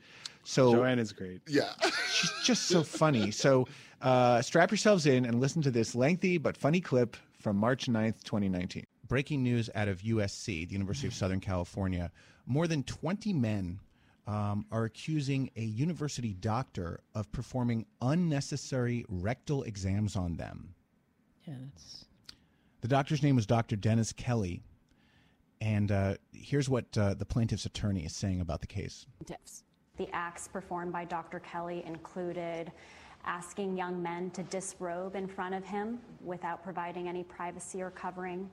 So 0.45 0.73
Joanne 0.75 0.99
is 0.99 1.13
great. 1.13 1.41
Yeah. 1.47 1.73
she's 2.11 2.33
just 2.43 2.69
so 2.69 2.83
funny. 2.83 3.31
So 3.31 3.67
uh, 4.03 4.43
strap 4.43 4.71
yourselves 4.71 5.07
in 5.07 5.25
and 5.25 5.41
listen 5.41 5.63
to 5.63 5.71
this 5.71 5.95
lengthy 5.95 6.39
but 6.39 6.57
funny 6.57 6.81
clip 6.81 7.17
from 7.39 7.57
March 7.57 7.87
9th, 7.87 8.23
2019. 8.25 8.85
breaking 9.09 9.43
news 9.43 9.69
out 9.75 9.89
of 9.89 10.01
USC, 10.03 10.67
the 10.69 10.73
University 10.73 11.07
of 11.07 11.15
Southern 11.15 11.41
California. 11.41 12.11
More 12.47 12.67
than 12.67 12.83
20 12.85 13.33
men 13.33 13.81
um, 14.27 14.67
are 14.73 14.85
accusing 14.85 15.51
a 15.57 15.63
university 15.63 16.35
doctor 16.35 17.01
of 17.15 17.31
performing 17.33 17.87
unnecessary 18.01 19.05
rectal 19.09 19.63
exams 19.65 20.17
on 20.17 20.37
them. 20.37 20.75
Yeah, 21.47 21.55
that's 21.73 22.07
The 22.81 22.89
doctor's 22.89 23.23
name 23.23 23.37
was 23.37 23.47
Dr. 23.47 23.77
Dennis 23.77 24.13
Kelly. 24.13 24.63
And 25.61 25.93
uh, 25.93 26.15
here's 26.33 26.69
what 26.69 26.87
uh, 26.97 27.15
the 27.15 27.25
plaintiff's 27.25 27.65
attorney 27.65 28.05
is 28.05 28.15
saying 28.15 28.41
about 28.41 28.61
the 28.61 28.67
case. 28.67 29.07
plaintiffs. 29.19 29.64
The 29.97 30.09
acts 30.13 30.49
performed 30.49 30.93
by 30.93 31.05
Dr. 31.05 31.39
Kelly 31.39 31.85
included 31.87 32.73
asking 33.25 33.77
young 33.77 34.03
men 34.03 34.31
to 34.33 34.43
disrobe 34.45 35.15
in 35.15 35.29
front 35.29 35.55
of 35.55 35.65
him 35.65 36.01
without 36.21 36.65
providing 36.65 37.09
any 37.09 37.23
privacy 37.23 37.81
or 37.81 37.91
covering, 37.91 38.51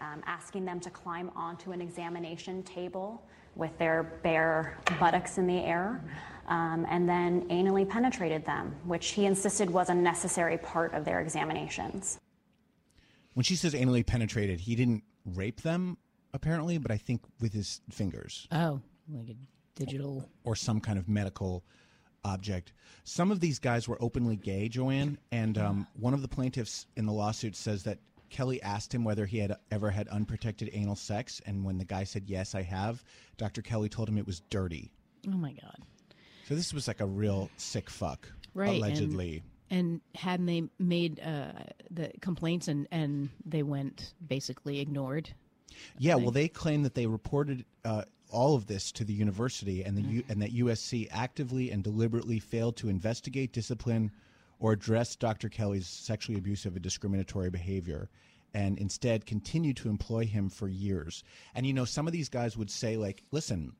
um, 0.00 0.20
asking 0.26 0.64
them 0.64 0.80
to 0.80 0.90
climb 0.90 1.30
onto 1.36 1.70
an 1.70 1.80
examination 1.80 2.62
table 2.64 3.22
with 3.54 3.76
their 3.78 4.18
bare 4.24 4.78
buttocks 4.98 5.38
in 5.38 5.46
the 5.46 5.58
air, 5.58 6.02
um, 6.48 6.84
and 6.90 7.08
then 7.08 7.48
anally 7.50 7.88
penetrated 7.88 8.44
them, 8.44 8.74
which 8.84 9.10
he 9.10 9.26
insisted 9.26 9.70
was 9.70 9.90
a 9.90 9.94
necessary 9.94 10.58
part 10.58 10.92
of 10.92 11.04
their 11.04 11.20
examinations. 11.20 12.18
When 13.34 13.44
she 13.44 13.54
says 13.54 13.74
anally 13.74 14.04
penetrated, 14.04 14.60
he 14.60 14.74
didn't 14.74 15.04
rape 15.24 15.60
them, 15.62 15.98
apparently, 16.34 16.78
but 16.78 16.90
I 16.90 16.96
think 16.96 17.22
with 17.40 17.52
his 17.52 17.80
fingers. 17.90 18.48
oh, 18.50 18.80
like 19.08 19.28
a 19.28 19.34
digital. 19.86 20.28
or 20.44 20.54
some 20.56 20.80
kind 20.80 20.98
of 20.98 21.08
medical 21.08 21.64
object. 22.24 22.72
Some 23.04 23.30
of 23.30 23.40
these 23.40 23.58
guys 23.58 23.88
were 23.88 23.96
openly 24.00 24.36
gay, 24.36 24.68
Joanne, 24.68 25.18
and 25.32 25.56
um, 25.58 25.86
one 25.98 26.14
of 26.14 26.22
the 26.22 26.28
plaintiffs 26.28 26.86
in 26.96 27.06
the 27.06 27.12
lawsuit 27.12 27.56
says 27.56 27.82
that 27.84 27.98
Kelly 28.28 28.62
asked 28.62 28.94
him 28.94 29.04
whether 29.04 29.26
he 29.26 29.38
had 29.38 29.56
ever 29.70 29.90
had 29.90 30.06
unprotected 30.08 30.70
anal 30.72 30.96
sex, 30.96 31.40
and 31.46 31.64
when 31.64 31.78
the 31.78 31.84
guy 31.84 32.04
said 32.04 32.24
yes, 32.28 32.54
I 32.54 32.62
have, 32.62 33.02
Dr. 33.38 33.62
Kelly 33.62 33.88
told 33.88 34.08
him 34.08 34.18
it 34.18 34.26
was 34.26 34.40
dirty. 34.50 34.90
Oh 35.26 35.32
my 35.36 35.52
god. 35.52 35.78
So 36.46 36.54
this 36.54 36.72
was 36.74 36.86
like 36.88 37.00
a 37.00 37.06
real 37.06 37.50
sick 37.56 37.88
fuck, 37.90 38.30
Right. 38.54 38.68
and- 38.74 38.76
allegedly. 38.78 39.42
And, 39.72 40.00
hadn't 40.16 40.46
they 40.46 40.64
made 40.80 41.20
uh, 41.20 41.52
the 41.92 42.10
complaints 42.20 42.66
and 42.66 42.88
and 42.90 43.28
they 43.46 43.62
went 43.62 44.14
basically 44.26 44.80
ignored? 44.80 45.30
Yeah, 45.96 46.16
well, 46.16 46.32
they 46.32 46.48
claim 46.48 46.82
that 46.82 46.94
they 46.94 47.06
reported 47.06 47.64
uh, 47.84 48.02
all 48.30 48.54
of 48.54 48.66
this 48.66 48.90
to 48.92 49.04
the 49.04 49.12
university, 49.12 49.82
and 49.84 49.96
the 49.96 50.02
U- 50.02 50.22
mm-hmm. 50.22 50.32
and 50.32 50.42
that 50.42 50.54
USC 50.54 51.08
actively 51.10 51.70
and 51.70 51.82
deliberately 51.84 52.38
failed 52.38 52.76
to 52.78 52.88
investigate, 52.88 53.52
discipline, 53.52 54.10
or 54.58 54.72
address 54.72 55.16
Dr. 55.16 55.48
Kelly's 55.48 55.86
sexually 55.86 56.38
abusive 56.38 56.74
and 56.74 56.82
discriminatory 56.82 57.50
behavior, 57.50 58.08
and 58.54 58.78
instead 58.78 59.26
continued 59.26 59.76
to 59.78 59.88
employ 59.88 60.26
him 60.26 60.48
for 60.50 60.68
years. 60.68 61.24
And 61.54 61.66
you 61.66 61.72
know, 61.72 61.84
some 61.84 62.06
of 62.06 62.12
these 62.12 62.28
guys 62.28 62.56
would 62.56 62.70
say, 62.70 62.96
like, 62.96 63.22
"Listen, 63.30 63.72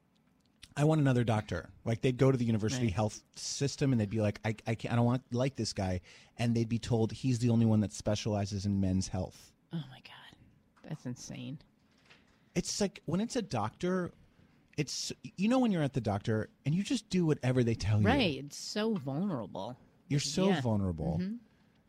I 0.77 0.85
want 0.85 1.01
another 1.01 1.25
doctor." 1.25 1.71
Like 1.85 2.01
they'd 2.01 2.17
go 2.17 2.31
to 2.31 2.39
the 2.39 2.45
university 2.45 2.87
Right. 2.87 2.95
health 2.95 3.23
system, 3.37 3.93
and 3.93 4.01
they'd 4.01 4.09
be 4.11 4.21
like, 4.21 4.41
"I, 4.45 4.55
I 4.67 4.75
can't, 4.75 4.93
I 4.93 4.97
don't 4.97 5.05
want 5.07 5.23
like 5.33 5.57
this 5.57 5.73
guy," 5.73 6.01
and 6.39 6.55
they'd 6.55 6.69
be 6.69 6.79
told 6.79 7.13
he's 7.13 7.39
the 7.41 7.51
only 7.51 7.67
one 7.67 7.81
that 7.81 7.93
specializes 7.93 8.65
in 8.67 8.81
men's 8.81 9.09
health. 9.09 9.53
Oh 9.73 9.85
my 9.91 10.01
god, 10.03 10.89
that's 10.89 11.05
insane. 11.07 11.59
It's 12.55 12.81
like 12.81 13.01
when 13.07 13.21
it's 13.21 13.37
a 13.37 13.43
doctor, 13.43 14.11
it's 14.81 15.13
you 15.37 15.47
know 15.49 15.59
when 15.59 15.71
you're 15.73 15.83
at 15.83 15.93
the 15.93 16.01
doctor 16.01 16.49
and 16.65 16.75
you 16.75 16.83
just 16.83 17.09
do 17.11 17.27
whatever 17.27 17.63
they 17.63 17.75
tell 17.75 18.01
you. 18.01 18.07
Right, 18.07 18.37
it's 18.45 18.57
so 18.57 18.95
vulnerable. 18.95 19.77
You're 20.09 20.21
so 20.21 20.49
Yeah. 20.49 20.61
vulnerable. 20.63 21.19
Mhm. 21.21 21.39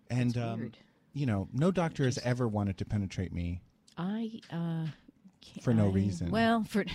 And 0.10 0.38
um, 0.38 0.72
you 1.14 1.26
know, 1.26 1.48
no 1.54 1.72
doctor 1.72 2.04
has 2.04 2.18
ever 2.20 2.48
wanted 2.48 2.78
to 2.80 2.86
penetrate 2.86 3.32
me. 3.34 3.62
I 3.98 4.42
uh 4.52 4.88
For 5.62 5.74
no 5.74 5.86
I- 5.88 5.92
reason. 5.92 6.32
Well, 6.32 6.64
for 6.70 6.86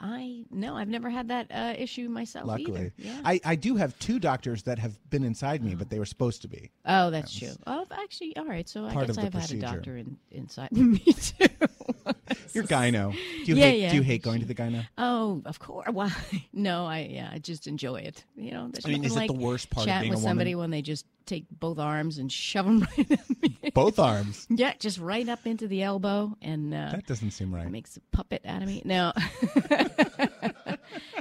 I 0.00 0.44
no, 0.52 0.76
I've 0.76 0.88
never 0.88 1.10
had 1.10 1.28
that 1.28 1.48
uh, 1.50 1.74
issue 1.76 2.08
myself 2.08 2.46
Luckily, 2.46 2.80
either. 2.80 2.92
Yeah. 2.98 3.20
I, 3.24 3.40
I 3.44 3.54
do 3.56 3.74
have 3.76 3.98
two 3.98 4.20
doctors 4.20 4.62
that 4.62 4.78
have 4.78 4.96
been 5.10 5.24
inside 5.24 5.60
me, 5.62 5.74
but 5.74 5.90
they 5.90 5.98
were 5.98 6.06
supposed 6.06 6.42
to 6.42 6.48
be. 6.48 6.70
oh, 6.86 7.10
that's 7.10 7.32
That 7.40 7.46
true. 7.46 7.54
Oh, 7.66 7.84
actually, 7.90 8.36
all 8.36 8.44
right. 8.44 8.68
So 8.68 8.84
I 8.84 9.04
guess 9.06 9.18
I've 9.18 9.34
had 9.34 9.50
a 9.50 9.56
doctor 9.56 9.96
in, 9.96 10.16
inside 10.30 10.70
me 10.76 10.98
too. 11.00 11.46
Your 12.52 12.64
gyno. 12.64 13.12
Do 13.12 13.18
you 13.52 13.56
Yeah, 13.56 13.64
hate? 13.66 13.80
yeah. 13.80 13.90
Do 13.90 13.96
you 13.96 14.02
hate 14.02 14.22
going 14.22 14.38
to 14.40 14.46
the 14.46 14.54
gyno? 14.54 14.86
Oh, 14.98 15.42
of 15.44 15.58
course. 15.58 15.88
Why? 15.90 16.12
No, 16.52 16.86
I 16.86 17.08
yeah, 17.10 17.30
I 17.32 17.38
just 17.40 17.66
enjoy 17.66 17.96
it. 17.96 18.24
You 18.36 18.52
know, 18.52 18.70
I 18.84 18.88
mean, 18.88 19.04
is 19.04 19.12
it 19.12 19.16
like 19.16 19.26
the 19.28 19.32
worst 19.36 19.68
part 19.70 19.86
of 19.86 19.88
chatting 19.88 20.02
being 20.10 20.12
a 20.14 20.16
with 20.16 20.22
somebody 20.24 20.54
when 20.54 20.70
they 20.70 20.82
just 20.82 21.06
take 21.28 21.46
both 21.50 21.78
arms 21.78 22.18
and 22.18 22.30
shove 22.32 22.66
them 22.66 22.80
right 22.98 23.10
at 23.12 23.30
me. 23.42 23.58
Both 23.74 23.98
arms. 23.98 24.46
Yeah, 24.50 24.72
just 24.78 24.98
right 24.98 25.28
up 25.28 25.46
into 25.46 25.68
the 25.68 25.82
elbow, 25.82 26.36
and 26.42 26.72
uh, 26.74 26.90
That 26.92 27.06
doesn't 27.06 27.30
seem 27.32 27.54
right. 27.54 27.70
makes 27.70 27.96
a 27.96 28.00
puppet 28.16 28.42
out 28.44 28.62
of 28.62 28.68
me. 28.68 28.82
No, 28.84 29.12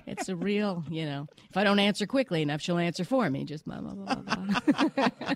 it's 0.07 0.29
a 0.29 0.35
real. 0.35 0.83
You 0.89 1.05
know, 1.05 1.27
if 1.49 1.57
I 1.57 1.63
don't 1.63 1.79
answer 1.79 2.05
quickly 2.05 2.41
enough, 2.41 2.61
she'll 2.61 2.77
answer 2.77 3.03
for 3.03 3.29
me. 3.29 3.43
Just 3.43 3.65
blah 3.65 3.79
blah 3.81 4.15
blah. 4.15 4.59
blah. 4.95 5.09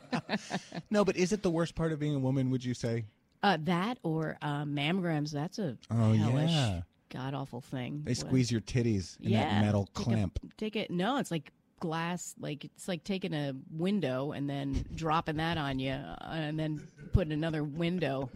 No, 0.89 1.05
but 1.05 1.15
is 1.15 1.31
it 1.31 1.43
the 1.43 1.51
worst 1.51 1.75
part 1.75 1.91
of 1.91 1.99
being 1.99 2.15
a 2.15 2.19
woman? 2.19 2.49
Would 2.49 2.65
you 2.65 2.73
say? 2.73 3.05
uh, 3.43 3.57
that 3.61 3.97
or 4.03 4.37
uh, 4.41 4.63
mammograms. 4.65 5.31
That's 5.31 5.57
a 5.59 5.77
Oh, 5.89 6.13
hellish, 6.13 6.51
yeah. 6.51 6.81
god 7.09 7.33
awful 7.33 7.61
thing. 7.61 8.01
They 8.03 8.13
squeeze 8.13 8.51
your 8.51 8.61
titties 8.61 9.19
in 9.19 9.31
yeah, 9.31 9.45
that 9.45 9.61
metal 9.65 9.85
take 9.85 9.93
clamp. 10.05 10.39
A, 10.43 10.47
take 10.57 10.75
it. 10.75 10.91
No, 10.91 11.17
it's 11.17 11.31
like 11.31 11.51
glass. 11.81 12.33
Like 12.39 12.63
it's 12.63 12.87
like 12.87 13.03
taking 13.03 13.33
a 13.33 13.53
window 13.69 14.31
and 14.31 14.49
then 14.49 14.85
dropping 14.95 15.35
that 15.37 15.57
on 15.57 15.79
you, 15.79 15.91
uh, 15.91 16.15
and 16.31 16.57
then 16.57 16.87
putting 17.11 17.33
another 17.33 17.65
window. 17.65 18.29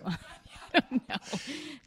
Don't 0.90 1.10
know. 1.10 1.16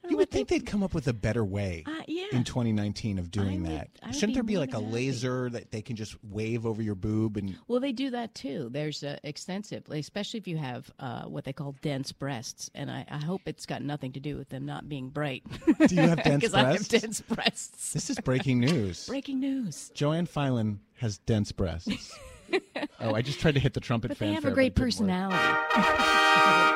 You 0.09 0.17
would 0.17 0.31
think 0.31 0.49
they'd 0.49 0.65
come 0.65 0.83
up 0.83 0.95
with 0.95 1.07
a 1.09 1.13
better 1.13 1.45
way 1.45 1.85
Uh, 1.87 2.03
yeah. 2.07 2.27
in 2.33 2.43
2019 2.45 3.19
of 3.19 3.31
doing 3.31 3.63
would- 3.63 3.71
that. 3.73 3.89
Shouldn't 4.15 4.29
be 4.31 4.35
there 4.35 4.43
be 4.43 4.57
like 4.59 4.73
a 4.73 4.81
happy. 4.81 4.87
laser 4.93 5.51
that 5.51 5.71
they 5.71 5.83
can 5.83 5.97
just 5.97 6.17
wave 6.25 6.65
over 6.65 6.81
your 6.81 6.95
boob 6.95 7.37
and 7.37 7.57
Well, 7.69 7.79
they 7.81 7.93
do 7.93 8.11
that 8.11 8.35
too. 8.35 8.69
There's 8.73 9.05
uh, 9.05 9.19
extensive, 9.23 9.85
especially 9.91 10.39
if 10.39 10.49
you 10.49 10.57
have 10.57 10.91
uh, 10.99 11.25
what 11.25 11.45
they 11.45 11.53
call 11.53 11.75
dense 11.83 12.11
breasts, 12.13 12.71
and 12.75 12.91
I, 12.91 13.05
I 13.11 13.19
hope 13.19 13.43
it's 13.47 13.67
got 13.67 13.83
nothing 13.83 14.13
to 14.13 14.21
do 14.21 14.37
with 14.37 14.49
them 14.49 14.65
not 14.65 14.89
being 14.89 15.11
bright. 15.11 15.43
Do 15.87 15.95
you 15.95 16.03
have 16.03 16.23
dense 16.25 16.41
Because 16.41 16.55
I 16.55 16.73
have 16.73 16.89
dense 16.89 17.21
breasts. 17.21 17.93
This 17.93 18.09
is 18.09 18.19
breaking 18.21 18.61
news. 18.61 19.07
Breaking 19.07 19.41
news. 19.41 19.91
Joanne 19.95 20.27
Filan 20.27 20.81
has 20.97 21.19
dense 21.19 21.53
breasts. 21.53 22.17
oh, 23.01 23.13
I 23.15 23.21
just 23.21 23.41
tried 23.41 23.55
to 23.55 23.61
hit 23.61 23.75
the 23.75 23.81
trumpet 23.81 24.09
But 24.09 24.19
they 24.19 24.33
have 24.33 24.47
a 24.47 24.51
great 24.53 24.75
but 24.75 24.85
it 24.85 24.91
didn't 24.97 25.09
work. 25.29 25.29
personality. 25.29 26.75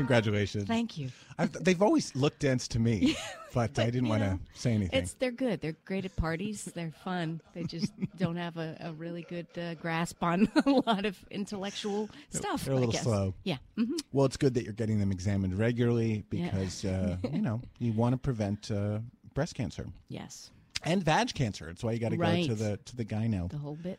Congratulations. 0.00 0.64
Thank 0.66 0.98
you. 0.98 1.10
I've, 1.38 1.52
they've 1.52 1.80
always 1.80 2.14
looked 2.16 2.40
dense 2.40 2.66
to 2.68 2.78
me, 2.78 3.16
but, 3.54 3.78
I 3.78 3.86
didn't 3.90 4.08
want 4.08 4.22
to 4.22 4.38
say 4.54 4.72
anything. 4.72 4.98
It's 4.98 5.14
they're 5.14 5.30
good. 5.30 5.60
They're 5.60 5.76
great 5.84 6.04
at 6.04 6.14
parties. 6.16 6.64
They're 6.64 6.92
fun. 7.04 7.40
They 7.54 7.64
just 7.64 7.92
don't 8.18 8.36
have 8.36 8.56
a, 8.56 8.76
a 8.80 8.92
really 8.92 9.22
good 9.22 9.46
uh, 9.58 9.74
grasp 9.74 10.22
on 10.22 10.48
a 10.66 10.70
lot 10.70 11.04
of 11.04 11.18
intellectual 11.30 12.08
stuff. 12.30 12.64
They're 12.64 12.74
a 12.74 12.78
little 12.78 12.92
slow. 12.92 13.34
Yeah. 13.44 13.56
hmm 13.76 13.96
Well, 14.12 14.26
it's 14.26 14.36
good 14.36 14.54
that 14.54 14.64
you're 14.64 14.72
getting 14.72 14.98
them 15.00 15.12
examined 15.12 15.58
regularly 15.58 16.24
Yeah. 16.30 16.50
because 16.50 16.84
uh, 16.84 17.16
you 17.32 17.42
know 17.42 17.60
you 17.78 17.92
want 17.92 18.12
to 18.14 18.18
prevent 18.18 18.70
uh, 18.70 18.98
breast 19.34 19.54
cancer 19.54 19.86
Yes. 20.08 20.50
and 20.82 21.02
vag 21.02 21.34
cancer. 21.34 21.68
It's 21.68 21.84
why 21.84 21.92
you 21.92 21.98
got 21.98 22.10
to 22.12 22.16
Right. 22.16 22.48
go 22.48 22.54
to 22.54 22.62
the 22.62 22.76
to 22.78 22.96
the 22.96 23.04
gyno. 23.04 23.50
The 23.50 23.58
whole 23.58 23.76
bit. 23.76 23.98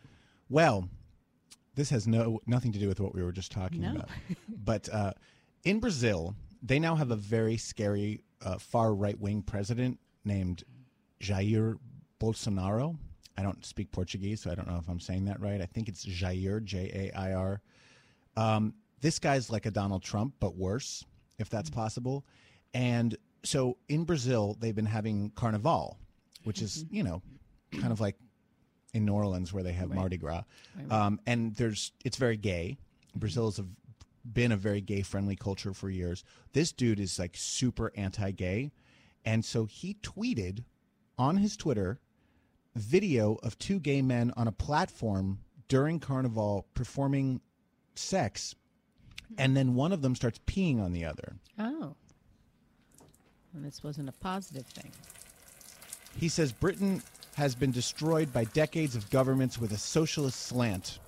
Well, 0.49 0.89
this 1.75 1.89
has 1.91 2.07
no 2.07 2.41
nothing 2.45 2.71
to 2.73 2.79
do 2.79 2.87
with 2.87 2.99
what 2.99 3.13
we 3.15 3.23
were 3.23 3.31
just 3.31 3.51
talking 3.51 3.81
No. 3.81 3.91
about. 3.91 4.09
but 4.49 4.89
uh, 4.91 5.13
in 5.64 5.80
Brazil, 5.80 6.36
they 6.62 6.80
now 6.80 6.95
have 6.95 7.12
a 7.12 7.16
very 7.16 7.57
scary 7.57 8.24
uh, 8.43 8.57
far 8.57 8.93
right 8.93 9.20
wing 9.20 9.41
president 9.41 9.99
named 10.26 10.64
Jair 11.20 11.78
Bolsonaro. 12.20 12.97
I 13.38 13.43
don't 13.43 13.66
speak 13.66 13.91
Portuguese, 13.91 14.41
so 14.41 14.51
I 14.51 14.55
don't 14.55 14.68
know 14.68 14.78
if 14.78 14.88
I'm 14.89 14.99
saying 14.99 15.26
that 15.26 15.39
right. 15.39 15.62
I 15.62 15.66
think 15.66 15.88
it's 15.88 16.05
Jair, 16.05 16.64
J 16.64 17.12
A 17.14 17.18
I 17.18 17.34
R. 17.34 17.62
Um, 18.36 18.74
this 18.99 19.20
guy's 19.20 19.49
like 19.49 19.66
a 19.66 19.72
Donald 19.72 20.03
Trump, 20.03 20.36
but 20.39 20.55
worse, 20.55 21.05
if 21.39 21.49
that's 21.49 21.70
possible. 21.70 22.26
And 22.74 23.18
so 23.43 23.78
in 23.89 24.03
Brazil, 24.03 24.57
they've 24.59 24.76
been 24.76 24.86
having 24.86 25.32
Carnival, 25.36 25.97
which 26.43 26.62
is, 26.62 26.86
you 26.91 27.03
know, 27.03 27.22
kind 27.80 27.91
of 27.91 27.99
like 27.99 28.16
in 28.93 29.05
New 29.05 29.14
Orleans 29.14 29.51
where 29.53 29.64
they 29.64 29.74
have 29.74 29.89
Mardi 29.89 30.18
Gras. 30.18 30.43
Right, 30.76 30.89
right. 30.89 30.91
Um, 30.91 31.20
and 31.26 31.55
there's 31.55 31.93
it's 32.05 32.18
very 32.18 32.38
gay. 32.38 32.78
Brazil 33.16 33.45
has 33.45 33.59
a, 33.59 33.66
been 34.26 34.51
a 34.51 34.57
very 34.57 34.82
gay 34.82 35.01
friendly 35.01 35.36
culture 35.36 35.74
for 35.74 35.89
years. 35.89 36.24
This 36.53 36.72
dude 36.72 36.99
is 36.99 37.19
like 37.19 37.36
super 37.36 37.91
anti 37.95 38.32
gay. 38.32 38.72
And 39.26 39.45
so 39.45 39.65
he 39.65 39.97
tweeted 40.01 40.63
on 41.17 41.38
his 41.38 41.55
Twitter 41.55 41.99
video 42.76 43.38
of 43.43 43.57
two 43.57 43.80
gay 43.80 44.01
men 44.01 44.32
on 44.36 44.47
a 44.47 44.51
platform 44.51 45.39
during 45.67 45.99
Carnival 45.99 46.65
performing 46.74 47.41
sex. 47.95 48.55
And 49.38 49.55
then 49.55 49.76
one 49.76 49.93
of 49.93 50.01
them 50.01 50.15
starts 50.15 50.39
peeing 50.45 50.82
on 50.82 50.91
the 50.91 51.05
other. 51.05 51.36
Oh. 51.57 51.95
And 53.53 53.65
this 53.65 53.84
wasn't 53.84 54.09
a 54.09 54.13
positive 54.13 54.65
thing. 54.65 54.91
He 56.17 56.28
says 56.28 56.51
Brazil 56.51 57.01
has 57.36 57.55
been 57.55 57.72
destroyed 57.72 58.34
by 58.34 58.43
decades 58.45 58.95
of 58.95 59.09
governments 59.09 59.57
with 59.57 59.72
a 59.72 59.78
socialist 59.78 60.41
slant. 60.41 60.99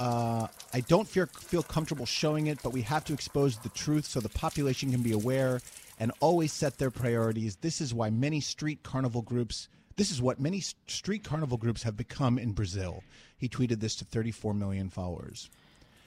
Uh, 0.00 0.46
I 0.72 0.80
don't 0.80 1.06
feel 1.08 1.26
feel 1.26 1.62
comfortable 1.62 2.06
showing 2.06 2.48
it, 2.48 2.58
but 2.62 2.72
we 2.72 2.82
have 2.82 3.04
to 3.06 3.12
expose 3.12 3.58
the 3.58 3.68
truth 3.70 4.04
so 4.06 4.20
the 4.20 4.28
population 4.28 4.90
can 4.90 5.02
be 5.02 5.12
aware 5.12 5.60
and 6.00 6.10
always 6.20 6.52
set 6.52 6.78
their 6.78 6.90
priorities. 6.90 7.56
This 7.56 7.80
is 7.80 7.94
why 7.94 8.10
many 8.10 8.40
street 8.40 8.82
carnival 8.82 9.22
groups. 9.22 9.68
This 9.96 10.10
is 10.10 10.20
what 10.20 10.40
many 10.40 10.60
street 10.88 11.22
carnival 11.22 11.56
groups 11.56 11.84
have 11.84 11.96
become 11.96 12.36
in 12.38 12.50
Brazil. 12.52 13.04
He 13.38 13.48
tweeted 13.48 13.78
this 13.78 13.94
to 13.96 14.04
34 14.04 14.52
million 14.54 14.88
followers. 14.90 15.48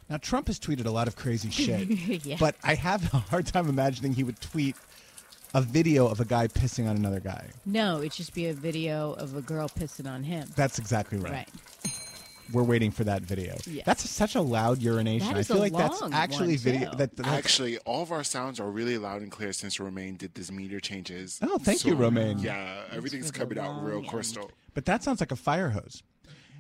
Now 0.10 0.18
Trump 0.18 0.48
has 0.48 0.60
tweeted 0.60 0.86
a 0.86 0.92
lot 0.92 1.08
of 1.08 1.16
crazy 1.16 1.50
shit, 1.52 1.88
Yeah. 2.26 2.36
but 2.40 2.56
I 2.64 2.76
have 2.76 3.14
a 3.14 3.18
hard 3.20 3.46
time 3.48 3.70
imagining 3.70 4.14
he 4.14 4.26
would 4.26 4.42
tweet 4.42 4.76
a 5.54 5.62
video 5.62 6.08
of 6.08 6.20
a 6.20 6.26
guy 6.26 6.48
pissing 6.50 6.90
on 6.90 6.98
another 6.98 7.22
guy. 7.22 7.48
No, 7.66 8.00
it'd 8.00 8.12
just 8.12 8.34
be 8.34 8.48
a 8.48 8.54
video 8.54 9.14
of 9.14 9.38
a 9.38 9.42
girl 9.42 9.70
pissing 9.70 10.12
on 10.12 10.24
him. 10.24 10.50
That's 10.58 10.78
exactly 10.80 11.18
right. 11.18 11.32
Right. 11.32 11.50
We're 12.54 12.64
waiting 12.64 12.92
for 12.92 13.04
that 13.04 13.22
video. 13.24 13.58
Yes. 13.66 13.86
That's 13.86 14.10
such 14.10 14.36
a 14.36 14.42
loud 14.42 14.82
urination. 14.82 15.28
That 15.28 15.38
I 15.38 15.44
feel 15.44 15.58
a 15.58 15.60
like 15.60 15.74
that's 15.74 16.02
actually 16.12 16.56
video. 16.58 16.92
too. 16.92 16.98
That, 16.98 17.16
that's- 17.16 17.36
Actually, 17.36 17.78
all 17.80 18.04
of 18.04 18.12
our 18.12 18.24
sounds 18.24 18.60
are 18.60 18.70
really 18.70 18.98
loud 18.98 19.22
and 19.22 19.32
clear 19.32 19.52
since 19.54 19.80
Romaine 19.80 20.16
did 20.16 20.34
this 20.36 20.52
meter 20.52 20.80
changes. 20.80 21.40
Oh, 21.42 21.58
thank 21.58 21.86
you, 21.86 21.96
Romaine. 21.96 22.40
Yeah, 22.40 22.84
everything's 22.92 23.32
coming 23.32 23.58
out 23.60 23.84
real 23.84 24.04
crystal. 24.04 24.52
but 24.74 24.86
that 24.86 25.04
sounds 25.04 25.20
like 25.20 25.32
a 25.32 25.36
fire 25.36 25.70
hose. 25.70 26.04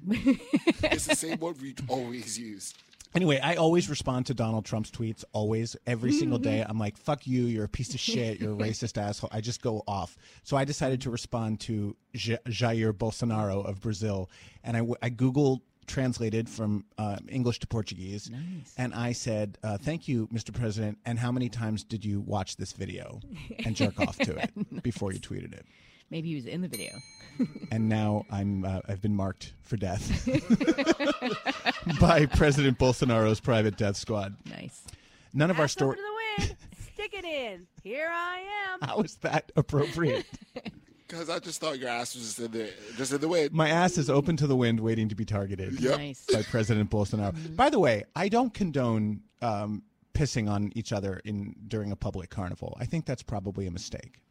it's 0.09 1.07
the 1.07 1.15
same 1.15 1.39
one 1.39 1.55
we 1.61 1.75
always 1.87 2.37
use. 2.39 2.73
Anyway, 3.15 3.39
I 3.41 3.55
always 3.55 3.89
respond 3.89 4.25
to 4.27 4.33
Donald 4.33 4.63
Trump's 4.65 4.91
tweets. 4.91 5.23
Always, 5.33 5.75
every 5.87 6.11
single 6.11 6.37
day. 6.37 6.63
I'm 6.67 6.77
like, 6.77 6.97
"Fuck 6.97 7.25
you! 7.25 7.43
You're 7.45 7.63
a 7.63 7.69
piece 7.69 7.93
of 7.93 7.99
shit. 7.99 8.39
You're 8.39 8.53
a 8.53 8.55
racist 8.67 9.01
asshole." 9.01 9.29
I 9.33 9.41
just 9.41 9.61
go 9.61 9.83
off. 9.87 10.17
So 10.43 10.55
I 10.55 10.65
decided 10.65 11.01
to 11.01 11.09
respond 11.09 11.59
to 11.61 11.95
J- 12.13 12.37
Jair 12.47 12.91
Bolsonaro 12.93 13.65
of 13.65 13.81
Brazil, 13.81 14.29
and 14.63 14.77
I, 14.77 14.81
I 15.01 15.09
googled 15.09 15.61
translated 15.87 16.47
from 16.49 16.85
uh, 16.97 17.17
English 17.29 17.59
to 17.59 17.67
Portuguese, 17.67 18.29
and 18.77 18.93
I 18.93 19.13
said, 19.13 19.57
uh, 19.63 19.77
"Thank 19.77 20.07
you, 20.07 20.27
Mr. 20.27 20.53
President." 20.53 20.97
And 21.05 21.17
how 21.17 21.31
many 21.31 21.49
times 21.49 21.83
did 21.83 22.05
you 22.05 22.21
watch 22.21 22.57
this 22.57 22.73
video 22.73 23.19
and 23.65 23.75
jerk 23.75 23.99
off 23.99 24.17
to 24.19 24.35
it 24.35 24.51
before 24.83 25.11
you 25.11 25.19
tweeted 25.19 25.53
it? 25.53 25.65
Maybe 26.09 26.29
he 26.29 26.35
was 26.35 26.45
in 26.45 26.61
the 26.61 26.67
video. 26.67 26.91
and 27.71 27.89
now 27.89 28.25
I'm 28.31 28.65
uh, 28.65 28.81
I've 28.87 29.01
been 29.01 29.15
marked 29.15 29.53
for 29.61 29.77
death 29.77 30.25
by 31.99 32.25
President 32.25 32.77
Bolsonaro's 32.77 33.39
private 33.39 33.77
death 33.77 33.97
squad. 33.97 34.35
Nice. 34.49 34.83
None 35.33 35.51
of 35.51 35.59
our 35.59 35.67
to 35.67 35.79
the 35.79 35.85
wind. 35.85 36.55
Stick 36.93 37.13
it 37.13 37.25
in. 37.25 37.67
Here 37.83 38.09
I 38.11 38.39
am. 38.73 38.87
How 38.87 39.01
is 39.01 39.15
that 39.17 39.51
appropriate? 39.55 40.25
Because 41.07 41.29
I 41.29 41.39
just 41.39 41.61
thought 41.61 41.79
your 41.79 41.89
ass 41.89 42.15
was 42.15 42.35
just 42.35 42.39
in 42.39 42.51
the 42.51 42.69
just 42.97 43.13
in 43.13 43.21
the 43.21 43.27
wind. 43.27 43.51
My 43.53 43.69
ass 43.69 43.97
is 43.97 44.09
open 44.09 44.35
to 44.37 44.47
the 44.47 44.55
wind, 44.55 44.79
waiting 44.79 45.07
to 45.09 45.15
be 45.15 45.23
targeted 45.25 45.79
Yep. 45.79 45.97
Nice. 45.97 46.25
by 46.31 46.41
President 46.43 46.89
Bolsonaro. 46.89 47.55
By 47.55 47.69
the 47.69 47.79
way, 47.79 48.03
I 48.15 48.27
don't 48.29 48.53
condone 48.53 49.21
um, 49.41 49.83
pissing 50.13 50.49
on 50.49 50.71
each 50.75 50.91
other 50.91 51.21
in 51.23 51.55
during 51.67 51.91
a 51.91 51.95
public 51.95 52.29
carnival. 52.29 52.75
I 52.79 52.85
think 52.85 53.05
that's 53.05 53.23
probably 53.23 53.67
a 53.67 53.71
mistake. 53.71 54.21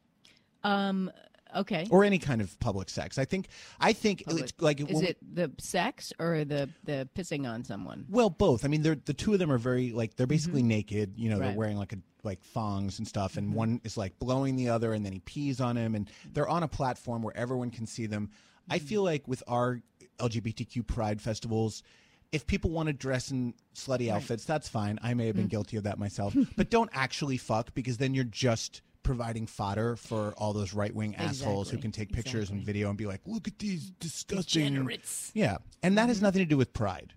Um. 0.64 1.10
Okay. 1.56 1.86
Or 1.90 2.04
any 2.04 2.18
kind 2.18 2.40
of 2.40 2.58
public 2.60 2.90
sex. 2.90 3.18
I 3.18 3.24
think. 3.24 3.48
I 3.80 3.92
think 3.92 4.24
Public- 4.24 4.44
it's 4.44 4.52
like 4.60 4.80
is 4.80 5.00
we- 5.00 5.08
it 5.08 5.18
the 5.34 5.50
sex 5.58 6.12
or 6.18 6.44
the 6.44 6.68
the 6.84 7.08
pissing 7.16 7.48
on 7.48 7.64
someone? 7.64 8.04
Well, 8.08 8.30
both. 8.30 8.64
I 8.64 8.68
mean, 8.68 8.82
they're 8.82 8.96
the 8.96 9.14
two 9.14 9.32
of 9.32 9.38
them 9.38 9.50
are 9.50 9.58
very 9.58 9.92
like 9.92 10.16
they're 10.16 10.26
mm-hmm. 10.26 10.34
basically 10.34 10.62
naked. 10.62 11.14
You 11.16 11.30
know, 11.30 11.38
they're 11.38 11.54
wearing 11.54 11.78
like 11.78 11.92
a 11.92 11.98
like 12.22 12.42
thongs 12.42 12.98
and 12.98 13.08
stuff, 13.08 13.36
and 13.36 13.48
mm-hmm. 13.48 13.56
one 13.56 13.80
is 13.84 13.96
like 13.96 14.18
blowing 14.18 14.56
the 14.56 14.68
other, 14.68 14.92
and 14.92 15.04
then 15.04 15.12
he 15.12 15.20
pees 15.20 15.60
on 15.60 15.76
him, 15.76 15.94
and 15.94 16.10
they're 16.32 16.48
on 16.48 16.62
a 16.62 16.68
platform 16.68 17.22
where 17.22 17.36
everyone 17.36 17.70
can 17.70 17.86
see 17.86 18.06
them. 18.06 18.30
I 18.68 18.78
mm-hmm. 18.78 18.86
feel 18.86 19.02
like 19.02 19.26
with 19.26 19.42
our 19.48 19.80
LGBTQ 20.18 20.86
pride 20.86 21.20
festivals. 21.20 21.82
If 22.32 22.44
people 22.44 22.72
want 22.72 22.88
to 22.88 22.92
dress 22.92 23.30
in 23.30 23.54
slutty 23.74 24.10
outfits, 24.10 24.44
that's 24.44 24.68
fine. 24.68 24.98
I 25.00 25.14
may 25.14 25.26
have 25.26 25.36
been 25.36 25.46
Mm. 25.46 25.50
guilty 25.50 25.76
of 25.76 25.84
that 25.84 25.96
myself. 25.96 26.34
but 26.56 26.70
don't 26.70 26.90
actually 26.92 27.36
fuck 27.36 27.72
because 27.72 27.98
then 27.98 28.14
you're 28.14 28.24
just 28.24 28.82
providing 29.06 29.46
fodder 29.46 29.96
for 29.96 30.34
all 30.36 30.52
those 30.52 30.74
right 30.74 30.94
wing 30.94 31.14
assholes 31.16 31.70
who 31.70 31.78
can 31.78 31.92
take 31.92 32.12
pictures 32.12 32.50
and 32.50 32.62
video 32.62 32.88
and 32.88 32.98
be 32.98 33.06
like, 33.06 33.20
look 33.24 33.46
at 33.46 33.58
these 33.58 33.90
disgusting. 34.00 34.64
Degenerates. 34.64 35.30
Yeah. 35.32 35.58
And 35.82 35.96
that 35.96 36.08
has 36.08 36.20
nothing 36.20 36.40
to 36.40 36.46
do 36.46 36.56
with 36.56 36.72
pride. 36.72 37.12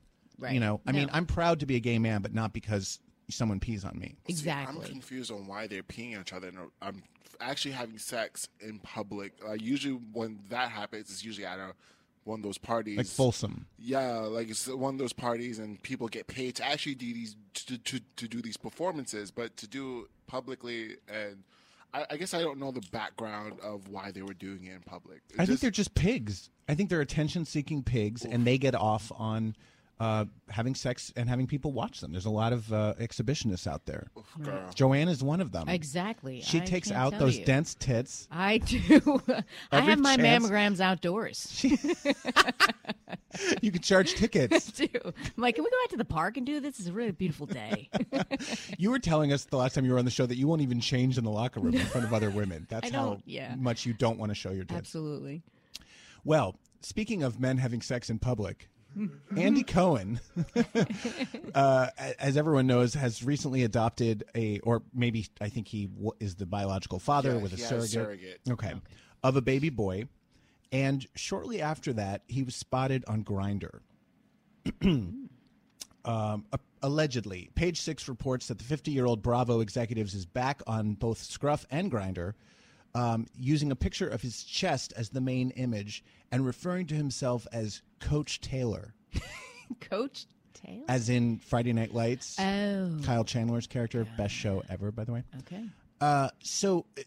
You 0.49 0.59
know, 0.59 0.79
I 0.87 0.93
mean, 0.93 1.09
I'm 1.11 1.25
proud 1.25 1.59
to 1.61 1.65
be 1.65 1.75
a 1.75 1.79
gay 1.81 1.99
man, 1.99 2.21
but 2.21 2.33
not 2.33 2.53
because 2.53 2.99
someone 3.29 3.59
pees 3.59 3.83
on 3.83 3.99
me. 3.99 4.15
See, 4.31 4.49
I'm 4.49 4.79
confused 4.81 5.31
on 5.31 5.47
why 5.47 5.67
they're 5.67 5.83
peeing 5.83 6.15
on 6.15 6.21
each 6.21 6.31
other. 6.31 6.47
And 6.47 6.57
I'm 6.81 7.03
actually 7.41 7.71
having 7.71 7.97
sex 7.97 8.47
in 8.61 8.79
public. 8.79 9.33
Uh, 9.45 9.53
usually, 9.53 9.95
when 10.13 10.39
that 10.49 10.69
happens, 10.69 11.09
it's 11.09 11.25
usually 11.25 11.45
at 11.45 11.59
a 11.59 11.73
one 12.23 12.39
of 12.39 12.43
those 12.43 12.57
parties, 12.57 12.97
Like 12.97 13.07
Folsom. 13.07 13.65
Yeah, 13.77 14.19
like 14.19 14.49
it's 14.49 14.67
one 14.67 14.93
of 14.93 14.99
those 14.99 15.13
parties, 15.13 15.57
and 15.59 15.81
people 15.81 16.07
get 16.07 16.27
paid 16.27 16.55
to 16.55 16.65
actually 16.65 16.95
do 16.95 17.13
these 17.13 17.35
to 17.65 17.77
to, 17.77 17.99
to 18.17 18.27
do 18.27 18.41
these 18.41 18.57
performances, 18.57 19.31
but 19.31 19.57
to 19.57 19.67
do 19.67 20.07
publicly 20.27 20.97
and. 21.07 21.43
I, 21.93 22.05
I 22.11 22.17
guess 22.17 22.33
I 22.33 22.41
don't 22.41 22.59
know 22.59 22.71
the 22.71 22.85
background 22.91 23.59
of 23.63 23.87
why 23.87 24.11
they 24.11 24.21
were 24.21 24.33
doing 24.33 24.65
it 24.65 24.73
in 24.73 24.81
public. 24.81 25.21
It 25.29 25.35
I 25.35 25.37
think 25.45 25.49
just- 25.49 25.61
they're 25.61 25.71
just 25.71 25.95
pigs. 25.95 26.49
I 26.67 26.75
think 26.75 26.89
they're 26.89 27.01
attention 27.01 27.45
seeking 27.45 27.81
pigs, 27.83 28.23
and 28.25 28.45
they 28.45 28.57
get 28.59 28.75
off 28.75 29.11
on 29.15 29.55
uh, 29.99 30.25
having 30.49 30.75
sex 30.75 31.11
and 31.15 31.27
having 31.27 31.45
people 31.45 31.71
watch 31.73 31.99
them. 31.99 32.11
There's 32.11 32.25
a 32.25 32.29
lot 32.29 32.53
of 32.53 32.71
uh, 32.71 32.93
exhibitionists 32.99 33.67
out 33.67 33.85
there. 33.85 34.07
girl. 34.41 34.69
Joanne 34.73 35.09
is 35.09 35.21
one 35.21 35.41
of 35.41 35.51
them. 35.51 35.67
Exactly. 35.67 36.41
She 36.41 36.61
I 36.61 36.65
takes 36.65 36.91
out 36.91 37.17
those 37.19 37.37
you. 37.37 37.45
dense 37.45 37.75
tits. 37.75 38.27
I 38.31 38.59
do. 38.59 39.21
I 39.71 39.81
have 39.81 39.99
my 39.99 40.15
chance- 40.15 40.45
mammograms 40.45 40.79
outdoors. 40.79 41.65
You 43.61 43.71
can 43.71 43.81
charge 43.81 44.15
tickets. 44.15 44.73
I 44.81 44.85
do. 44.85 44.99
I'm 45.05 45.13
like, 45.37 45.55
can 45.55 45.63
we 45.63 45.69
go 45.69 45.75
out 45.83 45.89
to 45.91 45.97
the 45.97 46.05
park 46.05 46.37
and 46.37 46.45
do 46.45 46.59
this? 46.59 46.79
It's 46.79 46.87
a 46.89 46.93
really 46.93 47.11
beautiful 47.11 47.45
day. 47.45 47.89
You 48.77 48.89
were 48.91 48.99
telling 48.99 49.31
us 49.31 49.45
the 49.45 49.55
last 49.57 49.75
time 49.75 49.85
you 49.85 49.91
were 49.91 49.99
on 49.99 50.05
the 50.05 50.11
show 50.11 50.25
that 50.25 50.35
you 50.35 50.47
won't 50.47 50.61
even 50.61 50.79
change 50.79 51.17
in 51.17 51.23
the 51.23 51.29
locker 51.29 51.59
room 51.59 51.75
in 51.75 51.85
front 51.85 52.05
of 52.05 52.13
other 52.13 52.31
women. 52.31 52.65
That's 52.69 52.89
how 52.89 53.21
yeah. 53.25 53.55
much 53.55 53.85
you 53.85 53.93
don't 53.93 54.17
want 54.17 54.31
to 54.31 54.35
show 54.35 54.51
your 54.51 54.63
tits. 54.63 54.77
Absolutely. 54.77 55.43
Well, 56.23 56.55
speaking 56.81 57.23
of 57.23 57.39
men 57.39 57.57
having 57.57 57.81
sex 57.81 58.09
in 58.09 58.19
public, 58.19 58.67
Andy 59.37 59.63
Cohen, 59.63 60.19
uh, 61.55 61.87
as 62.19 62.37
everyone 62.37 62.67
knows, 62.67 62.93
has 62.93 63.23
recently 63.23 63.63
adopted 63.63 64.23
a, 64.35 64.59
or 64.59 64.81
maybe 64.93 65.27
I 65.41 65.49
think 65.49 65.67
he 65.67 65.85
w- 65.87 66.11
is 66.19 66.35
the 66.35 66.45
biological 66.45 66.99
father 66.99 67.31
Yeah, 67.33 67.37
with 67.37 67.53
a 67.53 67.55
he 67.55 67.61
has 67.63 67.69
surrogate, 67.69 67.91
surrogate. 67.91 68.39
Okay, 68.49 68.73
of 69.23 69.35
a 69.35 69.41
baby 69.41 69.69
boy. 69.69 70.05
And 70.71 71.05
shortly 71.15 71.61
after 71.61 71.93
that, 71.93 72.21
he 72.27 72.43
was 72.43 72.55
spotted 72.55 73.03
on 73.07 73.23
Grindr. 73.23 73.79
um, 74.81 75.25
a- 76.05 76.59
allegedly, 76.81 77.49
Page 77.55 77.81
Six 77.81 78.07
reports 78.07 78.47
that 78.47 78.59
the 78.59 78.63
50-year-old 78.77 79.21
Bravo 79.21 79.59
executives 79.61 80.13
is 80.13 80.25
back 80.25 80.61
on 80.67 80.93
both 80.93 81.23
Scruff 81.23 81.65
and 81.71 81.91
Grindr, 81.91 82.33
um, 82.99 83.25
using 83.37 83.71
a 83.71 83.75
picture 83.75 84.07
of 84.07 84.21
his 84.21 84.43
chest 84.43 84.93
as 84.97 85.09
the 85.09 85.21
main 85.21 85.51
image 85.51 86.03
and 86.31 86.45
referring 86.45 86.85
to 86.87 86.95
himself 86.95 87.47
as 87.53 87.81
Coach 87.99 88.41
Taylor, 88.41 88.93
Coach 89.79 90.25
Taylor. 90.53 90.83
as 90.87 91.09
in 91.09 91.39
Friday 91.39 91.73
Night 91.73 91.93
Lights. 91.93 92.37
Oh. 92.39 92.97
Kyle 93.03 93.23
Chandler's 93.23 93.67
character, 93.67 94.05
best 94.17 94.33
show 94.33 94.63
ever, 94.69 94.91
by 94.91 95.03
the 95.05 95.13
way. 95.13 95.23
Okay. 95.39 95.63
Uh, 96.01 96.29
so 96.43 96.85
uh, 96.97 97.01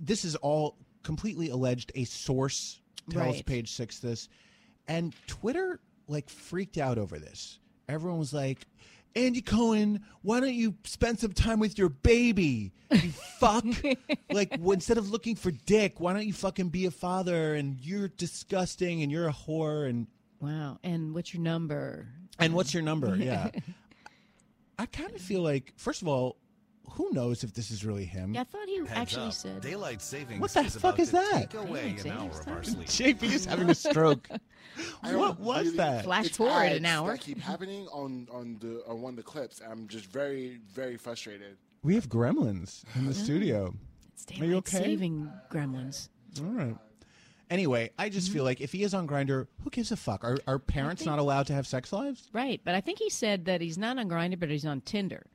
this 0.00 0.24
is 0.24 0.34
all 0.36 0.76
completely 1.02 1.50
alleged. 1.50 1.92
A 1.94 2.04
source 2.04 2.80
tells 3.10 3.36
Right. 3.36 3.46
Page 3.46 3.70
Six 3.72 3.98
this, 3.98 4.28
and 4.88 5.14
Twitter 5.26 5.78
like 6.08 6.28
freaked 6.30 6.78
out 6.78 6.98
over 6.98 7.18
this. 7.18 7.58
Everyone 7.88 8.18
was 8.18 8.32
like, 8.32 8.66
"Andy 9.16 9.40
Cohen, 9.42 10.04
why 10.22 10.40
don't 10.40 10.54
you 10.54 10.74
spend 10.84 11.18
some 11.20 11.32
time 11.32 11.58
with 11.60 11.78
your 11.78 11.88
baby? 11.88 12.72
You 12.90 13.10
fuck! 13.38 13.64
like 14.30 14.50
w- 14.50 14.72
instead 14.72 14.98
of 14.98 15.10
looking 15.10 15.36
for 15.36 15.50
dick, 15.50 16.00
why 16.00 16.12
don't 16.12 16.26
you 16.26 16.32
fucking 16.32 16.68
be 16.68 16.86
a 16.86 16.90
father? 16.90 17.54
And 17.54 17.78
you're 17.80 18.08
disgusting, 18.08 19.02
and 19.02 19.10
you're 19.12 19.28
a 19.28 19.32
whore, 19.32 19.88
and 19.88 20.06
Wow. 20.40 20.78
And 20.82 21.14
what's 21.14 21.32
your 21.32 21.42
number? 21.42 22.08
and 22.38 22.52
what's 22.54 22.74
your 22.74 22.82
number? 22.82 23.14
Yeah." 23.20 23.50
I 24.78 24.86
kind 24.86 25.14
of 25.14 25.20
feel 25.20 25.40
like, 25.40 25.72
first 25.76 26.02
of 26.02 26.08
all, 26.08 26.36
who 26.90 27.10
knows 27.12 27.44
if 27.44 27.52
this 27.54 27.70
is 27.70 27.84
really 27.84 28.04
him? 28.04 28.34
Yeah, 28.34 28.42
I 28.42 28.44
thought 28.44 28.66
he 28.66 28.78
Heads 28.78 28.90
actually 28.92 29.26
up. 29.26 29.32
said. 29.32 29.60
Daylight 29.60 30.02
savings. 30.02 30.40
What 30.40 30.50
the 30.52 30.60
is 30.60 30.76
fuck 30.76 30.94
about 30.94 31.00
is 31.00 31.08
to 31.08 31.16
that? 31.16 31.50
Take 31.50 31.60
away 31.60 31.92
Daylight 31.92 32.04
an 32.04 32.10
hour 32.12 32.40
of 32.40 32.48
our 32.48 32.64
sleep. 32.64 32.88
JP 32.88 33.22
is 33.22 33.44
having 33.44 33.70
a 33.70 33.74
stroke. 33.74 34.28
What 35.04 35.38
was 35.38 35.66
really- 35.66 35.76
that? 35.76 36.04
Flash 36.04 36.26
it's 36.26 36.36
forward 36.36 36.72
an 36.72 36.84
ads 36.84 36.94
hour. 36.96 37.12
That 37.12 37.20
keep 37.20 37.38
happening 37.38 37.86
on 37.92 38.26
on 38.32 38.58
the 38.60 38.82
on 38.88 39.02
one 39.02 39.12
of 39.12 39.16
the 39.16 39.22
clips. 39.22 39.62
I'm 39.64 39.86
just 39.86 40.06
very 40.06 40.58
very 40.72 40.96
frustrated. 40.96 41.58
We 41.84 41.94
have 41.94 42.08
gremlins 42.08 42.82
in 42.96 43.06
the 43.06 43.14
studio. 43.14 43.72
It's 44.14 44.26
Are 44.30 44.34
you 44.34 44.40
daylight 44.40 44.56
okay? 44.56 44.82
saving 44.82 45.30
gremlins. 45.48 46.08
All 46.40 46.46
right. 46.46 46.76
Anyway, 47.50 47.90
I 47.98 48.08
just 48.08 48.30
feel 48.32 48.38
mm-hmm. 48.40 48.46
like 48.46 48.60
if 48.60 48.72
he 48.72 48.82
is 48.82 48.94
on 48.94 49.06
Grindr, 49.06 49.46
who 49.62 49.70
gives 49.70 49.92
a 49.92 49.96
fuck? 49.96 50.24
Are, 50.24 50.38
are 50.46 50.58
parents 50.58 51.02
think- 51.02 51.10
not 51.10 51.18
allowed 51.18 51.46
to 51.48 51.52
have 51.52 51.66
sex 51.66 51.92
lives? 51.92 52.28
Right. 52.32 52.60
But 52.64 52.74
I 52.74 52.80
think 52.80 52.98
he 52.98 53.10
said 53.10 53.44
that 53.44 53.60
he's 53.60 53.78
not 53.78 53.98
on 53.98 54.08
Grindr, 54.08 54.40
but 54.40 54.48
he's 54.48 54.64
on 54.64 54.80
Tinder, 54.80 55.26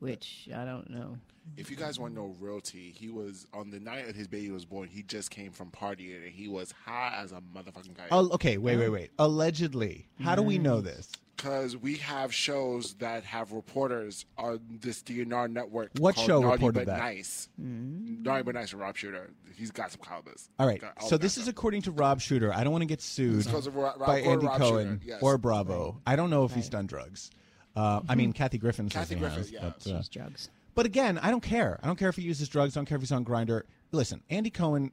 which 0.00 0.48
I 0.54 0.64
don't 0.64 0.90
know. 0.90 1.18
If 1.56 1.70
you 1.70 1.76
guys 1.76 1.98
want 1.98 2.14
to 2.14 2.20
know 2.20 2.34
realty, 2.40 2.92
he 2.96 3.08
was 3.08 3.46
on 3.54 3.70
the 3.70 3.78
night 3.78 4.06
that 4.06 4.16
his 4.16 4.26
baby 4.26 4.50
was 4.50 4.64
born. 4.64 4.88
He 4.88 5.02
just 5.02 5.30
came 5.30 5.52
from 5.52 5.70
partying 5.70 6.24
and 6.24 6.32
he 6.32 6.48
was 6.48 6.72
high 6.84 7.18
as 7.22 7.32
a 7.32 7.40
motherfucking 7.54 7.96
guy. 7.96 8.06
Oh, 8.10 8.30
okay. 8.32 8.58
Wait, 8.58 8.76
wait, 8.76 8.88
wait. 8.88 9.10
Allegedly, 9.18 10.08
how 10.20 10.34
do 10.34 10.42
we 10.42 10.58
know 10.58 10.80
this? 10.80 11.10
Because 11.36 11.76
we 11.76 11.96
have 11.96 12.32
shows 12.32 12.94
that 12.94 13.22
have 13.24 13.52
reporters 13.52 14.24
on 14.38 14.58
this 14.80 15.02
DNR 15.02 15.50
network. 15.50 15.90
What 15.98 16.14
called 16.14 16.26
show 16.26 16.40
Naughty 16.40 16.52
reported 16.54 16.74
but 16.74 16.86
that? 16.86 16.98
Nice. 16.98 17.48
Mm-hmm. 17.60 18.22
Naughty 18.22 18.42
but 18.42 18.54
Nice 18.54 18.72
with 18.72 18.80
Rob 18.80 18.96
Shooter. 18.96 19.30
He's 19.54 19.70
got 19.70 19.92
some 19.92 20.00
calibers. 20.02 20.48
All 20.58 20.66
right. 20.66 20.80
Got 20.80 20.94
all 20.98 21.08
So 21.08 21.16
that 21.16 21.22
this 21.22 21.36
is 21.36 21.46
according 21.46 21.82
to 21.82 21.90
Rob 21.92 22.20
Shooter. 22.22 22.52
I 22.54 22.64
don't 22.64 22.72
want 22.72 22.82
to 22.82 22.86
get 22.86 23.02
sued 23.02 23.44
because 23.44 23.66
of 23.66 23.76
Ro- 23.76 23.92
Rob- 23.98 24.06
by 24.06 24.22
or 24.22 24.32
Andy 24.32 24.46
Rob 24.46 24.58
Cohen 24.58 25.00
Shooter, 25.00 25.12
yes. 25.12 25.22
or 25.22 25.36
Bravo. 25.36 26.00
I 26.06 26.16
don't 26.16 26.30
know 26.30 26.44
if 26.44 26.54
he's 26.54 26.70
done 26.70 26.86
drugs. 26.86 27.30
Uh, 27.76 28.00
I 28.08 28.14
mean, 28.14 28.32
Kathy 28.32 28.58
Griffin 28.58 28.88
says 28.90 29.02
Kathy 29.02 29.14
he 29.16 29.20
Griffin, 29.20 29.38
has. 29.38 29.50
yeah. 29.52 29.60
but, 29.62 29.86
uh, 29.92 29.98
She's 29.98 30.08
drugs. 30.08 30.48
But 30.74 30.86
again, 30.86 31.18
I 31.18 31.30
don't 31.30 31.42
care. 31.42 31.78
I 31.82 31.86
don't 31.86 31.98
care 31.98 32.08
if 32.08 32.16
he 32.16 32.22
uses 32.22 32.48
drugs. 32.48 32.76
I 32.76 32.80
don't 32.80 32.86
care 32.86 32.96
if 32.96 33.02
he's 33.02 33.12
on 33.12 33.24
Grindr. 33.24 33.62
Listen, 33.92 34.22
Andy 34.30 34.50
Cohen. 34.50 34.92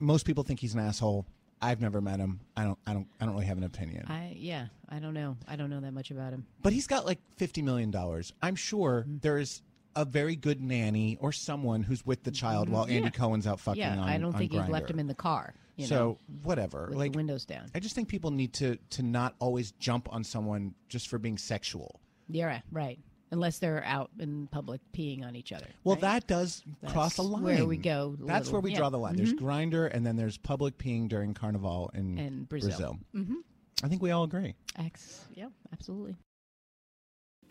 Most 0.00 0.26
people 0.26 0.42
think 0.42 0.58
he's 0.60 0.74
an 0.74 0.80
asshole. 0.80 1.26
I've 1.60 1.80
never 1.80 2.00
met 2.00 2.18
him. 2.18 2.40
I 2.56 2.64
don't. 2.64 2.78
I 2.86 2.92
don't. 2.92 3.06
I 3.20 3.24
don't 3.24 3.34
really 3.34 3.46
have 3.46 3.56
an 3.58 3.62
opinion. 3.64 4.04
I 4.08 4.34
yeah, 4.36 4.66
I 4.88 4.98
don't 4.98 5.14
know. 5.14 5.36
I 5.46 5.54
don't 5.54 5.70
know 5.70 5.80
that 5.80 5.92
much 5.92 6.10
about 6.10 6.32
him. 6.32 6.44
But 6.60 6.72
he's 6.72 6.88
got 6.88 7.06
like 7.06 7.20
fifty 7.36 7.62
million 7.62 7.90
dollars. 7.92 8.32
I'm 8.42 8.56
sure 8.56 9.02
Mm-hmm. 9.06 9.18
there 9.20 9.38
is 9.38 9.62
a 9.96 10.04
very 10.04 10.36
good 10.36 10.60
nanny 10.60 11.16
or 11.20 11.32
someone 11.32 11.82
who's 11.82 12.04
with 12.06 12.22
the 12.24 12.30
child 12.30 12.68
while 12.68 12.84
Andy 12.84 12.96
Mm-hmm. 12.96 13.04
Yeah. 13.04 13.10
Cohen's 13.10 13.46
out 13.46 13.60
fucking 13.60 13.80
yeah, 13.80 13.92
on. 13.98 14.08
I 14.08 14.18
don't 14.18 14.32
on 14.32 14.38
think 14.38 14.52
you've 14.52 14.68
left 14.68 14.90
him 14.90 14.98
in 14.98 15.06
the 15.06 15.14
car. 15.14 15.54
You 15.76 15.86
so 15.86 15.96
know, 15.96 16.18
whatever, 16.42 16.90
like 16.92 17.14
windows 17.14 17.44
down. 17.46 17.70
I 17.74 17.80
just 17.80 17.94
think 17.94 18.08
people 18.08 18.30
need 18.30 18.52
to 18.54 18.76
to 18.90 19.02
not 19.02 19.34
always 19.38 19.72
jump 19.72 20.06
on 20.12 20.22
someone 20.24 20.74
just 20.88 21.08
for 21.08 21.18
being 21.18 21.38
sexual. 21.38 22.00
Yeah, 22.28 22.60
right. 22.70 22.98
Unless 23.30 23.58
they're 23.60 23.82
out 23.84 24.10
in 24.20 24.46
public 24.48 24.82
peeing 24.92 25.24
on 25.24 25.34
each 25.34 25.52
other. 25.52 25.66
Well, 25.84 25.94
right? 25.94 26.02
that 26.02 26.26
does 26.26 26.62
That's 26.82 26.92
cross 26.92 27.16
a 27.16 27.22
line. 27.22 27.42
where 27.42 27.64
we 27.64 27.78
go 27.78 28.14
That's 28.20 28.48
little. 28.48 28.52
where 28.52 28.60
we 28.60 28.72
Yeah. 28.72 28.76
draw 28.78 28.90
the 28.90 28.98
line. 28.98 29.16
There's 29.16 29.32
Mhm. 29.32 29.38
Grindr, 29.40 29.90
and 29.94 30.04
then 30.06 30.16
there's 30.16 30.36
public 30.36 30.76
peeing 30.76 31.08
during 31.08 31.32
Carnival 31.32 31.90
in 31.94 32.18
And 32.18 32.48
Brazil. 32.48 32.98
Mm-hmm. 33.14 33.36
I 33.82 33.88
think 33.88 34.02
we 34.02 34.10
all 34.10 34.24
agree. 34.24 34.54
X. 34.76 35.24
Yeah, 35.34 35.48
absolutely. 35.72 36.16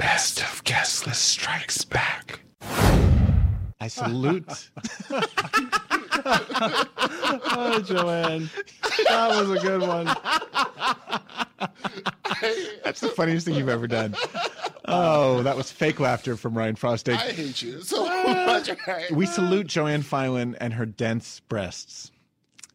Best 0.01 0.41
of 0.41 0.63
Guestless 0.63 1.19
strikes 1.19 1.85
back. 1.85 2.39
I 3.79 3.87
salute. 3.87 4.69
oh, 7.45 7.83
Joanne, 7.85 8.49
that 9.07 9.29
was 9.29 9.51
a 9.51 9.59
good 9.59 9.81
one. 9.81 10.05
That's 12.83 12.99
the 12.99 13.09
funniest 13.09 13.45
thing 13.45 13.53
you've 13.53 13.69
ever 13.69 13.85
done. 13.85 14.15
Oh, 14.85 15.43
that 15.43 15.55
was 15.55 15.71
fake 15.71 15.99
laughter 15.99 16.35
from 16.35 16.57
Ryan 16.57 16.73
Frostig. 16.75 17.13
I 17.13 17.31
hate 17.31 17.61
you 17.61 17.83
so 17.83 18.03
much. 18.47 18.71
right? 18.87 19.11
We 19.11 19.27
salute 19.27 19.67
Joanne 19.67 20.01
Filan 20.01 20.55
and 20.59 20.73
her 20.73 20.87
dense 20.87 21.41
breasts. 21.41 22.11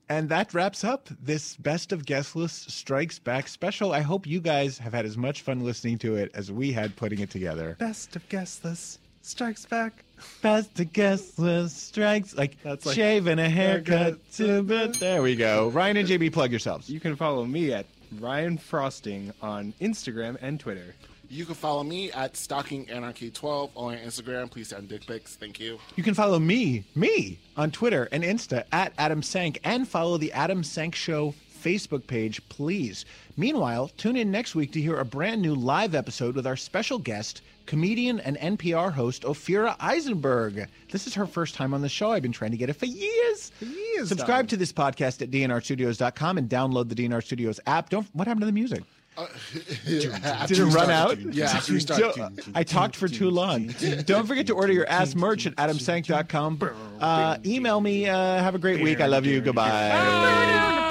And 0.08 0.28
that 0.28 0.54
wraps 0.54 0.84
up 0.84 1.08
this 1.20 1.56
Best 1.56 1.90
of 1.90 2.06
Guestless 2.06 2.52
Strikes 2.52 3.18
Back 3.18 3.48
special. 3.48 3.92
I 3.92 4.02
hope 4.02 4.26
you 4.26 4.40
guys 4.40 4.78
have 4.78 4.92
had 4.92 5.04
as 5.04 5.16
much 5.16 5.42
fun 5.42 5.64
listening 5.64 5.98
to 5.98 6.14
it 6.14 6.30
as 6.32 6.52
we 6.52 6.72
had 6.72 6.94
putting 6.94 7.18
it 7.18 7.30
together. 7.30 7.76
Best 7.80 8.14
of 8.14 8.28
Guestless 8.28 8.98
strikes 9.22 9.66
back. 9.66 10.04
Best 10.42 10.78
of 10.78 10.92
Guestless 10.92 11.72
Strikes 11.74 12.36
like 12.36 12.56
That's 12.62 12.86
like 12.86 12.94
shaving 12.94 13.40
a 13.40 13.48
haircut 13.48 13.98
haircut 13.98 14.32
to 14.34 14.62
but 14.62 14.94
there 15.00 15.22
we 15.22 15.34
go. 15.34 15.68
Ryan 15.68 15.98
and 15.98 16.08
JB 16.08 16.32
plug 16.32 16.50
yourselves. 16.50 16.88
You 16.88 17.00
can 17.00 17.16
follow 17.16 17.44
me 17.44 17.72
at 17.72 17.86
Ryan 18.20 18.56
Frostig 18.56 19.32
on 19.42 19.74
Instagram 19.80 20.36
and 20.40 20.60
Twitter. 20.60 20.94
You 21.28 21.44
can 21.44 21.55
follow 21.55 21.82
me 21.82 22.11
at 22.12 22.36
Stalking 22.36 22.89
Anarchy 22.90 23.31
12 23.31 23.70
on 23.74 23.97
Instagram. 23.97 24.51
Please 24.51 24.69
send 24.69 24.89
dick 24.89 25.07
pics. 25.07 25.35
Thank 25.36 25.59
you. 25.59 25.78
You 25.97 26.03
can 26.03 26.15
follow 26.15 26.39
me, 26.39 26.85
me, 26.94 27.39
on 27.57 27.70
Twitter 27.70 28.09
and 28.12 28.23
Insta 28.23 28.65
at 28.73 28.93
Adam 28.98 29.23
Sank 29.23 29.59
and 29.65 29.89
follow 29.89 30.19
the 30.19 30.32
Adam 30.32 30.62
Sank 30.62 30.94
Show 30.94 31.35
Facebook 31.62 32.07
page, 32.07 32.47
please. 32.48 33.05
Meanwhile, 33.36 33.89
tune 33.97 34.16
in 34.16 34.31
next 34.31 34.55
week 34.55 34.70
to 34.73 34.81
hear 34.81 34.98
a 34.98 35.05
brand 35.05 35.43
new 35.43 35.55
live 35.55 35.94
episode 35.97 36.36
with 36.36 36.47
our 36.47 36.55
special 36.57 36.98
guest, 36.98 37.43
comedian 37.66 38.20
and 38.20 38.36
NPR 38.39 38.93
host 38.93 39.23
Ophira 39.23 39.74
Eisenberg. 39.81 40.69
This 40.93 41.09
is 41.09 41.15
her 41.15 41.27
first 41.27 41.57
time 41.57 41.74
on 41.74 41.82
the 41.82 41.89
show. 41.89 42.12
I've 42.12 42.23
been 42.23 42.31
trying 42.31 42.53
to 42.53 42.57
get 42.57 42.70
it 42.70 42.74
for 42.74 42.86
years. 42.86 43.51
years, 43.61 44.09
Subscribe 44.09 44.28
darling. 44.28 44.47
to 44.48 44.57
this 44.59 44.73
podcast 44.73 45.23
at 45.23 45.31
dnrstudios.com 45.32 46.39
and 46.39 46.48
download 46.48 46.89
the 46.89 46.94
DNR 46.94 47.24
Studios 47.24 47.59
app. 47.66 47.90
Don't 47.90 48.07
what 48.12 48.28
happened 48.28 48.43
to 48.43 48.47
the 48.47 48.53
music? 48.53 48.85
Did 49.86 50.59
it 50.59 50.64
run 50.74 50.90
out? 50.90 51.18
Yeah, 51.34 51.47
after 51.47 51.72
you 51.72 51.80
start. 51.80 52.01
Don't- 52.16 52.40
I 52.55 52.62
talked 52.62 52.97
for 52.97 53.09
too 53.09 53.30
long. 53.30 53.68
Don't 54.05 54.26
forget 54.26 54.47
to 54.48 54.55
order 54.55 54.72
your 54.72 54.88
ass 54.88 55.14
merch 55.14 55.47
at 55.47 55.55
adamsank.com. 55.56 56.60
Uh, 57.01 57.38
email 57.44 57.80
me. 57.80 58.06
Uh, 58.09 58.16
have 58.43 58.55
a 58.55 58.59
great 58.59 58.82
week. 58.82 59.01
I 59.01 59.06
love 59.06 59.24
you. 59.26 59.40
Goodbye. 59.40 60.82